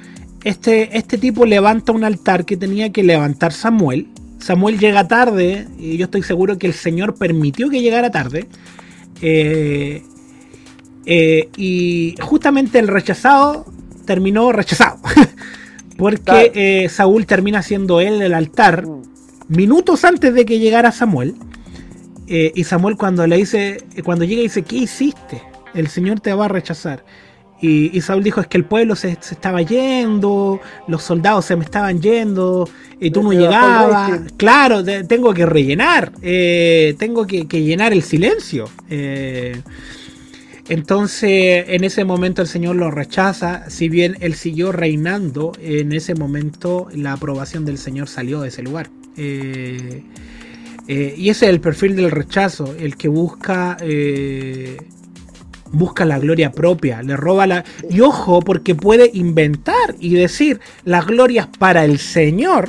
este, 0.45 0.97
este 0.97 1.19
tipo 1.19 1.45
levanta 1.45 1.93
un 1.93 2.05
altar 2.05 2.45
que 2.45 2.57
tenía 2.57 2.93
que 2.93 3.03
levantar 3.03 3.53
Samuel. 3.53 4.09
Samuel 4.39 4.79
llega 4.79 5.07
tarde, 5.07 5.67
y 5.77 5.99
yo 5.99 6.05
estoy 6.05 6.23
seguro 6.23 6.57
que 6.57 6.69
el 6.69 6.73
Señor 6.73 7.17
permitió 7.17 7.69
que 7.69 7.83
llegara 7.83 8.11
tarde. 8.11 8.47
Eh, 9.21 10.03
y 11.05 12.15
justamente 12.23 12.79
el 12.79 12.89
rechazado 12.89 13.67
terminó 14.11 14.51
rechazado. 14.51 14.99
Porque 15.97 16.51
eh, 16.53 16.89
Saúl 16.89 17.27
termina 17.27 17.63
siendo 17.63 18.01
él 18.01 18.21
el 18.23 18.35
altar 18.35 18.85
mm. 18.85 19.03
minutos 19.47 20.05
antes 20.05 20.35
de 20.35 20.45
que 20.45 20.59
llegara 20.59 20.91
Samuel. 20.91 21.37
Eh, 22.27 22.51
y 22.57 22.65
Samuel 22.65 22.97
cuando 22.97 23.25
le 23.29 23.37
dice, 23.37 23.85
cuando 24.05 24.25
llega 24.25 24.43
dice, 24.43 24.63
¿qué 24.63 24.79
hiciste? 24.79 25.43
El 25.75 25.87
Señor 25.87 26.19
te 26.19 26.35
va 26.35 26.47
a 26.47 26.49
rechazar. 26.49 27.05
Y, 27.63 28.01
Saúl 28.01 28.25
dijo, 28.25 28.41
es 28.41 28.47
que 28.47 28.57
el 28.57 28.65
pueblo 28.65 28.97
se, 28.97 29.11
estaba 29.11 29.61
yendo, 29.61 30.61
los 30.89 31.03
soldados 31.03 31.45
se 31.45 31.57
me 31.57 31.65
estaban 31.65 32.01
yendo, 32.01 32.67
y 32.99 33.11
tú 33.11 33.23
no 33.23 33.33
llegabas. 33.35 34.23
Claro, 34.39 34.83
tengo 34.83 35.35
que 35.35 35.45
rellenar, 35.45 36.11
eh, 36.23 36.97
tengo 36.99 37.27
que, 37.27 37.47
que, 37.47 37.63
llenar 37.63 37.93
el 37.93 38.03
silencio. 38.03 38.65
Entonces, 40.71 41.65
en 41.67 41.83
ese 41.83 42.05
momento 42.05 42.43
el 42.43 42.47
Señor 42.47 42.77
lo 42.77 42.93
rechaza, 42.93 43.69
si 43.69 43.89
bien 43.89 44.17
él 44.21 44.35
siguió 44.35 44.71
reinando, 44.71 45.51
en 45.61 45.91
ese 45.91 46.15
momento 46.15 46.87
la 46.95 47.15
aprobación 47.15 47.65
del 47.65 47.77
Señor 47.77 48.09
salió 48.09 48.41
de 48.41 48.49
ese 48.51 48.63
lugar. 48.63 48.89
Eh, 49.17 50.05
eh, 50.87 51.15
y 51.19 51.29
ese 51.29 51.47
es 51.47 51.51
el 51.51 51.61
perfil 51.61 51.97
del 51.97 52.13
rechazo, 52.13 52.73
el 52.79 52.97
que 52.97 53.09
busca, 53.09 53.79
eh, 53.81 54.77
busca 55.73 56.05
la 56.05 56.21
gloria 56.21 56.53
propia, 56.53 57.03
le 57.03 57.17
roba 57.17 57.49
la... 57.49 57.65
Y 57.91 58.01
ojo, 58.01 58.39
porque 58.39 58.77
puede 58.77 59.11
inventar 59.13 59.97
y 59.99 60.15
decir 60.15 60.61
las 60.85 61.05
glorias 61.05 61.49
para 61.59 61.85
el 61.85 61.99
Señor, 61.99 62.69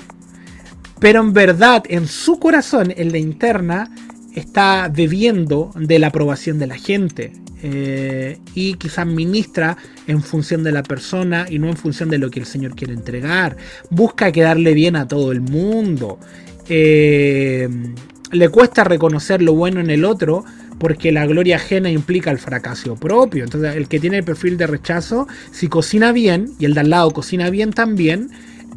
pero 0.99 1.19
en 1.19 1.33
verdad 1.33 1.83
en 1.87 2.07
su 2.07 2.39
corazón, 2.39 2.91
en 2.97 3.11
la 3.11 3.19
interna, 3.19 3.91
está 4.35 4.89
bebiendo 4.89 5.71
de 5.75 5.99
la 5.99 6.07
aprobación 6.07 6.59
de 6.59 6.67
la 6.67 6.77
gente. 6.77 7.33
Eh, 7.63 8.39
y 8.55 8.73
quizás 8.73 9.05
ministra 9.05 9.77
en 10.07 10.23
función 10.23 10.63
de 10.63 10.71
la 10.71 10.81
persona 10.81 11.45
y 11.47 11.59
no 11.59 11.67
en 11.67 11.77
función 11.77 12.09
de 12.09 12.17
lo 12.17 12.31
que 12.31 12.39
el 12.39 12.45
Señor 12.45 12.75
quiere 12.75 12.93
entregar. 12.93 13.55
Busca 13.89 14.31
quedarle 14.31 14.73
bien 14.73 14.95
a 14.95 15.07
todo 15.07 15.31
el 15.31 15.41
mundo. 15.41 16.19
Eh, 16.69 17.69
le 18.31 18.49
cuesta 18.49 18.83
reconocer 18.83 19.41
lo 19.41 19.53
bueno 19.53 19.79
en 19.79 19.89
el 19.89 20.05
otro 20.05 20.43
porque 20.79 21.11
la 21.11 21.27
gloria 21.27 21.57
ajena 21.57 21.91
implica 21.91 22.31
el 22.31 22.39
fracaso 22.39 22.95
propio. 22.95 23.43
Entonces, 23.43 23.75
el 23.75 23.87
que 23.87 23.99
tiene 23.99 24.17
el 24.17 24.23
perfil 24.23 24.57
de 24.57 24.65
rechazo, 24.65 25.27
si 25.51 25.67
cocina 25.67 26.11
bien 26.11 26.53
y 26.57 26.65
el 26.65 26.73
de 26.73 26.79
al 26.79 26.89
lado 26.89 27.11
cocina 27.11 27.51
bien 27.51 27.71
también, 27.71 28.31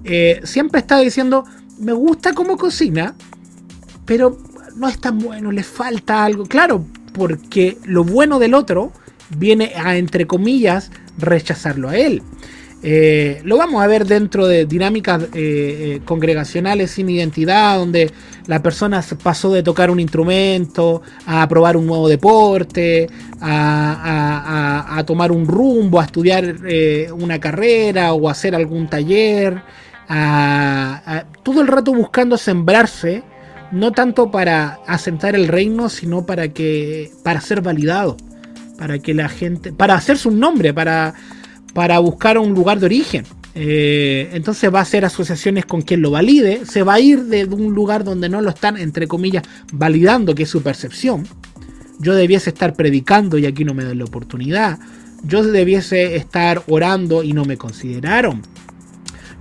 eh, 0.05 0.41
siempre 0.45 0.81
está 0.81 0.99
diciendo, 0.99 1.45
me 1.79 1.95
gusta 1.95 2.35
cómo 2.35 2.59
cocina, 2.59 3.15
pero 4.05 4.39
no 4.77 4.89
es 4.89 4.99
tan 4.99 5.19
bueno, 5.19 5.53
le 5.53 5.63
falta 5.63 6.25
algo. 6.25 6.45
Claro, 6.47 6.85
porque 7.13 7.79
lo 7.85 8.05
bueno 8.05 8.39
del 8.39 8.55
otro 8.55 8.93
viene 9.31 9.73
a, 9.77 9.97
entre 9.97 10.27
comillas, 10.27 10.91
rechazarlo 11.19 11.89
a 11.89 11.97
él. 11.97 12.23
Eh, 12.87 13.41
lo 13.45 13.57
vamos 13.57 13.83
a 13.83 13.87
ver 13.87 14.05
dentro 14.05 14.47
de 14.47 14.67
dinámicas 14.67 15.23
eh, 15.23 15.29
eh, 15.33 16.01
congregacionales 16.05 16.91
sin 16.91 17.09
identidad, 17.09 17.79
donde 17.79 18.11
la 18.47 18.63
persona 18.63 19.03
pasó 19.23 19.51
de 19.55 19.63
tocar 19.63 19.91
un 19.91 20.01
instrumento 20.01 21.01
a 21.25 21.49
probar 21.49 21.79
un 21.79 21.87
nuevo 21.87 22.11
deporte, 22.11 23.09
a, 23.41 25.03
tomar 25.07 25.33
un 25.33 25.47
rumbo, 25.47 25.99
a 25.99 26.05
estudiar 26.05 26.57
una 27.17 27.41
carrera 27.41 28.13
o 28.13 28.29
hacer 28.29 28.55
algún 28.55 28.87
taller, 28.87 29.63
todo 31.43 31.63
el 31.63 31.67
rato 31.67 31.95
buscando 31.95 32.37
sembrarse 32.37 33.23
no 33.75 33.91
tanto 33.93 34.31
para 34.31 34.79
asentar 34.87 35.35
el 35.35 35.49
reino, 35.49 35.89
sino 35.89 36.25
para 36.25 36.49
que 36.49 37.11
para 37.25 37.41
ser 37.41 37.61
validado, 37.61 38.17
para 38.79 39.01
que 39.01 39.15
la 39.15 39.29
gente, 39.29 39.73
para 39.73 39.95
hacerse 39.95 40.29
un 40.29 40.39
nombre, 40.39 40.73
para, 40.73 41.15
para 41.75 41.99
buscar 41.99 42.39
un 42.39 42.55
lugar 42.55 42.79
de 42.79 42.87
origen. 42.87 43.25
Eh, 43.57 44.31
entonces 44.33 44.73
va 44.73 44.79
a 44.79 44.83
hacer 44.83 45.05
asociaciones 45.05 45.67
con 45.67 45.83
quien 45.83 46.03
lo 46.03 46.13
valide, 46.13 46.65
se 46.67 46.83
va 46.83 46.95
a 46.95 47.01
ir 47.01 47.25
de 47.25 47.45
un 47.45 47.75
lugar 47.75 48.05
donde 48.05 48.29
no 48.29 48.41
lo 48.41 48.51
están, 48.51 48.77
entre 48.77 49.09
comillas, 49.09 49.43
validando, 49.73 50.35
que 50.35 50.45
es 50.45 50.51
su 50.51 50.63
percepción. 50.63 51.27
Yo 51.99 52.15
debiese 52.15 52.51
estar 52.51 52.75
predicando 52.75 53.39
y 53.39 53.47
aquí 53.47 53.65
no 53.65 53.75
me 53.75 53.85
dan 53.85 53.99
la 53.99 54.05
oportunidad. 54.05 54.79
Yo 55.25 55.43
debiese 55.43 56.17
estar 56.17 56.63
orando 56.69 57.23
y 57.23 57.33
no 57.33 57.45
me 57.45 57.57
consideraron 57.57 58.43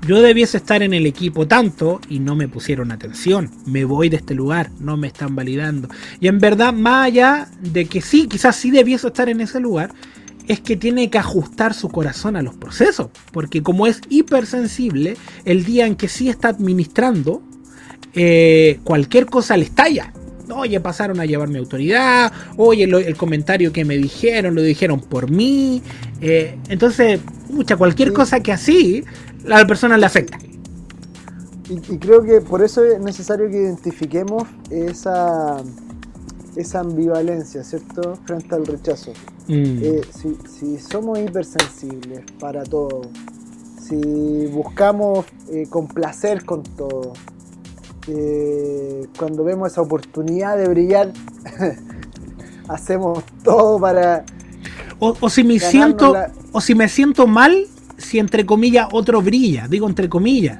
yo 0.07 0.21
debiese 0.21 0.57
estar 0.57 0.83
en 0.83 0.93
el 0.93 1.05
equipo 1.05 1.47
tanto 1.47 2.01
y 2.09 2.19
no 2.19 2.35
me 2.35 2.47
pusieron 2.47 2.91
atención. 2.91 3.49
Me 3.65 3.85
voy 3.85 4.09
de 4.09 4.17
este 4.17 4.35
lugar, 4.35 4.69
no 4.79 4.97
me 4.97 5.07
están 5.07 5.35
validando. 5.35 5.87
Y 6.19 6.27
en 6.27 6.39
verdad, 6.39 6.73
más 6.73 7.07
allá 7.07 7.49
de 7.61 7.85
que 7.85 8.01
sí, 8.01 8.27
quizás 8.27 8.55
sí 8.55 8.71
debiese 8.71 9.07
estar 9.07 9.29
en 9.29 9.41
ese 9.41 9.59
lugar, 9.59 9.93
es 10.47 10.59
que 10.59 10.75
tiene 10.75 11.09
que 11.09 11.17
ajustar 11.17 11.73
su 11.73 11.89
corazón 11.89 12.35
a 12.35 12.41
los 12.41 12.55
procesos. 12.55 13.09
Porque 13.31 13.63
como 13.63 13.87
es 13.87 14.01
hipersensible, 14.09 15.15
el 15.45 15.63
día 15.63 15.87
en 15.87 15.95
que 15.95 16.09
sí 16.09 16.29
está 16.29 16.49
administrando, 16.49 17.41
eh, 18.13 18.79
cualquier 18.83 19.25
cosa 19.27 19.55
le 19.55 19.65
estalla. 19.65 20.11
Oye, 20.49 20.79
pasaron 20.81 21.21
a 21.21 21.25
llevarme 21.25 21.59
autoridad. 21.59 22.31
Oye, 22.57 22.83
el 22.83 23.15
comentario 23.15 23.71
que 23.71 23.85
me 23.85 23.97
dijeron, 23.97 24.55
lo 24.55 24.61
dijeron 24.61 24.99
por 24.99 25.31
mí. 25.31 25.81
Eh, 26.19 26.57
entonces, 26.67 27.21
mucha, 27.49 27.77
cualquier 27.77 28.11
cosa 28.11 28.41
que 28.41 28.51
así 28.51 29.05
a 29.45 29.59
la 29.59 29.67
persona 29.67 29.97
le 29.97 30.05
afecta. 30.05 30.37
Y, 31.69 31.97
creo 31.97 32.23
que 32.23 32.41
por 32.41 32.61
eso 32.61 32.83
es 32.83 32.99
necesario 32.99 33.49
que 33.49 33.57
identifiquemos 33.57 34.43
esa, 34.69 35.57
esa 36.55 36.79
ambivalencia, 36.81 37.63
¿cierto? 37.63 38.17
Frente 38.25 38.53
al 38.53 38.65
rechazo. 38.65 39.13
Mm. 39.47 39.79
Eh, 39.81 40.01
si, 40.47 40.77
somos 40.77 41.19
hipersensibles 41.19 42.23
para 42.39 42.63
todo, 42.63 43.01
si 43.81 44.45
buscamos 44.47 45.25
eh, 45.49 45.65
complacer 45.69 46.45
con 46.45 46.63
todo, 46.63 47.13
eh, 48.07 49.07
cuando 49.17 49.43
vemos 49.43 49.71
esa 49.71 49.81
oportunidad 49.81 50.57
de 50.57 50.67
brillar, 50.67 51.13
hacemos 52.67 53.23
todo 53.43 53.79
para... 53.79 54.25
O, 54.99 55.29
si 55.29 55.43
me 55.43 55.59
siento, 55.59 56.15
o 56.53 56.61
si 56.61 56.75
me 56.75 56.87
siento 56.87 57.27
mal, 57.27 57.67
si 57.97 58.19
entre 58.19 58.45
comillas 58.45 58.87
otro 58.91 59.21
brilla, 59.21 59.67
digo 59.67 59.87
entre 59.87 60.09
comillas. 60.09 60.59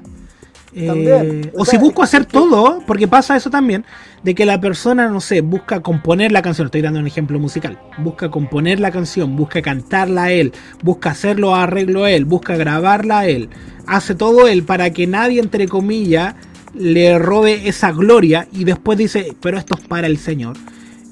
Eh, 0.76 1.52
o, 1.56 1.66
si 1.66 1.78
busco 1.78 2.02
hacer 2.02 2.26
todo, 2.26 2.82
porque 2.88 3.08
pasa 3.08 3.36
eso 3.36 3.52
también, 3.52 3.86
de 4.24 4.34
que 4.34 4.46
la 4.46 4.60
persona, 4.60 5.08
no 5.08 5.22
sé, 5.22 5.42
busca 5.42 5.82
componer 5.82 6.32
la 6.32 6.42
canción, 6.42 6.66
estoy 6.66 6.82
dando 6.82 7.00
un 7.00 7.06
ejemplo 7.06 7.38
musical, 7.40 7.80
busca 8.00 8.32
componer 8.32 8.80
la 8.80 8.90
canción, 8.90 9.36
busca 9.36 9.62
cantarla 9.62 10.24
a 10.24 10.32
él, 10.32 10.52
busca 10.82 11.12
hacerlo 11.12 11.54
arreglo 11.54 12.06
a 12.06 12.12
él, 12.12 12.26
busca 12.26 12.56
grabarla 12.56 13.20
a 13.20 13.28
él, 13.28 13.50
hace 13.86 14.16
todo 14.16 14.48
él 14.48 14.64
para 14.64 14.92
que 14.92 15.06
nadie, 15.06 15.40
entre 15.40 15.68
comillas, 15.68 16.34
le 16.74 17.20
robe 17.20 17.68
esa 17.68 17.92
gloria 17.92 18.48
y 18.52 18.64
después 18.64 18.98
dice, 18.98 19.36
pero 19.42 19.60
esto 19.60 19.76
es 19.80 19.86
para 19.88 20.08
el 20.08 20.18
Señor. 20.18 20.58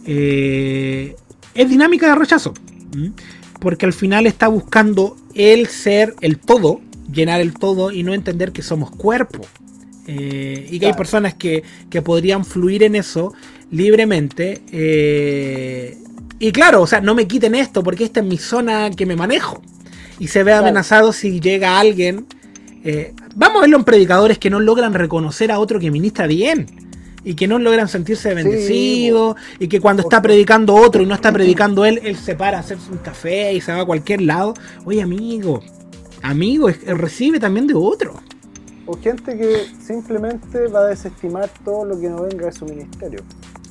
Eh, 0.07 1.15
es 1.53 1.69
dinámica 1.69 2.07
de 2.07 2.15
rechazo 2.15 2.55
porque 3.61 3.85
al 3.85 3.93
final 3.93 4.25
está 4.25 4.47
buscando 4.47 5.15
el 5.35 5.67
ser 5.67 6.15
el 6.21 6.37
todo, 6.37 6.81
llenar 7.11 7.41
el 7.41 7.53
todo 7.53 7.91
y 7.91 8.03
no 8.03 8.13
entender 8.13 8.51
que 8.51 8.61
somos 8.61 8.91
cuerpo. 8.91 9.45
Eh, 10.07 10.67
y 10.69 10.79
que 10.79 10.87
hay 10.87 10.93
personas 10.93 11.35
que, 11.35 11.63
podrían 12.03 12.45
fluir 12.45 12.83
en 12.83 12.95
eso 12.95 13.33
libremente. 13.69 14.61
Eh, 14.71 15.97
y 16.39 16.51
claro, 16.51 16.81
o 16.81 16.87
sea, 16.87 17.01
no 17.01 17.13
me 17.15 17.27
quiten 17.27 17.55
esto 17.55 17.83
porque 17.83 18.03
esta 18.03 18.19
es 18.19 18.25
mi 18.25 18.37
zona 18.37 18.89
que 18.91 19.05
me 19.05 19.15
manejo. 19.15 19.61
Y 20.19 20.27
se 20.27 20.43
ve 20.43 20.53
amenazado 20.53 21.13
si 21.13 21.39
llega 21.39 21.79
alguien 21.79 22.25
Eh, 22.83 23.13
vamos 23.35 23.57
a 23.57 23.61
verlo 23.61 23.77
en 23.77 23.83
predicadores 23.83 24.39
que 24.39 24.49
no 24.49 24.59
logran 24.59 24.95
reconocer 24.95 25.51
a 25.51 25.59
otro 25.59 25.79
que 25.79 25.91
ministra 25.91 26.25
bien 26.25 26.65
y 27.23 27.35
que 27.35 27.47
no 27.47 27.59
logran 27.59 27.87
sentirse 27.87 28.33
bendecidos 28.33 29.35
y 29.59 29.67
que 29.67 29.79
cuando 29.79 30.01
está 30.01 30.21
predicando 30.21 30.75
otro 30.75 31.03
y 31.03 31.05
no 31.05 31.15
está 31.15 31.31
predicando 31.31 31.85
él, 31.85 31.99
él 32.03 32.15
se 32.15 32.35
para 32.35 32.57
a 32.57 32.59
hacerse 32.61 32.91
un 32.91 32.97
café 32.97 33.53
y 33.53 33.61
se 33.61 33.71
va 33.71 33.81
a 33.81 33.85
cualquier 33.85 34.21
lado. 34.21 34.53
Oye, 34.85 35.01
amigo, 35.01 35.61
amigo, 36.21 36.69
recibe 36.85 37.39
también 37.39 37.67
de 37.67 37.75
otro. 37.75 38.15
O 38.87 38.97
gente 38.97 39.37
que 39.37 39.67
simplemente 39.79 40.67
va 40.67 40.81
a 40.81 40.87
desestimar 40.87 41.49
todo 41.63 41.85
lo 41.85 41.99
que 41.99 42.09
no 42.09 42.23
venga 42.23 42.47
de 42.47 42.51
su 42.51 42.65
ministerio. 42.65 43.21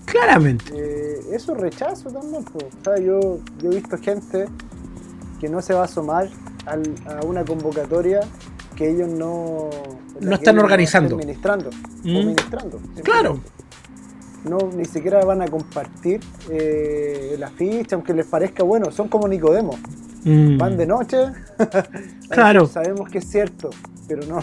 Claramente. 0.07 0.73
Eh, 0.75 1.21
eso 1.33 1.55
es 1.55 1.61
rechazo 1.61 2.11
también. 2.11 2.45
yo, 3.05 3.41
yo 3.61 3.71
he 3.71 3.75
visto 3.75 3.99
gente 3.99 4.47
que 5.41 5.49
no 5.49 5.63
se 5.63 5.73
va 5.75 5.83
a 5.83 5.85
asomar 5.85 6.29
a 6.67 7.25
una 7.25 7.45
convocatoria 7.45 8.21
que 8.81 8.89
ellos 8.89 9.11
no, 9.11 9.69
no 10.21 10.35
están 10.35 10.59
organizando. 10.59 11.17
Administrando. 11.17 11.69
Mm. 12.03 12.33
Claro. 13.05 13.39
No, 14.49 14.57
ni 14.75 14.87
siquiera 14.87 15.23
van 15.23 15.43
a 15.43 15.49
compartir 15.49 16.21
eh, 16.49 17.37
la 17.39 17.51
ficha, 17.51 17.97
aunque 17.97 18.15
les 18.15 18.25
parezca 18.25 18.63
bueno. 18.63 18.91
Son 18.91 19.09
como 19.09 19.29
Nicodemo. 19.29 19.79
Mm. 20.25 20.57
Van 20.57 20.79
de 20.79 20.87
noche. 20.87 21.19
claro. 22.31 22.65
Sabemos 22.65 23.11
que 23.11 23.19
es 23.19 23.29
cierto, 23.29 23.69
pero 24.09 24.27
no. 24.27 24.43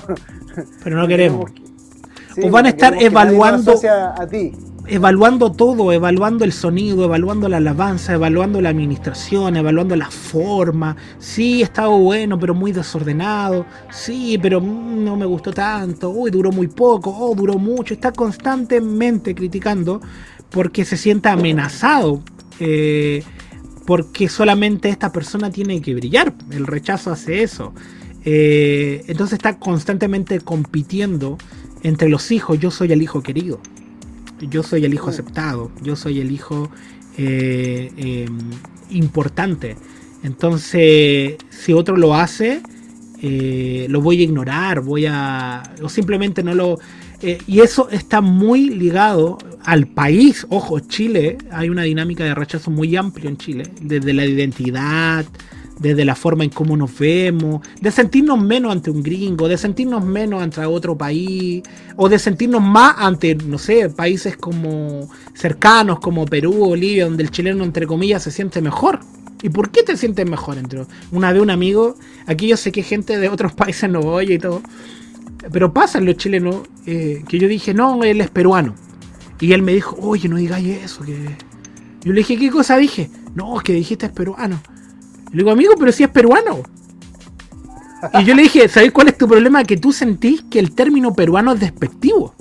Pero 0.84 0.97
no 0.97 1.07
queremos. 1.07 1.49
o 2.43 2.51
van 2.51 2.68
a 2.68 2.69
estar 2.69 3.01
evaluando. 3.01 3.73
A 4.15 4.27
ti 4.27 4.53
evaluando 4.88 5.51
todo, 5.51 5.91
evaluando 5.91 6.45
el 6.45 6.53
sonido, 6.53 7.03
evaluando 7.03 7.49
la 7.49 7.57
alabanza, 7.57 8.14
evaluando 8.14 8.61
la 8.61 8.69
administración, 8.69 9.57
evaluando 9.57 9.95
la 9.95 10.09
forma. 10.09 10.95
Sí, 11.19 11.61
estaba 11.61 11.89
bueno, 11.89 12.39
pero 12.39 12.53
muy 12.53 12.72
desordenado. 12.72 13.65
Sí, 13.91 14.39
pero 14.41 14.61
mm, 14.61 15.03
no 15.03 15.15
me 15.18 15.26
gustó 15.26 15.51
tanto. 15.51 16.09
Uy, 16.09 16.31
duró 16.31 16.51
muy 16.51 16.68
poco. 16.68 17.15
Oh, 17.18 17.35
duró 17.35 17.57
mucho. 17.57 17.93
Está 17.93 18.11
constantemente 18.11 19.35
criticando 19.35 20.01
porque 20.49 20.85
se 20.85 20.97
siente 20.97 21.30
amenazado. 21.30 22.22
Eh, 22.59 23.23
porque 23.85 24.27
solamente 24.27 24.89
esta 24.89 25.11
persona 25.11 25.49
tiene 25.51 25.81
que 25.81 25.93
brillar. 25.95 26.34
El 26.51 26.65
rechazo 26.65 27.11
hace 27.11 27.43
eso. 27.43 27.73
Eh, 28.26 29.03
entonces 29.07 29.34
está 29.38 29.59
constantemente 29.59 30.39
compitiendo 30.41 31.38
entre 31.84 32.09
los 32.09 32.31
hijos. 32.31 32.59
Yo 32.59 32.72
soy 32.72 32.91
el 32.91 33.01
hijo 33.01 33.22
querido 33.22 33.59
yo 34.41 34.64
soy 34.64 34.85
el 34.85 34.93
hijo 34.93 35.09
aceptado, 35.09 35.72
yo 35.81 35.95
soy 35.95 36.19
el 36.19 36.31
hijo 36.31 36.69
eh, 37.18 37.91
em, 37.97 38.38
importante. 38.89 39.76
Entonces, 40.23 41.38
si 41.49 41.73
otro 41.73 41.97
lo 41.97 42.15
hace, 42.15 42.61
eh, 43.22 43.88
lo 43.89 44.01
voy 44.01 44.22
a 44.22 44.23
ignorar, 44.23 44.81
voy 44.81 45.05
a. 45.07 45.64
o 45.81 45.89
simplemente 45.89 46.43
no 46.43 46.53
lo. 46.53 46.80
Eh, 47.22 47.39
y 47.47 47.61
eso 47.61 47.89
está 47.89 48.22
muy 48.22 48.69
ligado 48.69 49.39
al 49.64 49.88
país. 49.88 50.45
Ojo, 50.49 50.80
Chile, 50.81 51.38
hay 51.51 51.69
una 51.69 51.84
dinámica 51.84 52.23
de 52.23 52.35
rechazo 52.35 52.69
muy 52.69 52.95
amplio 52.95 53.30
en 53.30 53.38
Chile, 53.38 53.64
desde 53.81 54.14
la 54.14 54.26
identidad, 54.26 55.26
desde 55.80 56.06
la 56.06 56.16
forma 56.16 56.44
en 56.44 56.49
cómo 56.49 56.76
nos 56.76 56.98
vemos, 56.98 57.62
de 57.80 57.91
sentirnos 57.91 58.41
menos 58.41 58.72
ante 58.72 58.90
un 58.90 59.04
gringo, 59.04 59.48
de 59.48 59.58
sentirnos 59.58 60.04
menos 60.04 60.41
ante 60.41 60.66
otro 60.66 60.98
país, 60.98 61.64
o 61.95 62.10
de 62.10 62.20
sentirnos 62.20 62.62
más 62.62 62.95
ante, 62.98 63.36
no 63.36 63.58
sé, 63.58 63.90
países 63.90 64.38
como 64.38 65.10
cercanos 65.34 65.99
como 65.99 66.26
Perú, 66.26 66.54
Bolivia, 66.54 67.06
donde 67.06 67.24
el 67.24 67.32
chileno, 67.32 67.64
entre 67.64 67.86
comillas, 67.86 68.24
se 68.24 68.32
siente 68.32 68.62
mejor. 68.62 68.99
¿Y 69.44 69.49
por 69.49 69.70
qué 69.70 69.84
te 69.84 69.98
sientes 69.98 70.28
mejor? 70.28 70.58
Entre 70.58 70.84
una 71.12 71.32
vez 71.32 71.41
un 71.41 71.52
amigo, 71.52 71.95
aquí 72.26 72.48
yo 72.48 72.58
sé 72.58 72.72
que 72.72 72.82
gente 72.82 73.18
de 73.20 73.30
otros 73.30 73.54
países 73.54 73.90
no 73.90 73.99
oye 73.99 74.36
y 74.36 74.40
todo, 74.40 74.62
pero 75.52 75.74
pasan 75.74 76.06
los 76.06 76.18
chilenos, 76.18 76.62
eh, 76.86 77.24
que 77.28 77.40
yo 77.40 77.48
dije, 77.48 77.74
no, 77.74 78.04
él 78.04 78.22
es 78.22 78.30
peruano. 78.30 78.76
Y 79.40 79.54
él 79.54 79.62
me 79.62 79.74
dijo, 79.74 79.95
oye, 80.02 80.28
no 80.28 80.38
digáis 80.38 80.84
eso, 80.84 81.04
que... 81.04 81.38
Yo 82.02 82.14
le 82.14 82.20
dije, 82.20 82.38
¿qué 82.38 82.49
cosa 82.49 82.78
dije? 82.78 83.10
No, 83.36 83.58
que 83.60 83.74
dijiste 83.74 84.08
es 84.08 84.12
peruano. 84.12 84.62
Le 85.32 85.38
digo, 85.38 85.52
amigo, 85.52 85.74
pero 85.78 85.91
si 85.91 86.04
es 86.04 86.10
peruano. 86.10 86.64
Y 88.14 88.24
yo 88.26 88.36
le 88.36 88.44
dije, 88.44 88.68
¿sabes 88.70 88.91
cuál 88.91 89.10
es 89.10 89.18
tu 89.18 89.28
problema? 89.28 89.64
Que 89.64 89.78
tú 89.78 89.91
sentís 89.91 90.44
que 90.49 90.60
el 90.60 90.74
término 90.74 91.14
peruano 91.14 91.54
es 91.54 91.60
despectivo. 91.60 92.34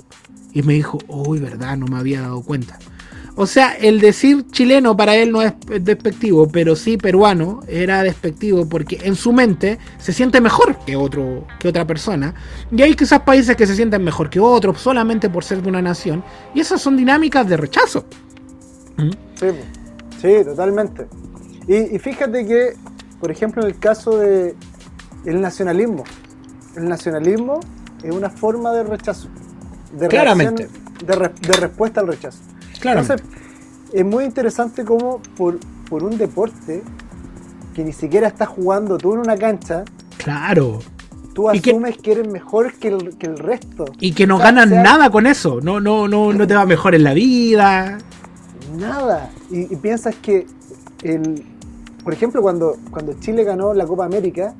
Y 0.53 0.61
me 0.61 0.73
dijo, 0.73 0.99
uy, 1.07 1.39
verdad, 1.39 1.77
no 1.77 1.87
me 1.87 1.97
había 1.97 2.21
dado 2.21 2.41
cuenta. 2.41 2.79
O 3.39 3.45
sea, 3.45 3.73
el 3.73 3.99
decir 3.99 4.47
chileno 4.49 4.97
para 4.97 5.15
él 5.15 5.31
no 5.31 5.43
es 5.43 5.53
despectivo, 5.81 6.47
pero 6.47 6.75
sí 6.75 6.97
peruano 6.97 7.59
era 7.67 8.01
despectivo 8.01 8.67
porque 8.67 8.99
en 9.03 9.15
su 9.15 9.31
mente 9.31 9.77
se 9.99 10.11
siente 10.11 10.41
mejor 10.41 10.75
que, 10.87 10.95
otro, 10.95 11.45
que 11.59 11.67
otra 11.67 11.85
persona. 11.85 12.33
Y 12.71 12.81
hay 12.81 12.95
quizás 12.95 13.19
países 13.19 13.55
que 13.55 13.67
se 13.67 13.75
sienten 13.75 14.03
mejor 14.03 14.31
que 14.31 14.39
otros 14.39 14.81
solamente 14.81 15.29
por 15.29 15.43
ser 15.43 15.61
de 15.61 15.69
una 15.69 15.83
nación. 15.83 16.23
Y 16.55 16.61
esas 16.61 16.81
son 16.81 16.97
dinámicas 16.97 17.47
de 17.47 17.57
rechazo. 17.57 18.05
Sí, 19.35 19.47
sí, 20.19 20.43
totalmente. 20.43 21.05
Y, 21.67 21.99
fíjate 21.99 22.45
que, 22.45 22.75
por 23.19 23.29
ejemplo, 23.29 23.61
en 23.61 23.67
el 23.67 23.77
caso 23.77 24.17
de 24.17 24.55
el 25.25 25.41
nacionalismo, 25.41 26.05
el 26.75 26.87
nacionalismo 26.87 27.59
es 28.03 28.13
una 28.13 28.29
forma 28.29 28.71
de 28.71 28.83
rechazo. 28.83 29.27
De 29.91 30.07
Claramente. 30.07 30.69
de, 31.05 31.53
respuesta 31.53 32.01
al 32.01 32.07
rechazo. 32.07 32.39
Claro. 32.79 33.01
Entonces, 33.01 33.27
es 33.91 34.05
muy 34.05 34.23
interesante 34.23 34.85
cómo 34.85 35.21
por, 35.35 35.59
por 35.89 36.03
un 36.03 36.17
deporte 36.17 36.83
que 37.73 37.83
ni 37.83 37.91
siquiera 37.91 38.27
estás 38.27 38.47
jugando 38.47 38.97
tú 38.97 39.13
en 39.13 39.19
una 39.19 39.35
cancha. 39.35 39.83
Claro. 40.17 40.79
Tú 41.33 41.49
asumes 41.49 41.97
que, 41.97 42.13
eres 42.13 42.27
mejor 42.27 42.73
que 42.75 42.87
el, 42.87 43.17
que 43.17 43.27
el, 43.27 43.37
resto. 43.37 43.85
Y 43.99 44.13
que 44.13 44.25
no 44.25 44.37
ganas 44.37 44.69
nada 44.69 45.09
con 45.09 45.27
eso. 45.27 45.59
No, 45.61 45.79
no, 45.79 46.07
no, 46.07 46.31
no 46.31 46.47
te 46.47 46.55
va 46.55 46.65
mejor 46.65 46.95
en 46.95 47.03
la 47.03 47.13
vida. 47.13 47.97
Nada. 48.77 49.29
y 49.49 49.75
piensas 49.75 50.15
que 50.15 50.47
el, 51.03 51.45
por 52.07 52.13
ejemplo, 52.13 52.41
cuando, 52.41 52.77
cuando 52.89 53.11
Chile 53.19 53.43
ganó 53.43 53.73
la 53.73 53.85
Copa 53.85 54.05
América, 54.05 54.55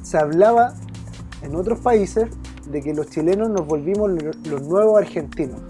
se 0.00 0.16
hablaba 0.16 0.72
en 1.42 1.54
otros 1.54 1.80
países 1.80 2.30
de 2.66 2.80
que 2.80 2.94
los 2.94 3.10
chilenos 3.10 3.50
nos 3.50 3.66
volvimos 3.66 4.10
los 4.48 4.62
nuevos 4.62 4.98
argentinos. 4.98 5.60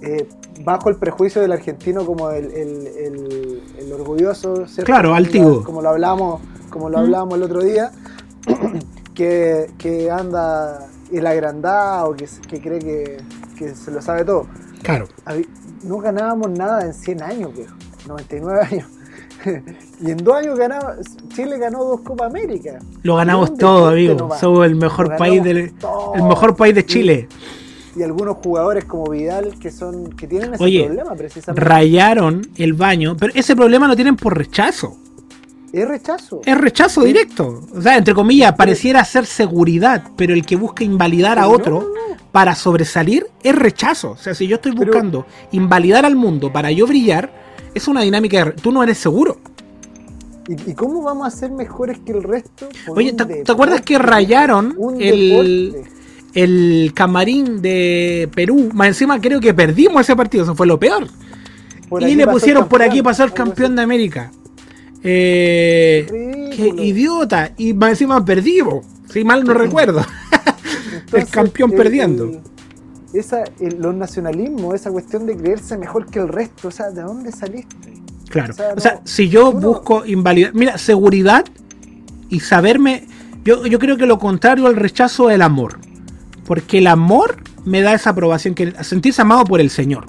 Eh, 0.00 0.28
bajo 0.62 0.90
el 0.90 0.94
prejuicio 0.94 1.42
del 1.42 1.50
argentino 1.50 2.06
como 2.06 2.30
el, 2.30 2.46
orgulloso, 3.92 4.64
Claro, 4.84 5.12
altivo. 5.12 5.64
Como 5.64 5.82
lo 5.82 5.88
hablamos, 5.88 6.40
como 6.70 6.88
lo 6.88 6.98
hablamos 6.98 7.34
el 7.34 7.42
otro 7.42 7.64
día, 7.64 7.90
que, 9.16 9.72
que 9.76 10.08
anda 10.08 10.86
el 11.10 11.26
agrandado, 11.26 12.14
que, 12.14 12.28
que 12.48 12.60
cree 12.60 12.78
que, 12.78 13.16
que, 13.58 13.74
se 13.74 13.90
lo 13.90 14.00
sabe 14.00 14.24
todo. 14.24 14.46
Claro. 14.84 15.08
No 15.82 15.98
ganábamos 15.98 16.48
nada 16.50 16.86
en 16.86 16.94
100 16.94 17.22
años, 17.24 17.52
viejo. 17.56 17.74
99 18.06 18.60
años. 18.70 18.86
y 20.00 20.10
en 20.10 20.16
dos 20.18 20.34
años 20.34 20.58
ganaba, 20.58 20.96
Chile 21.34 21.58
ganó 21.58 21.84
dos 21.84 22.00
Copa 22.00 22.26
América. 22.26 22.78
Lo 23.02 23.16
ganamos 23.16 23.56
todo, 23.56 23.88
amigo. 23.88 24.30
Somos 24.38 24.66
el 24.66 24.76
mejor 24.76 25.16
país 25.16 25.42
del, 25.42 25.72
el 26.14 26.22
mejor 26.22 26.56
país 26.56 26.74
de 26.74 26.84
Chile. 26.84 27.28
Y, 27.94 28.02
algunos 28.02 28.36
jugadores 28.44 28.84
como 28.84 29.10
Vidal 29.10 29.54
que 29.58 29.70
son 29.70 30.10
que 30.10 30.26
tienen 30.26 30.54
ese 30.54 30.84
problema 30.84 31.14
precisamente. 31.14 31.66
Rayaron 31.66 32.46
el 32.56 32.74
baño, 32.74 33.16
pero 33.18 33.32
ese 33.34 33.56
problema 33.56 33.88
lo 33.88 33.96
tienen 33.96 34.16
por 34.16 34.36
rechazo. 34.36 34.98
Es 35.72 35.88
rechazo. 35.88 36.40
Es 36.44 36.58
rechazo 36.58 37.02
directo. 37.02 37.62
O 37.74 37.80
sea, 37.80 37.96
entre 37.96 38.14
comillas, 38.14 38.54
pareciera 38.54 39.04
ser 39.04 39.26
seguridad, 39.26 40.02
pero 40.16 40.32
el 40.34 40.44
que 40.44 40.56
busca 40.56 40.84
invalidar 40.84 41.38
a 41.38 41.48
otro 41.48 41.92
para 42.32 42.54
sobresalir 42.54 43.26
es 43.42 43.54
rechazo. 43.54 44.10
O 44.12 44.16
sea, 44.16 44.34
si 44.34 44.46
yo 44.46 44.56
estoy 44.56 44.72
buscando 44.72 45.26
invalidar 45.52 46.04
al 46.04 46.16
mundo 46.16 46.52
para 46.52 46.70
yo 46.70 46.86
brillar, 46.86 47.45
es 47.76 47.88
una 47.88 48.00
dinámica 48.00 48.42
de... 48.42 48.52
Tú 48.52 48.72
no 48.72 48.82
eres 48.82 48.96
seguro. 48.96 49.38
¿Y, 50.48 50.72
cómo 50.72 51.02
vamos 51.02 51.26
a 51.26 51.30
ser 51.30 51.50
mejores 51.50 51.98
que 51.98 52.12
el 52.12 52.22
resto? 52.22 52.68
Oye, 52.88 53.12
¿te, 53.12 53.52
acuerdas 53.52 53.82
que 53.82 53.98
rayaron 53.98 54.76
el, 54.98 55.84
el 56.32 56.92
camarín 56.94 57.60
de 57.60 58.30
Perú? 58.34 58.70
Más 58.72 58.88
encima 58.88 59.20
creo 59.20 59.40
que 59.40 59.52
perdimos 59.52 60.00
ese 60.00 60.16
partido, 60.16 60.44
eso 60.44 60.54
fue 60.54 60.66
lo 60.66 60.78
peor. 60.78 61.06
y 62.00 62.14
le 62.14 62.26
pusieron 62.26 62.66
por 62.66 62.82
aquí 62.82 63.02
pasar 63.02 63.34
campeón 63.34 63.76
de 63.76 63.82
América. 63.82 64.30
Eh, 65.02 66.06
qué 66.56 66.68
idiota. 66.82 67.52
Y 67.58 67.74
más 67.74 67.90
encima 67.90 68.24
perdimos. 68.24 68.86
Si 69.12 69.22
mal 69.22 69.44
no 69.44 69.52
recuerdo. 69.52 70.04
el 71.12 71.26
campeón 71.26 71.72
perdiendo 71.72 72.40
esa, 73.18 73.44
los 73.78 73.94
nacionalismos, 73.94 74.74
esa 74.74 74.90
cuestión 74.90 75.26
de 75.26 75.36
creerse 75.36 75.76
mejor 75.78 76.06
que 76.06 76.18
el 76.18 76.28
resto, 76.28 76.68
o 76.68 76.70
sea, 76.70 76.90
¿de 76.90 77.02
dónde 77.02 77.32
saliste? 77.32 77.94
Claro, 78.28 78.54
o 78.76 78.80
sea, 78.80 79.00
si 79.04 79.28
yo 79.28 79.52
busco 79.52 80.04
invalidar, 80.04 80.52
mira, 80.54 80.78
seguridad 80.78 81.44
y 82.28 82.40
saberme, 82.40 83.06
yo, 83.44 83.66
yo 83.66 83.78
creo 83.78 83.96
que 83.96 84.06
lo 84.06 84.18
contrario 84.18 84.66
al 84.66 84.76
rechazo 84.76 85.30
es 85.30 85.36
el 85.36 85.42
amor, 85.42 85.78
porque 86.44 86.78
el 86.78 86.86
amor 86.88 87.36
me 87.66 87.82
da 87.82 87.92
esa 87.92 88.10
aprobación, 88.10 88.54
que 88.54 88.72
sentirse 88.82 89.20
amado 89.20 89.44
por 89.44 89.60
el 89.60 89.70
Señor. 89.70 90.06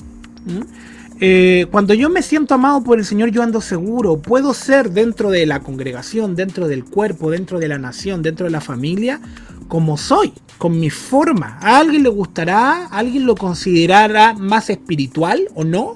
eh, 1.19 1.65
cuando 1.71 1.93
yo 1.93 2.09
me 2.09 2.21
siento 2.21 2.53
amado 2.53 2.84
por 2.84 2.99
el 2.99 3.05
Señor, 3.05 3.29
yo 3.31 3.41
ando 3.41 3.59
seguro. 3.59 4.17
Puedo 4.17 4.53
ser 4.53 4.91
dentro 4.91 5.31
de 5.31 5.45
la 5.45 5.59
congregación, 5.59 6.35
dentro 6.35 6.67
del 6.67 6.85
cuerpo, 6.85 7.31
dentro 7.31 7.59
de 7.59 7.67
la 7.67 7.79
nación, 7.79 8.21
dentro 8.21 8.45
de 8.45 8.51
la 8.51 8.61
familia, 8.61 9.19
como 9.68 9.98
soy, 9.98 10.34
con 10.57 10.80
mi 10.80 10.89
forma. 10.89 11.57
¿A 11.61 11.80
alguien 11.80 12.03
le 12.03 12.10
gustará? 12.10 12.85
¿A 12.85 12.98
alguien 12.98 13.26
lo 13.26 13.35
considerará 13.35 14.34
más 14.34 14.69
espiritual 14.69 15.48
o 15.56 15.64
no? 15.64 15.95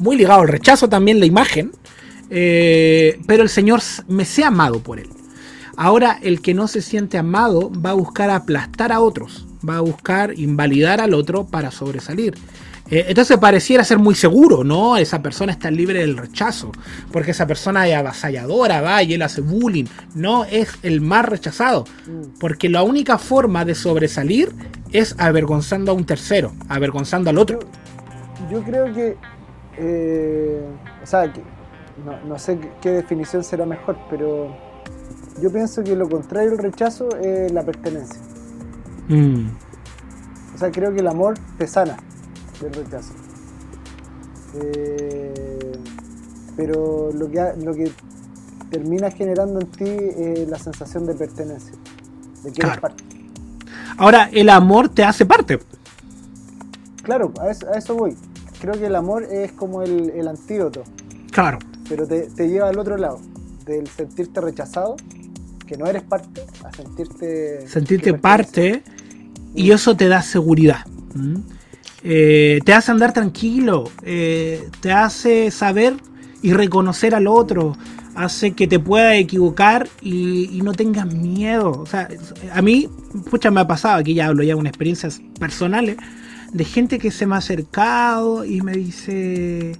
Muy 0.00 0.16
ligado 0.16 0.42
al 0.42 0.48
rechazo 0.48 0.88
también 0.88 1.20
la 1.20 1.26
imagen. 1.26 1.72
Eh, 2.30 3.20
pero 3.26 3.42
el 3.42 3.48
Señor 3.48 3.80
me 4.08 4.24
sea 4.24 4.48
amado 4.48 4.80
por 4.80 4.98
él. 4.98 5.08
Ahora 5.76 6.18
el 6.22 6.40
que 6.40 6.54
no 6.54 6.68
se 6.68 6.82
siente 6.82 7.18
amado 7.18 7.70
va 7.70 7.90
a 7.90 7.94
buscar 7.94 8.30
aplastar 8.30 8.92
a 8.92 9.00
otros, 9.00 9.46
va 9.68 9.76
a 9.76 9.80
buscar 9.80 10.38
invalidar 10.38 11.00
al 11.00 11.14
otro 11.14 11.46
para 11.46 11.70
sobresalir. 11.70 12.34
Eh, 12.90 13.06
entonces 13.08 13.38
pareciera 13.38 13.82
ser 13.82 13.98
muy 13.98 14.14
seguro, 14.14 14.62
¿no? 14.62 14.96
Esa 14.96 15.22
persona 15.22 15.52
está 15.52 15.70
libre 15.70 16.00
del 16.00 16.16
rechazo, 16.16 16.70
porque 17.10 17.30
esa 17.30 17.46
persona 17.46 17.88
es 17.88 17.96
avasalladora, 17.96 18.82
va 18.82 19.02
y 19.02 19.14
él 19.14 19.22
hace 19.22 19.40
bullying, 19.40 19.86
no 20.14 20.44
es 20.44 20.68
el 20.82 21.00
más 21.00 21.24
rechazado, 21.24 21.84
mm. 22.06 22.38
porque 22.38 22.68
la 22.68 22.82
única 22.82 23.16
forma 23.16 23.64
de 23.64 23.74
sobresalir 23.74 24.52
es 24.92 25.14
avergonzando 25.18 25.92
a 25.92 25.94
un 25.94 26.04
tercero, 26.04 26.52
avergonzando 26.68 27.30
al 27.30 27.38
otro. 27.38 27.60
Yo, 28.50 28.62
creo 28.62 28.92
que, 28.92 29.16
eh, 29.78 30.62
o 31.02 31.06
sea, 31.06 31.32
no, 32.26 32.38
sé 32.38 32.58
qué 32.82 32.90
definición 32.90 33.42
será 33.42 33.64
mejor, 33.64 33.96
pero 34.10 34.54
yo 35.40 35.50
pienso 35.50 35.82
que 35.82 35.96
lo 35.96 36.06
contrario 36.06 36.50
al 36.50 36.58
rechazo 36.58 37.08
es 37.16 37.50
la 37.50 37.62
pertenencia. 37.62 38.20
Mm. 39.08 39.46
O 40.54 40.58
sea, 40.58 40.70
creo 40.70 40.92
que 40.92 41.00
el 41.00 41.08
amor 41.08 41.34
te 41.56 41.66
sana 41.66 41.96
del 42.64 42.74
rechazo. 42.74 43.12
Eh, 44.54 45.72
pero 46.56 47.10
lo 47.12 47.30
que, 47.30 47.52
lo 47.62 47.74
que 47.74 47.90
termina 48.70 49.10
generando 49.10 49.60
en 49.60 49.66
ti 49.66 49.84
es 49.84 50.48
la 50.48 50.58
sensación 50.58 51.06
de 51.06 51.14
pertenencia, 51.14 51.72
de 52.42 52.52
que 52.52 52.66
eres 52.66 52.78
parte. 52.78 53.04
Ahora, 53.96 54.28
el 54.32 54.48
amor 54.48 54.88
te 54.88 55.04
hace 55.04 55.26
parte. 55.26 55.60
Claro, 57.02 57.32
a 57.40 57.50
eso, 57.50 57.94
voy. 57.94 58.16
Creo 58.60 58.74
que 58.74 58.86
el 58.86 58.96
amor 58.96 59.24
es 59.24 59.52
como 59.52 59.82
el, 59.82 60.26
antídoto. 60.26 60.84
Claro. 61.30 61.58
Pero 61.88 62.06
te, 62.06 62.28
lleva 62.48 62.68
al 62.68 62.78
otro 62.78 62.96
lado, 62.96 63.20
del 63.66 63.86
sentirte 63.88 64.40
rechazado, 64.40 64.96
que 65.66 65.76
no 65.76 65.86
eres 65.86 66.02
parte, 66.02 66.44
a 66.64 66.72
sentirte... 66.74 67.68
Sentirte 67.68 68.14
parte 68.14 68.82
y 69.54 69.70
eso 69.70 69.96
te 69.96 70.08
da 70.08 70.22
seguridad. 70.22 70.84
Eh, 72.06 72.60
te 72.66 72.74
hace 72.74 72.92
andar 72.92 73.14
tranquilo, 73.14 73.90
eh, 74.02 74.68
te 74.80 74.92
hace 74.92 75.50
saber 75.50 75.94
y 76.42 76.52
reconocer 76.52 77.14
al 77.14 77.26
otro, 77.26 77.78
hace 78.14 78.52
que 78.52 78.66
te 78.66 78.78
pueda 78.78 79.16
equivocar 79.16 79.88
y, 80.02 80.60
no 80.62 80.72
tengas 80.72 81.06
miedo. 81.06 81.70
O 81.70 81.86
sea, 81.86 82.06
a 82.52 82.60
mí, 82.60 82.90
pucha, 83.30 83.50
me 83.50 83.60
ha 83.60 83.66
pasado, 83.66 84.00
aquí 84.00 84.12
ya 84.12 84.26
hablo 84.26 84.42
ya 84.42 84.54
de 84.54 84.68
experiencias 84.68 85.22
personales, 85.40 85.96
de 86.52 86.64
gente 86.64 86.98
que 86.98 87.10
se 87.10 87.24
me 87.24 87.36
ha 87.36 87.38
acercado 87.38 88.44
y 88.44 88.60
me 88.60 88.72
dice, 88.72 89.72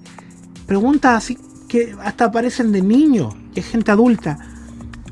preguntas 0.66 1.18
así 1.18 1.36
que 1.68 1.94
hasta 2.02 2.32
parecen 2.32 2.72
de 2.72 2.80
niños, 2.80 3.34
es 3.55 3.66
gente 3.66 3.90
adulta. 3.90 4.38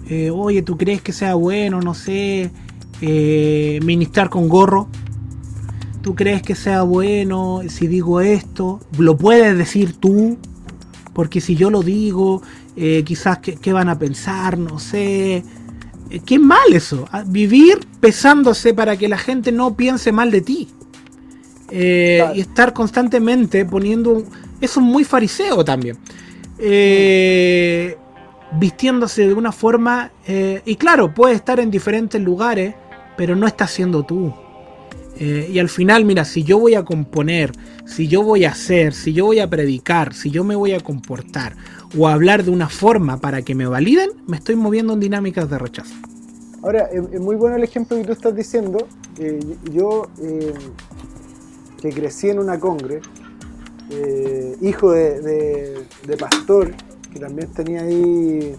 Eh, 0.09 0.31
Oye, 0.31 0.63
¿tú 0.63 0.79
crees 0.79 1.03
que 1.03 1.13
sea 1.13 1.35
bueno, 1.35 1.81
no 1.83 1.93
sé, 1.93 2.51
ministrar 3.83 4.31
con 4.31 4.49
gorro? 4.49 4.89
¿Tú 6.03 6.17
crees 6.17 6.43
que 6.43 6.57
sea 6.57 6.83
bueno 6.83 7.63
si 7.69 7.87
digo 7.87 8.21
esto? 8.21 8.81
¿Lo 8.99 9.17
puedes 9.17 9.57
decir 9.57 9.95
tú? 9.95 10.37
Porque 11.13 11.41
si 11.41 11.55
yo 11.55 11.71
lo 11.71 11.83
digo, 11.83 12.43
eh, 12.75 13.05
quizás 13.05 13.39
¿qué, 13.39 13.73
van 13.73 13.89
a 13.89 13.99
pensar, 13.99 14.59
no 14.59 14.81
sé. 14.81 15.45
Eh, 16.11 16.21
qué 16.27 16.41
mal 16.41 16.73
eso. 16.73 17.07
Ah, 17.13 17.23
vivir 17.25 17.79
pesándose 18.01 18.75
para 18.75 18.97
que 18.97 19.09
la 19.09 19.17
gente 19.19 19.53
no 19.53 19.77
piense 19.77 20.11
mal 20.11 20.33
de 20.33 20.41
ti. 20.41 20.69
Eh, 21.71 22.25
y 22.35 22.41
estar 22.41 22.73
constantemente 22.73 23.65
poniendo... 23.65 24.25
Eso 24.61 24.81
es 24.81 24.87
muy 24.87 25.05
fariseo 25.05 25.65
también. 25.65 25.99
vistiéndose 28.59 29.29
de 29.29 29.35
una 29.35 29.53
forma... 29.53 30.11
y 30.27 30.75
claro, 30.75 31.15
puede 31.15 31.37
estar 31.37 31.61
en 31.61 31.71
diferentes 31.71 32.21
lugares, 32.21 32.75
pero 33.17 33.37
no 33.37 33.47
está 33.47 33.69
siendo 33.69 34.03
tú. 34.03 34.35
Eh, 35.19 35.51
y 35.53 35.59
al 35.59 35.69
final, 35.69 36.05
mira, 36.05 36.25
si 36.25 36.43
yo 36.43 36.59
voy 36.59 36.75
a 36.75 36.85
componer, 36.85 37.53
si 37.85 38.09
yo 38.09 38.23
voy 38.23 38.45
a 38.45 38.51
hacer, 38.51 38.95
si 38.95 39.13
yo 39.13 39.27
voy 39.27 39.41
a 39.41 39.49
predicar, 39.49 40.15
si 40.15 40.31
yo 40.31 40.43
me 40.45 40.57
voy 40.57 40.73
a 40.73 40.81
comportar 40.81 41.57
o 41.99 42.09
a 42.09 42.15
hablar 42.15 42.45
de 42.45 42.51
una 42.51 42.69
forma 42.69 43.19
para 43.19 43.43
que 43.43 43.55
me 43.55 43.67
validen, 43.67 44.11
me 44.27 44.37
estoy 44.37 44.57
moviendo 44.57 44.95
en 44.95 45.01
dinámicas 45.01 45.51
de 45.51 45.59
rechazo. 45.59 45.95
Ahora, 46.63 46.89
es 46.93 47.21
muy 47.21 47.37
bueno 47.37 47.57
el 47.57 47.65
ejemplo 47.65 47.97
que 47.97 48.05
tú 48.05 48.13
estás 48.13 48.35
diciendo. 48.35 48.87
Eh, 49.19 49.41
yo, 49.73 50.09
eh, 50.23 50.55
que 51.81 51.91
crecí 51.91 52.31
en 52.31 52.39
una 52.39 52.59
congre, 52.59 53.01
hijo 54.63 54.93
de, 54.93 55.85
pastor, 56.19 56.73
que 57.13 57.21
también 57.21 57.49
tenía 57.53 57.83
ahí 57.83 58.55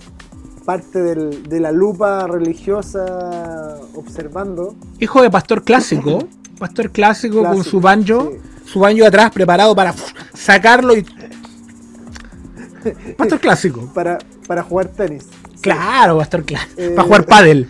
parte 0.65 1.01
de 1.01 1.59
la 1.59 1.71
lupa 1.71 2.27
religiosa 2.27 3.79
observando. 3.95 4.75
Hijo 4.99 5.21
de 5.21 5.31
pastor 5.31 5.63
clásico. 5.63 6.27
pastor 6.63 6.91
clásico, 6.91 7.43
con 7.43 7.61
su 7.61 7.81
banjo, 7.81 8.31
su 8.63 8.79
banjo 8.79 9.05
atrás 9.05 9.31
preparado 9.31 9.75
para 9.75 9.93
sacarlo 10.33 10.95
y. 10.95 11.03
Pastor 13.17 13.41
clásico. 13.41 13.91
Para, 13.93 14.17
para 14.47 14.63
jugar 14.63 14.87
tenis. 14.87 15.25
Claro, 15.59 16.17
pastor 16.17 16.45
clásico. 16.45 16.81
Eh, 16.81 16.91
para 16.91 17.05
jugar 17.05 17.25
pádel. 17.25 17.67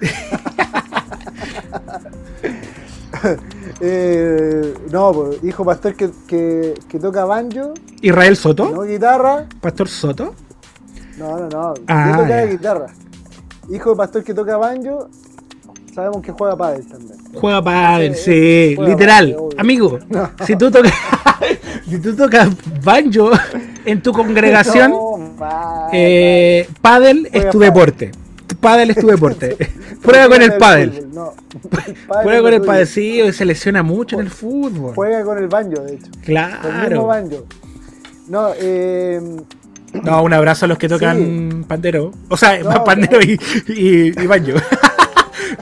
eh, 3.80 4.74
no, 4.90 5.30
hijo 5.44 5.64
pastor 5.64 5.94
que, 5.94 6.10
que, 6.26 6.74
que, 6.88 6.98
toca 6.98 7.24
banjo. 7.24 7.74
Israel 8.02 8.36
Soto. 8.36 8.70
No 8.70 8.82
guitarra. 8.82 9.46
Pastor 9.60 9.88
Soto. 9.88 10.34
No, 11.16 11.38
no, 11.38 11.48
no. 11.48 11.74
Ah, 11.86 12.16
toca 12.16 12.46
guitarra. 12.46 12.86
Hijo 13.70 13.90
de 13.90 13.96
pastor 13.96 14.24
que 14.24 14.34
toca 14.34 14.56
banjo 14.56 15.10
Sabemos 15.94 16.22
que 16.22 16.32
juega 16.32 16.56
pádel 16.56 16.84
también. 16.86 17.18
Juega 17.34 17.62
pádel, 17.62 18.16
sí, 18.16 18.76
literal. 18.80 19.36
Amigo, 19.56 20.00
si 20.44 20.56
tú 20.56 20.68
tocas 20.68 20.92
si 21.88 22.00
tú 22.00 22.16
tocas 22.16 22.48
banjo 22.82 23.30
en 23.84 24.02
tu 24.02 24.12
congregación, 24.12 24.92
eh, 25.92 26.68
pádel 26.80 27.28
es 27.32 27.48
tu 27.50 27.60
deporte. 27.60 28.10
Pádel 28.60 28.90
es 28.90 28.96
tu 28.96 29.06
deporte. 29.06 29.56
Prueba 30.02 30.28
con 30.28 30.42
el 30.42 30.54
pádel. 30.54 31.06
Prueba 32.22 32.42
con 32.42 32.54
el 32.54 32.62
pádel, 32.62 32.86
sí, 32.86 33.32
se 33.32 33.44
lesiona 33.44 33.82
mucho 33.82 34.16
en 34.16 34.22
el 34.22 34.30
fútbol. 34.30 34.94
Juega 34.94 35.22
con 35.22 35.38
el 35.38 35.48
banjo, 35.48 35.82
de 35.82 35.94
hecho. 35.94 36.10
Claro. 36.24 37.06
banjo. 37.06 37.44
No, 38.28 38.48
eh, 38.56 39.20
no, 40.02 40.22
un 40.22 40.32
abrazo 40.32 40.64
a 40.64 40.68
los 40.68 40.78
que 40.78 40.88
tocan 40.88 41.64
pandero. 41.68 42.10
O 42.28 42.36
sea, 42.36 42.58
pandero 42.84 43.20
y, 43.20 43.38
y, 43.68 44.20
y 44.20 44.26
banjo. 44.26 44.58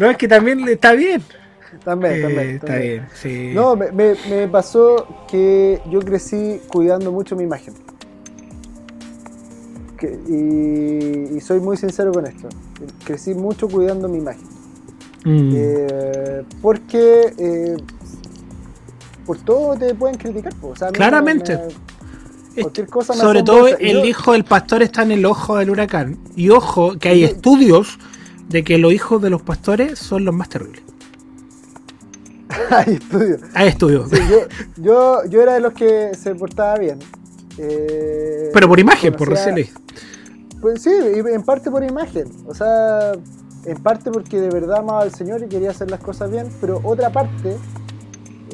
No, 0.02 0.10
es 0.10 0.16
que 0.16 0.28
también 0.28 0.66
está 0.68 0.92
bien. 0.92 1.22
También, 1.84 2.14
eh, 2.14 2.22
también, 2.22 2.48
Está 2.56 2.76
bien, 2.76 3.06
sí. 3.14 3.52
No, 3.54 3.76
me, 3.76 3.90
me, 3.92 4.48
pasó 4.48 5.24
que 5.28 5.80
yo 5.90 6.00
crecí 6.00 6.60
cuidando 6.68 7.12
mucho 7.12 7.36
mi 7.36 7.44
imagen. 7.44 7.74
y, 10.28 11.40
soy 11.40 11.60
muy 11.60 11.76
sincero 11.76 12.12
con 12.12 12.26
esto. 12.26 12.48
Crecí 13.04 13.34
mucho 13.34 13.68
cuidando 13.68 14.08
mi 14.08 14.18
imagen. 14.18 14.46
Mm. 15.24 15.52
Eh, 15.54 16.42
porque 16.60 17.32
eh, 17.38 17.76
por 19.24 19.38
todo 19.38 19.76
te 19.76 19.94
pueden 19.94 20.16
criticar. 20.16 20.52
Claramente. 20.92 21.58
cosa 22.90 23.14
Sobre 23.14 23.44
todo 23.44 23.68
el 23.68 24.04
hijo 24.04 24.32
del 24.32 24.44
pastor 24.44 24.82
está 24.82 25.02
en 25.02 25.12
el 25.12 25.24
ojo 25.24 25.58
del 25.58 25.70
huracán. 25.70 26.18
Y 26.34 26.50
ojo, 26.50 26.98
que 26.98 27.08
hay 27.08 27.24
estudios 27.24 27.98
de 28.48 28.64
que 28.64 28.78
los 28.78 28.92
hijos 28.92 29.20
de 29.22 29.30
los 29.30 29.42
pastores 29.42 29.98
son 29.98 30.24
los 30.24 30.34
más 30.34 30.48
terribles. 30.48 30.82
Hay 32.70 32.94
estudios. 32.94 33.40
Hay 33.54 33.68
estudios. 33.68 34.10
yo, 34.76 35.24
yo, 35.26 35.42
era 35.42 35.54
de 35.54 35.60
los 35.60 35.72
que 35.72 36.12
se 36.14 36.34
portaba 36.34 36.76
bien. 36.76 36.98
Eh, 37.58 38.50
Pero 38.52 38.68
por 38.68 38.80
imagen, 38.80 39.14
por 39.14 39.28
recién 39.28 39.68
Pues 40.60 40.82
sí, 40.82 40.90
en 40.90 41.42
parte 41.42 41.70
por 41.70 41.82
imagen. 41.82 42.30
O 42.46 42.54
sea, 42.54 43.12
en 43.64 43.78
parte 43.82 44.10
porque 44.10 44.40
de 44.40 44.48
verdad 44.48 44.78
amaba 44.78 45.02
al 45.02 45.14
Señor 45.14 45.42
y 45.42 45.48
quería 45.48 45.70
hacer 45.70 45.90
las 45.90 46.00
cosas 46.00 46.30
bien, 46.30 46.48
pero 46.60 46.80
otra 46.82 47.10
parte. 47.10 47.56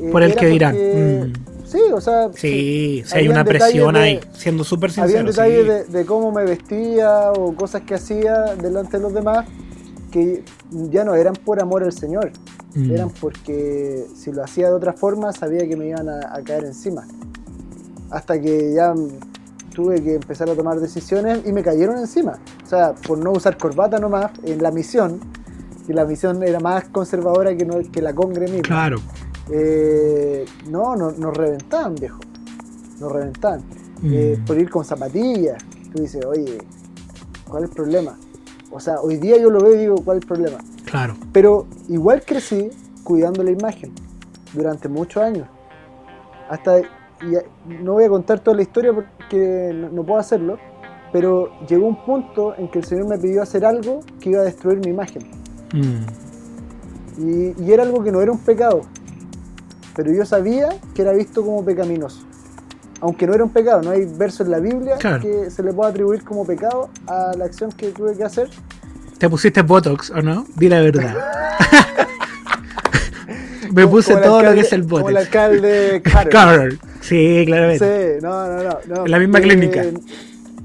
Eh, 0.01 0.11
por 0.11 0.23
el 0.23 0.35
que 0.35 0.47
dirán. 0.47 0.75
Mm. 0.75 1.33
Sí, 1.65 1.81
o 1.93 2.01
sea. 2.01 2.31
Sí, 2.35 3.05
hay 3.13 3.29
una 3.29 3.45
presión 3.45 3.95
ahí, 3.95 4.21
siendo 4.33 4.65
súper 4.65 4.91
sincero. 4.91 5.19
Había 5.19 5.31
detalles 5.31 5.93
de, 5.93 6.07
cómo 6.07 6.33
me 6.33 6.45
vestía 6.45 7.31
o 7.33 7.55
cosas 7.55 7.83
que 7.83 7.95
hacía 7.95 8.55
delante 8.55 8.97
de 8.97 9.03
los 9.03 9.13
demás 9.13 9.47
que 10.11 10.45
ya 10.71 11.05
no 11.05 11.15
eran 11.15 11.35
por 11.35 11.61
amor 11.61 11.83
al 11.83 11.93
Señor, 11.93 12.33
mm. 12.75 12.91
eran 12.91 13.11
porque 13.11 14.07
si 14.15 14.33
lo 14.33 14.43
hacía 14.43 14.69
de 14.69 14.75
otra 14.75 14.93
forma 14.93 15.33
sabía 15.33 15.69
que 15.69 15.77
me 15.77 15.89
iban 15.89 16.09
a, 16.09 16.43
caer 16.45 16.65
encima. 16.65 17.07
hasta 18.11 18.41
que 18.41 18.73
ya 18.75 18.95
tuve 19.75 20.03
que 20.03 20.15
empezar 20.15 20.49
a 20.51 20.55
tomar 20.55 20.81
decisiones 20.81 21.47
y 21.47 21.53
me 21.53 21.63
cayeron 21.63 21.99
encima. 21.99 22.39
O 22.65 22.69
sea, 22.69 22.95
por 22.95 23.19
no 23.19 23.33
usar 23.33 23.57
corbata 23.59 23.99
nomás 23.99 24.33
en 24.43 24.63
la 24.63 24.71
misión, 24.71 25.21
y 25.87 25.93
la 25.93 26.05
misión 26.05 26.43
era 26.43 26.61
más 26.61 26.85
conservadora 26.89 27.57
que, 27.57 27.65
no, 27.65 27.79
que 27.91 28.03
la 28.03 28.15
congre 28.15 28.47
misma. 28.47 28.63
Claro. 28.63 28.99
Eh, 29.51 30.45
no, 30.69 30.97
no, 30.97 31.13
nos 31.13 31.35
reventaban, 31.35 31.95
viejo. 31.95 32.21
Nos 33.01 33.11
reventaban. 33.11 33.63
Eh, 34.05 34.37
Mm. 34.39 34.45
por 34.45 34.59
ir 34.59 34.71
con 34.71 34.85
zapatillas. 34.85 35.63
Tú 35.93 36.03
dices, 36.03 36.25
oye, 36.25 36.59
¿cuál 37.49 37.65
es 37.65 37.71
el 37.71 37.75
problema? 37.75 38.17
O 38.71 38.81
sea, 38.81 39.01
hoy 39.01 39.17
día 39.17 39.39
yo 39.39 39.51
lo 39.51 39.61
veo 39.61 39.75
y 39.75 39.79
digo, 39.79 39.97
¿cuál 40.05 40.19
es 40.19 40.23
el 40.23 40.29
problema? 40.29 40.59
Claro. 40.85 41.15
Pero 41.33 41.67
igual 41.89 42.23
crecí 42.25 42.71
cuidando 43.03 43.43
la 43.43 43.51
imagen 43.51 43.93
durante 44.53 44.89
muchos 44.89 45.23
años. 45.23 45.49
Hasta, 46.49 46.81
y 46.81 47.37
no 47.83 47.95
voy 47.95 48.05
a 48.05 48.09
contar 48.09 48.41
toda 48.41 48.57
la 48.57 48.63
historia 48.63 48.93
porque 48.93 49.71
no, 49.75 49.89
no 49.91 50.05
puedo 50.05 50.21
hacerlo, 50.21 50.59
pero 51.13 51.51
llegó 51.67 51.87
un 51.87 52.05
punto 52.05 52.55
en 52.57 52.69
que 52.71 52.79
el 52.79 52.85
Señor 52.85 53.09
me 53.09 53.19
pidió 53.19 53.43
hacer 53.43 53.65
algo 53.65 54.01
que 54.21 54.31
iba 54.31 54.41
a 54.41 54.45
destruir 54.45 54.79
mi 54.79 54.91
imagen. 54.91 55.23
Mm. 55.73 56.05
Y, 57.21 57.63
y 57.63 57.73
era 57.73 57.83
algo 57.83 58.03
que 58.03 58.13
no 58.13 58.21
era 58.21 58.31
un 58.31 58.39
pecado, 58.39 58.83
pero 59.97 60.13
yo 60.13 60.25
sabía 60.25 60.69
que 60.95 61.03
era 61.03 61.13
visto 61.13 61.45
como 61.45 61.65
pecaminoso. 61.65 62.28
Aunque 63.01 63.27
no 63.27 63.35
era 63.35 63.45
un 63.45 63.51
pecado, 63.51 63.81
no 63.83 63.91
hay 63.91 64.05
verso 64.07 64.43
en 64.43 64.51
la 64.51 64.59
Biblia 64.59 64.97
Claro. 64.99 65.21
que 65.23 65.51
se 65.51 65.63
le 65.63 65.73
pueda 65.73 65.91
atribuir 65.91 66.25
como 66.25 66.45
pecado 66.47 66.91
a 67.07 67.33
la 67.37 67.45
acción 67.45 67.71
que 67.73 67.89
tuve 67.91 68.17
que 68.17 68.25
hacer. 68.25 68.49
¿Te 69.19 69.29
pusiste 69.29 69.63
Botox 69.63 70.11
o 70.11 70.21
no? 70.23 70.47
Di 70.57 70.69
la 70.69 70.81
verdad. 70.81 71.15
Me 73.73 73.83
Como- 73.83 73.91
puse 73.97 74.13
como 74.15 74.25
todo 74.25 74.43
lo 74.43 74.55
que 74.55 74.61
es 74.61 74.73
el 74.73 74.83
Como 74.83 74.99
el 74.99 75.03
Botox. 75.15 75.21
alcalde 75.27 76.03
Carter. 76.05 76.29
Carter. 76.33 76.79
Sí, 77.01 77.43
claramente. 77.47 78.15
Sí, 78.19 78.23
no, 78.23 78.47
no, 78.47 78.63
no. 78.63 78.79
no. 78.89 79.05
En 79.05 79.11
la 79.11 79.19
misma 79.19 79.39
Eh, 79.39 79.43
clínica. 79.43 79.83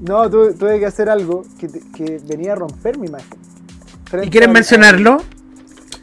No, 0.00 0.28
tuve, 0.30 0.54
tuve 0.54 0.78
que 0.80 0.86
hacer 0.86 1.08
algo 1.10 1.44
que, 1.58 2.20
venía 2.26 2.52
a 2.52 2.56
romper 2.56 2.98
mi 2.98 3.06
imagen. 3.08 3.38
¿Y 4.22 4.30
quieres 4.30 4.48
mencionarlo? 4.50 5.18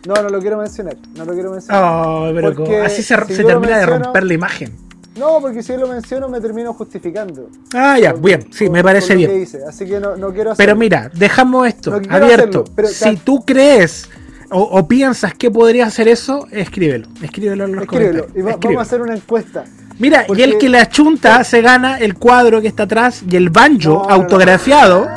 No, 0.08 0.14
no 0.16 0.30
lo 0.30 0.40
quiero 0.40 0.58
mencionar. 0.58 0.96
No 1.16 1.26
lo 1.26 1.34
quiero 1.34 1.52
mencionar. 1.52 1.84
Oh, 1.84 2.32
pero 2.34 2.84
así 2.86 3.04
se, 3.04 3.16
si 3.28 3.44
termina 3.44 3.78
de 3.80 3.86
romper 3.86 4.24
la 4.24 4.34
imagen. 4.34 4.72
No, 5.18 5.40
porque 5.42 5.62
si 5.62 5.76
lo 5.76 5.88
menciono 5.88 6.30
me 6.30 6.40
termino 6.40 6.74
justificando. 6.74 7.50
Ah, 7.74 8.00
ya, 8.00 8.14
bien, 8.14 8.48
sí, 8.52 8.70
me 8.70 8.82
parece 8.84 9.16
bien. 9.16 9.42
hice. 9.42 9.60
Así 9.68 9.86
que 9.86 10.00
no, 10.00 10.16
no 10.16 10.32
quiero 10.34 10.52
hacerlo. 10.52 10.66
Pero 10.72 10.76
mira, 10.78 11.12
dejamos 11.14 11.68
esto 11.68 11.92
No 12.00 12.16
abierto. 12.16 12.62
hacerlo, 12.62 12.64
pero 12.76 12.88
si 12.88 13.16
tú 13.18 13.44
crees 13.46 14.10
o, 14.52 14.62
o 14.62 14.88
piensas 14.88 15.34
que 15.34 15.52
podría 15.52 15.86
hacer 15.88 16.08
eso, 16.08 16.48
escríbelo. 16.52 17.08
Escríbelo 17.22 17.66
en 17.66 17.76
los 17.76 17.84
Escríbelo. 17.84 18.10
comentarios. 18.10 18.38
Y 18.38 18.42
va- 18.42 18.52
Escríbelo. 18.52 18.78
vamos 18.78 18.80
a 18.80 18.82
hacer 18.88 19.02
una 19.02 19.16
encuesta. 19.16 19.64
Mira, 20.00 20.24
porque- 20.26 20.42
y 20.42 20.44
el 20.46 20.58
que 20.58 20.70
la 20.70 20.88
chunta 20.90 21.44
se 21.44 21.62
gana 21.62 21.98
el 22.00 22.16
cuadro 22.16 22.62
que 22.62 22.68
está 22.70 22.84
atrás 22.84 23.22
y 23.30 23.36
el 23.36 23.50
banjo 23.50 24.06
No, 24.08 24.10
autografiado 24.10 25.08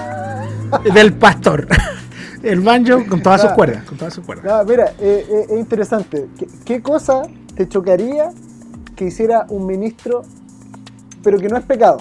del 0.93 1.13
pastor. 1.15 1.69
El 2.43 2.61
banjo 2.61 3.07
con 3.09 3.23
todas 3.23 3.41
sus 3.41 3.53
cuerdas, 3.53 3.85
con 3.85 3.97
todas 3.97 4.13
sus 4.13 4.23
cuerdas. 4.23 4.45
No, 4.45 4.65
mira, 4.71 4.93
eh, 5.01 5.25
eh, 5.31 5.47
es 5.49 5.59
interesante. 5.59 6.27
¿Qué, 6.39 6.47
qué 6.67 6.83
cosa 6.83 7.23
te 7.57 7.67
chocaría 7.67 8.29
que 8.97 9.07
hiciera 9.07 9.47
un 9.49 9.67
ministro, 9.67 10.23
pero 11.23 11.39
que 11.39 11.49
no 11.49 11.57
es 11.57 11.65
pecado? 11.65 11.99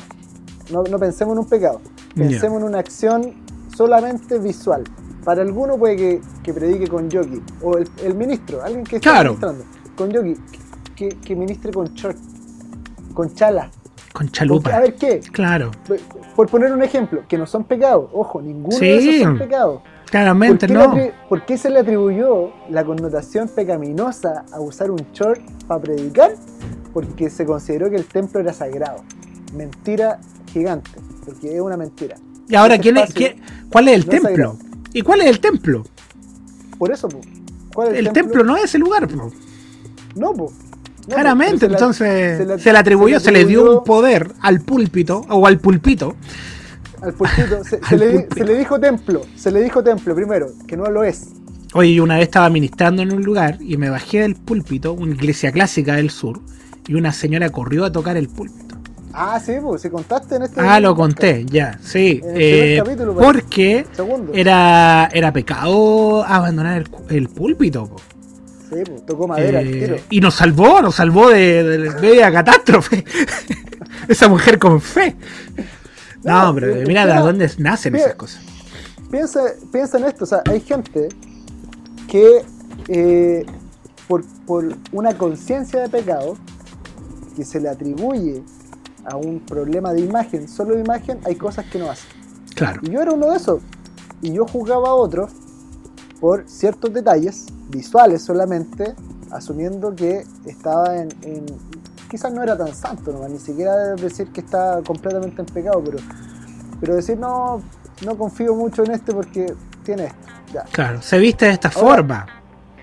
No, 0.71 0.83
no 0.83 0.97
pensemos 0.99 1.33
en 1.33 1.39
un 1.39 1.45
pecado. 1.49 1.81
Pensemos 2.15 2.59
en 2.61 2.67
una 2.67 2.79
acción 2.79 3.33
solamente 3.75 4.37
visual. 4.39 4.83
Para 5.23 5.41
alguno 5.41 5.77
puede 5.77 5.95
que, 5.95 6.21
que 6.43 6.53
predique 6.53 6.87
con 6.87 7.09
yogi, 7.09 7.41
o 7.61 7.77
el, 7.77 7.89
el 8.03 8.13
ministro, 8.15 8.61
alguien 8.63 8.83
que 8.83 8.97
está 8.97 9.11
Claro. 9.11 9.29
ministrando, 9.31 9.63
con 9.95 10.09
yogi, 10.11 10.35
que, 10.95 11.09
que 11.09 11.35
ministre 11.35 11.71
con 11.71 11.87
short, 11.93 12.17
con 13.13 13.33
chala. 13.33 13.69
Con 14.11 14.27
Porque, 14.27 14.31
chalupa. 14.31 14.75
a 14.75 14.79
ver 14.81 14.95
qué, 14.95 15.19
Claro, 15.31 15.71
por 16.35 16.47
poner 16.47 16.71
un 16.71 16.83
ejemplo, 16.83 17.23
que 17.27 17.37
no 17.37 17.47
son 17.47 17.63
pecados, 17.63 18.09
ojo, 18.13 18.41
ninguno 18.41 18.77
Sí. 18.77 18.85
de 18.85 18.97
esos 18.97 19.23
son 19.23 19.37
pecados. 19.39 19.81
claramente 20.11 20.67
¿Por 20.67 20.93
qué, 20.93 21.07
no. 21.07 21.27
por 21.29 21.45
qué 21.45 21.57
se 21.57 21.69
le 21.71 21.79
atribuyó 21.79 22.51
la 22.69 22.83
connotación 22.83 23.47
pecaminosa 23.47 24.45
a 24.51 24.59
usar 24.59 24.91
un 24.91 24.99
short 25.13 25.41
para 25.67 25.81
predicar? 25.81 26.33
Porque 26.93 27.29
se 27.29 27.45
consideró 27.45 27.89
que 27.89 27.95
el 27.95 28.05
templo 28.05 28.39
era 28.39 28.53
sagrado. 28.53 29.03
Mentira 29.55 30.19
gigante, 30.51 30.91
porque 31.25 31.55
es 31.55 31.61
una 31.61 31.77
mentira. 31.77 32.15
Y 32.47 32.55
ahora, 32.55 32.77
¿quién 32.77 32.97
es, 32.97 33.13
qué- 33.13 33.37
¿cuál 33.71 33.87
es 33.87 33.95
el 33.95 34.05
no 34.05 34.09
templo? 34.11 34.57
¿Y 34.93 35.01
cuál 35.01 35.21
es 35.21 35.27
el 35.27 35.39
templo? 35.39 35.83
Por 36.77 36.91
eso, 36.91 37.07
po. 37.09 37.19
¿cuál 37.73 37.93
es 37.93 37.99
El 37.99 38.11
templo 38.11 38.43
no 38.43 38.55
es 38.57 38.65
ese 38.65 38.77
lugar. 38.77 39.07
po. 39.07 39.31
No, 40.15 40.33
po. 40.33 40.51
No. 41.07 41.15
Claramente, 41.15 41.65
se 41.65 41.65
entonces 41.73 42.37
se 42.37 42.45
le- 42.45 42.59
se 42.59 42.71
le 42.71 42.77
atribuyó, 42.77 43.19
se 43.19 43.31
le 43.31 43.45
dio 43.45 43.79
un 43.79 43.83
poder 43.83 44.31
al 44.41 44.61
púlpito 44.61 45.21
o 45.29 45.45
al 45.47 45.59
pulpito. 45.59 46.15
Al 47.01 47.13
pulpito, 47.13 47.63
se, 47.69 47.79
Al 47.83 47.99
le, 47.99 48.11
púlpito. 48.11 48.35
se 48.35 48.43
le 48.45 48.57
dijo 48.57 48.79
templo, 48.79 49.21
se 49.35 49.51
le 49.51 49.61
dijo 49.61 49.83
templo 49.83 50.15
primero, 50.15 50.47
que 50.67 50.77
no 50.77 50.85
lo 50.89 51.03
es. 51.03 51.27
Oye, 51.73 51.93
yo 51.95 52.03
una 52.03 52.15
vez 52.15 52.23
estaba 52.25 52.49
ministrando 52.49 53.01
en 53.01 53.11
un 53.13 53.23
lugar 53.23 53.57
y 53.59 53.77
me 53.77 53.89
bajé 53.89 54.19
del 54.19 54.35
púlpito, 54.35 54.93
una 54.93 55.13
iglesia 55.15 55.51
clásica 55.51 55.95
del 55.95 56.09
sur, 56.11 56.39
y 56.87 56.95
una 56.95 57.11
señora 57.11 57.49
corrió 57.49 57.85
a 57.85 57.91
tocar 57.91 58.17
el 58.17 58.27
púlpito. 58.29 58.75
Ah, 59.15 59.39
sí, 59.39 59.53
pues, 59.61 59.81
si 59.83 59.89
contaste 59.89 60.35
en 60.37 60.43
este. 60.43 60.59
Ah, 60.59 60.79
lo 60.79 60.95
conté, 60.95 61.45
ya, 61.45 61.77
sí. 61.83 62.19
Eh, 62.23 62.81
capítulo, 62.83 63.15
porque 63.15 63.85
Segundo. 63.93 64.33
era, 64.33 65.07
era 65.13 65.31
pecado 65.31 66.23
abandonar 66.25 66.77
el, 66.81 67.15
el 67.15 67.29
púlpito. 67.29 67.87
po. 67.87 67.97
Sí, 68.69 68.81
pues, 68.85 69.05
tocó 69.05 69.27
madera 69.27 69.61
Eh, 69.61 69.65
tiro. 69.71 69.95
y 70.09 70.19
nos 70.19 70.33
salvó, 70.33 70.81
nos 70.81 70.95
salvó 70.95 71.29
de, 71.29 71.63
de 71.63 71.77
la 71.79 71.93
media 71.99 72.31
catástrofe. 72.31 73.05
Esa 74.07 74.27
mujer 74.27 74.57
con 74.57 74.81
fe. 74.81 75.15
No, 76.23 76.45
No, 76.47 76.55
pero 76.55 76.73
el 76.73 76.87
mira 76.87 77.05
de 77.05 77.13
dónde 77.19 77.51
nacen 77.59 77.95
esas 77.95 78.15
cosas. 78.15 78.41
Piensa, 79.11 79.41
piensa 79.71 79.99
en 79.99 80.05
esto, 80.05 80.23
o 80.23 80.27
sea, 80.27 80.41
hay 80.49 80.59
gente 80.59 81.09
que 82.07 82.43
eh, 82.87 83.45
por, 84.07 84.23
por 84.47 84.75
una 84.91 85.15
conciencia 85.17 85.81
de 85.81 85.89
pecado 85.89 86.35
que 87.33 87.43
se 87.45 87.59
le 87.59 87.69
atribuye 87.69 88.43
a 89.05 89.17
un 89.17 89.39
problema 89.41 89.91
de 89.93 90.01
imagen, 90.01 90.47
solo 90.47 90.75
de 90.75 90.81
imagen, 90.81 91.19
hay 91.25 91.35
cosas 91.35 91.65
que 91.65 91.77
no 91.79 91.89
hace. 91.91 92.07
Claro. 92.55 92.79
Y 92.83 92.91
yo 92.91 93.01
era 93.01 93.11
uno 93.11 93.31
de 93.31 93.37
esos. 93.37 93.61
Y 94.21 94.31
yo 94.33 94.45
juzgaba 94.47 94.89
a 94.89 94.93
otros 94.93 95.31
por 96.21 96.47
ciertos 96.47 96.93
detalles 96.93 97.47
visuales 97.69 98.21
solamente, 98.21 98.95
asumiendo 99.31 99.93
que 99.95 100.23
estaba 100.45 100.95
en, 100.97 101.09
en- 101.23 101.45
quizás 102.09 102.31
no 102.31 102.41
era 102.43 102.57
tan 102.57 102.73
santo 102.73 103.11
nomás, 103.11 103.31
ni 103.31 103.39
siquiera 103.39 103.75
decir 103.95 104.31
que 104.31 104.39
está 104.41 104.81
completamente 104.85 105.41
en 105.41 105.47
pecado, 105.47 105.81
pero, 105.83 105.97
pero 106.79 106.95
decir 106.95 107.17
no, 107.17 107.61
no 108.05 108.17
confío 108.17 108.55
mucho 108.55 108.83
en 108.83 108.91
este 108.91 109.11
porque 109.13 109.53
tiene 109.83 110.05
esto. 110.05 110.17
Ya. 110.53 110.63
Claro, 110.71 111.01
se 111.01 111.17
viste 111.17 111.45
de 111.47 111.51
esta 111.51 111.69
Ahora- 111.69 111.81
forma. 111.97 112.25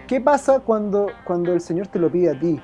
¿Qué 0.08 0.20
pasa 0.20 0.58
cuando, 0.58 1.06
cuando 1.24 1.52
el 1.52 1.60
Señor 1.60 1.86
te 1.86 2.00
lo 2.00 2.10
pide 2.10 2.30
a 2.30 2.38
ti? 2.40 2.60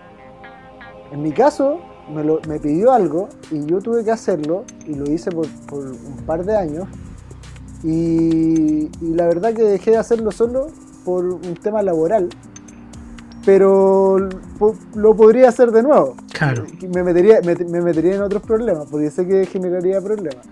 En 1.12 1.22
mi 1.22 1.32
caso, 1.32 1.78
me, 2.14 2.24
lo- 2.24 2.40
me 2.48 2.58
pidió 2.58 2.92
algo 2.92 3.28
y 3.50 3.64
yo 3.66 3.80
tuve 3.80 4.04
que 4.04 4.10
hacerlo 4.10 4.64
y 4.86 4.94
lo 4.94 5.10
hice 5.10 5.30
por, 5.30 5.46
por 5.66 5.84
un 5.84 6.16
par 6.26 6.44
de 6.44 6.56
años. 6.56 6.86
Y, 7.84 8.90
y 9.00 9.14
la 9.14 9.26
verdad 9.26 9.52
que 9.54 9.62
dejé 9.62 9.92
de 9.92 9.96
hacerlo 9.98 10.32
solo 10.32 10.68
por 11.04 11.24
un 11.24 11.54
tema 11.62 11.82
laboral. 11.82 12.28
Pero 13.44 14.28
po- 14.58 14.74
lo 14.94 15.14
podría 15.14 15.48
hacer 15.48 15.70
de 15.70 15.82
nuevo. 15.82 16.16
Claro. 16.32 16.64
Me 16.92 17.02
metería, 17.04 17.40
me, 17.44 17.54
me 17.54 17.80
metería 17.80 18.16
en 18.16 18.22
otros 18.22 18.42
problemas, 18.42 18.86
porque 18.90 19.10
sé 19.10 19.26
que 19.26 19.46
generaría 19.46 20.00
problemas. 20.00 20.44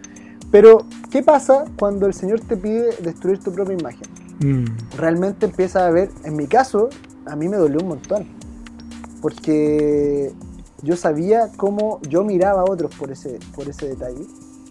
Pero, 0.53 0.87
¿qué 1.11 1.23
pasa 1.23 1.65
cuando 1.77 2.07
el 2.07 2.15
Señor 2.15 2.41
te 2.41 2.57
pide 2.57 2.91
destruir 3.03 3.41
tu 3.41 3.51
propia 3.53 3.75
imagen? 3.77 4.07
Mm, 4.41 4.97
realmente 4.97 5.47
empieza 5.47 5.87
a 5.87 5.91
ver, 5.91 6.11
en 6.23 6.37
mi 6.37 6.47
caso, 6.47 6.89
a 7.27 7.35
mí 7.35 7.49
me 7.49 7.57
dolió 7.57 7.81
un 7.81 7.89
montón. 7.89 8.27
Porque 9.25 10.31
yo 10.83 10.97
sabía 10.99 11.49
cómo 11.57 11.99
yo 12.11 12.25
miraba 12.25 12.61
a 12.61 12.65
otros 12.65 12.95
por 12.95 13.11
ese, 13.11 13.39
por 13.55 13.67
ese 13.67 13.89
detalle. 13.89 14.21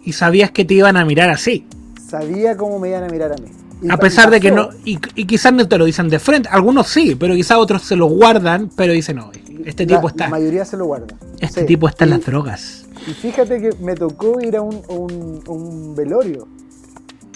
Y 0.04 0.12
sabías 0.12 0.52
que 0.52 0.64
te 0.64 0.74
iban 0.74 0.96
a 0.96 1.04
mirar 1.04 1.28
así. 1.28 1.66
Sabía 2.08 2.56
cómo 2.56 2.78
me 2.78 2.90
iban 2.90 3.02
a 3.02 3.08
mirar 3.08 3.32
a 3.32 3.34
mí. 3.34 3.48
Y 3.82 3.90
A 3.90 3.96
pesar 3.96 4.30
de 4.30 4.38
que 4.38 4.52
no. 4.52 4.68
Y, 4.84 5.00
y 5.16 5.26
quizás 5.26 5.52
no 5.52 5.66
te 5.66 5.76
lo 5.76 5.86
dicen 5.86 6.08
de 6.08 6.20
frente. 6.20 6.48
Algunos 6.52 6.86
sí, 6.86 7.16
pero 7.16 7.34
quizás 7.34 7.58
otros 7.58 7.82
se 7.82 7.96
lo 7.96 8.06
guardan. 8.06 8.70
Pero 8.76 8.92
dicen, 8.92 9.16
no, 9.16 9.32
este 9.64 9.86
La- 9.86 9.96
tipo 9.96 10.06
está. 10.06 10.24
La 10.26 10.30
mayoría 10.30 10.64
se 10.64 10.76
lo 10.76 10.84
guarda. 10.86 11.16
Este 11.40 11.62
Sí. 11.62 11.66
tipo 11.66 11.88
está 11.88 12.04
en 12.04 12.10
Y- 12.10 12.12
las 12.12 12.24
drogas. 12.24 12.86
Y 13.08 13.10
fíjate 13.12 13.60
que 13.60 13.70
me 13.82 13.96
tocó 13.96 14.40
ir 14.40 14.56
a 14.56 14.62
un, 14.62 14.82
un- 14.88 15.42
un 15.48 15.96
velorio. 15.96 16.46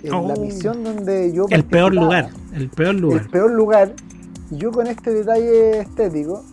En 0.04 0.10
la 0.12 0.34
Oh. 0.34 0.40
misión 0.40 0.84
donde 0.84 1.32
yo. 1.34 1.46
El 1.50 1.64
peor 1.64 1.92
lugar. 1.92 2.30
El 2.54 2.68
peor 2.68 2.94
lugar. 2.94 3.22
el 3.22 3.28
peor 3.28 3.50
lugar, 3.50 3.92
y 4.52 4.58
yo 4.58 4.70
con 4.70 4.86
este 4.86 5.10
detalle 5.12 5.80
estético, 5.80 6.44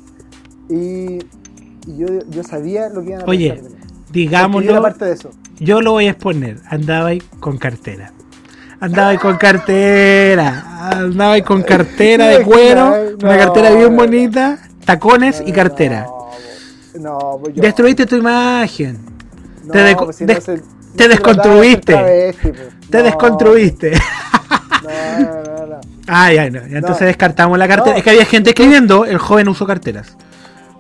y, 0.69 1.19
y 1.87 1.97
yo, 1.97 2.07
yo 2.29 2.43
sabía 2.43 2.89
lo 2.89 3.01
que 3.03 3.09
iban 3.11 3.21
a 3.21 3.25
Oye, 3.25 3.53
pensar 3.53 3.69
de 3.69 3.75
mí. 3.75 3.81
Porque 3.81 3.91
yo 4.23 4.29
era 4.29 4.39
Digámoslo. 4.39 4.81
parte 4.81 5.05
de 5.05 5.13
eso. 5.13 5.31
Yo 5.59 5.81
lo 5.81 5.91
voy 5.91 6.07
a 6.07 6.11
exponer. 6.11 6.57
Andaba 6.69 7.09
ahí 7.09 7.21
con 7.39 7.57
cartera. 7.57 8.11
Andaba 8.79 9.09
ahí 9.09 9.17
con 9.17 9.37
cartera. 9.37 10.89
Andaba 10.91 11.33
ahí 11.33 11.41
con 11.41 11.63
cartera 11.63 12.27
de 12.27 12.41
cuero. 12.45 12.93
Una 13.21 13.37
cartera 13.37 13.71
bien 13.71 13.95
bonita. 13.95 14.59
Tacones 14.85 15.41
y 15.45 15.51
cartera. 15.51 16.05
No, 16.05 16.29
no, 17.01 17.39
pues 17.41 17.55
yo- 17.55 17.61
Destruiste 17.61 18.05
tu 18.05 18.15
imagen. 18.17 18.99
te, 19.71 19.95
pues 19.95 20.15
si 20.17 20.25
no 20.25 20.39
se- 20.41 20.57
no 20.57 20.63
te 20.95 21.07
desconstruiste. 21.09 21.93
pues. 21.97 22.35
te 22.89 22.97
No, 22.99 23.03
desconstruiste. 23.03 23.91
No, 23.91 25.19
no, 25.19 25.43
no, 25.43 25.65
no. 25.67 25.81
Ah, 26.07 26.31
ya, 26.31 26.49
no, 26.49 26.59
entonces 26.59 27.07
descartamos 27.07 27.57
la 27.57 27.67
cartera. 27.67 27.97
Es 27.97 28.03
que 28.03 28.11
había 28.11 28.25
gente 28.25 28.51
escribiendo, 28.51 29.05
el 29.05 29.17
joven 29.17 29.49
usó 29.49 29.65
carteras. 29.65 30.15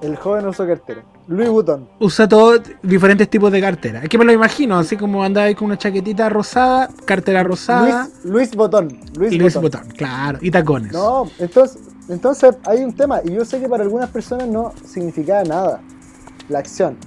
El 0.05 0.15
joven 0.17 0.45
usó 0.45 0.67
cartera. 0.67 1.03
Louis 1.27 1.49
Vuitton. 1.49 1.89
Usa 1.99 2.27
todos 2.27 2.61
diferentes 2.83 3.27
tipos 3.27 3.51
de 3.51 3.59
carteras. 3.59 4.03
Es 4.03 4.09
que 4.09 4.19
me 4.19 4.25
lo 4.25 4.31
imagino, 4.31 4.77
así 4.77 4.95
como 4.95 5.23
andaba 5.23 5.47
ahí 5.47 5.55
con 5.55 5.65
una 5.65 5.79
chaquetita 5.79 6.29
rosada, 6.29 6.89
cartera 7.05 7.43
rosada 7.43 8.07
Luis, 8.23 8.25
Luis 8.25 8.55
Botón. 8.55 8.99
Luis, 9.17 9.33
y 9.33 9.39
Luis 9.39 9.55
Botón. 9.55 9.81
Botón, 9.81 9.97
claro, 9.97 10.37
y 10.41 10.51
tacones. 10.51 10.91
No, 10.93 11.27
entonces, 11.39 11.81
entonces 12.07 12.55
hay 12.67 12.83
un 12.83 12.93
tema. 12.93 13.21
Y 13.23 13.31
yo 13.33 13.43
sé 13.45 13.59
que 13.59 13.67
para 13.67 13.81
algunas 13.83 14.11
personas 14.11 14.47
no 14.47 14.73
significaba 14.85 15.43
nada 15.43 15.81
la 16.49 16.59
acción. 16.59 16.97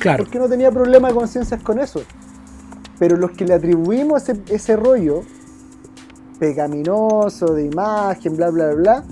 claro, 0.00 0.24
Porque 0.24 0.40
no 0.40 0.48
tenía 0.48 0.72
problema 0.72 1.06
de 1.08 1.14
conciencias 1.14 1.62
con 1.62 1.78
eso. 1.78 2.02
Pero 2.98 3.16
los 3.16 3.30
que 3.30 3.44
le 3.44 3.54
atribuimos 3.54 4.28
ese, 4.28 4.42
ese 4.48 4.74
rollo 4.74 5.22
pecaminoso, 6.40 7.54
de 7.54 7.66
imagen, 7.66 8.36
bla, 8.36 8.50
bla, 8.50 8.74
bla, 8.74 9.04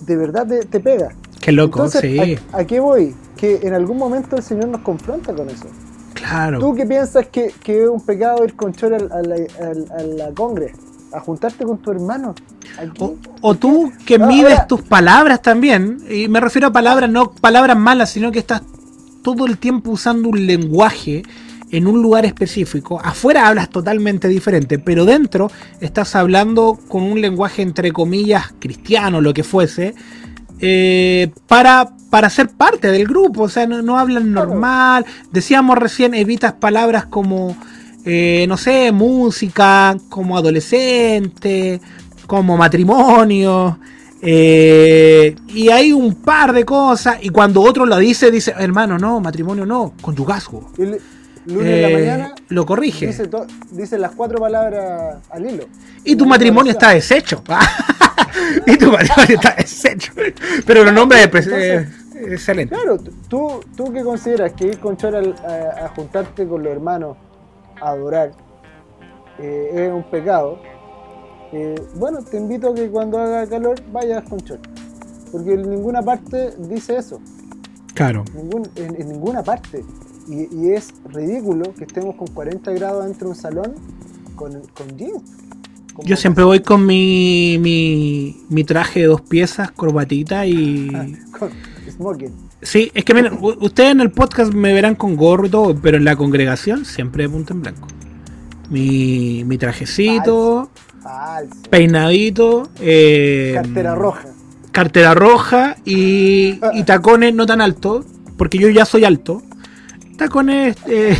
de 0.00 0.16
verdad 0.16 0.48
te, 0.48 0.64
te 0.64 0.80
pega. 0.80 1.10
Qué 1.42 1.52
loco, 1.52 1.80
Entonces, 1.84 2.00
sí, 2.00 2.38
¿a, 2.52 2.58
a 2.60 2.64
qué 2.66 2.80
voy? 2.80 3.14
Que 3.36 3.60
en 3.62 3.74
algún 3.74 3.98
momento 3.98 4.36
el 4.36 4.42
Señor 4.42 4.68
nos 4.68 4.80
confronta 4.80 5.34
con 5.34 5.50
eso. 5.50 5.66
claro. 6.14 6.58
¿Tú 6.60 6.74
qué 6.74 6.86
piensas 6.86 7.26
que, 7.28 7.52
que 7.62 7.82
es 7.82 7.88
un 7.88 8.00
pecado 8.00 8.42
ir 8.44 8.54
con 8.54 8.72
chora 8.72 8.96
a 8.96 9.22
la, 9.22 9.34
al- 9.34 9.92
a 9.98 10.02
la 10.02 10.30
congre? 10.32 10.72
A 11.12 11.20
juntarte 11.20 11.64
con 11.64 11.76
tu 11.78 11.90
hermano. 11.90 12.34
Aquí. 12.78 13.02
O, 13.02 13.16
o 13.42 13.54
tú 13.54 13.92
que 14.06 14.14
Ah, 14.14 14.26
mides 14.26 14.52
ahora- 14.52 14.66
tus 14.66 14.80
palabras 14.82 15.42
también, 15.42 15.98
y 16.08 16.28
me 16.28 16.40
refiero 16.40 16.68
a 16.68 16.72
palabras, 16.72 17.10
no 17.10 17.32
palabras 17.32 17.76
malas, 17.76 18.08
sino 18.10 18.32
que 18.32 18.38
estás 18.38 18.62
todo 19.22 19.44
el 19.46 19.58
tiempo 19.58 19.90
usando 19.90 20.30
un 20.30 20.46
lenguaje 20.46 21.22
en 21.70 21.86
un 21.86 22.00
lugar 22.02 22.24
específico. 22.24 23.00
Afuera 23.02 23.46
hablas 23.48 23.68
totalmente 23.70 24.28
diferente, 24.28 24.78
pero 24.78 25.04
dentro 25.04 25.50
estás 25.80 26.14
hablando 26.16 26.78
con 26.88 27.02
un 27.02 27.20
lenguaje 27.20 27.62
entre 27.62 27.92
comillas 27.92 28.52
cristiano, 28.58 29.20
lo 29.20 29.32
que 29.34 29.42
fuese, 29.44 29.94
eh, 30.62 31.30
para, 31.48 31.90
para 32.08 32.30
ser 32.30 32.48
parte 32.48 32.90
del 32.90 33.06
grupo. 33.06 33.42
O 33.42 33.48
sea, 33.48 33.66
no, 33.66 33.82
no 33.82 33.98
hablan 33.98 34.32
normal. 34.32 35.04
Decíamos 35.32 35.76
recién, 35.76 36.14
evitas 36.14 36.52
palabras 36.54 37.06
como, 37.06 37.56
eh, 38.04 38.46
no 38.48 38.56
sé, 38.56 38.92
música, 38.92 39.96
como 40.08 40.38
adolescente, 40.38 41.80
como 42.26 42.56
matrimonio. 42.56 43.78
eh, 44.22 45.34
y 45.48 45.68
hay 45.68 45.92
un 45.92 46.14
par 46.14 46.52
de 46.52 46.64
cosas. 46.64 47.18
Y 47.22 47.30
cuando 47.30 47.60
otro 47.60 47.84
lo 47.84 47.98
dice, 47.98 48.30
dice, 48.30 48.54
hermano, 48.56 48.98
no, 48.98 49.20
matrimonio 49.20 49.66
no, 49.66 49.94
conyugazgo. 50.00 50.70
Y 50.78 50.84
lunes 51.46 51.66
en 51.74 51.82
la 51.82 51.88
Eh, 51.88 51.92
mañana 51.94 52.34
lo 52.48 52.66
corrige. 52.66 53.06
dice, 53.06 53.28
dice 53.70 53.98
las 53.98 54.12
cuatro 54.12 54.38
palabras 54.38 55.16
al 55.30 55.46
hilo. 55.50 55.64
Y 56.04 56.16
tu 56.16 56.26
matrimonio 56.26 56.72
está 56.72 56.90
deshecho. 56.90 57.42
y 58.66 58.76
tu 58.76 58.90
matrimonio 58.90 59.36
está 59.36 59.54
deshecho. 59.56 60.12
Pero 60.66 60.84
los 60.84 60.92
nombres 60.92 61.22
es 61.22 61.26
Entonces- 61.46 61.88
eh, 62.16 62.32
excelente. 62.34 62.74
Claro, 62.74 62.98
tú, 63.28 63.60
tú 63.76 63.92
que 63.92 64.02
consideras 64.02 64.52
que 64.52 64.66
ir 64.68 64.78
con 64.78 64.96
chora 64.96 65.20
a, 65.20 65.86
a 65.86 65.88
juntarte 65.88 66.46
con 66.46 66.62
los 66.62 66.72
hermanos 66.72 67.16
a 67.80 67.90
adorar 67.90 68.32
eh, 69.38 69.70
es 69.86 69.92
un 69.92 70.04
pecado, 70.04 70.60
eh, 71.52 71.74
bueno, 71.96 72.20
te 72.22 72.36
invito 72.36 72.68
a 72.70 72.74
que 72.74 72.88
cuando 72.90 73.18
haga 73.18 73.46
calor 73.48 73.80
vayas 73.90 74.22
con 74.28 74.40
chora. 74.40 74.60
Porque 75.32 75.54
en 75.54 75.68
ninguna 75.70 76.02
parte 76.02 76.50
dice 76.58 76.96
eso. 76.96 77.20
Claro. 77.94 78.24
Ningún- 78.34 78.70
en, 78.76 79.00
en 79.00 79.08
ninguna 79.08 79.42
parte. 79.42 79.82
Y, 80.28 80.48
y 80.54 80.70
es 80.72 80.92
ridículo 81.12 81.74
que 81.74 81.84
estemos 81.84 82.14
con 82.16 82.28
40 82.28 82.70
grados 82.72 83.04
dentro 83.04 83.28
de 83.28 83.34
un 83.34 83.36
salón 83.40 83.74
con, 84.36 84.52
con 84.74 84.96
jeans. 84.96 85.22
Yo 86.04 86.16
siempre 86.16 86.42
voy 86.44 86.60
con 86.60 86.86
mi, 86.86 87.58
mi, 87.60 88.44
mi 88.48 88.64
traje 88.64 89.00
de 89.00 89.06
dos 89.06 89.20
piezas, 89.20 89.70
corbatita 89.72 90.46
y... 90.46 90.90
con 91.38 91.50
smoking. 91.90 92.32
Sí, 92.62 92.90
es 92.94 93.04
que 93.04 93.12
miren, 93.12 93.38
ustedes 93.40 93.90
en 93.90 94.00
el 94.00 94.10
podcast 94.12 94.54
me 94.54 94.72
verán 94.72 94.94
con 94.94 95.16
gorro 95.16 95.46
y 95.46 95.50
todo, 95.50 95.74
pero 95.74 95.96
en 95.98 96.04
la 96.04 96.16
congregación 96.16 96.84
siempre 96.84 97.24
de 97.24 97.28
punta 97.28 97.52
en 97.52 97.60
blanco. 97.62 97.88
Mi, 98.70 99.44
mi 99.44 99.58
trajecito, 99.58 100.70
Falso. 101.02 101.56
peinadito, 101.68 102.70
eh, 102.80 103.52
Cartera 103.54 103.94
roja. 103.94 104.28
cartera 104.70 105.14
roja 105.14 105.76
y, 105.84 106.58
y 106.72 106.84
tacones 106.84 107.34
no 107.34 107.44
tan 107.44 107.60
altos, 107.60 108.06
porque 108.38 108.58
yo 108.58 108.68
ya 108.70 108.84
soy 108.86 109.04
alto. 109.04 109.42
Tacones 110.22 110.76
eh, 110.86 111.18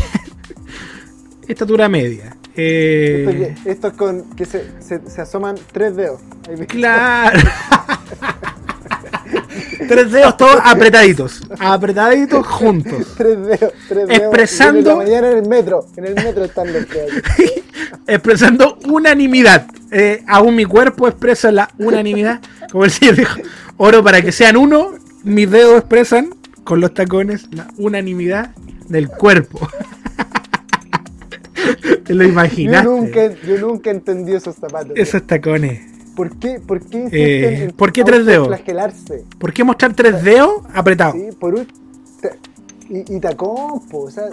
estatura 1.49 1.89
media. 1.89 2.37
Eh, 2.55 3.24
Esto, 3.27 3.65
que, 3.65 3.70
esto 3.70 3.89
es 3.89 3.95
con 3.95 4.23
que 4.37 4.45
se, 4.45 4.65
se, 4.81 5.01
se 5.11 5.20
asoman 5.20 5.57
tres 5.73 5.97
dedos. 5.97 6.20
Ahí. 6.49 6.66
Claro. 6.66 7.39
Tres 9.89 10.12
dedos 10.12 10.37
todos 10.37 10.57
apretaditos. 10.65 11.43
Apretaditos 11.59 12.47
juntos. 12.59 13.15
Tres 13.16 13.39
dedos, 13.45 13.73
tres 13.89 14.09
dedos. 14.09 14.23
Expresando- 14.35 14.97
mañana 14.97 15.31
en 15.33 15.39
el 15.39 15.49
metro. 15.49 15.87
En 15.97 16.07
el 16.07 16.15
metro 16.15 16.45
están 16.45 16.73
los. 16.73 16.87
Expresando 18.07 18.79
unanimidad. 18.89 19.66
Eh, 19.91 20.23
aún 20.29 20.55
mi 20.57 20.65
cuerpo 20.65 21.09
expresa 21.09 21.51
la 21.51 21.69
unanimidad. 21.79 22.41
Como 22.70 22.85
el 22.85 22.91
señor 22.91 23.16
dijo. 23.16 23.41
Oro 23.77 24.03
para 24.03 24.23
que 24.23 24.33
sean 24.33 24.57
uno. 24.57 24.93
Mis 25.24 25.51
dedos 25.51 25.79
expresan 25.79 26.35
con 26.65 26.81
los 26.81 26.95
tacones 26.95 27.49
la 27.51 27.66
unanimidad 27.77 28.53
del 28.89 29.09
cuerpo. 29.09 29.67
Te 32.05 32.15
lo 32.15 32.25
Yo 32.25 32.29
imaginaste. 32.31 32.89
nunca, 32.89 33.31
yo 33.47 33.59
nunca 33.59 33.91
entendí 33.91 34.33
esos 34.35 34.57
zapatos. 34.57 34.93
Esos 34.97 35.27
tacones. 35.27 35.81
¿Por 36.17 36.37
qué, 36.39 36.61
por 36.61 36.81
qué 36.85 37.07
Eh, 37.11 37.65
en 37.65 37.71
¿por 37.73 37.93
qué 37.93 38.05
tres 38.05 38.27
dedos? 38.27 38.49
flagelarse? 38.49 39.25
¿Por 39.39 39.53
qué 39.53 39.65
mostrar 39.65 39.95
tres 39.95 40.23
dedos 40.23 40.51
apretados? 40.75 41.15
Sí, 41.17 41.29
por 41.39 41.55
un, 41.55 41.67
y, 42.91 43.17
y 43.17 43.21
tacón, 43.21 43.87
po, 43.89 44.03
o 44.03 44.11
sea, 44.11 44.25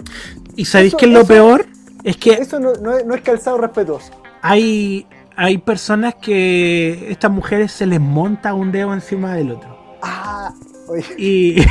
¿Y 0.56 0.64
sabéis 0.66 0.94
qué 0.98 1.06
es 1.06 1.12
lo 1.12 1.20
eso- 1.20 1.28
peor? 1.28 1.66
Es 2.04 2.16
que 2.16 2.32
eso 2.32 2.58
no, 2.60 2.72
no 2.74 3.14
es 3.14 3.20
calzado 3.22 3.58
respetuoso. 3.58 4.10
hay, 4.42 5.06
hay 5.36 5.58
personas 5.58 6.14
que 6.16 7.06
estas 7.10 7.30
mujeres 7.30 7.72
se 7.72 7.86
les 7.86 8.00
monta 8.00 8.52
un 8.54 8.72
dedo 8.72 8.92
encima 8.92 9.34
del 9.34 9.52
otro. 9.52 9.78
Ah, 10.02 10.52
oye, 10.88 11.04
Y, 11.16 11.62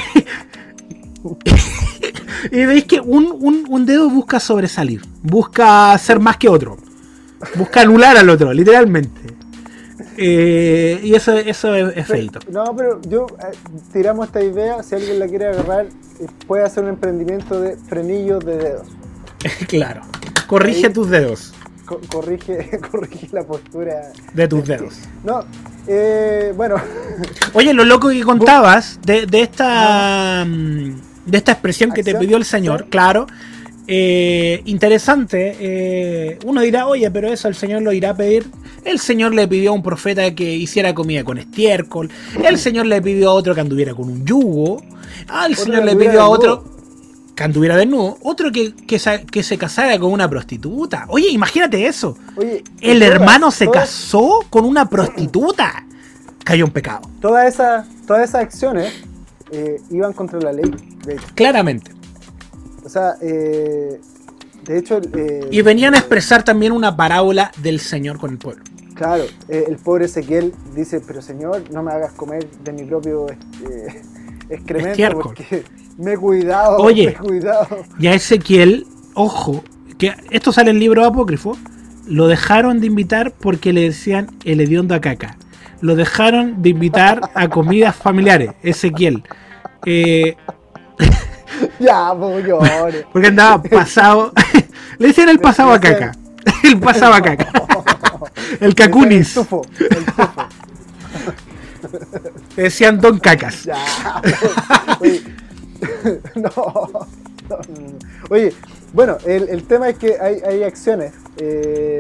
y 2.52 2.66
veis 2.66 2.86
que 2.86 3.00
un, 3.00 3.28
un- 3.40 3.66
un 3.70 3.86
dedo 3.86 4.10
busca 4.10 4.40
sobresalir, 4.40 5.02
busca 5.24 5.98
ser 5.98 6.20
más 6.20 6.38
que 6.38 6.50
otro, 6.50 6.78
busca 7.56 7.82
anular 7.82 8.18
al 8.18 8.30
otro, 8.30 8.52
literalmente. 8.54 9.22
Eh, 10.18 11.00
y 11.04 11.14
eso, 11.16 11.34
eso 11.38 11.74
es, 11.76 11.96
es 11.96 12.06
feito. 12.08 12.40
no, 12.52 12.76
pero 12.76 13.00
yo 13.08 13.26
eh, 13.40 13.56
tiramos 13.94 14.28
esta 14.28 14.42
idea, 14.44 14.84
si 14.84 14.96
alguien 14.96 15.18
la 15.20 15.28
quiere 15.28 15.48
agarrar, 15.48 15.86
eh, 15.86 16.28
puede 16.48 16.64
hacer 16.64 16.84
un 16.84 16.90
emprendimiento 16.90 17.60
de 17.62 17.78
frenillos 17.78 18.44
de 18.44 18.58
dedos. 18.58 18.88
claro. 19.68 20.02
Corrige 20.48 20.88
Ahí- 20.88 20.94
tus 20.94 21.10
dedos, 21.10 21.54
Co- 21.86 22.02
corrige, 22.12 22.70
corrige 22.92 23.30
la 23.32 23.44
postura. 23.44 24.12
de 24.34 24.48
tus 24.48 24.66
dedos. 24.68 24.96
No, 25.24 25.46
eh, 25.88 26.54
bueno, 26.56 26.76
Oye, 27.54 27.74
lo 27.74 27.86
loco 27.86 28.10
que 28.10 28.22
contabas 28.24 29.00
de, 29.06 29.26
de 29.26 29.42
esta 29.42 30.44
mm, 30.46 30.92
de 31.26 31.38
esta 31.38 31.52
expresión 31.54 31.92
que 31.92 32.04
te 32.04 32.16
pidió 32.16 32.38
el 32.38 32.46
señor, 32.46 32.88
claro. 32.90 33.28
eh, 33.88 34.62
interesante. 34.66 35.56
eh, 35.60 36.40
uno 36.46 36.62
dirá, 36.62 36.88
oye, 36.88 37.10
pero 37.12 37.28
eso 37.32 37.48
el 37.48 37.56
señor 37.56 37.82
lo 37.82 37.92
irá 37.92 38.12
a 38.12 38.16
pedir. 38.16 38.48
El 38.86 39.00
señor 39.00 39.34
le 39.34 39.48
pidió 39.48 39.72
a 39.72 39.74
un 39.74 39.84
profeta 39.84 40.34
que 40.36 40.56
hiciera 40.56 40.94
comida 40.94 41.24
con 41.24 41.38
estiércol. 41.38 42.10
El 42.44 42.58
señor 42.58 42.86
le 42.86 43.02
pidió 43.02 43.30
a 43.30 43.34
otro 43.34 43.54
que 43.56 43.62
anduviera 43.62 43.94
con 43.94 44.10
un 44.10 44.26
yugo. 44.26 44.82
Al 45.28 45.56
señor 45.56 45.86
le 45.86 45.96
pidió 45.96 46.22
a 46.22 46.30
otro 46.30 46.64
que 47.36 47.44
anduviera 47.44 47.76
desnudo. 47.78 48.18
Otro 48.22 48.52
que, 48.52 48.74
que, 48.74 49.00
que 49.32 49.44
se 49.44 49.58
casara 49.58 49.98
con 50.00 50.12
una 50.12 50.30
prostituta. 50.30 51.06
Oye, 51.10 51.30
imagínate 51.30 51.86
eso. 51.88 52.18
oye. 52.36 52.64
El 52.82 53.00
todas- 53.00 53.14
hermano 53.16 53.52
se 53.52 53.66
todas- 53.66 53.82
casó 53.90 54.46
con 54.50 54.66
una 54.66 54.88
prostituta. 54.90 55.86
Cayó 56.44 56.66
en 56.66 56.72
pecado. 56.72 57.02
Todas 57.22 57.48
esas, 57.54 57.86
todas 58.08 58.30
esas 58.30 58.42
acciones 58.44 58.92
eh, 59.52 59.82
iban 59.92 60.14
contra 60.14 60.40
la 60.40 60.52
ley, 60.54 60.70
de 61.06 61.14
hecho. 61.14 61.26
Claramente. 61.36 61.92
O 62.84 62.90
sea, 62.90 63.16
eh, 63.22 64.00
de 64.66 64.78
hecho, 64.78 65.00
eh, 65.16 65.48
Y 65.52 65.62
venían 65.62 65.96
a 65.96 66.00
expresar 66.00 66.44
también 66.44 66.72
una 66.72 66.96
parábola 66.96 67.52
del 67.62 67.80
Señor 67.80 68.20
con 68.20 68.32
el 68.32 68.38
pueblo. 68.38 68.64
claro, 68.96 69.24
el 69.48 69.76
pobre 69.78 70.06
Ezequiel 70.06 70.54
dice, 70.76 71.02
pero 71.06 71.22
Señor, 71.22 71.64
no 71.72 71.84
me 71.84 71.92
hagas 71.92 72.12
comer 72.14 72.50
de 72.64 72.74
mi 72.74 72.84
propio 72.84 73.28
excremento 74.50 75.20
porque 75.22 75.64
me 75.98 76.14
he 76.14 76.18
cuidado, 76.18 76.78
Oye. 76.78 77.06
me 77.06 77.12
he 77.12 77.16
cuidado. 77.16 77.68
Y 78.00 78.08
a 78.08 78.14
Ezequiel, 78.14 78.86
ojo, 79.14 79.64
que 79.98 80.14
esto 80.32 80.52
sale 80.52 80.70
en 80.72 80.78
el 80.78 80.80
libro 80.82 81.06
apócrifo, 81.06 81.58
lo 82.08 82.28
dejaron 82.28 82.80
de 82.80 82.88
invitar 82.88 83.32
porque 83.32 83.74
le 83.74 83.82
decían 83.82 84.28
el 84.46 84.62
hediondo 84.62 84.96
a 84.96 85.02
caca. 85.02 85.38
Lo 85.82 85.96
dejaron 85.96 86.62
de 86.62 86.70
invitar 86.70 87.22
a 87.34 87.48
comidas 87.48 87.96
familiares, 87.96 88.52
Ezequiel. 88.64 89.24
Eh, 89.86 90.36
Ya, 91.80 92.14
pues 92.18 92.46
llore. 92.46 93.06
Porque 93.12 93.28
andaba 93.28 93.62
pasado. 93.62 94.32
Le 94.98 95.08
decían 95.08 95.30
el 95.30 95.40
pasado 95.40 95.72
a 95.72 95.80
caca. 95.80 96.12
El 96.64 96.80
pasado 96.80 97.14
a 97.14 97.22
caca. 97.22 97.52
El 98.60 98.76
cacunis. 98.76 99.36
El 99.38 99.44
tufo, 99.44 99.62
el 99.80 100.06
tufo. 100.06 100.48
Decían 102.56 103.00
Don 103.00 103.20
Cacas. 103.20 103.64
Ya. 103.64 103.78
Oye, 105.00 105.24
no, 106.36 106.42
no, 106.44 107.00
no. 107.50 107.98
Oye, 108.30 108.54
bueno, 108.94 109.18
el, 109.26 109.50
el 109.50 109.64
tema 109.64 109.90
es 109.90 109.98
que 109.98 110.18
hay, 110.20 110.42
hay 110.46 110.64
acciones 110.64 111.14
eh, 111.38 112.00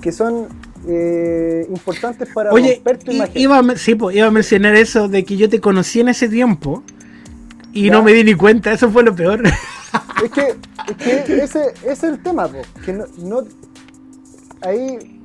que 0.00 0.12
son 0.12 0.48
eh, 0.88 1.66
importantes 1.68 2.28
para 2.34 2.52
Oye, 2.52 2.74
romper 2.76 2.98
tu 2.98 3.10
imagen. 3.12 3.32
iba 3.40 3.58
a, 3.58 3.76
sí, 3.76 3.94
pues, 3.94 4.16
iba 4.16 4.26
a 4.26 4.30
mencionar 4.30 4.74
eso 4.76 5.08
de 5.08 5.24
que 5.24 5.36
yo 5.36 5.48
te 5.48 5.60
conocí 5.60 6.00
en 6.00 6.08
ese 6.08 6.28
tiempo 6.28 6.82
y 7.72 7.86
Ya. 7.86 7.92
no 7.92 8.02
me 8.02 8.12
di 8.12 8.24
ni 8.24 8.34
cuenta. 8.34 8.72
Eso 8.72 8.90
fue 8.90 9.02
lo 9.02 9.14
peor. 9.14 9.42
Es 10.24 10.30
que, 10.32 10.54
es 10.88 10.96
que 11.24 11.36
ese, 11.44 11.60
ese 11.82 11.92
es 11.92 12.02
el 12.02 12.20
tema, 12.22 12.48
po, 12.48 12.58
que 12.84 12.92
no, 12.92 13.04
no- 13.18 13.42
ahí 14.62 15.20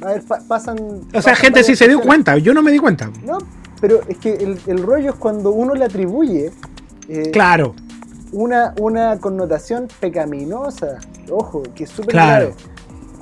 a 0.00 0.06
ver, 0.06 0.22
pa- 0.22 0.40
pasan. 0.46 0.78
O 1.12 1.20
sea, 1.22 1.34
gente 1.34 1.62
sí 1.64 1.74
se 1.76 1.88
dio 1.88 2.00
cuenta. 2.00 2.36
Yo 2.38 2.54
no 2.54 2.62
me 2.62 2.70
di 2.70 2.78
cuenta. 2.78 3.10
No, 3.24 3.38
pero 3.80 4.00
es 4.08 4.16
que 4.18 4.34
el, 4.34 4.58
el 4.66 4.78
rollo 4.82 5.10
es 5.10 5.16
cuando 5.16 5.50
uno 5.50 5.74
le 5.74 5.84
atribuye 5.84 6.52
eh, 7.08 7.30
Claro. 7.32 7.74
una, 8.32 8.74
una 8.80 9.18
connotación 9.18 9.88
pecaminosa, 10.00 10.98
ojo, 11.30 11.62
que 11.74 11.84
es 11.84 11.90
súper 11.90 12.10
Claro. 12.12 12.54
grave, 12.54 12.62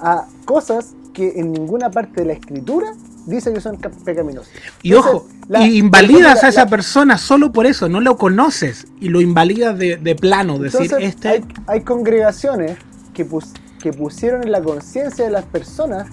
a 0.02 0.26
cosas 0.44 0.94
que 1.16 1.40
en 1.40 1.50
ninguna 1.50 1.90
parte 1.90 2.20
de 2.20 2.26
la 2.26 2.32
escritura 2.34 2.92
dice 3.24 3.50
que 3.50 3.60
son 3.62 3.76
ca- 3.78 3.90
pecaminosas. 4.04 4.52
Y 4.82 4.90
Entonces, 4.92 5.14
ojo, 5.14 5.26
la- 5.48 5.66
y 5.66 5.78
invalidas 5.78 6.42
la- 6.42 6.46
a 6.46 6.50
esa 6.50 6.64
la- 6.64 6.70
persona 6.70 7.16
solo 7.16 7.52
por 7.52 7.64
eso, 7.64 7.88
no 7.88 8.00
lo 8.02 8.18
conoces 8.18 8.86
y 9.00 9.08
lo 9.08 9.22
invalidas 9.22 9.78
de, 9.78 9.96
de 9.96 10.14
plano. 10.14 10.58
Decir, 10.58 10.92
este. 11.00 11.28
hay, 11.28 11.44
hay 11.66 11.80
congregaciones 11.80 12.76
que, 13.14 13.24
pus- 13.24 13.54
que 13.80 13.94
pusieron 13.94 14.42
en 14.44 14.52
la 14.52 14.60
conciencia 14.62 15.24
de 15.24 15.30
las 15.30 15.46
personas 15.46 16.06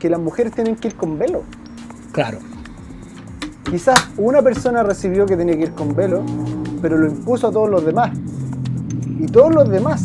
que 0.00 0.10
las 0.10 0.18
mujeres 0.18 0.52
tienen 0.52 0.74
que 0.74 0.88
ir 0.88 0.96
con 0.96 1.18
velo. 1.18 1.44
Claro. 2.10 2.38
Quizás 3.70 4.08
una 4.16 4.42
persona 4.42 4.82
recibió 4.82 5.24
que 5.26 5.36
tenía 5.36 5.54
que 5.56 5.62
ir 5.62 5.72
con 5.72 5.94
velo, 5.94 6.24
pero 6.82 6.98
lo 6.98 7.06
impuso 7.06 7.46
a 7.46 7.52
todos 7.52 7.70
los 7.70 7.84
demás. 7.86 8.10
Y 9.20 9.26
todos 9.26 9.54
los 9.54 9.68
demás. 9.70 10.02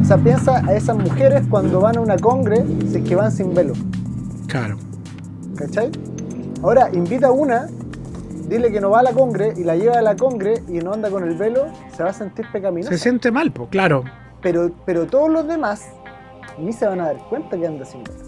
O 0.00 0.04
sea, 0.04 0.18
piensa 0.18 0.58
a 0.66 0.74
esas 0.74 0.96
mujeres 0.96 1.42
cuando 1.48 1.80
van 1.80 1.96
a 1.96 2.00
una 2.00 2.16
congre, 2.16 2.64
si 2.90 2.98
es 2.98 3.04
que 3.08 3.16
van 3.16 3.32
sin 3.32 3.54
velo. 3.54 3.72
Claro. 4.46 4.76
¿Cachai? 5.56 5.90
Ahora, 6.62 6.90
invita 6.92 7.28
a 7.28 7.32
una, 7.32 7.68
dile 8.48 8.70
que 8.72 8.80
no 8.80 8.90
va 8.90 9.00
a 9.00 9.02
la 9.02 9.12
congre 9.12 9.54
y 9.56 9.64
la 9.64 9.76
lleva 9.76 9.98
a 9.98 10.02
la 10.02 10.16
congre 10.16 10.62
y 10.68 10.78
no 10.78 10.92
anda 10.92 11.10
con 11.10 11.24
el 11.24 11.36
velo, 11.36 11.66
se 11.96 12.02
va 12.02 12.10
a 12.10 12.12
sentir 12.12 12.46
pecaminosa. 12.52 12.90
Se 12.90 12.98
siente 12.98 13.30
mal, 13.30 13.52
pues, 13.52 13.68
claro. 13.70 14.04
Pero, 14.42 14.70
pero 14.84 15.06
todos 15.06 15.30
los 15.30 15.46
demás 15.46 15.82
ni 16.58 16.72
se 16.72 16.86
van 16.86 17.00
a 17.00 17.06
dar 17.06 17.18
cuenta 17.28 17.56
que 17.56 17.66
anda 17.66 17.84
sin 17.84 18.04
velo. 18.04 18.18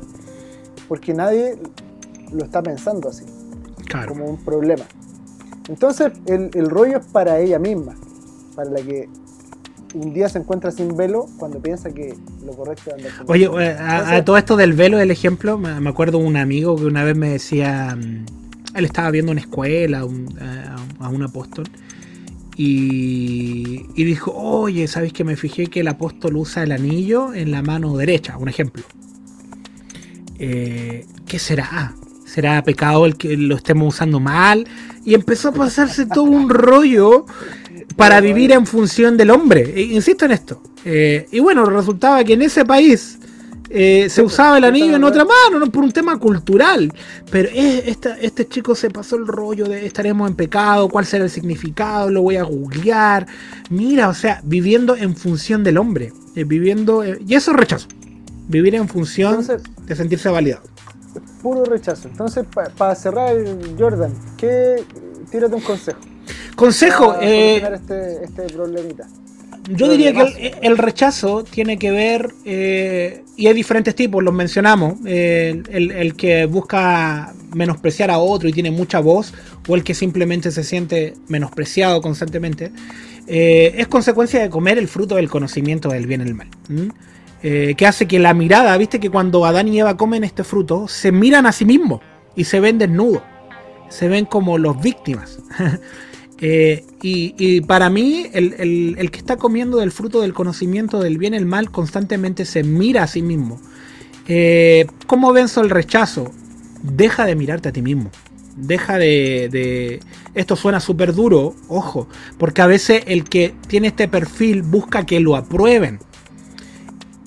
Porque 0.89 1.13
nadie 1.15 1.59
lo 2.33 2.45
está 2.45 2.63
pensando 2.63 3.09
así, 3.09 3.25
Claro. 3.87 4.09
como 4.13 4.25
un 4.25 4.37
problema. 4.45 4.85
Entonces, 5.69 6.13
el, 6.27 6.51
el 6.55 6.71
rollo 6.71 6.99
es 6.99 7.07
para 7.07 7.39
ella 7.39 7.59
misma, 7.59 7.95
para 8.55 8.71
la 8.71 8.81
que 8.81 9.09
un 9.95 10.13
día 10.13 10.29
se 10.29 10.39
encuentra 10.39 10.71
sin 10.71 10.97
velo 10.97 11.27
cuando 11.39 11.61
piensa 11.61 11.91
que 11.91 12.15
lo 12.45 12.53
correcto 12.53 12.91
es 12.97 13.05
andar 13.05 13.13
Oye, 13.29 13.49
velo. 13.49 13.61
eh, 13.61 13.77
a, 13.79 14.25
todo 14.25 14.37
esto 14.37 14.57
del 14.57 14.73
velo, 14.73 15.01
el 15.01 15.11
ejemplo, 15.11 15.59
me, 15.59 15.89
acuerdo 15.89 16.19
un 16.19 16.37
amigo 16.37 16.77
que 16.77 16.85
una 16.85 17.05
vez 17.05 17.17
me 17.17 17.31
decía, 17.31 17.97
mm, 17.97 18.27
él 18.77 18.85
estaba 18.85 19.11
viendo 19.11 19.33
una 19.33 19.41
escuela, 19.41 20.05
un- 20.05 20.37
a, 20.41 20.77
a 21.07 21.09
un 21.09 21.23
apóstol, 21.23 21.65
y, 22.57 23.85
y 23.95 24.05
dijo, 24.05 24.33
oye, 24.35 24.89
¿sabes 24.89 25.13
que 25.13 25.25
me 25.25 25.37
fijé 25.37 25.67
que 25.67 25.81
el 25.81 25.89
apóstol 25.89 26.37
usa 26.37 26.63
el 26.63 26.73
anillo 26.73 27.35
en 27.35 27.51
la 27.51 27.63
mano 27.63 27.97
derecha? 27.97 28.39
Un 28.39 28.49
ejemplo. 28.49 28.83
Eh, 30.39 31.07
¿Qué 31.27 31.39
será? 31.39 31.95
¿Será 32.25 32.63
pecado 32.63 33.07
el 33.07 33.17
que 33.17 33.37
lo 33.37 33.57
estemos 33.57 33.95
usando 33.95 34.21
mal? 34.21 34.67
Y 35.05 35.15
empezó 35.15 35.51
a 35.51 35.53
pasarse 35.53 36.07
todo 36.07 36.25
un 36.25 36.49
rollo 36.51 37.27
para 37.97 38.21
vivir 38.21 38.53
en 38.53 38.67
función 38.67 39.17
del 39.17 39.31
hombre. 39.31 39.73
E- 39.75 39.83
insisto 39.83 40.25
en 40.25 40.33
esto. 40.33 40.63
Eh, 40.85 41.27
y 41.33 41.41
bueno, 41.41 41.65
resultaba 41.65 42.23
que 42.25 42.35
en 42.35 42.43
ese 42.43 42.65
país 42.65 43.19
eh, 43.69 44.07
se 44.09 44.23
usaba 44.23 44.59
el 44.59 44.65
anillo 44.65 44.95
en 44.95 45.03
otra 45.03 45.25
mano, 45.25 45.59
no 45.59 45.71
por 45.73 45.83
un 45.83 45.91
tema 45.91 46.19
cultural. 46.19 46.93
Pero 47.31 47.49
eh, 47.53 47.85
esta- 47.87 48.17
este 48.21 48.47
chico 48.47 48.75
se 48.75 48.91
pasó 48.91 49.17
el 49.17 49.27
rollo 49.27 49.65
de 49.65 49.87
estaremos 49.87 50.29
en 50.31 50.37
pecado, 50.37 50.89
cuál 50.89 51.05
será 51.07 51.25
el 51.25 51.31
significado, 51.31 52.11
lo 52.11 52.23
voy 52.23 52.37
a 52.37 52.45
googlear. 52.45 53.27
Mira, 53.71 54.09
o 54.09 54.15
sea, 54.15 54.41
viviendo 54.45 54.95
en 54.97 55.17
función 55.17 55.65
del 55.65 55.79
hombre. 55.79 56.13
eh, 56.37 56.45
viviendo. 56.45 57.03
y 57.05 57.35
eso 57.35 57.51
es 57.53 57.57
rechazo. 57.57 57.89
Vivir 58.49 58.75
en 58.77 58.87
función 58.89 59.41
Entonces- 59.41 59.63
de 59.87 59.97
sentirse 59.97 60.29
validado. 60.29 60.63
puro 61.43 61.65
rechazo. 61.65 62.09
Entonces, 62.09 62.45
para 62.77 62.95
cerrar, 62.95 63.35
Jordan, 63.79 64.13
¿qué, 64.37 64.85
tírate 65.31 65.55
un 65.55 65.63
consejo. 65.63 65.99
Consejo, 66.55 67.15
para 67.15 67.27
eh, 67.27 67.63
este, 67.75 68.25
este 68.25 68.43
problemita. 68.55 69.07
Yo 69.69 69.89
diría 69.89 70.13
que 70.13 70.19
demás. 70.19 70.35
el, 70.39 70.55
el 70.63 70.79
rechazo 70.79 71.43
tiene 71.43 71.77
que 71.77 71.91
ver, 71.91 72.33
eh, 72.45 73.25
y 73.37 73.49
hay 73.49 73.55
diferentes 73.55 73.95
tipos, 73.95 74.23
los 74.23 74.33
mencionamos, 74.33 74.95
eh, 75.05 75.63
el, 75.71 75.91
el 75.91 76.15
que 76.15 76.47
busca 76.47 77.35
menospreciar 77.53 78.11
a 78.11 78.19
otro 78.19 78.49
y 78.49 78.53
tiene 78.53 78.71
mucha 78.71 79.01
voz, 79.01 79.35
o 79.67 79.75
el 79.75 79.83
que 79.83 79.95
simplemente 79.95 80.51
se 80.53 80.63
siente 80.63 81.15
menospreciado 81.29 82.01
constantemente, 82.01 82.71
eh, 83.27 83.75
es 83.77 83.89
consecuencia 83.89 84.41
de 84.41 84.51
comer 84.51 84.79
el 84.79 84.89
fruto 84.89 85.17
del 85.17 85.29
conocimiento 85.29 85.89
del 85.89 86.07
bien 86.07 86.21
y 86.21 86.25
el 86.25 86.35
mal. 86.35 86.49
Eh, 87.43 87.75
que 87.77 87.87
hace 87.87 88.07
que 88.07 88.19
la 88.19 88.35
mirada, 88.35 88.77
viste 88.77 89.01
que 89.01 89.11
cuando 89.11 89.45
Adán 89.45 89.69
y 89.69 89.81
Eva 89.81 89.97
comen 89.97 90.25
este 90.25 90.45
fruto, 90.45 90.89
se 90.89 91.13
miran 91.13 91.47
a 91.47 91.53
sí 91.53 91.65
mismos 91.65 92.01
y 92.35 92.45
se 92.45 92.61
ven 92.61 92.79
desnudos, 92.79 93.23
se 93.89 94.09
ven 94.09 94.25
como 94.25 94.59
los 94.59 94.81
víctimas. 94.81 95.39
Eh, 96.39 96.85
y, 97.03 97.61
para 97.63 97.89
mí, 97.89 98.27
el, 98.33 98.55
el- 98.59 98.97
el 98.99 99.11
que 99.11 99.19
está 99.19 99.37
comiendo 99.37 99.79
del 99.79 99.91
fruto 99.93 100.21
del 100.21 100.35
conocimiento 100.35 101.01
del 101.01 101.19
bien 101.19 101.35
y 101.35 101.39
el 101.39 101.47
mal 101.47 101.71
constantemente 101.71 102.45
se 102.45 102.63
mira 102.63 103.05
a 103.05 103.07
sí 103.07 103.23
mismo. 103.23 103.61
Eh, 104.29 104.87
¿Cómo 105.07 105.33
venzo 105.33 105.61
el 105.63 105.71
rechazo? 105.71 106.31
Deja 106.83 107.25
de 107.27 107.37
mirarte 107.37 107.69
a 107.71 107.73
ti 107.73 107.83
mismo. 107.83 108.11
Deja 108.57 108.99
de... 108.99 109.49
de- 109.51 110.01
Esto 110.35 110.57
suena 110.57 110.81
súper 110.81 111.15
duro, 111.15 111.55
ojo, 111.69 112.09
porque 112.39 112.61
a 112.63 112.67
veces 112.67 113.05
el 113.07 113.25
que 113.25 113.55
tiene 113.69 113.89
este 113.89 114.09
perfil 114.09 114.63
busca 114.63 115.07
que 115.07 115.21
lo 115.21 115.37
aprueben 115.37 116.01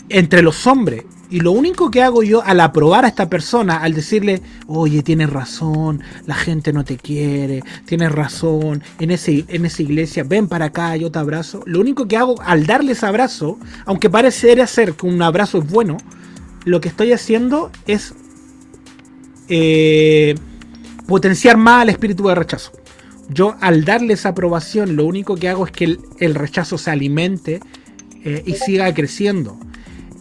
entre 0.09 0.41
los 0.41 0.67
hombres. 0.67 1.03
Y 1.31 1.41
lo 1.41 1.51
único 1.51 1.91
que 1.91 2.01
hago 2.01 2.23
yo 2.23 2.43
al 2.43 2.59
aprobar 2.59 3.05
a 3.05 3.07
esta 3.07 3.29
persona, 3.29 3.77
al 3.77 3.93
decirle, 3.93 4.41
oye, 4.65 5.03
tienes 5.03 5.29
razón, 5.29 6.01
la 6.25 6.33
gente 6.33 6.73
no 6.73 6.83
te 6.83 6.97
quiere, 6.97 7.61
tienes 7.85 8.11
razón, 8.11 8.81
en, 8.99 9.11
ese, 9.11 9.45
en 9.47 9.65
esa 9.65 9.83
iglesia, 9.83 10.23
ven 10.23 10.47
para 10.47 10.65
acá, 10.65 10.95
yo 10.97 11.11
te 11.11 11.19
abrazo. 11.19 11.61
Lo 11.67 11.79
único 11.81 12.07
que 12.07 12.17
hago 12.17 12.41
al 12.41 12.65
darle 12.65 12.93
ese 12.93 13.05
abrazo, 13.05 13.59
aunque 13.85 14.09
pareciera 14.09 14.65
ser 14.65 14.93
que 14.93 15.05
un 15.05 15.21
abrazo 15.21 15.59
es 15.59 15.69
bueno, 15.69 15.97
lo 16.65 16.81
que 16.81 16.89
estoy 16.89 17.13
haciendo 17.13 17.71
es 17.85 18.15
eh, 19.49 20.33
potenciar 21.07 21.57
más 21.57 21.83
el 21.83 21.89
espíritu 21.89 22.27
de 22.27 22.35
rechazo. 22.35 22.71
Yo 23.31 23.55
al 23.61 23.85
darle 23.85 24.13
esa 24.15 24.29
aprobación, 24.29 24.95
lo 24.95 25.05
único 25.05 25.35
que 25.35 25.49
hago 25.49 25.65
es 25.65 25.71
que 25.71 25.97
el, 26.19 26.35
rechazo 26.35 26.79
se 26.79 26.89
alimente 26.89 27.59
eh, 28.23 28.41
y 28.47 28.53
siga 28.53 28.91
creciendo. 28.95 29.59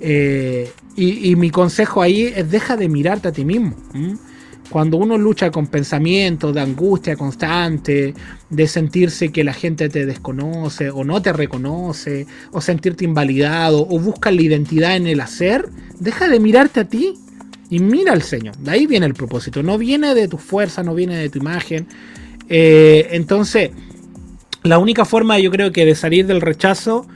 Eh, 0.00 0.70
y, 0.98 1.36
mi 1.36 1.50
consejo 1.50 2.02
ahí 2.02 2.24
es 2.34 2.50
deja 2.50 2.76
de 2.76 2.88
mirarte 2.88 3.28
a 3.28 3.32
ti 3.32 3.44
mismo. 3.44 3.74
Cuando 4.70 4.98
uno 4.98 5.16
lucha 5.16 5.50
con 5.50 5.66
pensamientos 5.66 6.52
de 6.52 6.60
angustia 6.60 7.16
constante, 7.16 8.14
de 8.50 8.68
sentirse 8.68 9.30
que 9.30 9.44
la 9.44 9.54
gente 9.54 9.88
te 9.88 10.04
desconoce 10.04 10.90
o 10.90 11.04
no 11.04 11.22
te 11.22 11.32
reconoce, 11.32 12.26
o 12.52 12.60
sentirte 12.60 13.04
invalidado, 13.04 13.86
o 13.88 13.98
busca 13.98 14.30
la 14.30 14.42
identidad 14.42 14.96
en 14.96 15.06
el 15.06 15.20
hacer, 15.20 15.68
deja 15.98 16.28
de 16.28 16.38
mirarte 16.38 16.80
a 16.80 16.84
ti 16.84 17.14
y 17.70 17.78
mira 17.78 18.12
al 18.12 18.22
Señor. 18.22 18.56
De 18.58 18.72
ahí 18.72 18.86
viene 18.86 19.06
el 19.06 19.14
propósito. 19.14 19.62
No 19.62 19.78
viene 19.78 20.14
de 20.14 20.28
tu 20.28 20.36
fuerza, 20.36 20.82
no 20.82 20.94
viene 20.94 21.16
de 21.16 21.30
tu 21.30 21.38
imagen. 21.38 21.86
Eh, 22.48 23.08
entonces, 23.12 23.70
la 24.62 24.78
única 24.78 25.04
forma 25.04 25.38
yo 25.38 25.50
creo 25.50 25.72
que 25.72 25.86
de 25.86 25.94
salir 25.94 26.26
del 26.26 26.40
rechazo 26.40 27.06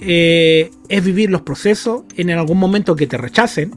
eh, 0.00 0.70
es 0.88 1.04
vivir 1.04 1.30
los 1.30 1.42
procesos 1.42 2.02
en 2.16 2.30
algún 2.30 2.58
momento 2.58 2.96
que 2.96 3.06
te 3.06 3.16
rechacen, 3.16 3.72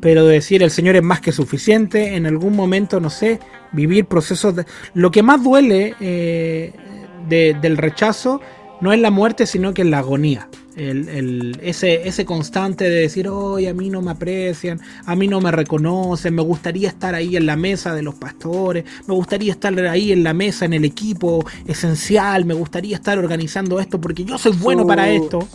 pero 0.00 0.26
decir 0.26 0.62
el 0.62 0.70
Señor 0.70 0.96
es 0.96 1.02
más 1.02 1.20
que 1.20 1.32
suficiente, 1.32 2.14
en 2.16 2.26
algún 2.26 2.54
momento, 2.54 3.00
no 3.00 3.10
sé, 3.10 3.40
vivir 3.72 4.04
procesos 4.06 4.54
de... 4.56 4.64
Lo 4.94 5.10
que 5.10 5.22
más 5.22 5.42
duele 5.42 5.94
eh, 6.00 6.72
de- 7.28 7.56
del 7.60 7.76
rechazo 7.76 8.40
no 8.80 8.92
es 8.92 9.00
la 9.00 9.10
muerte, 9.10 9.46
sino 9.46 9.72
que 9.74 9.82
es 9.82 9.88
la 9.88 9.98
agonía. 9.98 10.48
El, 10.76 11.58
ese, 11.62 12.06
ese 12.06 12.26
constante 12.26 12.84
de 12.84 13.00
decir, 13.00 13.28
hoy 13.28 13.66
a 13.66 13.72
mí 13.72 13.88
no 13.88 14.02
me 14.02 14.10
aprecian, 14.10 14.78
a 15.06 15.16
mí 15.16 15.26
no 15.26 15.40
me 15.40 15.50
reconocen, 15.50 16.34
me 16.34 16.42
gustaría 16.42 16.88
estar 16.88 17.14
ahí 17.14 17.34
en 17.34 17.46
la 17.46 17.56
mesa 17.56 17.94
de 17.94 18.02
los 18.02 18.14
pastores, 18.14 18.84
me 19.06 19.14
gustaría 19.14 19.52
estar 19.52 19.78
ahí 19.86 20.12
en 20.12 20.22
la 20.22 20.34
mesa, 20.34 20.66
en 20.66 20.74
el 20.74 20.84
equipo 20.84 21.46
esencial, 21.66 22.44
me 22.44 22.52
gustaría 22.52 22.96
estar 22.96 23.18
organizando 23.18 23.80
esto 23.80 23.98
porque 23.98 24.24
yo 24.24 24.36
soy 24.36 24.52
bueno 24.52 24.86
para 24.86 25.08
esto. 25.08 25.48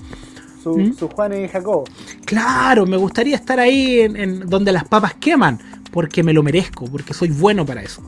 Su, 0.64 0.78
¿Mm? 0.78 0.98
su, 0.98 1.08
Juan 1.08 1.44
y 1.44 1.48
Jacob. 1.48 1.88
Claro, 2.26 2.88
me 2.88 2.98
gustaría 2.98 3.36
estar 3.36 3.60
ahí 3.60 4.00
en 4.00 4.48
donde 4.48 4.72
las 4.72 4.86
papas 4.86 5.14
queman, 5.16 5.60
porque 5.92 6.24
me 6.24 6.34
lo 6.34 6.42
merezco, 6.42 6.86
porque 6.86 7.14
soy 7.14 7.30
bueno 7.30 7.66
para 7.66 7.84
eso. 7.84 8.02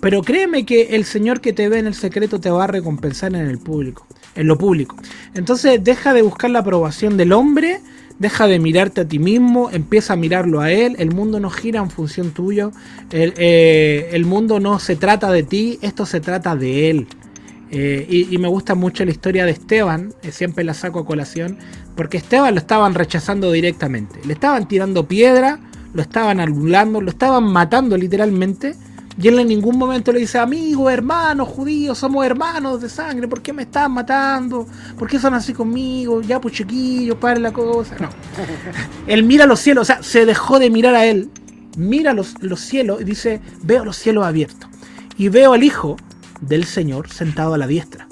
Pero 0.00 0.22
créeme 0.22 0.64
que 0.64 0.94
el 0.94 1.04
Señor 1.04 1.40
que 1.40 1.52
te 1.52 1.68
ve 1.68 1.78
en 1.78 1.86
el 1.86 1.94
secreto 1.94 2.38
te 2.38 2.50
va 2.50 2.64
a 2.64 2.66
recompensar 2.66 3.34
en 3.34 3.46
el 3.46 3.58
público, 3.58 4.06
en 4.36 4.46
lo 4.46 4.56
público. 4.56 4.96
Entonces 5.34 5.82
deja 5.82 6.14
de 6.14 6.22
buscar 6.22 6.50
la 6.50 6.60
aprobación 6.60 7.16
del 7.16 7.32
hombre, 7.32 7.80
deja 8.18 8.46
de 8.46 8.58
mirarte 8.58 9.02
a 9.02 9.08
ti 9.08 9.18
mismo, 9.18 9.70
empieza 9.70 10.14
a 10.14 10.16
mirarlo 10.16 10.60
a 10.60 10.70
él. 10.70 10.96
El 10.98 11.12
mundo 11.12 11.40
no 11.40 11.50
gira 11.50 11.80
en 11.80 11.90
función 11.90 12.30
tuyo, 12.30 12.72
el, 13.10 13.34
eh, 13.36 14.22
mundo 14.24 14.60
no 14.60 14.78
se 14.78 14.96
trata 14.96 15.30
de 15.30 15.42
ti, 15.42 15.78
esto 15.82 16.06
se 16.06 16.20
trata 16.20 16.56
de 16.56 16.90
él. 16.90 17.06
Eh, 17.70 18.26
y, 18.30 18.38
me 18.38 18.46
gusta 18.46 18.76
mucho 18.76 19.04
la 19.04 19.10
historia 19.10 19.44
de 19.44 19.50
Esteban, 19.50 20.14
eh, 20.22 20.30
siempre 20.30 20.62
la 20.62 20.72
saco 20.72 21.00
a 21.00 21.04
colación, 21.04 21.58
porque 21.96 22.16
Esteban 22.16 22.54
lo 22.54 22.60
estaban 22.60 22.94
rechazando 22.94 23.50
directamente. 23.50 24.20
Le 24.24 24.34
estaban 24.34 24.68
tirando 24.68 25.08
piedra, 25.08 25.58
lo 25.92 26.00
estaban 26.00 26.38
anulando, 26.38 27.00
lo 27.00 27.10
estaban 27.10 27.44
matando 27.44 27.96
literalmente 27.96 28.76
y 29.18 29.28
él 29.28 29.38
en 29.38 29.48
ningún 29.48 29.78
momento 29.78 30.12
le 30.12 30.20
dice, 30.20 30.38
amigo, 30.38 30.90
hermano, 30.90 31.46
judíos, 31.46 31.96
somos 31.96 32.26
hermanos 32.26 32.82
de 32.82 32.88
sangre, 32.88 33.26
¿por 33.26 33.40
qué 33.40 33.52
me 33.52 33.62
están 33.62 33.92
matando? 33.92 34.66
¿Por 34.98 35.08
qué 35.08 35.18
son 35.18 35.32
así 35.32 35.54
conmigo? 35.54 36.20
Ya, 36.20 36.40
pues 36.40 36.54
chiquillo, 36.54 37.18
pare 37.18 37.40
la 37.40 37.52
cosa. 37.52 37.96
No. 37.98 38.10
él 39.06 39.22
mira 39.22 39.46
los 39.46 39.60
cielos, 39.60 39.82
o 39.82 39.84
sea, 39.86 40.02
se 40.02 40.26
dejó 40.26 40.58
de 40.58 40.68
mirar 40.68 40.94
a 40.94 41.06
él, 41.06 41.30
mira 41.76 42.12
los, 42.12 42.34
los 42.42 42.60
cielos 42.60 43.00
y 43.00 43.04
dice, 43.04 43.40
veo 43.62 43.84
los 43.84 43.96
cielos 43.96 44.26
abiertos. 44.26 44.68
Y 45.16 45.30
veo 45.30 45.54
al 45.54 45.64
Hijo 45.64 45.96
del 46.42 46.64
Señor 46.64 47.08
sentado 47.08 47.54
a 47.54 47.58
la 47.58 47.66
diestra. 47.66 48.06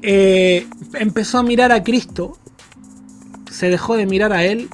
Eh, 0.00 0.66
empezó 0.94 1.38
a 1.38 1.42
mirar 1.42 1.72
a 1.72 1.84
Cristo, 1.84 2.38
se 3.50 3.68
dejó 3.68 3.96
de 3.96 4.06
mirar 4.06 4.32
a 4.32 4.44
él 4.44 4.70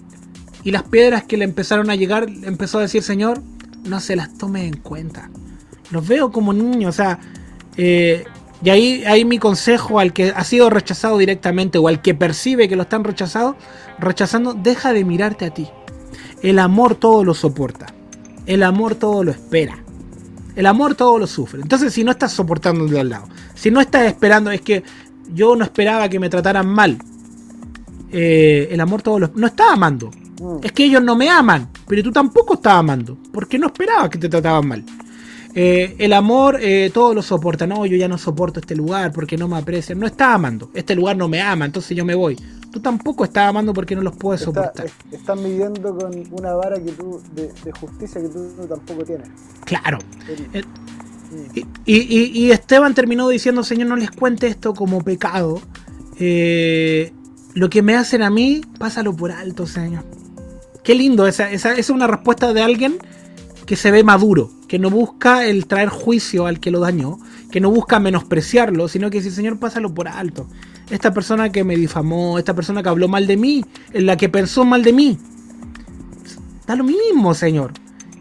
y 0.63 0.71
las 0.71 0.85
piedras 0.85 1.25
que 1.25 1.37
le 1.37 1.45
empezaron 1.45 1.91
a 1.91 1.97
llegar, 1.97 2.29
empezó 2.45 2.79
a 2.79 2.83
decir, 2.83 3.03
Señor, 3.03 3.43
no 3.89 4.01
se 4.01 4.16
las 4.16 4.36
tome 4.36 4.66
en 4.66 4.77
cuenta. 4.77 5.31
Los 5.90 6.06
veo 6.06 6.31
como 6.31 6.52
niños, 6.52 6.90
o 6.90 6.97
sea, 6.97 7.19
eh, 7.77 8.24
y 8.62 8.70
ahí, 8.70 9.05
ahí 9.05 9.24
mi 9.24 9.39
consejo 9.39 10.01
al 10.01 10.12
que 10.12 10.32
ha 10.35 10.44
sido 10.44 10.69
rechazado 10.69 11.16
directamente 11.19 11.78
o 11.78 11.89
al 11.89 12.02
que 12.02 12.15
percibe 12.15 12.69
que 12.69 12.77
lo 12.77 12.82
están 12.82 13.05
rechazado, 13.05 13.56
rechazando, 13.98 14.55
deja 14.55 14.93
de 14.93 15.05
mirarte 15.05 15.47
a 15.47 15.51
ti. 15.55 15.69
El 16.43 16.59
amor 16.59 16.94
todo 16.94 17.24
lo 17.24 17.35
soporta. 17.35 17.86
El 18.47 18.62
amor 18.62 18.94
todo 18.94 19.23
lo 19.24 19.31
espera. 19.31 19.78
El 20.56 20.66
amor 20.66 20.97
todo 20.97 21.19
lo 21.19 21.27
sufre. 21.27 21.60
Entonces, 21.60 21.93
si 21.93 22.02
no 22.02 22.10
estás 22.10 22.32
soportando 22.32 22.86
de 22.86 22.98
al 22.98 23.10
lado, 23.10 23.28
si 23.55 23.70
no 23.70 23.81
estás 23.81 24.06
esperando, 24.06 24.51
es 24.51 24.60
que 24.60 24.82
yo 25.32 25.55
no 25.55 25.65
esperaba 25.65 26.09
que 26.09 26.19
me 26.19 26.28
trataran 26.28 26.66
mal. 26.66 26.98
Eh, 28.10 28.69
el 28.70 28.81
amor 28.81 29.02
todo 29.02 29.20
lo 29.20 29.31
no 29.35 29.47
está 29.47 29.73
amando. 29.73 30.10
Mm. 30.40 30.59
Es 30.62 30.73
que 30.73 30.85
ellos 30.85 31.02
no 31.02 31.16
me 31.16 31.28
aman, 31.28 31.69
pero 31.86 32.02
tú 32.02 32.12
tampoco 32.12 32.55
estás 32.55 32.74
amando, 32.74 33.16
porque 33.32 33.59
no 33.59 33.66
esperabas 33.66 34.09
que 34.10 34.19
te 34.19 34.28
trataban 34.28 34.66
mal. 34.66 34.85
Eh, 35.55 35.97
el 35.98 36.12
amor 36.12 36.59
eh, 36.60 36.90
todo 36.93 37.15
lo 37.15 37.23
soporta, 37.23 37.66
no, 37.66 37.85
yo 37.86 37.97
ya 37.97 38.06
no 38.06 38.19
soporto 38.19 38.60
este 38.60 38.77
lugar 38.77 39.12
porque 39.12 39.36
no 39.36 39.48
me 39.48 39.56
aprecian, 39.56 39.98
no 39.98 40.06
está 40.06 40.35
amando, 40.35 40.70
este 40.74 40.94
lugar 40.94 41.16
no 41.16 41.27
me 41.28 41.40
ama, 41.40 41.65
entonces 41.65 41.97
yo 41.97 42.05
me 42.05 42.15
voy. 42.15 42.36
Tú 42.70 42.81
tampoco 42.81 43.24
estás 43.24 43.48
amando 43.48 43.73
porque 43.73 43.97
no 43.97 44.02
los 44.02 44.15
puedes 44.15 44.43
soportar. 44.43 44.86
están 45.10 45.43
midiendo 45.43 45.97
con 45.97 46.12
una 46.31 46.52
vara 46.52 46.77
que 46.77 46.93
tú, 46.93 47.20
de, 47.32 47.73
justicia 47.73 48.20
que 48.20 48.28
tú 48.28 48.52
tampoco 48.69 49.05
tienes. 49.05 49.28
Claro. 49.65 49.98
Eh, 50.52 50.62
y, 51.86 52.51
Esteban 52.52 52.94
terminó 52.94 53.28
diciendo, 53.28 53.65
Señor, 53.65 53.89
no 53.89 53.97
les 53.97 54.10
cuente 54.10 54.47
esto 54.47 54.74
como 54.74 55.02
pecado. 55.02 55.60
lo 56.19 57.70
que 57.70 57.82
me 57.82 57.97
hacen 57.97 58.23
a 58.23 58.31
mí, 58.31 58.60
pásalo 58.78 59.16
por 59.16 59.32
alto, 59.32 59.66
Señor. 59.66 60.05
Qué 60.83 60.95
lindo, 60.95 61.27
esa, 61.27 61.51
esa, 61.51 61.75
es 61.75 61.91
una 61.91 62.07
respuesta 62.07 62.53
de 62.53 62.63
alguien 62.63 62.99
que 63.67 63.77
se 63.77 63.91
ve 63.91 64.03
maduro, 64.03 64.51
que 64.67 64.79
no 64.79 64.89
busca 64.89 65.45
el 65.45 65.67
traer 65.67 65.91
juicio 65.91 66.47
al 66.47 66.59
que 66.59 66.71
lo 66.71 66.81
dañó, 66.81 67.19
que 67.51 67.61
no 67.61 67.71
busca 67.71 67.99
menospreciarlo, 67.99 68.89
sino 68.89 69.11
que 69.11 69.19
dice, 69.19 69.31
Señor, 69.31 69.59
pásalo 69.59 69.93
por 69.93 70.09
alto. 70.09 70.47
Esta 70.91 71.13
persona 71.13 71.53
que 71.53 71.65
me 71.65 71.77
difamó, 71.77 72.39
esta 72.39 72.55
persona 72.55 72.83
que 72.83 72.89
habló 72.89 73.09
mal 73.09 73.27
de 73.27 73.37
mí, 73.37 73.65
en 73.93 74.07
la 74.07 74.17
que 74.17 74.31
pensó 74.31 74.65
mal 74.65 74.83
de 74.83 74.93
mí, 74.95 75.19
da 76.67 76.77
lo 76.77 76.85
mismo, 76.85 77.35
Señor. 77.35 77.73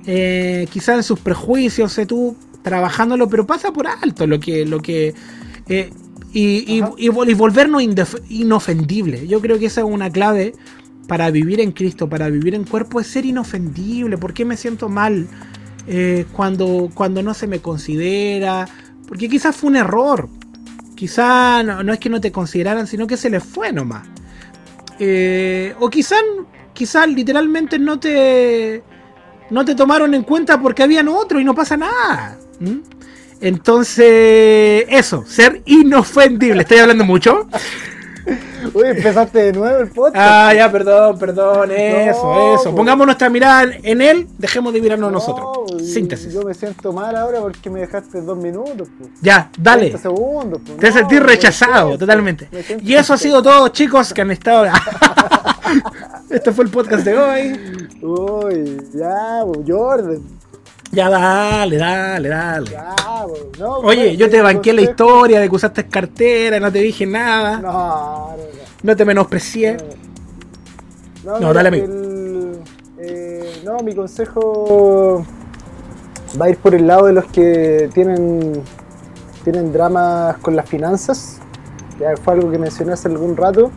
Eh, 0.05 0.67
quizás 0.69 0.97
en 0.97 1.03
sus 1.03 1.19
prejuicios, 1.19 1.93
sé 1.93 2.05
tú, 2.05 2.35
trabajándolo, 2.61 3.29
pero 3.29 3.47
pasa 3.47 3.71
por 3.71 3.87
alto 3.87 4.27
lo 4.27 4.39
que... 4.39 4.65
Lo 4.65 4.81
que 4.81 5.13
eh, 5.67 5.91
y, 6.33 6.77
y, 6.77 6.83
y, 6.97 7.09
volvernos 7.09 7.81
inofendible. 8.29 9.27
Yo 9.27 9.39
creo 9.39 9.57
que 9.57 9.67
esa 9.67 9.81
es 9.81 9.87
una 9.87 10.11
clave 10.11 10.53
para 11.07 11.31
vivir 11.31 11.59
en 11.61 11.71
Cristo, 11.71 12.09
para 12.09 12.29
vivir 12.29 12.53
en 12.53 12.65
cuerpo, 12.65 12.99
es 12.99 13.07
ser 13.07 13.25
inofendible. 13.25 14.17
¿Por 14.17 14.33
qué 14.33 14.45
me 14.45 14.57
siento 14.57 14.89
mal 14.89 15.27
eh, 15.87 16.25
cuando, 16.33 16.89
cuando 16.93 17.23
no 17.23 17.33
se 17.33 17.47
me 17.47 17.59
considera? 17.59 18.67
Porque 19.07 19.29
quizás 19.29 19.55
fue 19.55 19.69
un 19.69 19.77
error. 19.77 20.29
Quizás 20.95 21.63
no, 21.63 21.93
es 21.93 21.99
que 21.99 22.09
no 22.09 22.19
te 22.19 22.31
consideraran, 22.31 22.87
sino 22.87 23.07
que 23.07 23.17
se 23.17 23.29
les 23.29 23.43
fue 23.43 23.71
nomás. 23.71 24.07
Eh, 24.99 25.75
o 25.79 25.89
quizás 25.89 26.21
quizás 26.73 27.07
literalmente 27.07 27.77
no 27.79 27.99
te 27.99 28.83
no 29.49 29.63
te 29.63 29.75
tomaron 29.75 30.13
en 30.13 30.23
cuenta 30.23 30.59
porque 30.59 30.83
habían 30.83 31.07
otro 31.07 31.39
y 31.39 31.43
no 31.43 31.55
pasa 31.55 31.77
nada. 31.77 32.37
Entonces, 33.39 34.85
eso, 34.89 35.23
ser 35.25 35.61
inofendible. 35.65 36.61
¿Estoy 36.61 36.79
hablando 36.79 37.05
mucho? 37.05 37.47
Uy, 38.73 38.87
empezaste 38.87 39.39
de 39.39 39.53
nuevo 39.53 39.77
el 39.77 39.89
podcast. 39.89 40.15
Ah, 40.17 40.53
ya, 40.53 40.71
perdón, 40.71 41.17
perdón, 41.17 41.71
eso, 41.71 42.53
eso. 42.55 42.63
Pues. 42.63 42.75
Pongamos 42.75 43.05
nuestra 43.05 43.29
mirada 43.29 43.65
en 43.81 44.01
él, 44.01 44.27
dejemos 44.37 44.73
de 44.73 44.81
mirarnos 44.81 45.11
nosotros. 45.11 45.47
Síntesis. 45.81 46.33
Yo 46.33 46.41
me 46.43 46.53
siento 46.53 46.91
mal 46.91 47.15
ahora 47.15 47.39
porque 47.39 47.69
me 47.69 47.79
dejaste 47.79 48.21
dos 48.21 48.37
minutos. 48.37 48.87
Pues. 48.97 49.09
Ya, 49.21 49.49
dale. 49.57 49.97
segundos. 49.97 50.61
Pues. 50.65 50.77
Te 50.77 50.91
sentí 50.91 51.19
rechazado, 51.19 51.97
totalmente. 51.97 52.49
Y 52.81 52.95
eso 52.95 53.13
ha 53.13 53.17
sido 53.17 53.41
todo, 53.41 53.69
chicos, 53.69 54.13
que 54.13 54.21
han 54.21 54.31
estado. 54.31 54.65
este 56.29 56.51
fue 56.51 56.65
el 56.65 56.71
podcast 56.71 57.03
de 57.03 57.17
hoy. 57.17 57.87
Uy, 58.01 58.77
ya, 58.93 59.43
Jordan. 59.65 60.36
Ya 60.91 61.09
dale, 61.09 61.77
dale, 61.77 62.29
dale. 62.29 62.71
Oye, 63.83 64.15
yo 64.15 64.29
te 64.29 64.41
banqué 64.41 64.73
la 64.73 64.81
historia 64.81 65.39
de 65.39 65.49
que 65.49 65.55
usaste 65.55 65.85
cartera, 65.87 66.59
no 66.59 66.71
te 66.71 66.79
dije 66.79 67.05
nada. 67.05 67.57
No, 67.59 67.71
no, 67.71 68.37
no. 68.83 68.95
te 68.95 69.05
menosprecié. 69.05 69.77
No, 71.23 71.53
dale 71.53 71.67
a 71.67 71.71
mí. 71.71 71.83
Eh, 72.99 73.61
no, 73.65 73.79
mi 73.79 73.93
consejo 73.93 75.25
va 76.39 76.45
a 76.45 76.49
ir 76.49 76.57
por 76.57 76.73
el 76.73 76.87
lado 76.87 77.05
de 77.05 77.13
los 77.13 77.25
que 77.25 77.89
tienen, 77.93 78.61
tienen 79.43 79.73
dramas 79.73 80.37
con 80.37 80.55
las 80.55 80.69
finanzas. 80.69 81.39
Ya 81.99 82.15
fue 82.15 82.35
algo 82.35 82.49
que 82.51 82.59
mencioné 82.59 82.93
hace 82.93 83.07
algún 83.07 83.35
rato. 83.35 83.71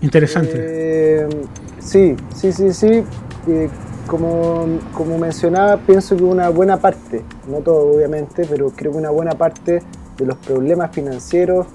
Interesante. 0.00 0.52
Eh, 0.56 1.28
sí, 1.78 2.16
sí, 2.34 2.52
sí, 2.52 2.72
sí. 2.72 3.04
Eh, 3.48 3.68
como, 4.06 4.66
como 4.92 5.18
mencionaba, 5.18 5.78
pienso 5.78 6.16
que 6.16 6.24
una 6.24 6.48
buena 6.48 6.78
parte, 6.78 7.22
no 7.48 7.58
todo 7.58 7.96
obviamente, 7.96 8.46
pero 8.48 8.70
creo 8.70 8.92
que 8.92 8.98
una 8.98 9.10
buena 9.10 9.32
parte 9.32 9.82
de 10.16 10.26
los 10.26 10.36
problemas 10.38 10.90
financieros 10.92 11.66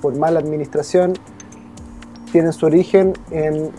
por 0.00 0.16
mala 0.16 0.38
administración 0.38 1.14
tienen 2.30 2.52
su 2.52 2.66
origen 2.66 3.14
en, 3.30 3.70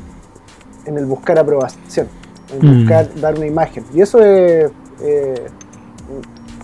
el 0.85 1.05
buscar 1.05 1.37
aprobación, 1.37 2.07
en 2.51 2.67
mm. 2.67 2.79
buscar 2.79 3.15
dar 3.21 3.35
una 3.35 3.45
imagen. 3.45 3.85
Y 3.93 4.01
eso 4.01 4.19
es 4.19 4.71
eh, 5.01 5.47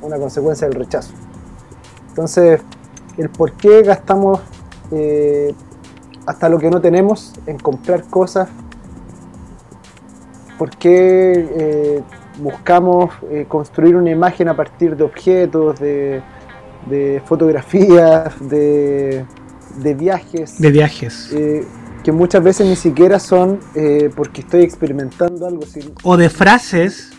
una 0.02 0.18
consecuencia 0.18 0.68
del 0.68 0.78
rechazo. 0.78 1.14
Entonces, 2.10 2.62
el 3.18 3.30
por 3.30 3.52
qué 3.54 3.84
gastamos 3.84 4.40
eh, 4.92 5.54
hasta 6.26 6.50
lo 6.50 6.58
que 6.58 6.70
no 6.70 6.82
tenemos 6.82 7.34
en 7.46 7.60
comprar 7.60 8.04
cosas 8.06 8.50
por 10.58 10.76
qué 10.78 11.34
eh, 11.58 12.02
buscamos 12.40 13.12
eh, 13.30 13.46
construir 13.48 13.96
una 13.96 14.10
imagen 14.12 14.48
a 14.48 14.56
partir 14.56 14.96
de 14.96 15.04
objetos, 15.04 15.80
de, 15.80 16.22
fotografías, 17.26 18.34
de, 18.50 19.26
viajes. 19.98 20.60
De 20.60 20.72
viajes. 20.72 21.32
Eh, 21.34 21.66
que 22.04 22.12
muchas 22.12 22.44
veces 22.44 22.68
ni 22.68 22.76
siquiera 22.76 23.20
son 23.20 23.60
porque 24.16 24.42
estoy 24.42 24.62
experimentando 24.62 25.48
algo. 25.48 25.64
O 26.04 26.18
de 26.18 26.30
frases. 26.30 27.12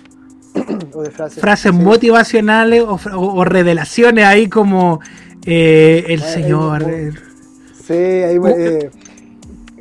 o 0.95 1.03
de 1.03 1.11
frases. 1.11 1.41
Frases 1.41 1.73
motivacionales 1.73 2.85
o, 2.87 3.45
revelaciones 3.45 4.25
ahí 4.25 4.49
como 4.49 5.01
el 5.45 6.23
Señor. 6.23 6.87
sí, 7.87 7.95
ahí 7.95 8.39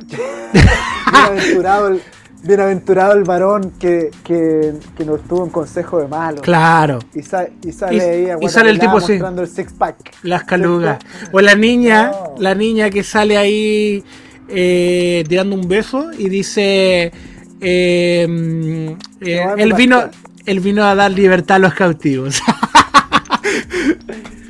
bienaventurado, 1.12 1.88
el, 1.88 2.00
bienaventurado 2.46 3.12
el 3.14 3.24
varón 3.24 3.72
que, 3.78 4.10
que, 4.24 4.74
que 4.96 5.04
nos 5.04 5.22
tuvo 5.22 5.44
un 5.44 5.50
consejo 5.50 5.98
de 6.00 6.08
malo. 6.08 6.40
Claro. 6.42 6.98
Y, 7.14 7.22
sa- 7.22 7.48
y 7.64 7.72
sale 7.72 7.96
Y- 7.96 8.00
ahí 8.00 8.30
a 8.30 8.38
y 8.40 8.48
sale 8.48 8.70
el 8.70 8.78
tipo, 8.78 8.98
el 8.98 9.48
six 9.48 9.72
pack. 9.72 10.14
Las 10.22 10.44
calugas. 10.44 10.98
O 11.32 11.40
la 11.40 11.54
niña, 11.54 12.10
No. 12.12 12.34
la 12.38 12.54
niña 12.54 12.90
que 12.90 13.02
sale 13.02 13.36
ahí 13.36 14.04
eh, 14.48 15.24
tirando 15.28 15.56
un 15.56 15.66
beso 15.68 16.10
y 16.16 16.28
dice 16.28 17.12
eh, 17.60 18.96
eh, 19.20 19.44
No, 19.44 19.56
él 19.56 19.72
vino, 19.74 20.04
él 20.44 20.60
vino 20.60 20.84
a 20.84 20.94
dar 20.94 21.10
libertad 21.10 21.56
a 21.56 21.60
los 21.60 21.74
cautivos. 21.74 22.40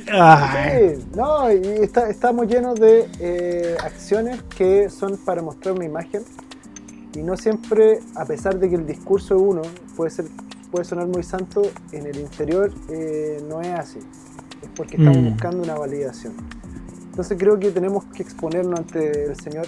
Sí, 0.07 1.03
no, 1.15 1.51
y 1.51 1.83
está- 1.83 2.09
estamos 2.09 2.47
llenos 2.47 2.79
de 2.79 3.07
eh, 3.19 3.75
acciones 3.83 4.41
que 4.57 4.89
son 4.89 5.17
para 5.17 5.41
mostrar 5.41 5.75
una 5.75 5.85
imagen 5.85 6.23
y 7.17 7.23
no 7.23 7.35
siempre, 7.35 7.99
a 8.15 8.25
pesar 8.25 8.59
de 8.59 8.69
que 8.69 8.75
el 8.75 8.85
discurso 8.85 9.35
de 9.35 9.41
uno 9.41 9.61
puede 9.95 10.11
ser 10.11 10.25
puede 10.71 10.83
sonar 10.83 11.07
muy 11.07 11.23
santo, 11.23 11.61
en 11.93 12.05
el 12.07 12.17
interior 12.19 12.71
eh, 12.89 13.41
no 13.49 13.61
es 13.61 13.69
así. 13.69 13.99
Es 14.61 14.69
porque 14.75 14.97
estamos 14.97 15.17
Mm. 15.19 15.29
buscando 15.29 15.63
una 15.63 15.75
validación. 15.75 16.33
Entonces 17.09 17.37
creo 17.39 17.57
que 17.57 17.71
tenemos 17.71 18.03
que 18.13 18.21
exponernos 18.21 18.77
ante 18.79 19.23
el 19.29 19.35
Señor. 19.37 19.65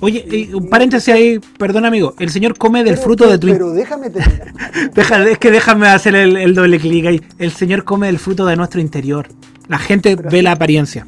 Oye, 0.00 0.24
eh, 0.30 0.54
un 0.54 0.68
paréntesis 0.70 1.12
ahí, 1.12 1.40
perdón 1.58 1.84
amigo, 1.84 2.14
el 2.20 2.30
señor 2.30 2.56
come 2.56 2.84
del 2.84 2.94
Pero- 2.94 3.02
fruto 3.04 3.28
de 3.28 3.38
tu 3.38 3.48
Pero 3.48 3.70
déjame 3.72 4.08
terminar. 4.10 4.52
Deja- 4.94 5.28
es 5.28 5.38
que 5.38 5.50
déjame 5.50 5.88
hacer 5.88 6.14
el, 6.14 6.36
el 6.36 6.54
doble 6.54 6.78
clic 6.78 7.06
ahí. 7.06 7.20
El 7.38 7.50
Señor 7.50 7.82
come 7.84 8.06
del 8.06 8.18
fruto 8.20 8.46
de 8.46 8.56
nuestro 8.56 8.80
interior. 8.80 9.26
La 9.68 9.78
gente 9.78 10.16
Pero 10.16 10.30
ve 10.30 10.42
la 10.42 10.52
apariencia. 10.52 11.06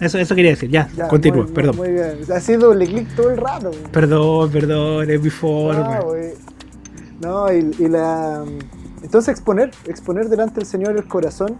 Eso, 0.00 0.18
eso 0.18 0.34
quería 0.34 0.50
decir. 0.50 0.70
Ya, 0.70 0.88
Ya, 0.96 1.08
continúa, 1.08 1.44
muy- 1.44 1.52
perdón. 1.52 1.76
Muy 1.76 1.90
bien. 1.92 2.18
Ha 2.34 2.40
sido 2.40 2.68
doble 2.68 2.86
clic 2.86 3.14
todo 3.16 3.30
el 3.30 3.36
rato. 3.38 3.70
Perdón, 3.92 4.50
perdón, 4.50 5.10
es 5.10 5.22
mi 5.22 5.30
forma. 5.30 5.96
Ah, 5.96 6.00
güey. 6.00 6.34
No, 7.20 7.50
y, 7.52 7.74
y 7.78 7.88
la. 7.88 8.44
Entonces 9.02 9.28
exponer, 9.30 9.70
exponer 9.86 10.28
delante 10.28 10.56
del 10.56 10.66
Señor 10.66 10.96
el 10.96 11.06
corazón 11.06 11.56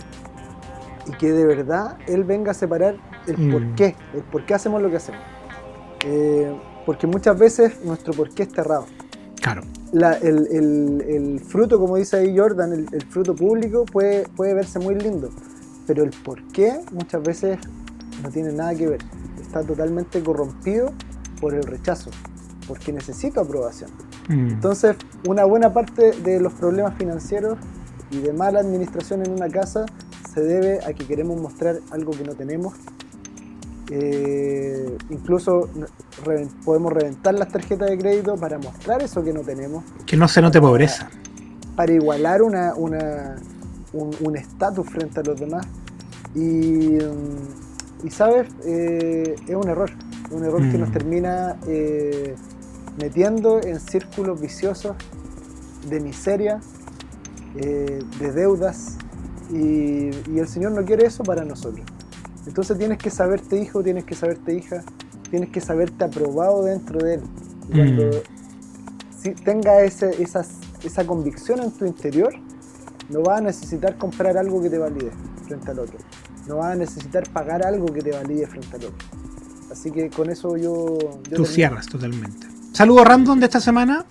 y 1.06 1.12
que 1.12 1.32
de 1.32 1.46
verdad 1.46 1.96
Él 2.08 2.24
venga 2.24 2.50
a 2.50 2.54
separar 2.54 2.96
el 3.26 3.38
Mm. 3.38 3.52
por 3.52 3.74
qué, 3.74 3.94
el 4.14 4.22
por 4.22 4.44
qué 4.44 4.54
hacemos 4.54 4.82
lo 4.82 4.90
que 4.90 4.96
hacemos. 4.96 5.20
Eh, 6.04 6.52
porque 6.84 7.06
muchas 7.06 7.38
veces 7.38 7.82
nuestro 7.84 8.12
por 8.12 8.30
qué 8.30 8.42
está 8.42 8.60
errado. 8.62 8.86
Claro. 9.40 9.62
La- 9.92 10.14
el, 10.14 10.46
el- 10.50 11.04
el 11.08 11.40
fruto, 11.40 11.78
como 11.78 11.96
dice 11.96 12.16
ahí 12.18 12.36
Jordan, 12.36 12.72
el, 12.72 12.86
el 12.92 13.02
fruto 13.02 13.34
público 13.34 13.84
puede, 13.86 14.26
puede 14.36 14.54
verse 14.54 14.78
muy 14.78 14.94
lindo, 14.96 15.30
pero 15.86 16.02
el 16.04 16.10
por 16.10 16.42
qué 16.48 16.80
muchas 16.92 17.22
veces 17.22 17.58
no 18.22 18.30
tiene 18.30 18.52
nada 18.52 18.74
que 18.74 18.86
ver. 18.86 19.00
Está 19.40 19.62
totalmente 19.62 20.22
corrompido 20.22 20.92
por 21.40 21.54
el 21.54 21.62
rechazo, 21.62 22.10
porque 22.66 22.92
necesita 22.92 23.40
aprobación. 23.42 23.90
Mm. 24.28 24.48
Entonces, 24.48 24.96
una 25.28 25.44
buena 25.44 25.72
parte 25.72 26.12
de 26.12 26.40
los 26.40 26.52
problemas 26.54 26.94
financieros 26.96 27.58
y 28.10 28.18
de 28.18 28.32
mala 28.32 28.60
administración 28.60 29.24
en 29.24 29.32
una 29.32 29.48
casa 29.48 29.86
se 30.32 30.40
debe 30.42 30.84
a 30.84 30.92
que 30.92 31.06
queremos 31.06 31.40
mostrar 31.40 31.76
algo 31.90 32.12
que 32.12 32.24
no 32.24 32.34
tenemos. 32.34 32.74
Eh, 33.90 34.96
incluso 35.10 35.68
podemos 36.64 36.92
reventar 36.92 37.34
las 37.34 37.48
tarjetas 37.48 37.88
de 37.88 37.96
crédito 37.98 38.34
para 38.36 38.58
mostrar 38.58 39.00
eso 39.02 39.22
que 39.22 39.32
no 39.32 39.40
tenemos, 39.42 39.84
Que 40.06 40.16
no 40.16 40.26
se 40.26 40.42
note 40.42 40.60
pobreza. 40.60 41.08
para 41.76 41.92
igualar 41.92 42.42
una, 42.42 42.74
una- 42.74 43.36
un 43.92 44.10
un 44.20 44.36
estatus 44.36 44.88
frente 44.90 45.20
a 45.20 45.22
los 45.22 45.38
demás. 45.38 45.64
Y, 46.34 46.98
mm, 46.98 47.65
y 48.04 48.10
sabes, 48.10 48.48
Eh, 48.64 49.34
es 49.46 49.54
un 49.54 49.68
error, 49.68 49.90
un 50.30 50.44
error 50.44 50.62
que 50.70 50.76
Mm. 50.76 50.80
nos 50.80 50.92
termina 50.92 51.56
eh, 51.66 52.34
metiendo 52.98 53.60
en 53.62 53.78
círculos 53.80 54.40
viciosos 54.40 54.96
de 55.88 56.00
miseria, 56.00 56.60
eh, 57.56 58.02
de 58.18 58.32
deudas, 58.32 58.96
y, 59.50 60.10
y 60.30 60.38
el 60.38 60.48
Señor 60.48 60.72
no 60.72 60.84
quiere 60.84 61.06
eso 61.06 61.22
para 61.22 61.44
nosotros. 61.44 61.84
Entonces 62.46 62.76
tienes 62.78 62.98
que 62.98 63.10
saberte 63.10 63.56
hijo, 63.60 63.82
tienes 63.82 64.04
que 64.04 64.14
saberte 64.14 64.54
hija, 64.54 64.82
tienes 65.30 65.50
que 65.50 65.60
saberte 65.60 66.04
aprobado 66.04 66.64
dentro 66.64 66.98
de 66.98 67.14
Él. 67.14 67.20
Y 67.68 67.72
Cuando 67.72 68.02
Mm. 68.04 68.10
si 69.22 69.30
tenga 69.32 69.82
ese, 69.82 70.22
esas, 70.22 70.50
esa 70.84 71.04
convicción 71.06 71.60
en 71.60 71.70
tu 71.72 71.84
interior, 71.86 72.32
no 73.08 73.22
vas 73.22 73.38
a 73.38 73.42
necesitar 73.42 73.96
comprar 73.96 74.36
algo 74.36 74.60
que 74.62 74.70
te 74.70 74.78
valide 74.78 75.10
frente 75.46 75.70
al 75.70 75.80
otro. 75.80 75.98
No 76.46 76.56
vas 76.58 76.72
a 76.72 76.74
necesitar 76.76 77.28
pagar 77.30 77.64
algo 77.66 77.86
que 77.86 78.02
te 78.02 78.12
valide 78.12 78.46
frente 78.46 78.68
al 78.76 78.84
otro. 78.84 79.06
Así 79.70 79.90
que 79.90 80.08
con 80.10 80.30
eso 80.30 80.56
yo... 80.56 80.96
yo 80.98 81.08
Tú 81.08 81.20
termino. 81.30 81.44
cierras 81.46 81.86
totalmente. 81.86 82.46
Saludo 82.72 83.04
random 83.04 83.38
de 83.40 83.46
esta 83.46 83.60
semana. 83.60 84.04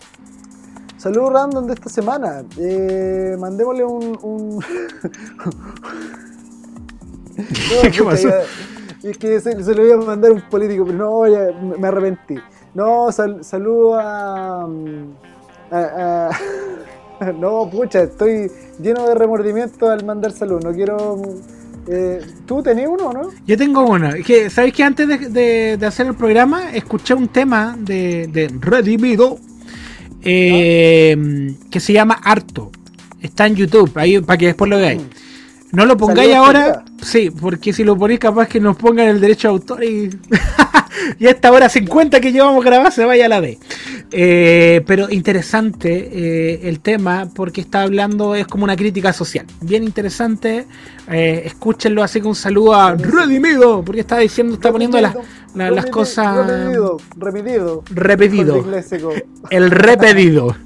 Saludos 0.98 1.34
random 1.34 1.68
de 1.68 1.74
esta 1.76 1.90
semana. 1.90 2.44
Eh, 2.58 3.36
mandémosle 3.40 3.86
un. 3.86 4.18
un... 4.22 4.60
No, 7.38 7.92
¿Qué 7.92 8.04
pasó? 8.04 8.30
ya- 8.30 8.42
Es 9.10 9.18
que 9.18 9.40
se, 9.40 9.64
se 9.64 9.76
lo 9.76 9.86
iba 9.86 9.96
a 9.96 10.06
mandar 10.06 10.32
a 10.32 10.34
un 10.34 10.42
político, 10.50 10.86
pero 10.86 10.98
no, 10.98 11.28
ya 11.28 11.52
me 11.78 11.88
arrepentí. 11.88 12.36
No, 12.74 13.12
sal, 13.12 13.44
saludo 13.44 14.00
a, 14.00 14.66
mm, 14.68 15.14
a- 15.72 16.30
a- 16.30 17.32
No, 17.40 17.70
pucha, 17.70 18.02
estoy 18.04 18.52
lleno 18.82 19.08
de 19.08 19.16
remordimiento 19.16 19.90
al 19.90 20.04
mandar 20.06 20.32
salud. 20.32 20.62
No 20.64 20.72
quiero. 20.74 21.22
Eh, 21.88 22.22
¿Tú 22.46 22.62
tenías 22.64 22.90
uno 22.92 23.06
o 23.10 23.14
no? 23.14 23.30
Yo 23.46 23.58
tengo 23.58 23.86
uno. 23.86 24.10
Es 24.10 24.26
que, 24.26 24.50
¿sabéis 24.50 24.74
que 24.74 24.84
antes 24.84 25.08
de, 25.08 25.18
de- 25.18 25.78
de 25.78 25.86
hacer 25.86 26.08
el 26.08 26.16
programa 26.16 26.72
escuché 26.74 27.14
un 27.14 27.28
tema 27.28 27.76
de, 27.80 28.28
de 28.28 28.52
Redimido 28.60 29.40
eh, 30.24 31.54
que 31.70 31.80
se 31.80 31.94
llama 31.94 32.16
Harto? 32.24 32.72
Está 33.22 33.48
en 33.48 33.56
YouTube, 33.56 33.92
ahí 33.96 34.20
para 34.22 34.38
que 34.38 34.46
después 34.48 34.70
lo 34.70 34.78
veáis. 34.78 35.02
No 35.72 35.86
lo 35.86 35.98
pongáis 35.98 36.34
ahora, 36.34 36.86
sí, 37.02 37.30
porque 37.32 37.74
si 37.74 37.84
lo 37.84 37.98
ponéis 37.98 38.20
capaz 38.20 38.48
que 38.48 38.60
nos 38.60 38.78
pongan 38.78 39.08
el 39.08 39.20
derecho 39.20 39.48
de 39.50 39.54
autor 39.54 39.84
y, 39.84 40.10
y 41.20 41.28
a 41.28 41.32
esta 41.32 41.52
hora 41.52 41.70
50 41.70 42.20
que 42.20 42.32
llevamos 42.32 42.64
grabar 42.64 42.92
se 42.92 43.06
vaya 43.06 43.26
a 43.26 43.30
la 43.30 43.42
D. 43.42 43.58
Eh, 44.12 44.82
pero 44.86 45.10
interesante 45.10 46.10
eh, 46.12 46.70
el 46.70 46.80
tema 46.80 47.30
porque 47.34 47.62
está 47.62 47.82
hablando, 47.82 48.36
es 48.36 48.48
como 48.48 48.64
una 48.64 48.76
crítica 48.76 49.14
social. 49.14 49.46
Bien 49.62 49.84
interesante, 49.84 50.66
eh, 51.10 51.44
escúchenlo 51.46 52.04
así 52.04 52.22
que 52.22 52.28
un 52.28 52.36
saludo 52.36 52.76
a 52.76 52.96
Redimido, 52.96 53.84
porque 53.84 54.02
está 54.02 54.18
diciendo, 54.20 54.56
está 54.56 54.72
poniendo 54.72 55.00
las, 55.02 55.16
la- 55.56 55.72
las 55.72 55.86
cosas 55.92 56.36
repetido. 57.90 58.54
Seco. 58.84 59.14
El 59.50 59.72
repedido. 59.72 60.56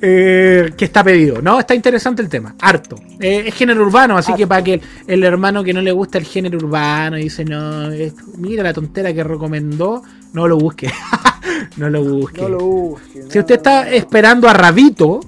Eh, 0.00 0.74
que 0.76 0.84
está 0.84 1.02
pedido. 1.02 1.42
No, 1.42 1.58
está 1.58 1.74
interesante 1.74 2.22
el 2.22 2.28
tema. 2.28 2.54
Harto. 2.60 2.94
Eh, 3.18 3.44
es 3.48 3.54
género 3.56 3.82
urbano, 3.84 4.16
así 4.16 4.32
que 4.34 4.46
para 4.46 4.62
que 4.62 4.74
el, 4.74 4.80
el 5.08 5.24
hermano 5.24 5.64
que 5.64 5.72
no 5.72 5.80
le 5.82 5.90
gusta 5.90 6.18
el 6.18 6.24
género 6.24 6.56
urbano 6.58 7.18
y 7.18 7.24
dice, 7.24 7.44
no, 7.44 7.90
es- 7.90 8.14
mira 8.36 8.62
la 8.62 8.72
tontera 8.72 9.12
que 9.12 9.24
recomendó, 9.24 10.02
no 10.34 10.46
lo 10.46 10.56
busque. 10.56 10.88
no 11.78 11.90
lo 11.90 12.04
busque. 12.04 12.40
No 12.42 12.48
lo 12.48 12.58
busques. 12.60 13.24
si 13.28 13.38
no, 13.38 13.40
usted 13.40 13.56
está 13.56 13.90
esperando 13.90 14.48
a 14.48 14.52
Rabito, 14.52 15.18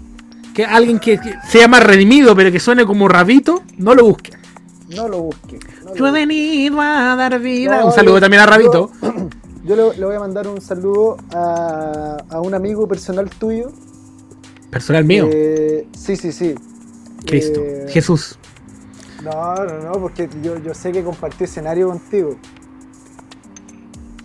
que 0.55 0.64
alguien 0.64 1.01
que, 1.01 1.18
que 1.18 1.35
se 1.48 1.59
llama 1.59 1.81
Redimido, 1.81 2.36
pero 2.36 2.52
que 2.52 2.60
suene 2.60 2.85
como 2.86 3.09
Rabito, 3.09 3.64
no 3.78 3.93
lo 3.97 4.05
busque. 4.05 4.31
No 4.94 5.09
lo 5.09 5.20
busque. 5.22 5.59
Yo 5.96 6.06
he 6.06 6.10
venido 6.12 6.80
a 6.80 7.16
dar 7.16 7.38
vida. 7.40 7.80
No, 7.80 7.86
un 7.86 7.92
saludo 7.92 8.16
yo- 8.16 8.20
también 8.20 8.42
a 8.42 8.46
Rabito. 8.46 8.90
Yo, 9.02 9.10
yo 9.64 9.76
le, 9.92 9.98
le 9.98 10.06
voy 10.06 10.16
a 10.16 10.20
mandar 10.20 10.48
un 10.48 10.60
saludo 10.60 11.16
a, 11.34 12.16
a 12.28 12.40
un 12.40 12.54
amigo 12.54 12.86
personal 12.88 13.28
tuyo. 13.30 13.70
Personal 14.70 15.04
mío. 15.04 15.28
Eh, 15.30 15.86
sí, 15.96 16.16
sí, 16.16 16.32
sí. 16.32 16.54
Cristo. 17.26 17.60
Eh, 17.60 17.86
Jesús. 17.88 18.38
No, 19.22 19.54
no, 19.54 19.78
no, 19.80 19.92
porque 19.92 20.28
yo, 20.42 20.56
yo 20.58 20.72
sé 20.74 20.92
que 20.92 21.02
compartí 21.04 21.44
escenario 21.44 21.88
contigo. 21.88 22.36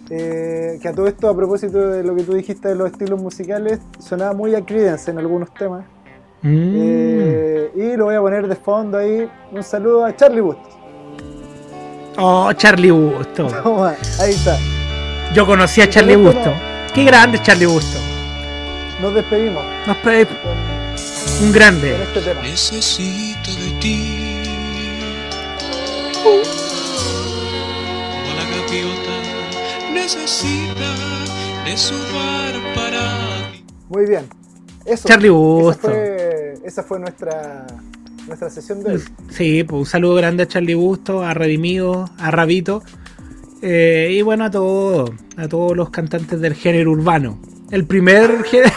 Eh, 0.10 0.78
que 0.82 0.88
a 0.88 0.94
todo 0.94 1.08
esto, 1.08 1.28
a 1.30 1.36
propósito 1.36 1.80
de 1.90 2.04
lo 2.04 2.16
que 2.16 2.24
tú 2.24 2.34
dijiste 2.36 2.68
de 2.70 2.76
los 2.76 2.92
estilos 2.92 3.20
musicales, 3.20 3.80
sonaba 4.00 4.34
muy 4.34 4.54
a 4.54 4.64
Creedence 4.64 5.10
en 5.10 5.18
algunos 5.18 5.52
temas. 5.56 5.84
Mm. 6.44 6.74
Eh, 6.76 7.72
y 7.76 7.98
lo 7.98 8.06
voy 8.06 8.16
a 8.16 8.22
poner 8.22 8.48
de 8.48 8.56
fondo 8.56 8.98
ahí. 9.00 9.28
Un 9.52 9.64
saludo 9.64 10.06
a 10.06 10.16
Charlie 10.16 10.42
Bustos. 10.42 10.75
Oh, 12.18 12.52
Charlie 12.54 12.92
Busto. 12.92 13.48
Toma, 13.64 13.96
ahí 14.20 14.32
está. 14.34 14.58
Yo 15.34 15.46
conocí 15.46 15.82
a 15.82 15.90
Charlie 15.90 16.16
Busto. 16.16 16.54
Qué 16.94 17.04
grande 17.04 17.38
es 17.38 17.44
Charlie 17.44 17.66
Busto. 17.66 18.00
Nos 19.02 19.14
despedimos 19.14 19.64
Nos 19.86 19.98
pe- 19.98 20.26
con, 20.26 20.38
un 21.48 21.52
grande. 21.52 22.02
este 22.02 22.22
tema. 22.22 22.42
Necesito 22.42 23.52
de 23.52 23.72
ti. 23.82 24.42
Como 26.24 26.38
la 28.34 28.44
gaviota 28.46 29.92
necesita 29.94 30.96
de 31.66 31.78
su 31.78 31.94
bar 31.96 32.54
para 32.74 33.52
ti. 33.52 33.66
Muy 33.90 34.06
bien. 34.06 34.28
Eso, 34.86 35.06
Charlie 35.08 35.28
esa 35.28 35.36
Busto. 35.38 35.88
fue, 35.90 36.54
esa 36.64 36.84
fue 36.84 37.00
nuestra, 37.00 37.66
nuestra 38.28 38.50
sesión 38.50 38.84
de 38.84 38.94
hoy. 38.94 39.04
Sí, 39.30 39.64
pues 39.64 39.80
un 39.80 39.86
saludo 39.86 40.16
grande 40.16 40.44
a 40.44 40.48
Charlie 40.48 40.74
Busto, 40.76 41.24
a 41.24 41.34
Redimido, 41.34 42.10
a 42.18 42.32
Rabito. 42.32 42.84
Eh, 43.62 44.10
y 44.12 44.22
bueno, 44.22 44.46
a 44.46 44.52
todos, 44.52 45.12
a 45.38 45.48
todos 45.48 45.76
los 45.76 45.90
cantantes 45.90 46.40
del 46.40 46.54
género 46.54 46.92
urbano. 46.92 47.40
El 47.72 47.86
primer 47.86 48.44
género. 48.44 48.72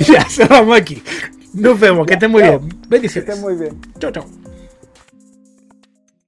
ya, 0.00 0.24
cerramos 0.28 0.76
aquí. 0.76 1.02
Nos 1.54 1.78
vemos, 1.78 2.06
que 2.06 2.14
estén 2.14 2.30
muy 2.30 2.42
bien. 2.42 2.68
Que 2.68 2.88
Bendiciones. 2.88 3.28
estén 3.28 3.42
muy 3.42 3.54
bien. 3.56 3.78
Chau, 3.98 4.10
chau. 4.10 4.41